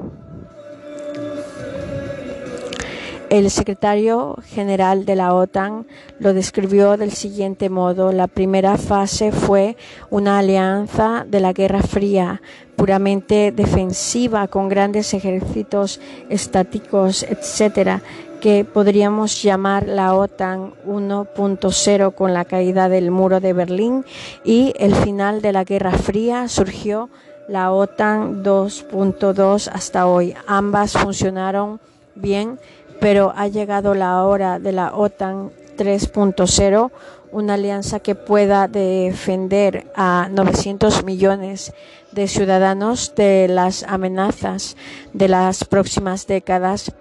El 3.28 3.50
secretario 3.50 4.36
general 4.46 5.04
de 5.04 5.16
la 5.16 5.34
OTAN 5.34 5.84
lo 6.20 6.32
describió 6.32 6.96
del 6.96 7.10
siguiente 7.10 7.68
modo. 7.68 8.12
La 8.12 8.28
primera 8.28 8.78
fase 8.78 9.32
fue 9.32 9.76
una 10.10 10.38
alianza 10.38 11.26
de 11.26 11.40
la 11.40 11.52
Guerra 11.52 11.82
Fría, 11.82 12.40
puramente 12.76 13.50
defensiva, 13.50 14.46
con 14.46 14.68
grandes 14.68 15.12
ejércitos 15.12 16.00
estáticos, 16.28 17.24
etcétera, 17.24 18.00
que 18.40 18.64
podríamos 18.64 19.42
llamar 19.42 19.88
la 19.88 20.14
OTAN 20.14 20.74
1.0 20.86 22.14
con 22.14 22.32
la 22.32 22.44
caída 22.44 22.88
del 22.88 23.10
muro 23.10 23.40
de 23.40 23.52
Berlín 23.52 24.04
y 24.44 24.72
el 24.78 24.94
final 24.94 25.42
de 25.42 25.52
la 25.52 25.64
Guerra 25.64 25.92
Fría 25.92 26.46
surgió 26.46 27.08
la 27.48 27.72
OTAN 27.72 28.44
2.2 28.44 29.68
hasta 29.72 30.06
hoy. 30.06 30.34
Ambas 30.46 30.92
funcionaron 30.92 31.80
bien 32.14 32.58
pero 33.00 33.32
ha 33.36 33.48
llegado 33.48 33.94
la 33.94 34.22
hora 34.24 34.58
de 34.58 34.72
la 34.72 34.94
OTAN 34.94 35.50
3.0, 35.76 36.90
una 37.32 37.54
alianza 37.54 38.00
que 38.00 38.14
pueda 38.14 38.68
defender 38.68 39.90
a 39.94 40.28
900 40.30 41.04
millones 41.04 41.72
de 42.12 42.28
ciudadanos 42.28 43.14
de 43.14 43.46
las 43.48 43.82
amenazas 43.82 44.76
de 45.12 45.28
las 45.28 45.64
próximas 45.64 46.26
décadas. 46.26 46.92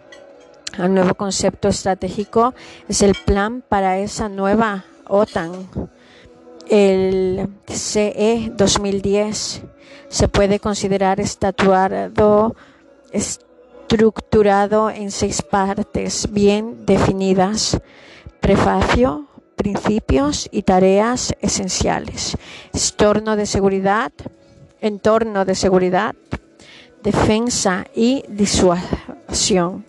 El 0.77 0.93
nuevo 0.93 1.15
concepto 1.15 1.69
estratégico 1.69 2.53
es 2.89 3.01
el 3.01 3.15
plan 3.25 3.63
para 3.67 3.99
esa 3.99 4.27
nueva 4.27 4.83
OTAN. 5.07 5.69
El 6.67 7.47
CE 7.67 8.51
2010 8.55 9.63
se 10.09 10.27
puede 10.27 10.59
considerar 10.59 11.19
estatuado 11.19 12.55
estructurado 13.85 14.89
en 14.89 15.11
seis 15.11 15.43
partes 15.43 16.27
bien 16.31 16.87
definidas. 16.87 17.79
Prefacio, 18.41 19.27
principios 19.55 20.49
y 20.51 20.63
tareas 20.63 21.35
esenciales. 21.39 22.35
De 22.73 23.45
seguridad, 23.45 24.11
entorno 24.81 25.45
de 25.45 25.53
seguridad, 25.53 26.15
defensa 27.03 27.85
y 27.93 28.23
disuasión 28.27 29.85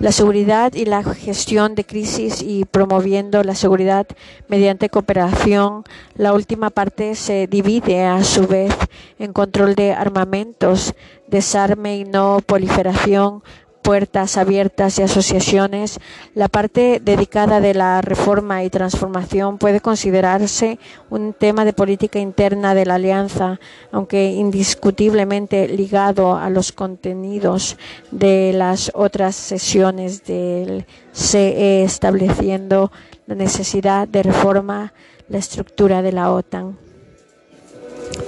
la 0.00 0.12
seguridad 0.12 0.72
y 0.72 0.86
la 0.86 1.04
gestión 1.04 1.74
de 1.74 1.84
crisis 1.84 2.40
y 2.42 2.64
promoviendo 2.64 3.44
la 3.44 3.54
seguridad 3.54 4.06
mediante 4.48 4.88
cooperación. 4.88 5.84
La 6.14 6.32
última 6.32 6.70
parte 6.70 7.14
se 7.14 7.46
divide 7.46 8.06
a 8.06 8.24
su 8.24 8.46
vez 8.46 8.74
en 9.18 9.34
control 9.34 9.74
de 9.74 9.92
armamentos, 9.92 10.94
desarme 11.28 11.98
y 11.98 12.04
no 12.04 12.40
proliferación, 12.44 13.42
puertas 13.82 14.36
abiertas 14.36 14.98
y 14.98 15.02
asociaciones, 15.02 16.00
la 16.34 16.48
parte 16.48 17.00
dedicada 17.02 17.60
de 17.60 17.74
la 17.74 18.00
reforma 18.00 18.62
y 18.64 18.70
transformación 18.70 19.58
puede 19.58 19.80
considerarse 19.80 20.78
un 21.08 21.32
tema 21.32 21.64
de 21.64 21.72
política 21.72 22.18
interna 22.18 22.74
de 22.74 22.86
la 22.86 22.96
alianza, 22.96 23.58
aunque 23.92 24.32
indiscutiblemente 24.32 25.68
ligado 25.68 26.36
a 26.36 26.50
los 26.50 26.72
contenidos 26.72 27.76
de 28.10 28.52
las 28.54 28.90
otras 28.94 29.34
sesiones 29.36 30.24
del 30.24 30.86
CE, 31.12 31.82
estableciendo 31.84 32.92
la 33.26 33.34
necesidad 33.34 34.06
de 34.06 34.22
reforma 34.22 34.92
la 35.28 35.38
estructura 35.38 36.02
de 36.02 36.12
la 36.12 36.32
OTAN 36.32 36.89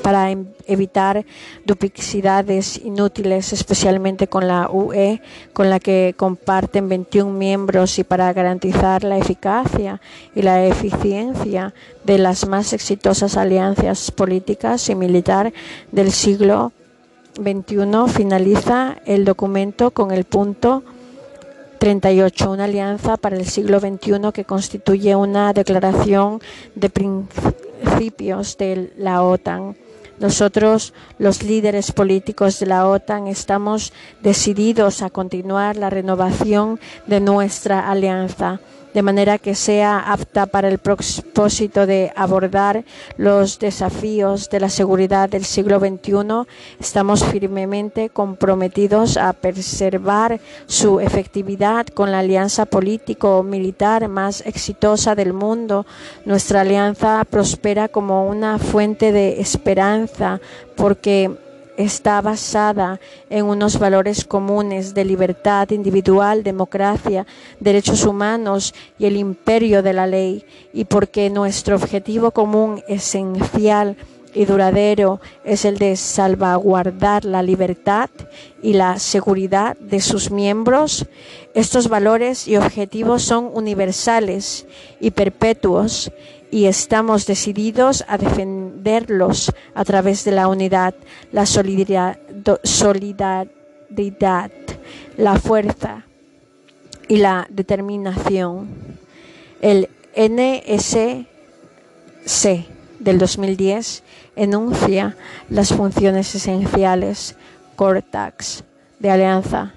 para 0.02 0.30
em, 0.30 0.46
evitar 0.66 1.24
duplicidades 1.64 2.78
inútiles, 2.78 3.52
especialmente 3.52 4.28
con 4.28 4.46
la 4.46 4.68
UE, 4.70 5.20
con 5.52 5.70
la 5.70 5.80
que 5.80 6.14
comparten 6.16 6.88
21 6.88 7.32
miembros, 7.32 7.98
y 7.98 8.04
para 8.04 8.32
garantizar 8.32 9.04
la 9.04 9.18
eficacia 9.18 10.00
y 10.34 10.42
la 10.42 10.64
eficiencia 10.64 11.74
de 12.04 12.18
las 12.18 12.46
más 12.46 12.72
exitosas 12.72 13.36
alianzas 13.36 14.10
políticas 14.10 14.88
y 14.88 14.94
militar 14.94 15.52
del 15.90 16.12
siglo 16.12 16.72
XXI, 17.36 18.12
finaliza 18.12 18.96
el 19.06 19.24
documento 19.24 19.90
con 19.90 20.10
el 20.10 20.24
punto 20.24 20.82
38, 21.78 22.50
una 22.50 22.64
alianza 22.64 23.16
para 23.16 23.36
el 23.36 23.46
siglo 23.46 23.80
XXI 23.80 24.32
que 24.32 24.44
constituye 24.44 25.16
una 25.16 25.52
declaración 25.52 26.40
de 26.76 26.90
principios 26.90 27.71
de 27.82 28.92
la 28.96 29.22
OTAN. 29.22 29.76
Nosotros, 30.18 30.94
los 31.18 31.42
líderes 31.42 31.92
políticos 31.92 32.60
de 32.60 32.66
la 32.66 32.86
OTAN, 32.86 33.26
estamos 33.26 33.92
decididos 34.22 35.02
a 35.02 35.10
continuar 35.10 35.76
la 35.76 35.90
renovación 35.90 36.78
de 37.06 37.20
nuestra 37.20 37.90
alianza 37.90 38.60
de 38.94 39.02
manera 39.02 39.38
que 39.38 39.54
sea 39.54 39.98
apta 39.98 40.46
para 40.46 40.68
el 40.68 40.78
propósito 40.78 41.86
de 41.86 42.12
abordar 42.14 42.84
los 43.16 43.58
desafíos 43.58 44.50
de 44.50 44.60
la 44.60 44.68
seguridad 44.68 45.28
del 45.28 45.44
siglo 45.44 45.78
XXI. 45.78 46.46
Estamos 46.80 47.24
firmemente 47.24 48.10
comprometidos 48.10 49.16
a 49.16 49.32
preservar 49.32 50.40
su 50.66 51.00
efectividad 51.00 51.86
con 51.86 52.12
la 52.12 52.20
alianza 52.20 52.66
político-militar 52.66 54.08
más 54.08 54.42
exitosa 54.46 55.14
del 55.14 55.32
mundo. 55.32 55.86
Nuestra 56.24 56.60
alianza 56.62 57.24
prospera 57.28 57.88
como 57.88 58.26
una 58.26 58.58
fuente 58.58 59.12
de 59.12 59.40
esperanza 59.40 60.40
porque 60.76 61.30
está 61.76 62.20
basada 62.20 63.00
en 63.30 63.46
unos 63.46 63.78
valores 63.78 64.24
comunes 64.24 64.94
de 64.94 65.04
libertad 65.04 65.70
individual, 65.70 66.42
democracia, 66.42 67.26
derechos 67.60 68.04
humanos 68.04 68.74
y 68.98 69.06
el 69.06 69.16
imperio 69.16 69.82
de 69.82 69.92
la 69.92 70.06
ley, 70.06 70.44
y 70.72 70.84
porque 70.84 71.30
nuestro 71.30 71.76
objetivo 71.76 72.30
común 72.30 72.82
esencial 72.88 73.96
y 74.34 74.44
duradero 74.44 75.20
es 75.44 75.64
el 75.64 75.78
de 75.78 75.96
salvaguardar 75.96 77.24
la 77.24 77.42
libertad 77.42 78.08
y 78.62 78.72
la 78.72 78.98
seguridad 78.98 79.76
de 79.76 80.00
sus 80.00 80.30
miembros, 80.30 81.06
estos 81.54 81.88
valores 81.88 82.48
y 82.48 82.56
objetivos 82.56 83.22
son 83.22 83.50
universales 83.52 84.66
y 85.00 85.10
perpetuos 85.10 86.10
y 86.52 86.66
estamos 86.66 87.26
decididos 87.26 88.04
a 88.08 88.18
defenderlos 88.18 89.50
a 89.74 89.84
través 89.86 90.22
de 90.24 90.32
la 90.32 90.48
unidad, 90.48 90.94
la 91.32 91.46
solidaridad, 91.46 92.18
la 95.16 95.40
fuerza 95.40 96.04
y 97.08 97.16
la 97.16 97.46
determinación. 97.48 98.68
El 99.62 99.88
NSC 100.14 101.26
del 102.98 103.18
2010 103.18 104.02
enuncia 104.36 105.16
las 105.48 105.72
funciones 105.72 106.34
esenciales 106.34 107.34
Cortax 107.76 108.62
de 108.98 109.10
alianza 109.10 109.72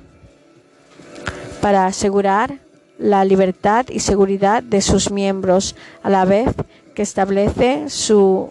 para 1.62 1.86
asegurar 1.86 2.65
la 2.98 3.26
libertad 3.26 3.86
y 3.90 4.00
seguridad 4.00 4.64
de 4.64 4.82
sus 4.82 5.12
miembros, 5.12 5.76
a 6.04 6.10
la 6.10 6.26
vez 6.26 6.50
que 6.94 7.02
establece 7.02 7.90
su 7.90 8.50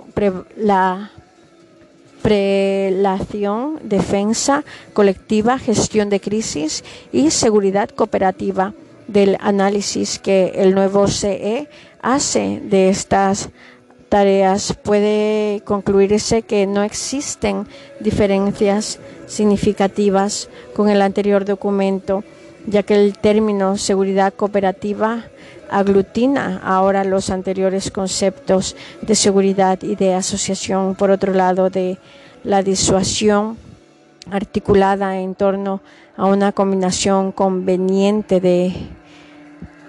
la 0.56 1.10
prelación, 2.22 3.78
defensa 3.82 4.64
colectiva, 4.94 5.58
gestión 5.58 6.08
de 6.08 6.20
crisis 6.20 6.82
y 7.12 7.30
seguridad 7.30 7.90
cooperativa 7.90 8.72
del 9.08 9.36
análisis 9.40 10.18
que 10.18 10.52
el 10.56 10.74
nuevo 10.74 11.06
CE 11.06 11.68
hace 12.00 12.62
de 12.64 12.88
estas 12.88 13.50
tareas. 14.08 14.74
Puede 14.82 15.60
concluirse 15.64 16.42
que 16.42 16.66
no 16.66 16.82
existen 16.82 17.66
diferencias 18.00 19.00
significativas 19.26 20.48
con 20.74 20.88
el 20.88 21.02
anterior 21.02 21.44
documento 21.44 22.24
ya 22.66 22.82
que 22.82 22.94
el 22.94 23.18
término 23.18 23.76
seguridad 23.76 24.32
cooperativa 24.34 25.24
aglutina 25.70 26.60
ahora 26.64 27.04
los 27.04 27.30
anteriores 27.30 27.90
conceptos 27.90 28.76
de 29.02 29.14
seguridad 29.14 29.82
y 29.82 29.96
de 29.96 30.14
asociación, 30.14 30.94
por 30.94 31.10
otro 31.10 31.32
lado, 31.32 31.70
de 31.70 31.98
la 32.44 32.62
disuasión 32.62 33.56
articulada 34.30 35.18
en 35.18 35.34
torno 35.34 35.80
a 36.16 36.26
una 36.26 36.52
combinación 36.52 37.32
conveniente 37.32 38.40
de 38.40 38.72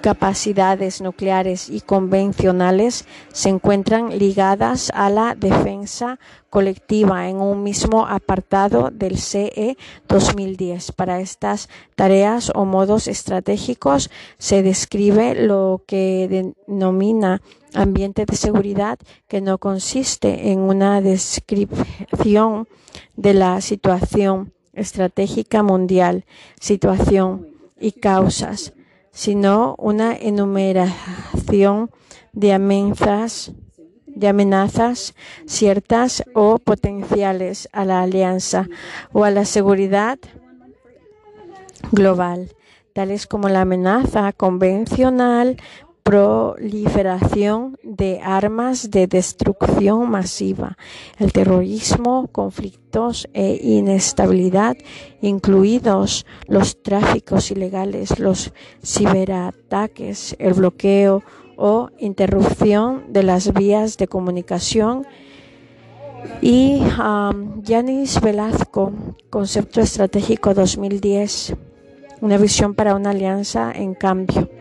capacidades 0.06 1.02
nucleares 1.02 1.68
y 1.68 1.82
convencionales 1.82 3.06
se 3.34 3.50
encuentran 3.50 4.20
ligadas 4.20 4.92
a 4.94 5.10
la 5.10 5.34
defensa 5.34 6.20
colectiva 6.52 7.28
en 7.28 7.38
un 7.38 7.64
mismo 7.64 8.06
apartado 8.06 8.92
del 8.92 9.18
CE 9.18 9.78
2010. 10.08 10.92
Para 10.92 11.22
estas 11.22 11.70
tareas 11.96 12.52
o 12.54 12.66
modos 12.66 13.08
estratégicos 13.08 14.12
se 14.38 14.62
describe 14.62 15.34
lo 15.34 15.82
que 15.88 16.28
denomina 16.30 17.42
ambiente 17.74 18.28
de 18.28 18.36
seguridad 18.36 19.00
que 19.28 19.42
no 19.42 19.58
consiste 19.58 20.52
en 20.52 20.60
una 20.60 21.02
descripción 21.02 22.68
de 23.16 23.34
la 23.34 23.60
situación 23.60 24.54
estratégica 24.74 25.64
mundial, 25.64 26.26
situación 26.60 27.48
y 27.80 27.94
causas 27.94 28.76
sino 29.16 29.76
una 29.78 30.14
enumeración 30.14 31.90
de 32.34 32.52
amenazas, 32.52 33.54
de 34.06 34.28
amenazas 34.28 35.16
ciertas 35.46 36.26
o 36.34 36.60
potenciales 36.60 37.70
a 37.72 37.86
la 37.86 38.02
alianza 38.02 38.68
o 39.14 39.24
a 39.24 39.32
la 39.32 39.46
seguridad 39.46 40.20
global, 41.94 42.54
tales 42.92 43.26
como 43.26 43.48
la 43.48 43.62
amenaza 43.62 44.34
convencional, 44.34 45.62
proliferación 46.06 47.80
de 47.82 48.22
armas 48.24 48.92
de 48.92 49.08
destrucción 49.08 50.08
masiva, 50.08 50.78
el 51.18 51.34
terrorismo, 51.34 52.28
conflictos 52.32 53.28
e 53.34 53.60
inestabilidad, 53.64 54.78
incluidos 55.22 56.28
los 56.48 56.84
tráficos 56.84 57.50
ilegales, 57.50 58.20
los 58.20 58.54
ciberataques, 58.84 60.36
el 60.38 60.54
bloqueo 60.54 61.24
o 61.58 61.90
interrupción 61.98 63.12
de 63.12 63.24
las 63.24 63.52
vías 63.52 63.98
de 63.98 64.08
comunicación. 64.08 65.08
Y 66.40 66.84
um, 67.02 67.64
Yanis 67.64 68.22
Velasco, 68.22 68.94
Concepto 69.32 69.82
Estratégico 69.82 70.54
2010, 70.54 71.56
una 72.22 72.38
visión 72.38 72.76
para 72.76 72.94
una 72.94 73.10
alianza 73.10 73.72
en 73.72 73.96
cambio. 73.96 74.55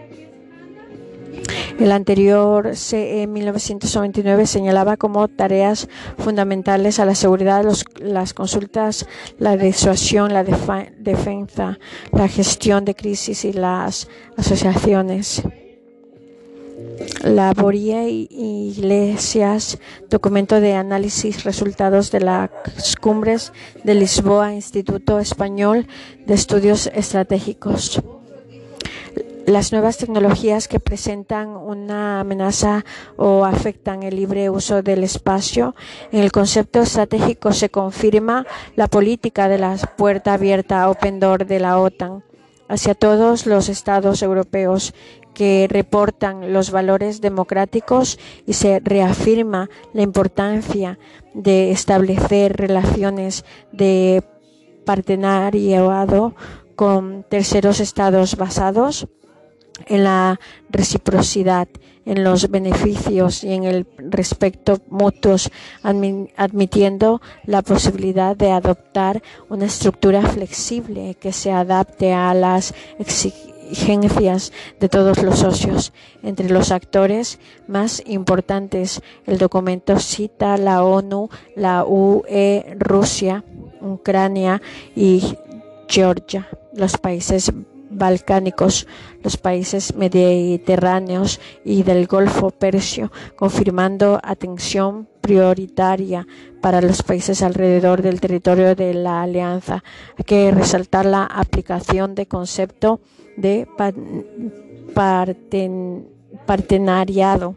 El 1.78 1.90
anterior 1.90 2.76
CE 2.76 3.26
1999 3.26 4.46
señalaba 4.46 4.96
como 4.96 5.26
tareas 5.26 5.88
fundamentales 6.18 7.00
a 7.00 7.04
la 7.04 7.16
seguridad 7.16 7.64
las 7.98 8.32
consultas, 8.32 9.06
la 9.38 9.56
disuasión, 9.56 10.32
la 10.32 10.44
defensa, 10.44 11.78
la 12.12 12.28
gestión 12.28 12.84
de 12.84 12.94
crisis 12.94 13.44
y 13.44 13.52
las 13.52 14.08
asociaciones. 14.36 15.42
Laboría 17.24 18.08
y 18.08 18.28
Iglesias, 18.30 19.78
documento 20.10 20.60
de 20.60 20.74
análisis 20.74 21.42
resultados 21.42 22.12
de 22.12 22.20
las 22.20 22.50
cumbres 23.00 23.52
de 23.82 23.94
Lisboa, 23.94 24.54
Instituto 24.54 25.18
Español 25.18 25.88
de 26.24 26.34
Estudios 26.34 26.88
Estratégicos 26.94 28.00
las 29.46 29.72
nuevas 29.72 29.98
tecnologías 29.98 30.68
que 30.68 30.80
presentan 30.80 31.48
una 31.48 32.20
amenaza 32.20 32.84
o 33.16 33.44
afectan 33.44 34.02
el 34.02 34.16
libre 34.16 34.50
uso 34.50 34.82
del 34.82 35.04
espacio. 35.04 35.74
En 36.12 36.20
el 36.20 36.32
concepto 36.32 36.80
estratégico 36.80 37.52
se 37.52 37.68
confirma 37.68 38.46
la 38.76 38.88
política 38.88 39.48
de 39.48 39.58
la 39.58 39.76
puerta 39.76 40.34
abierta 40.34 40.88
open 40.88 41.20
door 41.20 41.46
de 41.46 41.60
la 41.60 41.78
OTAN 41.78 42.22
hacia 42.68 42.94
todos 42.94 43.46
los 43.46 43.68
estados 43.68 44.22
europeos 44.22 44.94
que 45.34 45.66
reportan 45.68 46.52
los 46.52 46.70
valores 46.70 47.20
democráticos 47.20 48.18
y 48.46 48.54
se 48.54 48.80
reafirma 48.80 49.68
la 49.92 50.02
importancia 50.02 50.98
de 51.34 51.72
establecer 51.72 52.56
relaciones 52.56 53.44
de 53.72 54.22
partenariado 54.86 56.34
con 56.76 57.24
terceros 57.28 57.80
estados 57.80 58.36
basados 58.36 59.08
en 59.86 60.04
la 60.04 60.40
reciprocidad, 60.70 61.68
en 62.06 62.22
los 62.22 62.50
beneficios 62.50 63.44
y 63.44 63.52
en 63.52 63.64
el 63.64 63.86
respeto 63.98 64.78
mutuos, 64.88 65.50
admitiendo 65.82 67.20
la 67.44 67.62
posibilidad 67.62 68.36
de 68.36 68.50
adoptar 68.50 69.22
una 69.48 69.66
estructura 69.66 70.22
flexible 70.22 71.16
que 71.18 71.32
se 71.32 71.50
adapte 71.50 72.12
a 72.12 72.34
las 72.34 72.74
exigencias 72.98 74.52
de 74.80 74.88
todos 74.88 75.22
los 75.22 75.38
socios. 75.38 75.92
Entre 76.22 76.50
los 76.50 76.70
actores 76.70 77.38
más 77.66 78.02
importantes, 78.06 79.00
el 79.26 79.38
documento 79.38 79.98
cita 79.98 80.56
la 80.58 80.84
ONU, 80.84 81.30
la 81.56 81.84
UE, 81.86 82.76
Rusia, 82.78 83.44
Ucrania 83.80 84.60
y 84.94 85.36
Georgia, 85.88 86.48
los 86.74 86.96
países 86.98 87.50
balcánicos, 87.94 88.86
los 89.22 89.36
países 89.36 89.94
mediterráneos 89.94 91.40
y 91.64 91.82
del 91.82 92.06
Golfo 92.06 92.50
Persio, 92.50 93.10
confirmando 93.36 94.20
atención 94.22 95.08
prioritaria 95.20 96.26
para 96.60 96.80
los 96.80 97.02
países 97.02 97.42
alrededor 97.42 98.02
del 98.02 98.20
territorio 98.20 98.74
de 98.74 98.92
la 98.94 99.22
alianza. 99.22 99.82
Hay 100.18 100.24
que 100.24 100.50
resaltar 100.50 101.06
la 101.06 101.24
aplicación 101.24 102.14
de 102.14 102.26
concepto 102.26 103.00
de 103.36 103.66
partenariado 106.46 107.56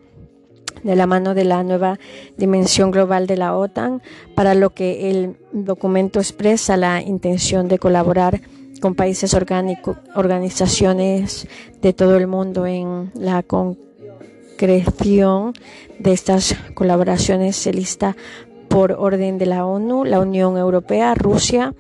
de 0.83 0.95
la 0.95 1.07
mano 1.07 1.33
de 1.33 1.43
la 1.43 1.63
nueva 1.63 1.99
dimensión 2.37 2.91
global 2.91 3.27
de 3.27 3.35
la 3.35 3.57
OTAN, 3.57 4.01
para 4.35 4.53
lo 4.53 4.69
que 4.71 5.09
el 5.09 5.35
documento 5.51 6.19
expresa 6.19 6.77
la 6.77 7.01
intención 7.01 7.67
de 7.67 7.79
colaborar 7.79 8.41
con 8.79 8.95
países 8.95 9.33
organizaciones 9.33 11.47
de 11.81 11.93
todo 11.93 12.17
el 12.17 12.27
mundo 12.27 12.65
en 12.65 13.11
la 13.15 13.43
concreción 13.43 15.53
de 15.99 16.13
estas 16.13 16.55
colaboraciones 16.73 17.55
se 17.55 17.71
lista 17.73 18.15
por 18.67 18.93
orden 18.93 19.37
de 19.37 19.45
la 19.45 19.65
ONU, 19.65 20.03
la 20.03 20.19
Unión 20.19 20.57
Europea, 20.57 21.15
Rusia, 21.15 21.73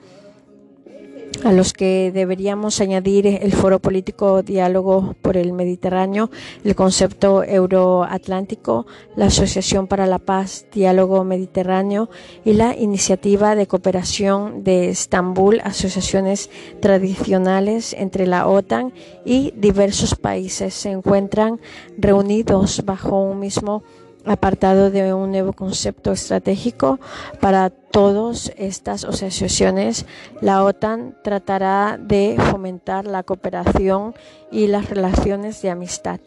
a 1.43 1.51
los 1.51 1.73
que 1.73 2.11
deberíamos 2.13 2.81
añadir 2.81 3.27
el 3.27 3.53
Foro 3.53 3.79
Político 3.79 4.41
Diálogo 4.43 5.15
por 5.21 5.37
el 5.37 5.53
Mediterráneo, 5.53 6.29
el 6.63 6.75
concepto 6.75 7.43
euroatlántico, 7.43 8.87
la 9.15 9.25
Asociación 9.25 9.87
para 9.87 10.07
la 10.07 10.19
Paz 10.19 10.65
Diálogo 10.73 11.23
Mediterráneo 11.23 12.09
y 12.43 12.53
la 12.53 12.75
Iniciativa 12.75 13.55
de 13.55 13.67
Cooperación 13.67 14.63
de 14.63 14.89
Estambul, 14.89 15.61
asociaciones 15.63 16.49
tradicionales 16.81 17.93
entre 17.93 18.27
la 18.27 18.47
OTAN 18.47 18.93
y 19.25 19.53
diversos 19.55 20.15
países 20.15 20.73
se 20.73 20.91
encuentran 20.91 21.59
reunidos 21.97 22.83
bajo 22.85 23.21
un 23.21 23.39
mismo 23.39 23.83
apartado 24.27 24.91
de 24.91 25.13
un 25.13 25.31
nuevo 25.31 25.53
concepto 25.53 26.11
estratégico 26.11 26.99
para 27.39 27.69
todas 27.69 28.51
estas 28.57 29.03
asociaciones. 29.03 30.05
La 30.41 30.63
OTAN 30.63 31.15
tratará 31.23 31.97
de 31.99 32.37
fomentar 32.51 33.05
la 33.05 33.23
cooperación 33.23 34.13
y 34.51 34.67
las 34.67 34.89
relaciones 34.89 35.61
de 35.61 35.69
amistad. 35.69 36.19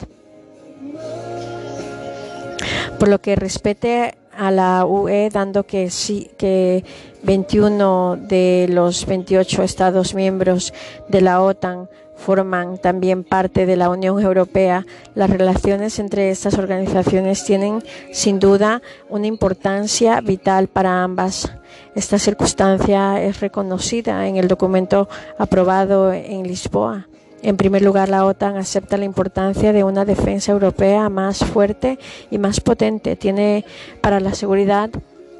Por 2.99 3.07
lo 3.07 3.19
que 3.21 3.35
respete 3.35 4.15
a 4.37 4.51
la 4.51 4.85
UE, 4.85 5.29
dando 5.31 5.63
que 5.63 5.89
sí 5.89 6.31
que 6.37 6.83
21 7.23 8.17
de 8.17 8.67
los 8.69 9.05
28 9.05 9.63
Estados 9.63 10.15
miembros 10.15 10.73
de 11.07 11.21
la 11.21 11.41
OTAN 11.41 11.89
forman 12.21 12.77
también 12.77 13.23
parte 13.23 13.65
de 13.65 13.75
la 13.75 13.89
Unión 13.89 14.21
Europea. 14.21 14.85
Las 15.15 15.29
relaciones 15.29 15.99
entre 15.99 16.29
estas 16.29 16.57
organizaciones 16.57 17.43
tienen 17.43 17.83
sin 18.13 18.39
duda 18.39 18.81
una 19.09 19.27
importancia 19.27 20.21
vital 20.21 20.67
para 20.67 21.03
ambas. 21.03 21.51
Esta 21.95 22.19
circunstancia 22.19 23.21
es 23.21 23.41
reconocida 23.41 24.27
en 24.27 24.37
el 24.37 24.47
documento 24.47 25.09
aprobado 25.37 26.13
en 26.13 26.43
Lisboa. 26.43 27.07
En 27.41 27.57
primer 27.57 27.81
lugar, 27.81 28.07
la 28.07 28.23
OTAN 28.23 28.55
acepta 28.57 28.97
la 28.97 29.05
importancia 29.05 29.73
de 29.73 29.83
una 29.83 30.05
defensa 30.05 30.51
europea 30.51 31.09
más 31.09 31.39
fuerte 31.39 31.97
y 32.29 32.37
más 32.37 32.61
potente. 32.61 33.15
Tiene 33.15 33.65
para 33.99 34.19
la 34.19 34.35
seguridad 34.35 34.91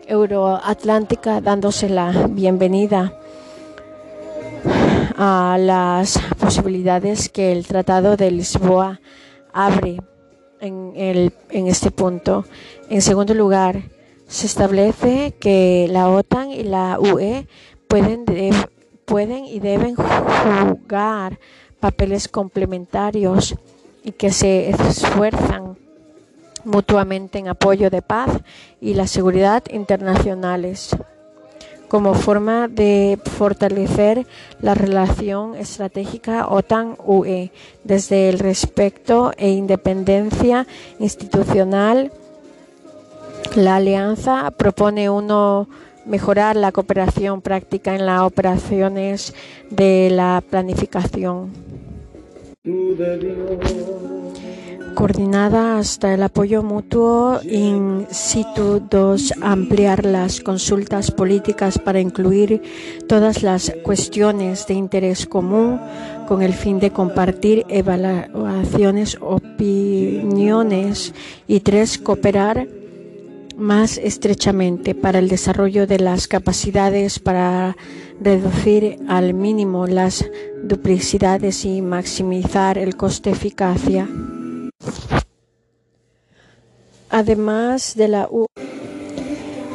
euroatlántica 0.08 1.42
dándose 1.42 1.90
la 1.90 2.28
bienvenida 2.28 3.14
a 5.24 5.56
las 5.60 6.18
posibilidades 6.40 7.30
que 7.30 7.52
el 7.52 7.68
Tratado 7.68 8.18
de 8.18 8.32
Lisboa 8.32 9.02
abre 9.54 10.02
en, 10.60 10.94
el, 10.96 11.32
en 11.52 11.68
este 11.68 11.92
punto. 11.92 12.44
En 12.90 13.04
segundo 13.04 13.36
lugar, 13.36 13.84
se 14.28 14.48
establece 14.48 15.36
que 15.40 15.86
la 15.92 16.10
OTAN 16.10 16.50
y 16.50 16.64
la 16.64 17.00
UE 17.00 17.46
pueden, 17.88 18.26
pueden 19.06 19.46
y 19.46 19.60
deben 19.60 19.94
jugar 19.94 21.38
papeles 21.80 22.28
complementarios 22.28 23.54
y 24.04 24.14
que 24.14 24.32
se 24.32 24.72
esfuerzan 24.72 25.78
mutuamente 26.66 27.38
en 27.38 27.48
apoyo 27.48 27.92
de 27.92 28.02
paz 28.02 28.32
y 28.80 28.96
la 28.96 29.06
seguridad 29.06 29.62
internacionales 29.70 30.98
como 31.92 32.14
forma 32.14 32.70
de 32.70 33.20
fortalecer 33.38 34.26
la 34.62 34.76
relación 34.76 35.56
estratégica 35.56 36.48
OTAN-UE 36.48 37.52
desde 37.84 38.30
el 38.30 38.40
respeto 38.40 39.34
e 39.36 39.50
independencia 39.50 40.68
institucional. 41.00 42.14
La 43.58 43.76
alianza 43.76 44.50
propone 44.52 45.10
uno 45.10 45.68
mejorar 46.06 46.56
la 46.56 46.72
cooperación 46.72 47.42
práctica 47.42 47.94
en 47.94 48.06
las 48.06 48.22
operaciones 48.22 49.34
de 49.70 50.12
la 50.12 50.42
planificación. 50.50 51.52
Coordinada 54.96 55.78
hasta 55.78 56.14
el 56.14 56.24
apoyo 56.24 56.64
mutuo 56.64 57.40
in 57.44 58.06
situ 58.12 58.82
2. 58.90 59.36
Ampliar 59.42 60.06
las 60.06 60.42
consultas 60.42 61.12
políticas 61.12 61.80
para 61.80 62.00
incluir 62.00 62.62
todas 63.08 63.42
las 63.44 63.72
cuestiones 63.84 64.68
de 64.68 64.74
interés 64.74 65.26
común 65.26 65.80
con 66.28 66.42
el 66.42 66.54
fin 66.54 66.80
de 66.80 66.92
compartir 66.92 67.66
evaluaciones, 67.70 69.18
opiniones. 69.22 71.14
Y 71.48 71.62
tres, 71.62 71.98
cooperar 71.98 72.68
más 73.58 73.98
estrechamente 73.98 74.96
para 74.96 75.20
el 75.20 75.30
desarrollo 75.30 75.88
de 75.88 76.00
las 76.00 76.28
capacidades 76.28 77.20
para 77.20 77.78
reducir 78.20 78.98
al 79.08 79.34
mínimo 79.34 79.88
las 79.88 80.26
duplicidades 80.64 81.66
y 81.66 81.82
maximizar 81.82 82.78
el 82.78 82.96
coste 82.96 83.30
eficacia. 83.30 84.08
Además 87.10 87.96
de 87.96 88.08
la 88.08 88.28
U, 88.32 88.46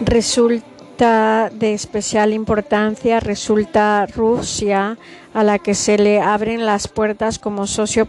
resulta 0.03 1.51
de 1.53 1.75
especial 1.75 2.33
importancia, 2.33 3.21
resulta 3.21 4.07
Rusia 4.07 4.97
a 5.35 5.45
la 5.45 5.59
que 5.59 5.75
se 5.75 5.99
le 5.99 6.21
abren 6.21 6.65
las 6.65 6.89
puertas 6.89 7.39
como 7.39 7.67
socio 7.67 8.09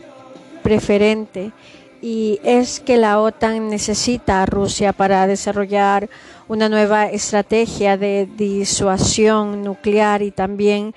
preferente. 0.64 1.51
Y 2.01 2.40
es 2.43 2.80
que 2.80 2.95
la 2.95 3.19
OTAN 3.19 3.69
necesita 3.69 4.43
a 4.43 4.45
Rusia 4.45 4.93
para 4.93 5.27
desarrollar 5.27 6.09
una 6.48 6.69
nueva 6.69 7.08
estrategia 7.08 7.98
de 7.98 8.30
disuasión 8.38 9.64
nuclear 9.64 10.22
y 10.22 10.32
también 10.32 10.93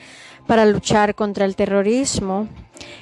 para 0.47 0.67
luchar 0.67 1.15
contra 1.15 1.47
el 1.47 1.57
terrorismo 1.57 2.49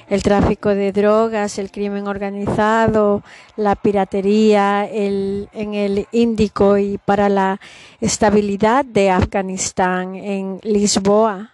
el 0.09 0.23
tráfico 0.23 0.69
de 0.69 0.91
drogas, 0.91 1.59
el 1.59 1.71
crimen 1.71 2.07
organizado, 2.07 3.21
la 3.55 3.75
piratería 3.75 4.89
en 4.89 5.73
el 5.73 6.07
Índico 6.11 6.77
y 6.77 6.97
para 6.97 7.29
la 7.29 7.59
estabilidad 8.01 8.83
de 8.85 9.11
Afganistán 9.11 10.15
en 10.15 10.59
Lisboa. 10.63 11.53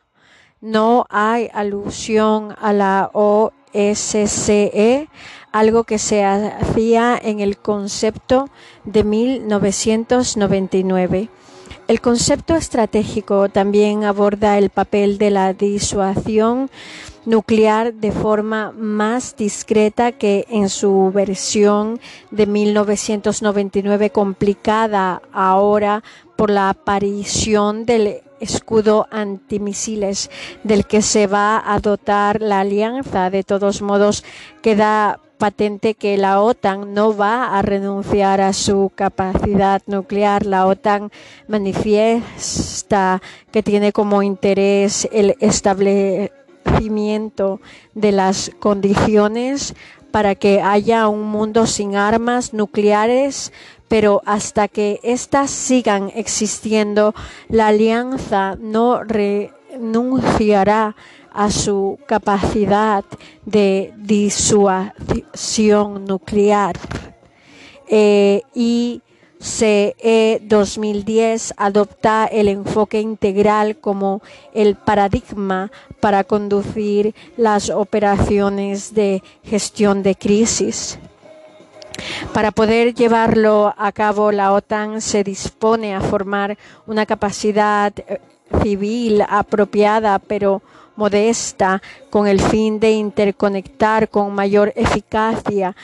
No 0.62 1.06
hay 1.10 1.50
alusión 1.54 2.56
a 2.60 2.72
la 2.74 3.12
OSCE, 3.14 5.08
algo 5.52 5.84
que 5.84 6.00
se 6.00 6.24
hacía 6.24 7.20
en 7.22 7.40
el 7.40 7.58
concepto 7.58 8.50
de 8.84 9.04
1999. 9.04 11.30
El 11.88 12.02
concepto 12.02 12.56
estratégico 12.56 13.48
también 13.50 14.06
aborda 14.06 14.58
el 14.58 14.72
papel 14.72 15.20
de 15.20 15.30
la 15.30 15.54
disuasión 15.54 16.72
nuclear 17.26 17.94
de 17.94 18.12
forma 18.12 18.72
más 18.72 19.36
discreta 19.36 20.12
que 20.12 20.46
en 20.50 20.70
su 20.70 21.12
versión 21.14 22.00
de 22.32 22.46
1999 22.46 24.10
complicada 24.12 25.22
ahora 25.32 26.04
por 26.36 26.50
la 26.50 26.70
aparición 26.70 27.86
del 27.86 28.22
escudo 28.40 29.08
antimisiles 29.12 30.30
del 30.64 30.86
que 30.86 31.02
se 31.02 31.28
va 31.28 31.62
a 31.66 31.80
dotar 31.80 32.42
la 32.42 32.60
alianza. 32.60 33.30
De 33.30 33.44
todos 33.44 33.82
modos, 33.82 34.24
queda 34.62 35.20
patente 35.38 35.96
que 35.96 36.18
la 36.18 36.42
OTAN 36.42 36.94
no 36.94 37.16
va 37.16 37.58
a 37.58 37.62
renunciar 37.62 38.42
a 38.42 38.54
su 38.54 38.92
capacidad 38.96 39.82
nuclear. 39.86 40.46
La 40.46 40.66
OTAN 40.66 41.12
manifiesta 41.48 43.22
que 43.52 43.64
tiene 43.64 43.92
como 43.92 44.22
interés 44.24 45.08
el 45.12 45.36
de 47.94 48.12
las 48.12 48.52
condiciones 48.60 49.76
para 50.12 50.36
que 50.36 50.62
haya 50.62 51.08
un 51.08 51.24
mundo 51.24 51.66
sin 51.68 51.96
armas 51.96 52.54
nucleares, 52.54 53.52
pero 53.88 54.22
hasta 54.26 54.68
que 54.68 55.00
éstas 55.04 55.52
sigan 55.52 56.12
existiendo, 56.16 57.14
la 57.50 57.68
alianza 57.68 58.56
no 58.60 59.04
renunciará 59.04 60.96
a 61.34 61.52
su 61.52 62.00
capacidad 62.08 63.04
de 63.46 63.94
disuasión 63.98 64.86
nuclear. 66.06 66.78
Eh, 67.88 68.42
y 68.54 69.02
CE 69.40 70.42
2010 70.44 71.54
adopta 71.58 72.26
el 72.26 72.48
enfoque 72.48 73.00
integral 73.00 73.78
como 73.78 74.22
el 74.54 74.76
paradigma 74.76 75.72
para 76.00 76.24
conducir 76.24 77.14
las 77.38 77.70
operaciones 77.70 78.94
de 78.94 79.22
gestión 79.44 80.04
de 80.04 80.16
crisis. 80.16 81.00
Para 82.34 82.52
poder 82.52 82.94
llevarlo 82.94 83.74
a 83.78 83.92
cabo, 83.92 84.32
la 84.32 84.52
OTAN 84.52 85.02
se 85.02 85.24
dispone 85.24 85.96
a 85.96 86.02
formar 86.02 86.58
una 86.86 87.06
capacidad 87.06 87.94
eh, 87.98 88.20
civil 88.62 89.24
apropiada, 89.28 90.20
pero 90.20 90.62
modesta 90.96 91.82
con 92.10 92.28
el 92.28 92.40
fin 92.40 92.80
de 92.80 92.92
interconectar 92.92 94.10
con 94.10 94.34
mayor 94.34 94.74
eficacia 94.76 95.76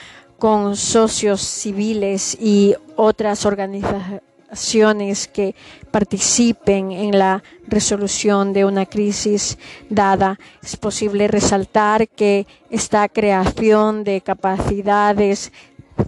con 0.42 0.76
socios 0.76 1.40
civiles 1.42 2.36
y 2.42 2.74
otras 2.96 3.46
organizaciones 3.46 5.28
que 5.28 5.54
participen 5.92 6.92
en 6.92 7.20
la 7.20 7.44
resolución 7.68 8.52
de 8.52 8.66
una 8.66 8.88
crisis 8.88 9.60
dada. 9.88 10.40
Es 10.64 10.78
posible 10.78 11.28
resaltar 11.28 12.08
que 12.08 12.48
esta 12.72 13.08
creación 13.08 14.04
de 14.04 14.22
capacidades 14.22 15.52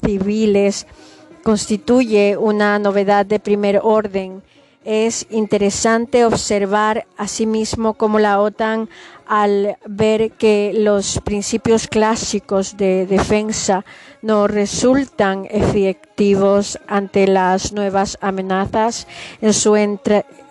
civiles 0.04 0.88
constituye 1.44 2.36
una 2.36 2.80
novedad 2.80 3.28
de 3.28 3.40
primer 3.40 3.82
orden 3.84 4.42
es 4.86 5.28
interesante 5.30 6.26
observar 6.26 7.08
asimismo 7.18 7.94
cómo 7.94 8.20
la 8.20 8.42
OTAN, 8.42 8.90
al 9.26 9.78
ver 9.86 10.32
que 10.32 10.74
los 10.76 11.22
principios 11.24 11.88
clásicos 11.88 12.76
de 12.76 13.06
defensa 13.06 13.86
no 14.24 14.48
resultan 14.48 15.48
efectivos 15.52 16.80
ante 16.88 17.28
las 17.28 17.74
nuevas 17.74 18.18
amenazas, 18.22 19.06
en 19.42 19.54
su 19.54 19.76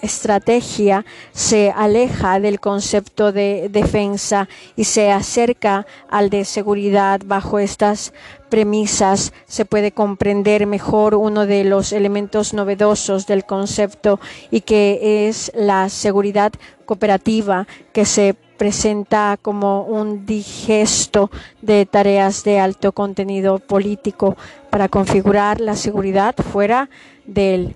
estrategia 0.02 1.06
se 1.32 1.72
aleja 1.74 2.38
del 2.38 2.60
concepto 2.60 3.32
de 3.32 3.68
defensa 3.70 4.48
y 4.76 4.84
se 4.84 5.10
acerca 5.10 5.86
al 6.10 6.28
de 6.28 6.44
seguridad. 6.44 7.22
Bajo 7.24 7.58
estas 7.58 8.12
premisas 8.50 9.32
se 9.46 9.64
puede 9.64 9.92
comprender 9.92 10.66
mejor 10.66 11.14
uno 11.14 11.46
de 11.46 11.64
los 11.64 11.92
elementos 11.92 12.52
novedosos 12.52 13.26
del 13.26 13.46
concepto 13.46 14.20
y 14.50 14.60
que 14.60 15.28
es 15.28 15.50
la 15.54 15.88
seguridad 15.88 16.52
cooperativa 16.84 17.66
que 17.94 18.04
se 18.04 18.36
presenta 18.62 19.36
como 19.42 19.82
un 19.82 20.24
digesto 20.24 21.32
de 21.62 21.84
tareas 21.84 22.44
de 22.44 22.60
alto 22.60 22.92
contenido 22.92 23.58
político 23.58 24.36
para 24.70 24.88
configurar 24.88 25.60
la 25.60 25.74
seguridad 25.74 26.36
fuera 26.36 26.88
del 27.26 27.74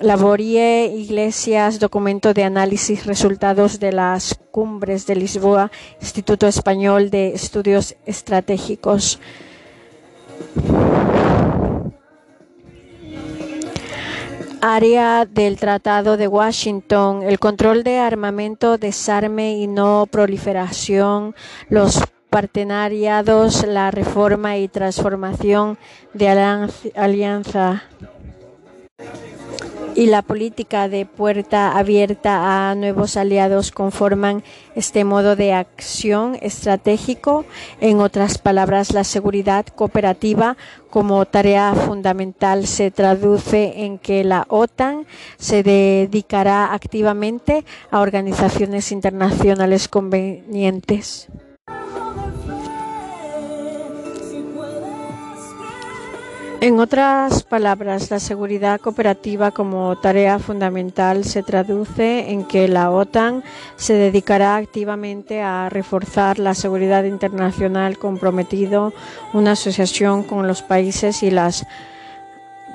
Laborie 0.00 0.86
Iglesias, 0.94 1.80
documento 1.80 2.34
de 2.34 2.44
análisis 2.44 3.04
resultados 3.04 3.80
de 3.80 3.90
las 3.90 4.38
cumbres 4.52 5.06
de 5.06 5.16
Lisboa, 5.16 5.72
Instituto 6.00 6.46
Español 6.46 7.10
de 7.10 7.34
Estudios 7.34 7.96
Estratégicos. 8.06 9.18
Área 14.64 15.26
del 15.26 15.56
Tratado 15.56 16.16
de 16.16 16.28
Washington, 16.28 17.24
el 17.24 17.40
control 17.40 17.82
de 17.82 17.98
armamento, 17.98 18.78
desarme 18.78 19.56
y 19.56 19.66
no 19.66 20.06
proliferación, 20.08 21.34
los 21.68 22.00
partenariados, 22.30 23.66
la 23.66 23.90
reforma 23.90 24.58
y 24.58 24.68
transformación 24.68 25.78
de 26.14 26.28
alianza 26.94 27.82
y 29.94 30.06
la 30.06 30.22
política 30.22 30.88
de 30.88 31.06
puerta 31.06 31.76
abierta 31.76 32.70
a 32.70 32.74
nuevos 32.74 33.16
aliados 33.16 33.70
conforman 33.70 34.42
este 34.74 35.04
modo 35.04 35.36
de 35.36 35.52
acción 35.52 36.36
estratégico. 36.40 37.44
En 37.80 38.00
otras 38.00 38.38
palabras, 38.38 38.92
la 38.92 39.04
seguridad 39.04 39.66
cooperativa 39.66 40.56
como 40.90 41.24
tarea 41.26 41.74
fundamental 41.74 42.66
se 42.66 42.90
traduce 42.90 43.84
en 43.84 43.98
que 43.98 44.24
la 44.24 44.46
OTAN 44.48 45.06
se 45.38 45.62
dedicará 45.62 46.72
activamente 46.72 47.64
a 47.90 48.00
organizaciones 48.00 48.92
internacionales 48.92 49.88
convenientes. 49.88 51.28
En 56.62 56.78
otras 56.78 57.42
palabras, 57.42 58.12
la 58.12 58.20
seguridad 58.20 58.80
cooperativa 58.80 59.50
como 59.50 59.98
tarea 59.98 60.38
fundamental 60.38 61.24
se 61.24 61.42
traduce 61.42 62.30
en 62.30 62.44
que 62.44 62.68
la 62.68 62.92
OTAN 62.92 63.42
se 63.74 63.94
dedicará 63.94 64.54
activamente 64.54 65.42
a 65.42 65.68
reforzar 65.70 66.38
la 66.38 66.54
seguridad 66.54 67.02
internacional 67.02 67.98
comprometido 67.98 68.92
una 69.32 69.52
asociación 69.52 70.22
con 70.22 70.46
los 70.46 70.62
países 70.62 71.24
y 71.24 71.32
las 71.32 71.66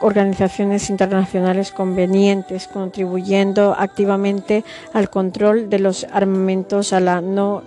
organizaciones 0.01 0.89
internacionales 0.89 1.71
convenientes, 1.71 2.67
contribuyendo 2.67 3.73
activamente 3.79 4.65
al 4.91 5.09
control 5.09 5.69
de 5.69 5.79
los 5.79 6.05
armamentos, 6.11 6.91
a 6.91 6.99
la 6.99 7.21
no 7.21 7.63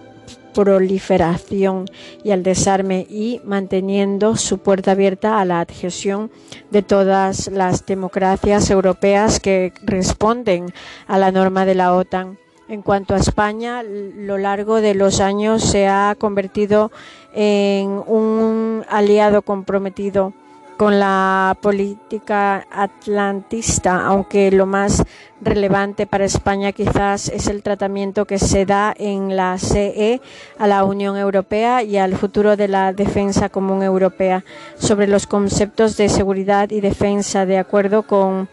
proliferación 0.52 1.86
y 2.24 2.30
al 2.30 2.42
desarme 2.42 3.06
y 3.08 3.40
manteniendo 3.44 4.36
su 4.36 4.58
puerta 4.58 4.92
abierta 4.92 5.40
a 5.40 5.44
la 5.44 5.60
adhesión 5.60 6.30
de 6.70 6.82
todas 6.82 7.48
las 7.48 7.86
democracias 7.86 8.70
europeas 8.70 9.40
que 9.40 9.72
responden 9.82 10.72
a 11.06 11.18
la 11.18 11.32
norma 11.32 11.64
de 11.64 11.74
la 11.74 11.94
OTAN. 11.94 12.38
En 12.68 12.82
cuanto 12.82 13.14
a 13.14 13.18
España, 13.18 13.82
lo 13.82 14.38
largo 14.38 14.80
de 14.80 14.94
los 14.94 15.20
años 15.20 15.62
se 15.64 15.88
ha 15.88 16.14
convertido 16.16 16.92
en 17.34 17.88
un 17.88 18.84
aliado 18.88 19.42
comprometido 19.42 20.32
con 20.80 20.98
la 20.98 21.58
política 21.60 22.66
atlantista, 22.70 24.02
aunque 24.06 24.50
lo 24.50 24.64
más 24.64 25.04
relevante 25.42 26.06
para 26.06 26.24
España 26.24 26.72
quizás 26.72 27.28
es 27.28 27.48
el 27.48 27.62
tratamiento 27.62 28.24
que 28.24 28.38
se 28.38 28.64
da 28.64 28.94
en 28.96 29.36
la 29.36 29.58
CE 29.58 30.22
a 30.58 30.66
la 30.66 30.84
Unión 30.84 31.18
Europea 31.18 31.82
y 31.82 31.98
al 31.98 32.16
futuro 32.16 32.56
de 32.56 32.68
la 32.68 32.94
defensa 32.94 33.50
común 33.50 33.82
europea. 33.82 34.42
Sobre 34.78 35.06
los 35.06 35.26
conceptos 35.26 35.98
de 35.98 36.08
seguridad 36.08 36.70
y 36.70 36.80
defensa 36.80 37.44
de 37.44 37.58
acuerdo 37.58 38.04
con 38.04 38.48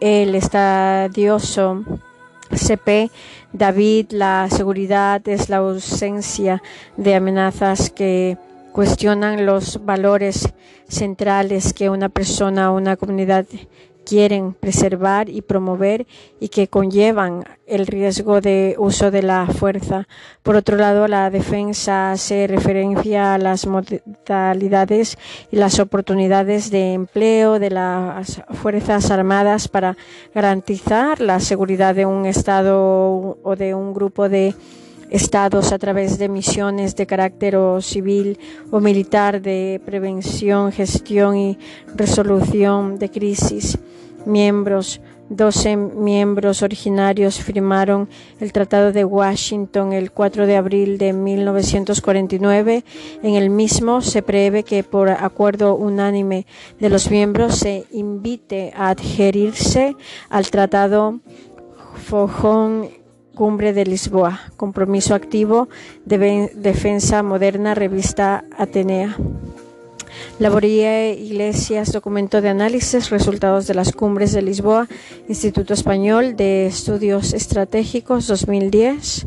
el 0.00 0.34
estadioso 0.34 1.82
CP 2.54 3.10
David, 3.54 4.08
la 4.10 4.48
seguridad 4.50 5.26
es 5.26 5.48
la 5.48 5.56
ausencia 5.56 6.62
de 6.98 7.14
amenazas 7.14 7.88
que 7.88 8.36
cuestionan 8.72 9.46
los 9.46 9.84
valores 9.84 10.48
centrales 10.88 11.72
que 11.72 11.90
una 11.90 12.08
persona 12.08 12.72
o 12.72 12.76
una 12.76 12.96
comunidad 12.96 13.46
quieren 14.04 14.54
preservar 14.54 15.28
y 15.28 15.42
promover 15.42 16.06
y 16.40 16.48
que 16.48 16.68
conllevan 16.68 17.44
el 17.66 17.86
riesgo 17.86 18.40
de 18.40 18.74
uso 18.78 19.10
de 19.10 19.22
la 19.22 19.46
fuerza. 19.46 20.08
Por 20.42 20.56
otro 20.56 20.76
lado, 20.76 21.06
la 21.06 21.30
defensa 21.30 22.12
hace 22.12 22.46
referencia 22.46 23.34
a 23.34 23.38
las 23.38 23.66
modalidades 23.66 25.16
y 25.52 25.56
las 25.56 25.78
oportunidades 25.78 26.70
de 26.70 26.94
empleo 26.94 27.58
de 27.58 27.70
las 27.70 28.42
Fuerzas 28.54 29.10
Armadas 29.10 29.68
para 29.68 29.96
garantizar 30.34 31.20
la 31.20 31.38
seguridad 31.38 31.94
de 31.94 32.06
un 32.06 32.26
Estado 32.26 33.38
o 33.42 33.56
de 33.56 33.74
un 33.74 33.94
grupo 33.94 34.28
de 34.28 34.54
estados 35.10 35.72
a 35.72 35.78
través 35.78 36.18
de 36.18 36.28
misiones 36.28 36.96
de 36.96 37.06
carácter 37.06 37.56
civil 37.80 38.38
o 38.70 38.80
militar 38.80 39.42
de 39.42 39.80
prevención, 39.84 40.72
gestión 40.72 41.36
y 41.36 41.58
resolución 41.94 42.98
de 42.98 43.10
crisis. 43.10 43.78
Miembros, 44.24 45.00
12 45.30 45.76
miembros 45.76 46.62
originarios 46.62 47.40
firmaron 47.40 48.08
el 48.40 48.52
Tratado 48.52 48.92
de 48.92 49.04
Washington 49.04 49.92
el 49.92 50.10
4 50.10 50.46
de 50.46 50.56
abril 50.56 50.98
de 50.98 51.12
1949. 51.12 52.84
En 53.22 53.34
el 53.36 53.48
mismo 53.48 54.02
se 54.02 54.22
prevé 54.22 54.64
que 54.64 54.82
por 54.82 55.08
acuerdo 55.08 55.76
unánime 55.76 56.46
de 56.80 56.90
los 56.90 57.10
miembros 57.10 57.54
se 57.56 57.86
invite 57.92 58.72
a 58.76 58.90
adherirse 58.90 59.96
al 60.28 60.50
Tratado 60.50 61.20
Fojón 61.94 62.99
Cumbre 63.40 63.72
de 63.72 63.86
Lisboa, 63.86 64.38
Compromiso 64.58 65.14
Activo 65.14 65.70
de 66.04 66.50
Defensa 66.56 67.22
Moderna, 67.22 67.74
Revista 67.74 68.44
Atenea. 68.58 69.16
Laboría 70.38 71.10
Iglesias, 71.10 71.90
documento 71.90 72.42
de 72.42 72.50
análisis, 72.50 73.08
resultados 73.08 73.66
de 73.66 73.72
las 73.72 73.92
cumbres 73.92 74.34
de 74.34 74.42
Lisboa, 74.42 74.88
Instituto 75.26 75.72
Español 75.72 76.36
de 76.36 76.66
Estudios 76.66 77.32
Estratégicos 77.32 78.26
2010. 78.26 79.26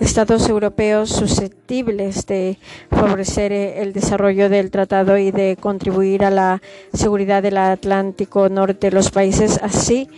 Estados 0.00 0.48
europeos 0.48 1.10
susceptibles 1.10 2.24
de 2.24 2.56
favorecer 2.90 3.52
el 3.52 3.92
desarrollo 3.92 4.48
del 4.48 4.70
tratado 4.70 5.18
y 5.18 5.32
de 5.32 5.58
contribuir 5.60 6.24
a 6.24 6.30
la 6.30 6.62
seguridad 6.94 7.42
del 7.42 7.58
Atlántico 7.58 8.48
Norte. 8.48 8.90
Los 8.90 9.10
países 9.10 9.60
así 9.62 10.08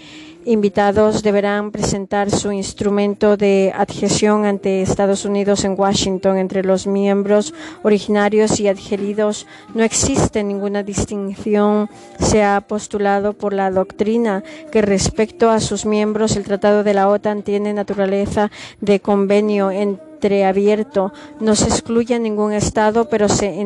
invitados 0.45 1.23
deberán 1.23 1.71
presentar 1.71 2.31
su 2.31 2.53
instrumento 2.53 3.37
de 3.37 3.73
adhesión 3.75 4.45
ante 4.45 4.83
Estados 4.83 5.25
Unidos 5.25 5.65
en 5.65 5.79
Washington. 5.79 6.39
Entre 6.39 6.63
los 6.63 6.87
miembros 6.87 7.55
originarios 7.83 8.61
y 8.61 8.69
adheridos 8.69 9.47
no 9.75 9.85
existe 9.85 10.43
ninguna 10.43 10.83
distinción. 10.83 11.89
Se 12.19 12.43
ha 12.43 12.61
postulado 12.61 13.33
por 13.33 13.53
la 13.53 13.71
doctrina 13.71 14.43
que 14.71 14.83
respecto 14.83 15.51
a 15.51 15.61
sus 15.61 15.87
miembros 15.87 16.37
el 16.37 16.45
Tratado 16.45 16.85
de 16.85 16.95
la 16.95 17.09
OTAN 17.09 17.43
tiene 17.43 17.73
naturaleza 17.73 18.51
de 18.81 19.01
convenio 19.01 19.71
entreabierto. 19.71 21.13
No 21.41 21.55
se 21.57 21.67
excluye 21.69 22.19
ningún 22.19 22.53
Estado, 22.53 23.09
pero 23.09 23.29
se 23.29 23.61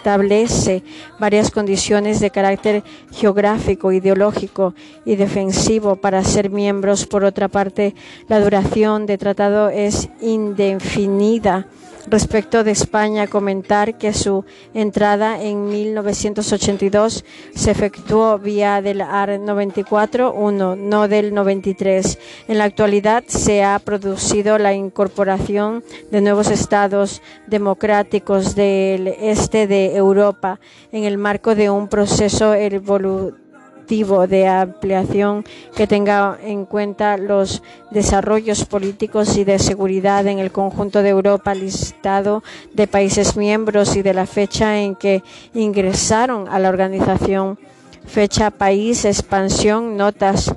establece 0.00 0.82
varias 1.18 1.50
condiciones 1.50 2.20
de 2.20 2.30
carácter 2.30 2.82
geográfico, 3.12 3.92
ideológico 3.92 4.74
y 5.04 5.16
defensivo 5.16 5.96
para 5.96 6.24
ser 6.24 6.48
miembros. 6.48 7.04
Por 7.04 7.22
otra 7.22 7.48
parte, 7.48 7.94
la 8.26 8.40
duración 8.40 9.04
de 9.04 9.18
tratado 9.18 9.68
es 9.68 10.08
indefinida 10.22 11.66
Respecto 12.06 12.64
de 12.64 12.70
España, 12.70 13.26
comentar 13.26 13.98
que 13.98 14.12
su 14.12 14.44
entrada 14.74 15.42
en 15.42 15.68
1982 15.68 17.24
se 17.54 17.70
efectuó 17.70 18.38
vía 18.38 18.80
del 18.80 19.02
AR 19.02 19.38
94-1, 19.38 20.76
no 20.76 21.08
del 21.08 21.34
93. 21.34 22.18
En 22.48 22.58
la 22.58 22.64
actualidad 22.64 23.24
se 23.26 23.62
ha 23.62 23.78
producido 23.78 24.58
la 24.58 24.72
incorporación 24.72 25.84
de 26.10 26.20
nuevos 26.20 26.50
estados 26.50 27.22
democráticos 27.46 28.54
del 28.54 29.08
este 29.08 29.66
de 29.66 29.94
Europa 29.96 30.58
en 30.92 31.04
el 31.04 31.18
marco 31.18 31.54
de 31.54 31.70
un 31.70 31.88
proceso 31.88 32.54
evolutivo 32.54 33.49
de 33.90 34.46
ampliación 34.46 35.44
que 35.74 35.88
tenga 35.88 36.38
en 36.44 36.64
cuenta 36.64 37.16
los 37.16 37.60
desarrollos 37.90 38.64
políticos 38.64 39.36
y 39.36 39.42
de 39.42 39.58
seguridad 39.58 40.28
en 40.28 40.38
el 40.38 40.52
conjunto 40.52 41.02
de 41.02 41.08
Europa, 41.08 41.54
listado 41.56 42.44
de 42.72 42.86
países 42.86 43.36
miembros 43.36 43.96
y 43.96 44.02
de 44.02 44.14
la 44.14 44.26
fecha 44.26 44.78
en 44.78 44.94
que 44.94 45.24
ingresaron 45.54 46.46
a 46.48 46.60
la 46.60 46.68
organización. 46.68 47.58
Fecha, 48.06 48.52
país, 48.52 49.04
expansión, 49.04 49.96
notas. 49.96 50.54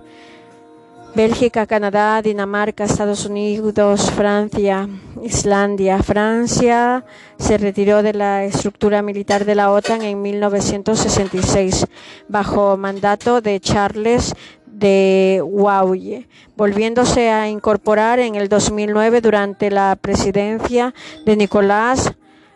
Bélgica, 1.15 1.67
Canadá, 1.67 2.23
Dinamarca, 2.23 2.85
Estados 2.85 3.27
Unidos, 3.27 4.09
Francia, 4.11 4.89
Islandia. 5.21 6.01
Francia 6.01 7.05
se 7.37 7.59
retiró 7.59 8.01
de 8.01 8.13
la 8.13 8.45
estructura 8.45 9.03
militar 9.03 9.45
de 9.45 9.53
la 9.53 9.69
OTAN 9.71 10.01
en 10.01 10.19
1966 10.23 11.85
bajo 12.27 12.77
mandato 12.77 13.41
de 13.41 13.59
Charles 13.59 14.33
de 14.65 15.43
Gaulle, 15.45 16.27
volviéndose 16.57 17.29
a 17.29 17.47
incorporar 17.47 18.17
en 18.17 18.33
el 18.33 18.49
2009 18.49 19.21
durante 19.21 19.69
la 19.69 19.95
presidencia 19.95 20.95
de 21.27 21.35
Nicolás 21.35 22.11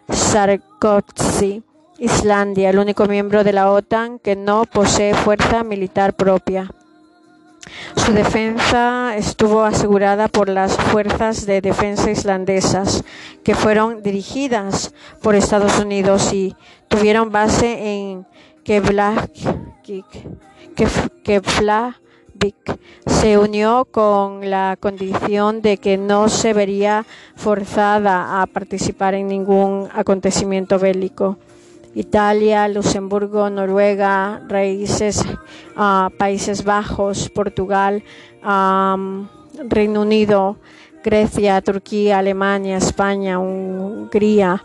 Sarkozy. 0.09 1.61
Islandia, 1.99 2.71
el 2.71 2.79
único 2.79 3.05
miembro 3.05 3.43
de 3.43 3.53
la 3.53 3.71
OTAN 3.71 4.17
que 4.19 4.35
no 4.35 4.65
posee 4.65 5.13
fuerza 5.13 5.63
militar 5.63 6.15
propia. 6.15 6.69
Su 7.95 8.13
defensa 8.13 9.15
estuvo 9.15 9.63
asegurada 9.63 10.27
por 10.27 10.49
las 10.49 10.75
fuerzas 10.77 11.45
de 11.45 11.61
defensa 11.61 12.11
islandesas, 12.11 13.03
que 13.43 13.55
fueron 13.55 14.03
dirigidas 14.03 14.93
por 15.21 15.35
Estados 15.35 15.79
Unidos 15.79 16.33
y 16.33 16.55
tuvieron 16.87 17.31
base 17.31 17.93
en 17.93 18.25
Keflavik. 18.63 19.25
Se 23.05 23.37
unió 23.37 23.85
con 23.89 24.49
la 24.49 24.77
condición 24.79 25.61
de 25.61 25.77
que 25.77 25.97
no 25.97 26.29
se 26.29 26.53
vería 26.53 27.05
forzada 27.35 28.41
a 28.41 28.45
participar 28.45 29.15
en 29.15 29.27
ningún 29.27 29.89
acontecimiento 29.93 30.77
bélico. 30.77 31.37
Italia, 31.97 32.67
Luxemburgo, 32.67 33.49
Noruega, 33.49 34.39
raíces, 34.47 35.25
uh, 35.75 36.11
Países 36.15 36.63
Bajos, 36.63 37.27
Portugal, 37.29 38.03
Reino 39.67 40.01
Unido, 40.03 40.57
Grecia, 41.03 41.59
Turquía, 41.63 42.19
Alemania, 42.19 42.77
España, 42.77 43.39
Hungría. 43.39 44.63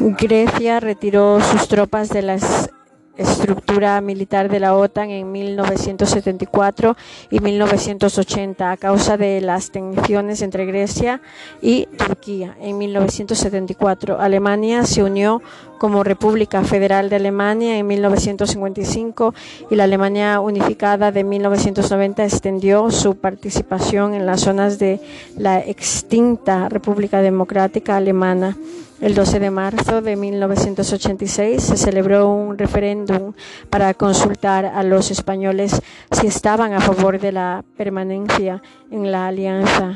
Grecia 0.00 0.80
retiró 0.80 1.40
sus 1.40 1.66
tropas 1.66 2.10
de 2.10 2.20
las 2.20 2.70
estructura 3.16 4.00
militar 4.00 4.50
de 4.50 4.60
la 4.60 4.74
OTAN 4.74 5.10
en 5.10 5.30
1974 5.30 6.96
y 7.30 7.40
1980 7.40 8.72
a 8.72 8.76
causa 8.76 9.16
de 9.16 9.40
las 9.40 9.70
tensiones 9.70 10.42
entre 10.42 10.66
Grecia 10.66 11.20
y 11.62 11.86
Turquía. 11.96 12.56
En 12.60 12.78
1974 12.78 14.20
Alemania 14.20 14.84
se 14.84 15.02
unió 15.02 15.42
como 15.78 16.02
República 16.02 16.62
Federal 16.62 17.10
de 17.10 17.16
Alemania 17.16 17.76
en 17.78 17.86
1955 17.86 19.34
y 19.70 19.74
la 19.74 19.84
Alemania 19.84 20.40
unificada 20.40 21.12
de 21.12 21.24
1990 21.24 22.24
extendió 22.24 22.90
su 22.90 23.16
participación 23.16 24.14
en 24.14 24.26
las 24.26 24.40
zonas 24.40 24.78
de 24.78 25.00
la 25.36 25.60
extinta 25.60 26.68
República 26.68 27.20
Democrática 27.20 27.96
Alemana. 27.96 28.56
El 29.04 29.14
12 29.14 29.38
de 29.38 29.50
marzo 29.50 30.00
de 30.00 30.16
1986 30.16 31.62
se 31.62 31.76
celebró 31.76 32.26
un 32.26 32.56
referéndum 32.56 33.34
para 33.68 33.92
consultar 33.92 34.64
a 34.64 34.82
los 34.82 35.10
españoles 35.10 35.78
si 36.10 36.26
estaban 36.26 36.72
a 36.72 36.80
favor 36.80 37.20
de 37.20 37.30
la 37.30 37.62
permanencia 37.76 38.62
en 38.90 39.12
la 39.12 39.26
alianza. 39.26 39.92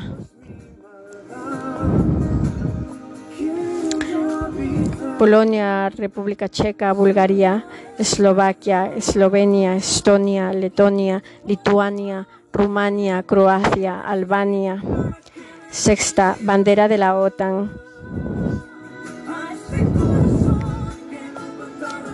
Polonia, 5.17 5.89
República 5.89 6.47
Checa, 6.47 6.93
Bulgaria, 6.93 7.65
Eslovaquia, 7.97 8.93
Eslovenia, 8.95 9.75
Estonia, 9.75 10.53
Letonia, 10.53 11.23
Lituania, 11.47 12.27
Rumania, 12.53 13.23
Croacia, 13.23 14.01
Albania. 14.01 14.83
Sexta, 15.71 16.37
bandera 16.41 16.87
de 16.87 16.97
la 16.99 17.17
OTAN. 17.17 17.89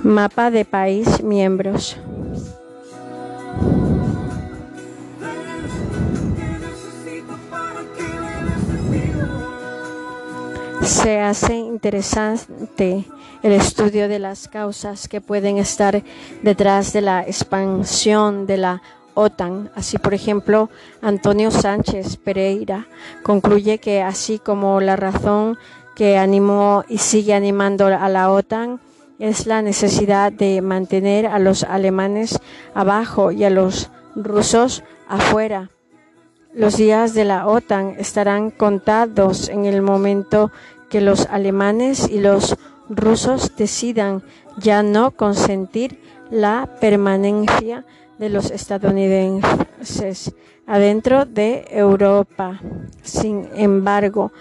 Mapa 0.06 0.52
de 0.52 0.66
país 0.66 1.24
miembros. 1.24 1.98
Se 10.84 11.20
hace 11.20 11.56
interesante 11.56 13.04
el 13.42 13.52
estudio 13.54 14.08
de 14.08 14.20
las 14.20 14.48
causas 14.48 15.08
que 15.08 15.22
pueden 15.22 15.58
estar 15.58 16.04
detrás 16.44 16.94
de 16.94 17.02
la 17.02 17.24
expansión 17.24 18.46
de 18.46 18.58
la 18.58 18.84
OTAN. 19.16 19.72
Así, 19.74 19.98
por 19.98 20.14
ejemplo, 20.14 20.70
Antonio 21.02 21.50
Sánchez 21.50 22.18
Pereira 22.18 22.86
concluye 23.24 23.80
que 23.80 24.04
así 24.04 24.38
como 24.38 24.80
la 24.82 24.98
razón 24.98 25.58
que 25.96 26.20
animó 26.20 26.84
y 26.88 27.00
sigue 27.00 27.34
animando 27.34 27.88
a 27.88 28.08
la 28.08 28.30
OTAN 28.30 28.80
es 29.20 29.48
la 29.48 29.62
necesidad 29.62 30.32
de 30.32 30.62
mantener 30.62 31.28
a 31.28 31.40
los 31.40 31.64
alemanes 31.64 32.40
abajo 32.74 33.32
y 33.32 33.44
a 33.44 33.50
los 33.50 33.92
rusos 34.16 34.84
afuera. 35.08 35.70
Los 36.54 36.78
días 36.78 37.14
de 37.14 37.26
la 37.26 37.48
OTAN 37.48 37.96
estarán 37.98 38.50
contados 38.50 39.50
en 39.50 39.66
el 39.66 39.82
momento 39.82 40.52
que 40.90 41.02
los 41.02 41.26
alemanes 41.28 42.10
y 42.10 42.20
los 42.20 42.56
rusos 42.90 43.56
decidan 43.58 44.24
ya 44.58 44.84
no 44.84 45.12
consentir 45.12 46.00
la 46.32 46.70
permanencia 46.80 47.86
de 48.18 48.30
los 48.30 48.52
estadounidenses 48.52 50.34
adentro 50.66 51.26
de 51.26 51.66
Europa. 51.70 52.62
Sin 53.02 53.50
embargo, 53.56 54.32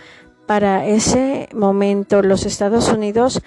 para 0.46 0.86
ese 0.86 1.48
momento 1.54 2.22
los 2.22 2.46
Estados 2.46 2.88
Unidos 2.90 3.42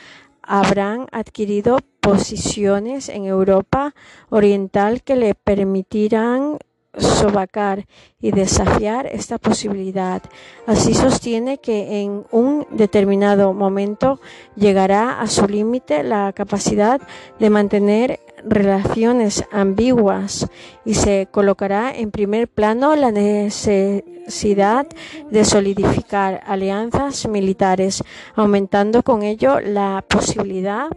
habrán 0.48 1.08
adquirido 1.12 1.80
posiciones 2.00 3.10
en 3.10 3.26
Europa 3.26 3.94
Oriental 4.30 5.04
que 5.04 5.18
le 5.18 5.36
permitirán 5.36 6.58
sobacar 6.98 7.86
y 8.20 8.32
desafiar 8.32 9.08
esta 9.08 9.38
posibilidad. 9.38 10.22
Así 10.66 10.94
sostiene 10.94 11.60
que 11.60 12.02
en 12.02 12.26
un 12.32 12.66
determinado 12.72 13.54
momento 13.54 14.20
llegará 14.56 15.20
a 15.22 15.28
su 15.28 15.48
límite 15.48 16.04
la 16.04 16.34
capacidad 16.34 17.02
de 17.40 17.50
mantener 17.50 18.20
relaciones 18.44 19.44
ambiguas 19.52 20.48
y 20.86 20.94
se 20.94 21.28
colocará 21.32 21.92
en 21.96 22.12
primer 22.12 22.48
plano 22.48 22.96
la 22.96 23.12
necesidad 23.12 24.88
de 25.30 25.46
solidificar 25.46 26.42
alianzas 26.46 27.28
militares, 27.28 28.04
aumentando 28.36 29.04
con 29.04 29.24
ello 29.24 29.60
la 29.60 30.04
posibilidad 30.08 30.90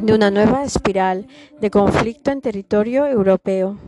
de 0.00 0.14
una 0.14 0.30
nueva 0.30 0.64
espiral 0.64 1.26
de 1.60 1.70
conflicto 1.70 2.30
en 2.30 2.40
territorio 2.40 3.06
europeo. 3.06 3.78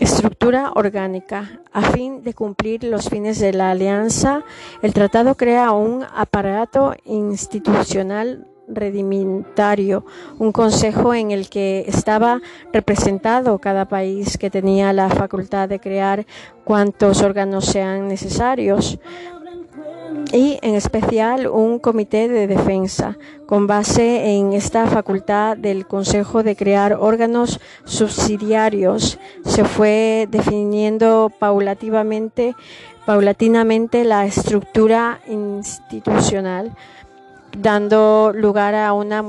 Estructura 0.00 0.72
orgánica. 0.76 1.60
A 1.72 1.82
fin 1.82 2.22
de 2.24 2.32
cumplir 2.32 2.84
los 2.84 3.10
fines 3.10 3.38
de 3.38 3.52
la 3.52 3.70
alianza, 3.70 4.44
el 4.80 4.94
tratado 4.94 5.34
crea 5.34 5.72
un 5.72 6.06
aparato 6.16 6.94
institucional 7.04 8.46
redimentario, 8.66 10.06
un 10.38 10.52
consejo 10.52 11.12
en 11.12 11.32
el 11.32 11.50
que 11.50 11.84
estaba 11.86 12.40
representado 12.72 13.58
cada 13.58 13.88
país 13.88 14.38
que 14.38 14.48
tenía 14.48 14.94
la 14.94 15.10
facultad 15.10 15.68
de 15.68 15.80
crear 15.80 16.24
cuantos 16.64 17.20
órganos 17.20 17.66
sean 17.66 18.08
necesarios 18.08 18.98
y 20.32 20.58
en 20.62 20.74
especial 20.74 21.46
un 21.48 21.78
comité 21.78 22.28
de 22.28 22.46
defensa 22.46 23.16
con 23.46 23.66
base 23.66 24.36
en 24.36 24.52
esta 24.52 24.86
facultad 24.86 25.56
del 25.56 25.86
Consejo 25.86 26.42
de 26.42 26.56
crear 26.56 26.94
órganos 26.94 27.60
subsidiarios. 27.84 29.18
Se 29.44 29.64
fue 29.64 30.28
definiendo 30.30 31.32
paulativamente 31.38 32.54
paulatinamente 33.06 34.04
la 34.04 34.26
estructura 34.26 35.20
institucional 35.26 36.76
dando 37.56 38.32
lugar 38.34 38.74
a 38.74 38.92
una 38.92 39.22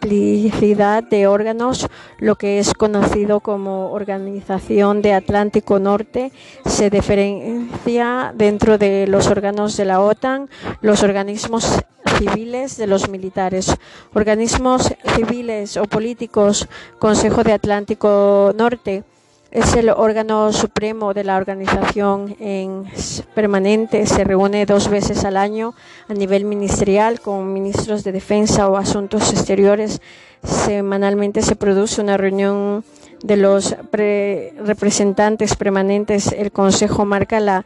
de 0.00 1.26
órganos, 1.28 1.88
lo 2.18 2.36
que 2.36 2.58
es 2.58 2.74
conocido 2.74 3.40
como 3.40 3.92
Organización 3.92 5.02
de 5.02 5.12
Atlántico 5.12 5.78
Norte, 5.78 6.32
se 6.64 6.90
diferencia 6.90 8.32
dentro 8.34 8.78
de 8.78 9.06
los 9.06 9.26
órganos 9.26 9.76
de 9.76 9.84
la 9.84 10.00
OTAN, 10.00 10.48
los 10.80 11.02
organismos 11.02 11.80
civiles 12.18 12.76
de 12.76 12.86
los 12.86 13.08
militares, 13.08 13.76
organismos 14.14 14.94
civiles 15.14 15.76
o 15.76 15.84
políticos, 15.84 16.68
Consejo 16.98 17.44
de 17.44 17.52
Atlántico 17.52 18.52
Norte, 18.56 19.04
es 19.50 19.74
el 19.74 19.90
órgano 19.90 20.52
supremo 20.52 21.12
de 21.12 21.24
la 21.24 21.36
organización 21.36 22.36
en 22.38 22.84
permanente. 23.34 24.06
Se 24.06 24.24
reúne 24.24 24.64
dos 24.66 24.88
veces 24.88 25.24
al 25.24 25.36
año 25.36 25.74
a 26.08 26.14
nivel 26.14 26.44
ministerial 26.44 27.20
con 27.20 27.52
ministros 27.52 28.04
de 28.04 28.12
defensa 28.12 28.68
o 28.68 28.76
asuntos 28.76 29.32
exteriores. 29.32 30.00
Semanalmente 30.44 31.42
se 31.42 31.56
produce 31.56 32.00
una 32.00 32.16
reunión 32.16 32.84
de 33.22 33.36
los 33.36 33.76
representantes 33.92 35.56
permanentes. 35.56 36.32
El 36.32 36.52
Consejo 36.52 37.04
marca 37.04 37.40
la 37.40 37.64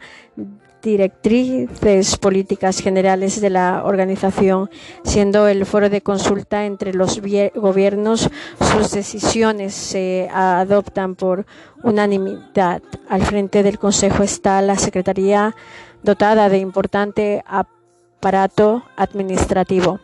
directrices 0.85 2.17
políticas 2.17 2.79
generales 2.79 3.41
de 3.41 3.49
la 3.49 3.83
organización, 3.83 4.69
siendo 5.03 5.47
el 5.47 5.65
foro 5.65 5.89
de 5.89 6.01
consulta 6.01 6.65
entre 6.65 6.93
los 6.93 7.19
gobiernos. 7.55 8.29
Sus 8.61 8.91
decisiones 8.91 9.73
se 9.73 10.29
adoptan 10.31 11.15
por 11.15 11.45
unanimidad. 11.83 12.81
Al 13.09 13.23
frente 13.23 13.63
del 13.63 13.79
Consejo 13.79 14.23
está 14.23 14.61
la 14.61 14.77
Secretaría 14.77 15.55
dotada 16.03 16.47
de 16.47 16.59
importante 16.59 17.43
aparato 17.47 18.83
administrativo 18.95 19.99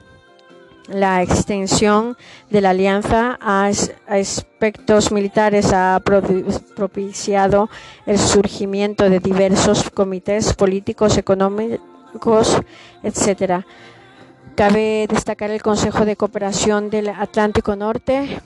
la 0.87 1.21
extensión 1.21 2.17
de 2.49 2.61
la 2.61 2.71
alianza 2.71 3.37
a, 3.41 3.69
aspectos 4.07 5.11
militares 5.11 5.71
ha 5.73 6.01
propiciado 6.75 7.69
el 8.05 8.17
surgimiento 8.17 9.09
de 9.09 9.19
diversos 9.19 9.89
comités 9.89 10.53
políticos, 10.53 11.17
económicos, 11.17 12.57
etc. 13.03 13.63
Cabe 14.55 15.07
destacar 15.09 15.51
el 15.51 15.61
Consejo 15.61 16.05
de 16.05 16.15
Cooperación 16.15 16.89
del 16.89 17.09
Atlántico 17.09 17.75
Norte, 17.75 18.41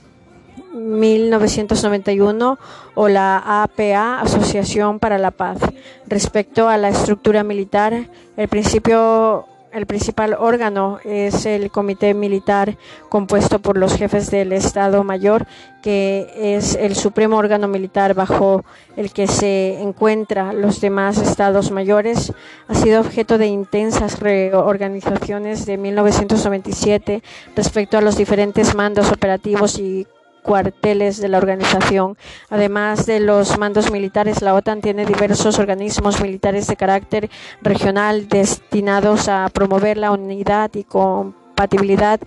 1991 0.72 2.58
o 2.94 3.08
la 3.08 3.62
APA, 3.62 4.20
Asociación 4.20 4.98
para 4.98 5.18
la 5.18 5.30
Paz. 5.30 5.58
Respecto 6.06 6.68
a 6.68 6.76
la 6.76 6.90
estructura 6.90 7.42
militar, 7.42 8.08
el 8.36 8.48
principio 8.48 9.46
el 9.76 9.84
principal 9.84 10.34
órgano 10.38 10.98
es 11.04 11.44
el 11.44 11.70
Comité 11.70 12.14
Militar 12.14 12.78
compuesto 13.10 13.58
por 13.58 13.76
los 13.76 13.94
jefes 13.94 14.30
del 14.30 14.52
Estado 14.52 15.04
Mayor, 15.04 15.46
que 15.82 16.56
es 16.56 16.74
el 16.76 16.96
supremo 16.96 17.36
órgano 17.36 17.68
militar 17.68 18.14
bajo 18.14 18.64
el 18.96 19.12
que 19.12 19.26
se 19.26 19.80
encuentran 19.82 20.62
los 20.62 20.80
demás 20.80 21.18
estados 21.18 21.70
mayores. 21.70 22.32
Ha 22.68 22.74
sido 22.74 23.02
objeto 23.02 23.36
de 23.36 23.48
intensas 23.48 24.18
reorganizaciones 24.18 25.66
de 25.66 25.76
1997 25.76 27.22
respecto 27.54 27.98
a 27.98 28.00
los 28.00 28.16
diferentes 28.16 28.74
mandos 28.74 29.12
operativos 29.12 29.78
y 29.78 30.06
cuarteles 30.46 31.20
de 31.20 31.28
la 31.28 31.38
organización. 31.38 32.16
Además 32.48 33.04
de 33.04 33.18
los 33.18 33.58
mandos 33.58 33.90
militares, 33.90 34.40
la 34.42 34.54
OTAN 34.54 34.80
tiene 34.80 35.04
diversos 35.04 35.58
organismos 35.58 36.20
militares 36.22 36.68
de 36.68 36.76
carácter 36.76 37.28
regional 37.62 38.28
destinados 38.28 39.28
a 39.28 39.48
promover 39.52 39.98
la 39.98 40.12
unidad 40.12 40.70
y 40.74 40.84
compatibilidad 40.84 42.20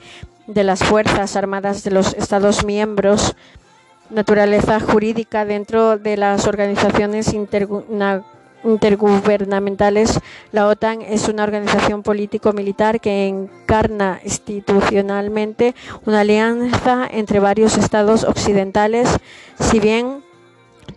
de 0.47 0.63
las 0.63 0.83
Fuerzas 0.83 1.35
Armadas 1.37 1.83
de 1.83 1.91
los 1.91 2.13
Estados 2.13 2.65
miembros, 2.65 3.35
naturaleza 4.09 4.79
jurídica 4.79 5.45
dentro 5.45 5.97
de 5.97 6.17
las 6.17 6.45
organizaciones 6.45 7.33
internacionales 7.33 8.38
intergubernamentales, 8.63 10.19
la 10.51 10.67
OTAN 10.67 11.01
es 11.01 11.27
una 11.27 11.43
organización 11.43 12.03
político-militar 12.03 12.99
que 12.99 13.27
encarna 13.27 14.19
institucionalmente 14.23 15.75
una 16.05 16.21
alianza 16.21 17.07
entre 17.11 17.39
varios 17.39 17.77
estados 17.77 18.23
occidentales, 18.23 19.09
si 19.59 19.79
bien 19.79 20.23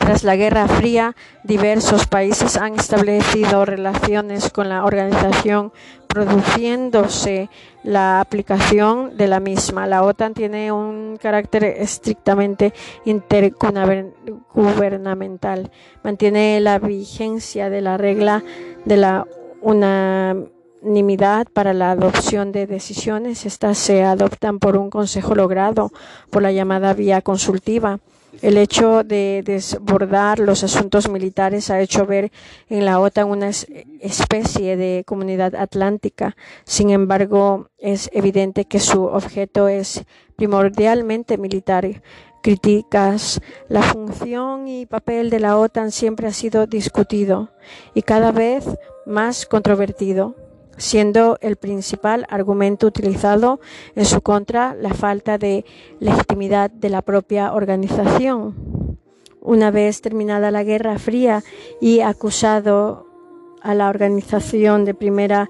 tras 0.02 0.24
la 0.24 0.34
Guerra 0.34 0.66
Fría, 0.66 1.14
diversos 1.44 2.08
países 2.08 2.56
han 2.56 2.74
establecido 2.74 3.64
relaciones 3.64 4.50
con 4.50 4.68
la 4.68 4.84
organización 4.84 5.70
produciéndose 6.08 7.48
la 7.84 8.20
aplicación 8.20 9.16
de 9.16 9.28
la 9.28 9.38
misma. 9.38 9.86
La 9.86 10.02
OTAN 10.02 10.34
tiene 10.34 10.72
un 10.72 11.20
carácter 11.22 11.62
estrictamente 11.64 12.74
intergubernamental. 13.04 15.70
Mantiene 16.02 16.58
la 16.60 16.80
vigencia 16.80 17.70
de 17.70 17.80
la 17.80 17.96
regla 17.96 18.42
de 18.84 18.96
la 18.96 19.24
unanimidad 19.60 21.46
para 21.52 21.74
la 21.74 21.92
adopción 21.92 22.50
de 22.50 22.66
decisiones. 22.66 23.46
Estas 23.46 23.78
se 23.78 24.02
adoptan 24.02 24.58
por 24.58 24.76
un 24.76 24.90
consejo 24.90 25.36
logrado 25.36 25.92
por 26.30 26.42
la 26.42 26.50
llamada 26.50 26.92
vía 26.92 27.22
consultiva. 27.22 28.00
El 28.40 28.56
hecho 28.56 29.04
de 29.04 29.42
desbordar 29.44 30.38
los 30.38 30.64
asuntos 30.64 31.08
militares 31.10 31.70
ha 31.70 31.80
hecho 31.80 32.06
ver 32.06 32.32
en 32.70 32.84
la 32.86 32.98
OTAN 32.98 33.28
una 33.28 33.50
especie 33.50 34.76
de 34.76 35.04
comunidad 35.06 35.54
atlántica. 35.54 36.34
Sin 36.64 36.90
embargo, 36.90 37.68
es 37.78 38.08
evidente 38.12 38.64
que 38.64 38.80
su 38.80 39.04
objeto 39.04 39.68
es 39.68 40.04
primordialmente 40.36 41.36
militar. 41.36 42.02
Críticas, 42.42 43.40
la 43.68 43.82
función 43.82 44.66
y 44.66 44.86
papel 44.86 45.30
de 45.30 45.38
la 45.38 45.56
OTAN 45.58 45.92
siempre 45.92 46.26
ha 46.26 46.32
sido 46.32 46.66
discutido 46.66 47.50
y 47.94 48.02
cada 48.02 48.32
vez 48.32 48.64
más 49.06 49.46
controvertido 49.46 50.34
siendo 50.76 51.38
el 51.40 51.56
principal 51.56 52.26
argumento 52.28 52.86
utilizado 52.86 53.58
en 53.94 54.04
su 54.04 54.20
contra 54.20 54.74
la 54.74 54.92
falta 54.94 55.38
de 55.38 55.64
legitimidad 56.00 56.70
de 56.70 56.90
la 56.90 57.02
propia 57.02 57.52
organización. 57.52 58.98
Una 59.40 59.70
vez 59.70 60.00
terminada 60.00 60.50
la 60.50 60.64
Guerra 60.64 60.98
Fría 60.98 61.44
y 61.80 62.00
acusado 62.00 63.06
a 63.60 63.74
la 63.74 63.88
organización 63.88 64.84
de 64.84 64.94
primera 64.94 65.48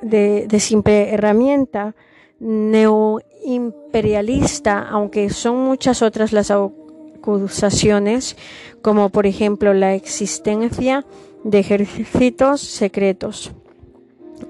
de, 0.00 0.46
simple 0.60 1.12
herramienta 1.12 1.96
neoimperialista, 2.38 4.88
aunque 4.88 5.28
son 5.30 5.56
muchas 5.56 6.02
otras 6.02 6.32
las 6.32 6.52
acusaciones, 6.52 8.36
como 8.80 9.08
por 9.10 9.26
ejemplo 9.26 9.74
la 9.74 9.94
existencia 9.94 11.04
de 11.42 11.58
ejércitos 11.58 12.60
secretos 12.60 13.50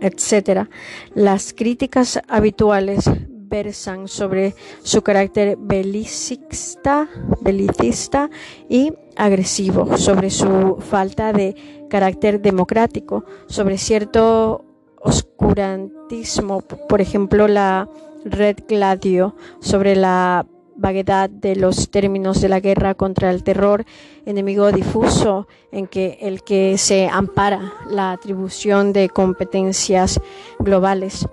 etc. 0.01 0.69
Las 1.15 1.53
críticas 1.53 2.21
habituales 2.29 3.11
versan 3.49 4.09
sobre 4.09 4.55
su 4.83 5.03
carácter 5.03 5.57
belicista, 5.59 7.09
belicista 7.41 8.31
y 8.69 8.93
agresivo, 9.17 9.97
sobre 9.97 10.31
su 10.31 10.77
falta 10.81 11.33
de 11.33 11.87
carácter 11.89 12.41
democrático, 12.41 13.25
sobre 13.47 13.79
cierto 13.79 14.65
oscurantismo, 15.01 16.61
por 16.61 17.01
ejemplo, 17.01 17.49
la 17.49 17.89
red 18.25 18.57
Gladio, 18.69 19.35
sobre 19.61 19.97
la 19.97 20.47
vaguedad 20.79 21.29
de 21.29 21.57
los 21.57 21.91
términos 21.91 22.41
de 22.41 22.49
la 22.49 22.61
guerra 22.61 22.95
contra 22.95 23.31
el 23.31 23.43
terror, 23.43 23.85
enemigo 24.25 24.73
difuso 24.73 25.47
en 25.73 25.87
que 25.87 26.19
el 26.23 26.43
que 26.43 26.79
se 26.79 27.09
ampara 27.09 27.75
la 27.91 28.13
atribución 28.13 28.93
de 28.93 29.11
competencias 29.11 30.21
globales 30.59 31.27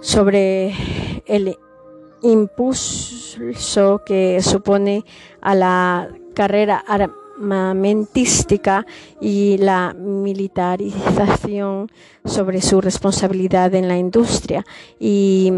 sobre 0.00 0.74
el 1.26 1.56
impulso 2.22 4.02
que 4.04 4.40
supone 4.42 5.04
a 5.40 5.54
la 5.54 6.10
carrera 6.34 6.84
armamentística 6.86 8.84
y 9.20 9.56
la 9.58 9.94
militarización 9.94 11.90
sobre 12.24 12.60
su 12.60 12.80
responsabilidad 12.80 13.72
en 13.74 13.88
la 13.88 13.96
industria. 13.96 14.64
Y 14.98 15.52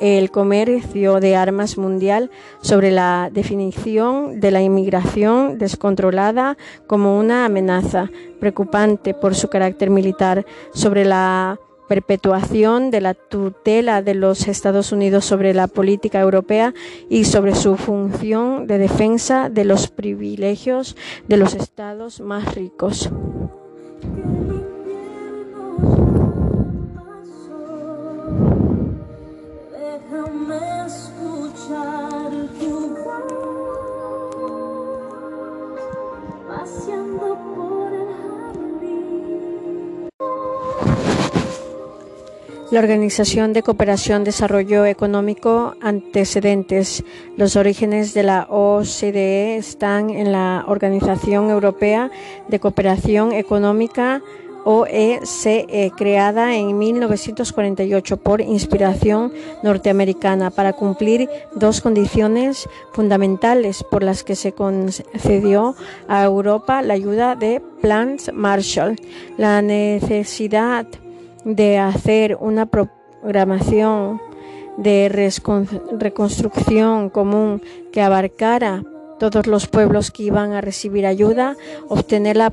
el 0.00 0.30
comercio 0.30 1.20
de 1.20 1.36
armas 1.36 1.78
mundial 1.78 2.30
sobre 2.62 2.90
la 2.90 3.30
definición 3.32 4.40
de 4.40 4.50
la 4.50 4.62
inmigración 4.62 5.58
descontrolada 5.58 6.56
como 6.86 7.18
una 7.18 7.44
amenaza 7.44 8.10
preocupante 8.40 9.14
por 9.14 9.34
su 9.34 9.48
carácter 9.48 9.90
militar, 9.90 10.46
sobre 10.72 11.04
la 11.04 11.58
perpetuación 11.90 12.92
de 12.92 13.00
la 13.00 13.14
tutela 13.14 14.00
de 14.00 14.14
los 14.14 14.46
Estados 14.46 14.92
Unidos 14.92 15.24
sobre 15.24 15.54
la 15.54 15.66
política 15.66 16.20
europea 16.20 16.72
y 17.08 17.24
sobre 17.24 17.56
su 17.56 17.76
función 17.76 18.68
de 18.68 18.78
defensa 18.78 19.50
de 19.50 19.64
los 19.64 19.88
privilegios 19.88 20.96
de 21.26 21.36
los 21.36 21.54
estados 21.54 22.20
más 22.20 22.54
ricos. 22.54 23.10
La 42.70 42.78
Organización 42.78 43.52
de 43.52 43.64
Cooperación 43.64 44.22
Desarrollo 44.22 44.86
Económico 44.86 45.74
antecedentes. 45.80 47.02
Los 47.36 47.56
orígenes 47.56 48.14
de 48.14 48.22
la 48.22 48.46
OCDE 48.48 49.56
están 49.56 50.10
en 50.10 50.30
la 50.30 50.64
Organización 50.68 51.50
Europea 51.50 52.12
de 52.46 52.60
Cooperación 52.60 53.32
Económica 53.32 54.22
OECE, 54.64 55.90
creada 55.96 56.54
en 56.54 56.78
1948 56.78 58.16
por 58.18 58.40
inspiración 58.40 59.32
norteamericana 59.64 60.50
para 60.50 60.72
cumplir 60.72 61.28
dos 61.52 61.80
condiciones 61.80 62.68
fundamentales 62.92 63.82
por 63.82 64.04
las 64.04 64.22
que 64.22 64.36
se 64.36 64.52
concedió 64.52 65.74
a 66.06 66.22
Europa 66.22 66.82
la 66.82 66.94
ayuda 66.94 67.34
de 67.34 67.60
Plans 67.80 68.30
Marshall, 68.32 68.94
la 69.38 69.60
necesidad 69.60 70.86
de 71.44 71.78
hacer 71.78 72.36
una 72.40 72.66
programación 72.66 74.20
de 74.76 75.08
reconstrucción 75.98 77.10
común 77.10 77.62
que 77.92 78.02
abarcara 78.02 78.82
todos 79.18 79.46
los 79.46 79.66
pueblos 79.68 80.10
que 80.10 80.22
iban 80.24 80.52
a 80.52 80.62
recibir 80.62 81.04
ayuda, 81.04 81.54
obtener 81.88 82.38
la, 82.38 82.52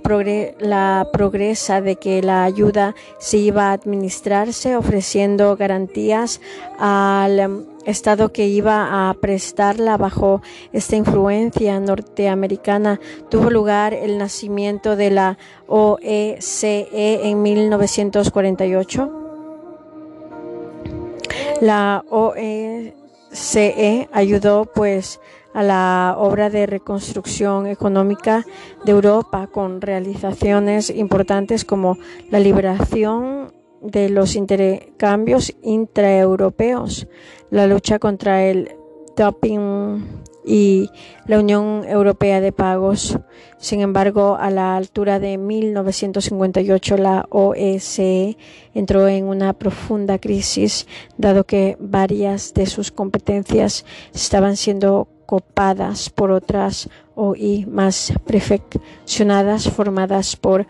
la, 0.60 1.08
progresa 1.14 1.80
de 1.80 1.96
que 1.96 2.22
la 2.22 2.44
ayuda 2.44 2.94
se 3.20 3.38
iba 3.38 3.70
a 3.70 3.72
administrarse, 3.72 4.76
ofreciendo 4.76 5.56
garantías 5.56 6.42
al 6.78 7.66
Estado 7.88 8.34
que 8.34 8.48
iba 8.48 9.10
a 9.10 9.14
prestarla 9.14 9.96
bajo 9.98 10.42
esta 10.74 10.98
influencia 10.98 11.80
norteamericana. 11.80 13.00
Tuvo 13.30 13.50
lugar 13.50 13.94
el 13.94 14.18
nacimiento 14.18 14.98
de 14.98 15.10
la 15.10 15.38
OECE 15.68 16.90
e 16.92 17.30
en 17.30 17.42
1948. 17.42 19.24
La 21.62 22.04
OECE 22.10 22.94
ayudó 24.12 24.66
pues 24.66 25.22
a 25.54 25.64
la 25.64 26.16
obra 26.20 26.50
de 26.50 26.66
reconstrucción 26.66 27.68
económica 27.68 28.46
de 28.84 28.92
Europa 28.92 29.48
con 29.48 29.80
realizaciones 29.82 30.90
importantes 30.90 31.64
como 31.64 31.98
la 32.30 32.40
liberación 32.40 33.57
de 33.82 34.10
los 34.10 34.36
intercambios 34.36 35.54
intraeuropeos, 35.62 37.08
la 37.50 37.68
lucha 37.68 38.00
contra 38.00 38.44
el 38.46 38.76
doping 39.16 40.02
y 40.46 40.90
la 41.26 41.40
Unión 41.40 41.84
Europea 41.86 42.40
de 42.40 42.54
Pagos. 42.54 43.20
Sin 43.58 43.82
embargo, 43.82 44.38
a 44.40 44.50
la 44.50 44.78
altura 44.78 45.20
de 45.20 45.38
1958 45.38 46.98
la 46.98 47.28
OSCE 47.30 48.38
entró 48.74 49.08
en 49.10 49.26
una 49.26 49.54
profunda 49.54 50.20
crisis, 50.20 50.88
dado 51.18 51.44
que 51.44 51.76
varias 51.80 52.54
de 52.54 52.66
sus 52.66 52.92
competencias 52.92 53.86
estaban 54.14 54.56
siendo 54.56 55.10
copadas 55.26 56.10
por 56.10 56.32
otras 56.32 56.90
OI 57.16 57.66
más 57.66 58.14
perfeccionadas 58.26 59.70
formadas 59.70 60.38
por 60.38 60.66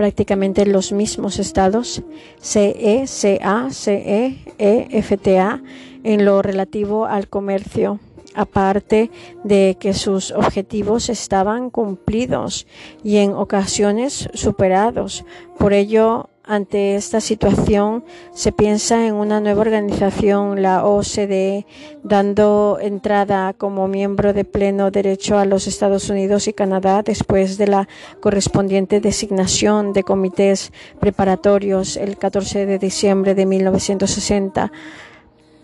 prácticamente 0.00 0.64
los 0.64 0.92
mismos 0.92 1.38
estados 1.38 2.02
CE, 2.40 3.04
CA, 3.04 3.68
CE, 3.70 4.38
EFTA 4.56 5.60
en 6.04 6.24
lo 6.24 6.40
relativo 6.40 7.04
al 7.04 7.28
comercio 7.28 8.00
aparte 8.34 9.10
de 9.44 9.76
que 9.78 9.92
sus 9.92 10.30
objetivos 10.30 11.10
estaban 11.10 11.68
cumplidos 11.68 12.66
y 13.04 13.18
en 13.18 13.34
ocasiones 13.34 14.30
superados. 14.32 15.26
Por 15.58 15.74
ello, 15.74 16.29
ante 16.50 16.96
esta 16.96 17.20
situación, 17.20 18.02
se 18.32 18.50
piensa 18.50 19.06
en 19.06 19.14
una 19.14 19.40
nueva 19.40 19.60
organización, 19.60 20.62
la 20.62 20.84
OCDE, 20.84 21.64
dando 22.02 22.78
entrada 22.80 23.52
como 23.52 23.86
miembro 23.86 24.32
de 24.32 24.44
pleno 24.44 24.90
derecho 24.90 25.38
a 25.38 25.44
los 25.44 25.68
Estados 25.68 26.10
Unidos 26.10 26.48
y 26.48 26.52
Canadá 26.52 27.02
después 27.02 27.56
de 27.56 27.68
la 27.68 27.88
correspondiente 28.18 29.00
designación 29.00 29.92
de 29.92 30.02
comités 30.02 30.72
preparatorios 30.98 31.96
el 31.96 32.18
14 32.18 32.66
de 32.66 32.78
diciembre 32.80 33.36
de 33.36 33.46
1960. 33.46 34.72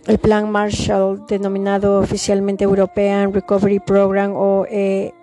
El 0.07 0.19
Plan 0.19 0.49
Marshall, 0.49 1.27
denominado 1.27 1.99
oficialmente 1.99 2.63
European 2.63 3.35
Recovery 3.35 3.81
Program 3.81 4.37
o 4.37 4.65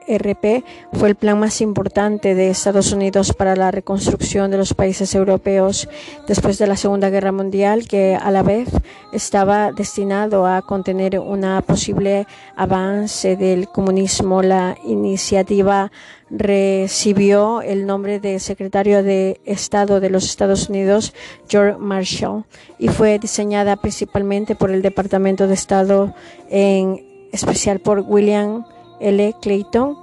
ERP, 0.07 0.63
fue 0.93 1.09
el 1.09 1.15
plan 1.15 1.39
más 1.39 1.61
importante 1.61 2.35
de 2.35 2.49
Estados 2.49 2.91
Unidos 2.91 3.33
para 3.33 3.55
la 3.55 3.71
reconstrucción 3.71 4.51
de 4.51 4.57
los 4.57 4.73
países 4.73 5.13
europeos 5.15 5.87
después 6.27 6.57
de 6.57 6.67
la 6.67 6.77
Segunda 6.77 7.09
Guerra 7.09 7.31
Mundial, 7.31 7.87
que 7.87 8.15
a 8.15 8.31
la 8.31 8.43
vez 8.43 8.69
estaba 9.11 9.71
destinado 9.71 10.45
a 10.45 10.61
contener 10.61 11.19
una 11.19 11.61
posible 11.61 12.27
avance 12.55 13.35
del 13.35 13.67
comunismo. 13.67 14.41
La 14.41 14.75
iniciativa 14.85 15.91
recibió 16.29 17.61
el 17.61 17.85
nombre 17.85 18.19
de 18.19 18.39
secretario 18.39 19.03
de 19.03 19.39
Estado 19.45 19.99
de 19.99 20.09
los 20.09 20.25
Estados 20.25 20.69
Unidos, 20.69 21.13
George 21.47 21.77
Marshall, 21.77 22.45
y 22.79 22.87
fue 22.87 23.19
diseñada 23.19 23.75
principalmente 23.75 24.55
por 24.55 24.71
el 24.71 24.81
Departamento 24.81 25.47
de 25.47 25.53
Estado, 25.53 26.15
en 26.49 27.29
especial 27.31 27.79
por 27.79 27.99
William 27.99 28.65
L. 29.03 29.35
Clayton 29.41 29.97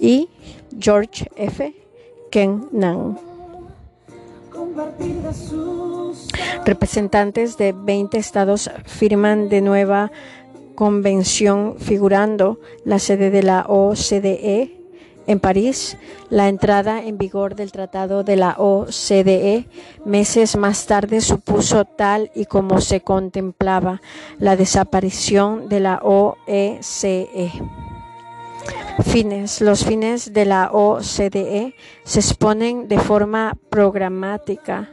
y 0.00 0.28
George 0.78 1.28
F. 1.36 1.74
Kennan. 2.30 3.18
Representantes 6.64 7.56
de 7.56 7.72
20 7.72 8.18
estados 8.18 8.70
firman 8.84 9.48
de 9.48 9.60
nueva 9.60 10.10
convención 10.74 11.76
figurando 11.78 12.58
la 12.84 12.98
sede 12.98 13.30
de 13.30 13.42
la 13.42 13.66
OCDE 13.68 14.82
en 15.26 15.38
París, 15.38 15.96
la 16.30 16.48
entrada 16.48 17.02
en 17.02 17.16
vigor 17.18 17.54
del 17.54 17.70
Tratado 17.70 18.24
de 18.24 18.36
la 18.36 18.56
OCDE 18.58 19.66
meses 20.04 20.56
más 20.56 20.86
tarde 20.86 21.20
supuso 21.20 21.84
tal 21.84 22.30
y 22.34 22.46
como 22.46 22.80
se 22.80 23.02
contemplaba 23.02 24.00
la 24.38 24.56
desaparición 24.56 25.68
de 25.68 25.80
la 25.80 26.00
OECE. 26.02 27.52
Fines. 29.04 29.60
Los 29.60 29.84
fines 29.84 30.32
de 30.32 30.44
la 30.44 30.70
OCDE 30.72 31.74
se 32.04 32.20
exponen 32.20 32.88
de 32.88 32.98
forma 32.98 33.56
programática 33.70 34.90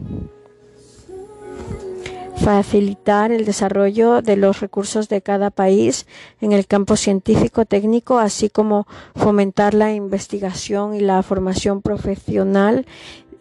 facilitar 2.36 3.32
el 3.32 3.44
desarrollo 3.44 4.22
de 4.22 4.36
los 4.36 4.60
recursos 4.60 5.08
de 5.08 5.22
cada 5.22 5.50
país 5.50 6.06
en 6.40 6.52
el 6.52 6.66
campo 6.66 6.96
científico 6.96 7.64
técnico, 7.64 8.18
así 8.18 8.48
como 8.48 8.86
fomentar 9.14 9.74
la 9.74 9.92
investigación 9.92 10.94
y 10.94 11.00
la 11.00 11.22
formación 11.22 11.82
profesional 11.82 12.86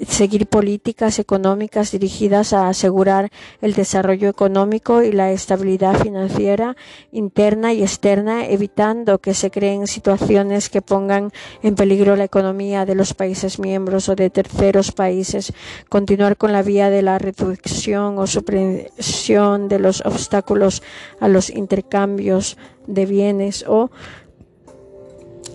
seguir 0.07 0.47
políticas 0.47 1.19
económicas 1.19 1.91
dirigidas 1.91 2.53
a 2.53 2.69
asegurar 2.69 3.31
el 3.61 3.73
desarrollo 3.73 4.29
económico 4.29 5.03
y 5.03 5.11
la 5.11 5.31
estabilidad 5.31 6.01
financiera 6.01 6.75
interna 7.11 7.73
y 7.73 7.83
externa, 7.83 8.45
evitando 8.45 9.19
que 9.19 9.33
se 9.33 9.51
creen 9.51 9.87
situaciones 9.87 10.69
que 10.69 10.81
pongan 10.81 11.31
en 11.61 11.75
peligro 11.75 12.15
la 12.15 12.23
economía 12.23 12.85
de 12.85 12.95
los 12.95 13.13
países 13.13 13.59
miembros 13.59 14.09
o 14.09 14.15
de 14.15 14.29
terceros 14.29 14.91
países, 14.91 15.53
continuar 15.89 16.37
con 16.37 16.51
la 16.51 16.63
vía 16.63 16.89
de 16.89 17.01
la 17.01 17.19
reducción 17.19 18.17
o 18.17 18.27
supresión 18.27 19.67
de 19.67 19.79
los 19.79 20.01
obstáculos 20.05 20.81
a 21.19 21.27
los 21.27 21.49
intercambios 21.49 22.57
de 22.87 23.05
bienes 23.05 23.65
o 23.67 23.91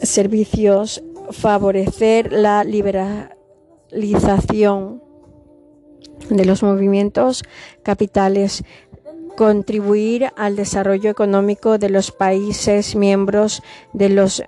servicios, 0.02 1.02
favorecer 1.32 2.32
la 2.32 2.62
liberación 2.62 3.35
de 6.30 6.44
los 6.44 6.62
movimientos 6.62 7.42
capitales, 7.82 8.64
contribuir 9.36 10.30
al 10.36 10.56
desarrollo 10.56 11.10
económico 11.10 11.78
de 11.78 11.90
los 11.90 12.10
países 12.10 12.96
miembros, 12.96 13.62
de 13.92 14.08
los 14.08 14.42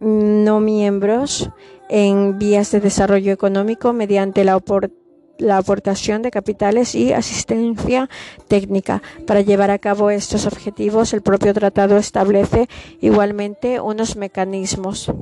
no 0.00 0.60
miembros, 0.60 1.50
en 1.88 2.38
vías 2.38 2.70
de 2.70 2.80
desarrollo 2.80 3.32
económico 3.32 3.92
mediante 3.92 4.44
la 4.44 5.56
aportación 5.56 6.22
de 6.22 6.30
capitales 6.30 6.94
y 6.94 7.12
asistencia 7.12 8.08
técnica. 8.48 9.02
Para 9.26 9.42
llevar 9.42 9.70
a 9.70 9.78
cabo 9.78 10.10
estos 10.10 10.46
objetivos, 10.46 11.12
el 11.12 11.22
propio 11.22 11.52
tratado 11.52 11.96
establece 11.98 12.68
igualmente 13.00 13.80
unos 13.80 14.16
mecanismos 14.16 15.12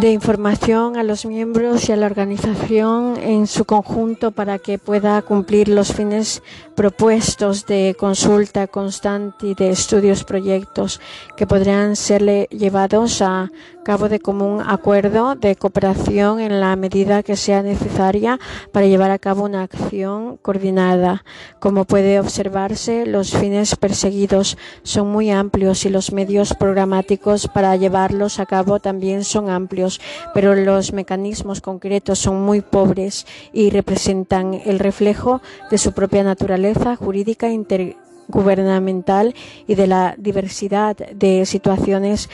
de 0.00 0.12
información 0.12 0.96
a 0.96 1.02
los 1.02 1.26
miembros 1.26 1.88
y 1.88 1.92
a 1.92 1.96
la 1.96 2.06
organización 2.06 3.16
en 3.16 3.48
su 3.48 3.64
conjunto 3.64 4.30
para 4.30 4.60
que 4.60 4.78
pueda 4.78 5.20
cumplir 5.22 5.68
los 5.68 5.92
fines 5.92 6.40
propuestos 6.76 7.66
de 7.66 7.96
consulta 7.98 8.68
constante 8.68 9.48
y 9.48 9.54
de 9.54 9.70
estudios 9.70 10.22
proyectos 10.22 11.00
que 11.36 11.48
podrían 11.48 11.96
ser 11.96 12.48
llevados 12.50 13.22
a 13.22 13.50
cabo 13.88 14.10
de 14.10 14.20
común 14.20 14.62
acuerdo 14.66 15.34
de 15.34 15.56
cooperación 15.56 16.40
en 16.40 16.60
la 16.60 16.76
medida 16.76 17.22
que 17.22 17.36
sea 17.36 17.62
necesaria 17.62 18.38
para 18.70 18.84
llevar 18.84 19.10
a 19.10 19.18
cabo 19.18 19.44
una 19.44 19.62
acción 19.62 20.36
coordinada. 20.36 21.24
Como 21.58 21.86
puede 21.86 22.20
observarse, 22.20 23.06
los 23.06 23.30
fines 23.30 23.76
perseguidos 23.76 24.58
son 24.82 25.10
muy 25.10 25.30
amplios 25.30 25.86
y 25.86 25.88
los 25.88 26.12
medios 26.12 26.52
programáticos 26.52 27.48
para 27.48 27.74
llevarlos 27.76 28.38
a 28.40 28.44
cabo 28.44 28.78
también 28.78 29.24
son 29.24 29.48
amplios, 29.48 29.87
pero 30.34 30.54
los 30.54 30.92
mecanismos 30.92 31.60
concretos 31.60 32.18
son 32.18 32.42
muy 32.42 32.60
pobres 32.60 33.26
y 33.52 33.70
representan 33.70 34.54
el 34.64 34.78
reflejo 34.78 35.40
de 35.70 35.78
su 35.78 35.92
propia 35.92 36.22
naturaleza 36.22 36.96
jurídica 36.96 37.50
intergubernamental 37.50 39.34
y 39.66 39.74
de 39.74 39.86
la 39.86 40.14
diversidad 40.18 40.96
de 40.96 41.46
situaciones 41.46 42.28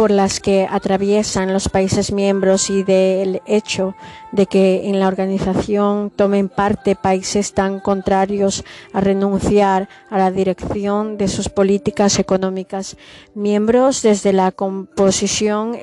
por 0.00 0.10
las 0.10 0.40
que 0.40 0.66
atraviesan 0.70 1.52
los 1.52 1.68
países 1.68 2.10
miembros 2.10 2.70
y 2.70 2.82
del 2.82 3.42
hecho 3.44 3.94
de 4.32 4.46
que 4.46 4.88
en 4.88 4.98
la 4.98 5.08
organización 5.08 6.08
tomen 6.08 6.48
parte 6.48 6.96
países 6.96 7.52
tan 7.52 7.80
contrarios 7.80 8.64
a 8.94 9.02
renunciar 9.02 9.90
a 10.08 10.16
la 10.16 10.30
dirección 10.30 11.18
de 11.18 11.28
sus 11.28 11.50
políticas 11.50 12.18
económicas, 12.18 12.96
miembros 13.34 14.00
desde 14.00 14.32
la 14.32 14.52
composición 14.52 15.74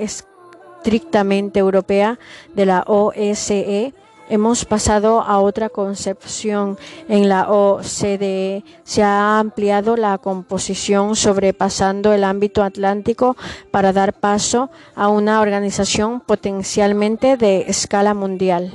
estrictamente 0.87 1.59
europea 1.59 2.17
de 2.55 2.65
la 2.65 2.85
OSCE 2.87 3.93
hemos 4.29 4.63
pasado 4.63 5.19
a 5.19 5.39
otra 5.39 5.67
concepción. 5.67 6.77
En 7.09 7.27
la 7.27 7.51
OCDE 7.51 8.63
se 8.85 9.03
ha 9.03 9.37
ampliado 9.37 9.97
la 9.97 10.17
composición 10.17 11.17
sobrepasando 11.17 12.13
el 12.13 12.23
ámbito 12.23 12.63
atlántico 12.63 13.35
para 13.69 13.91
dar 13.91 14.13
paso 14.13 14.69
a 14.95 15.09
una 15.09 15.41
organización 15.41 16.21
potencialmente 16.21 17.35
de 17.35 17.65
escala 17.67 18.13
mundial. 18.13 18.71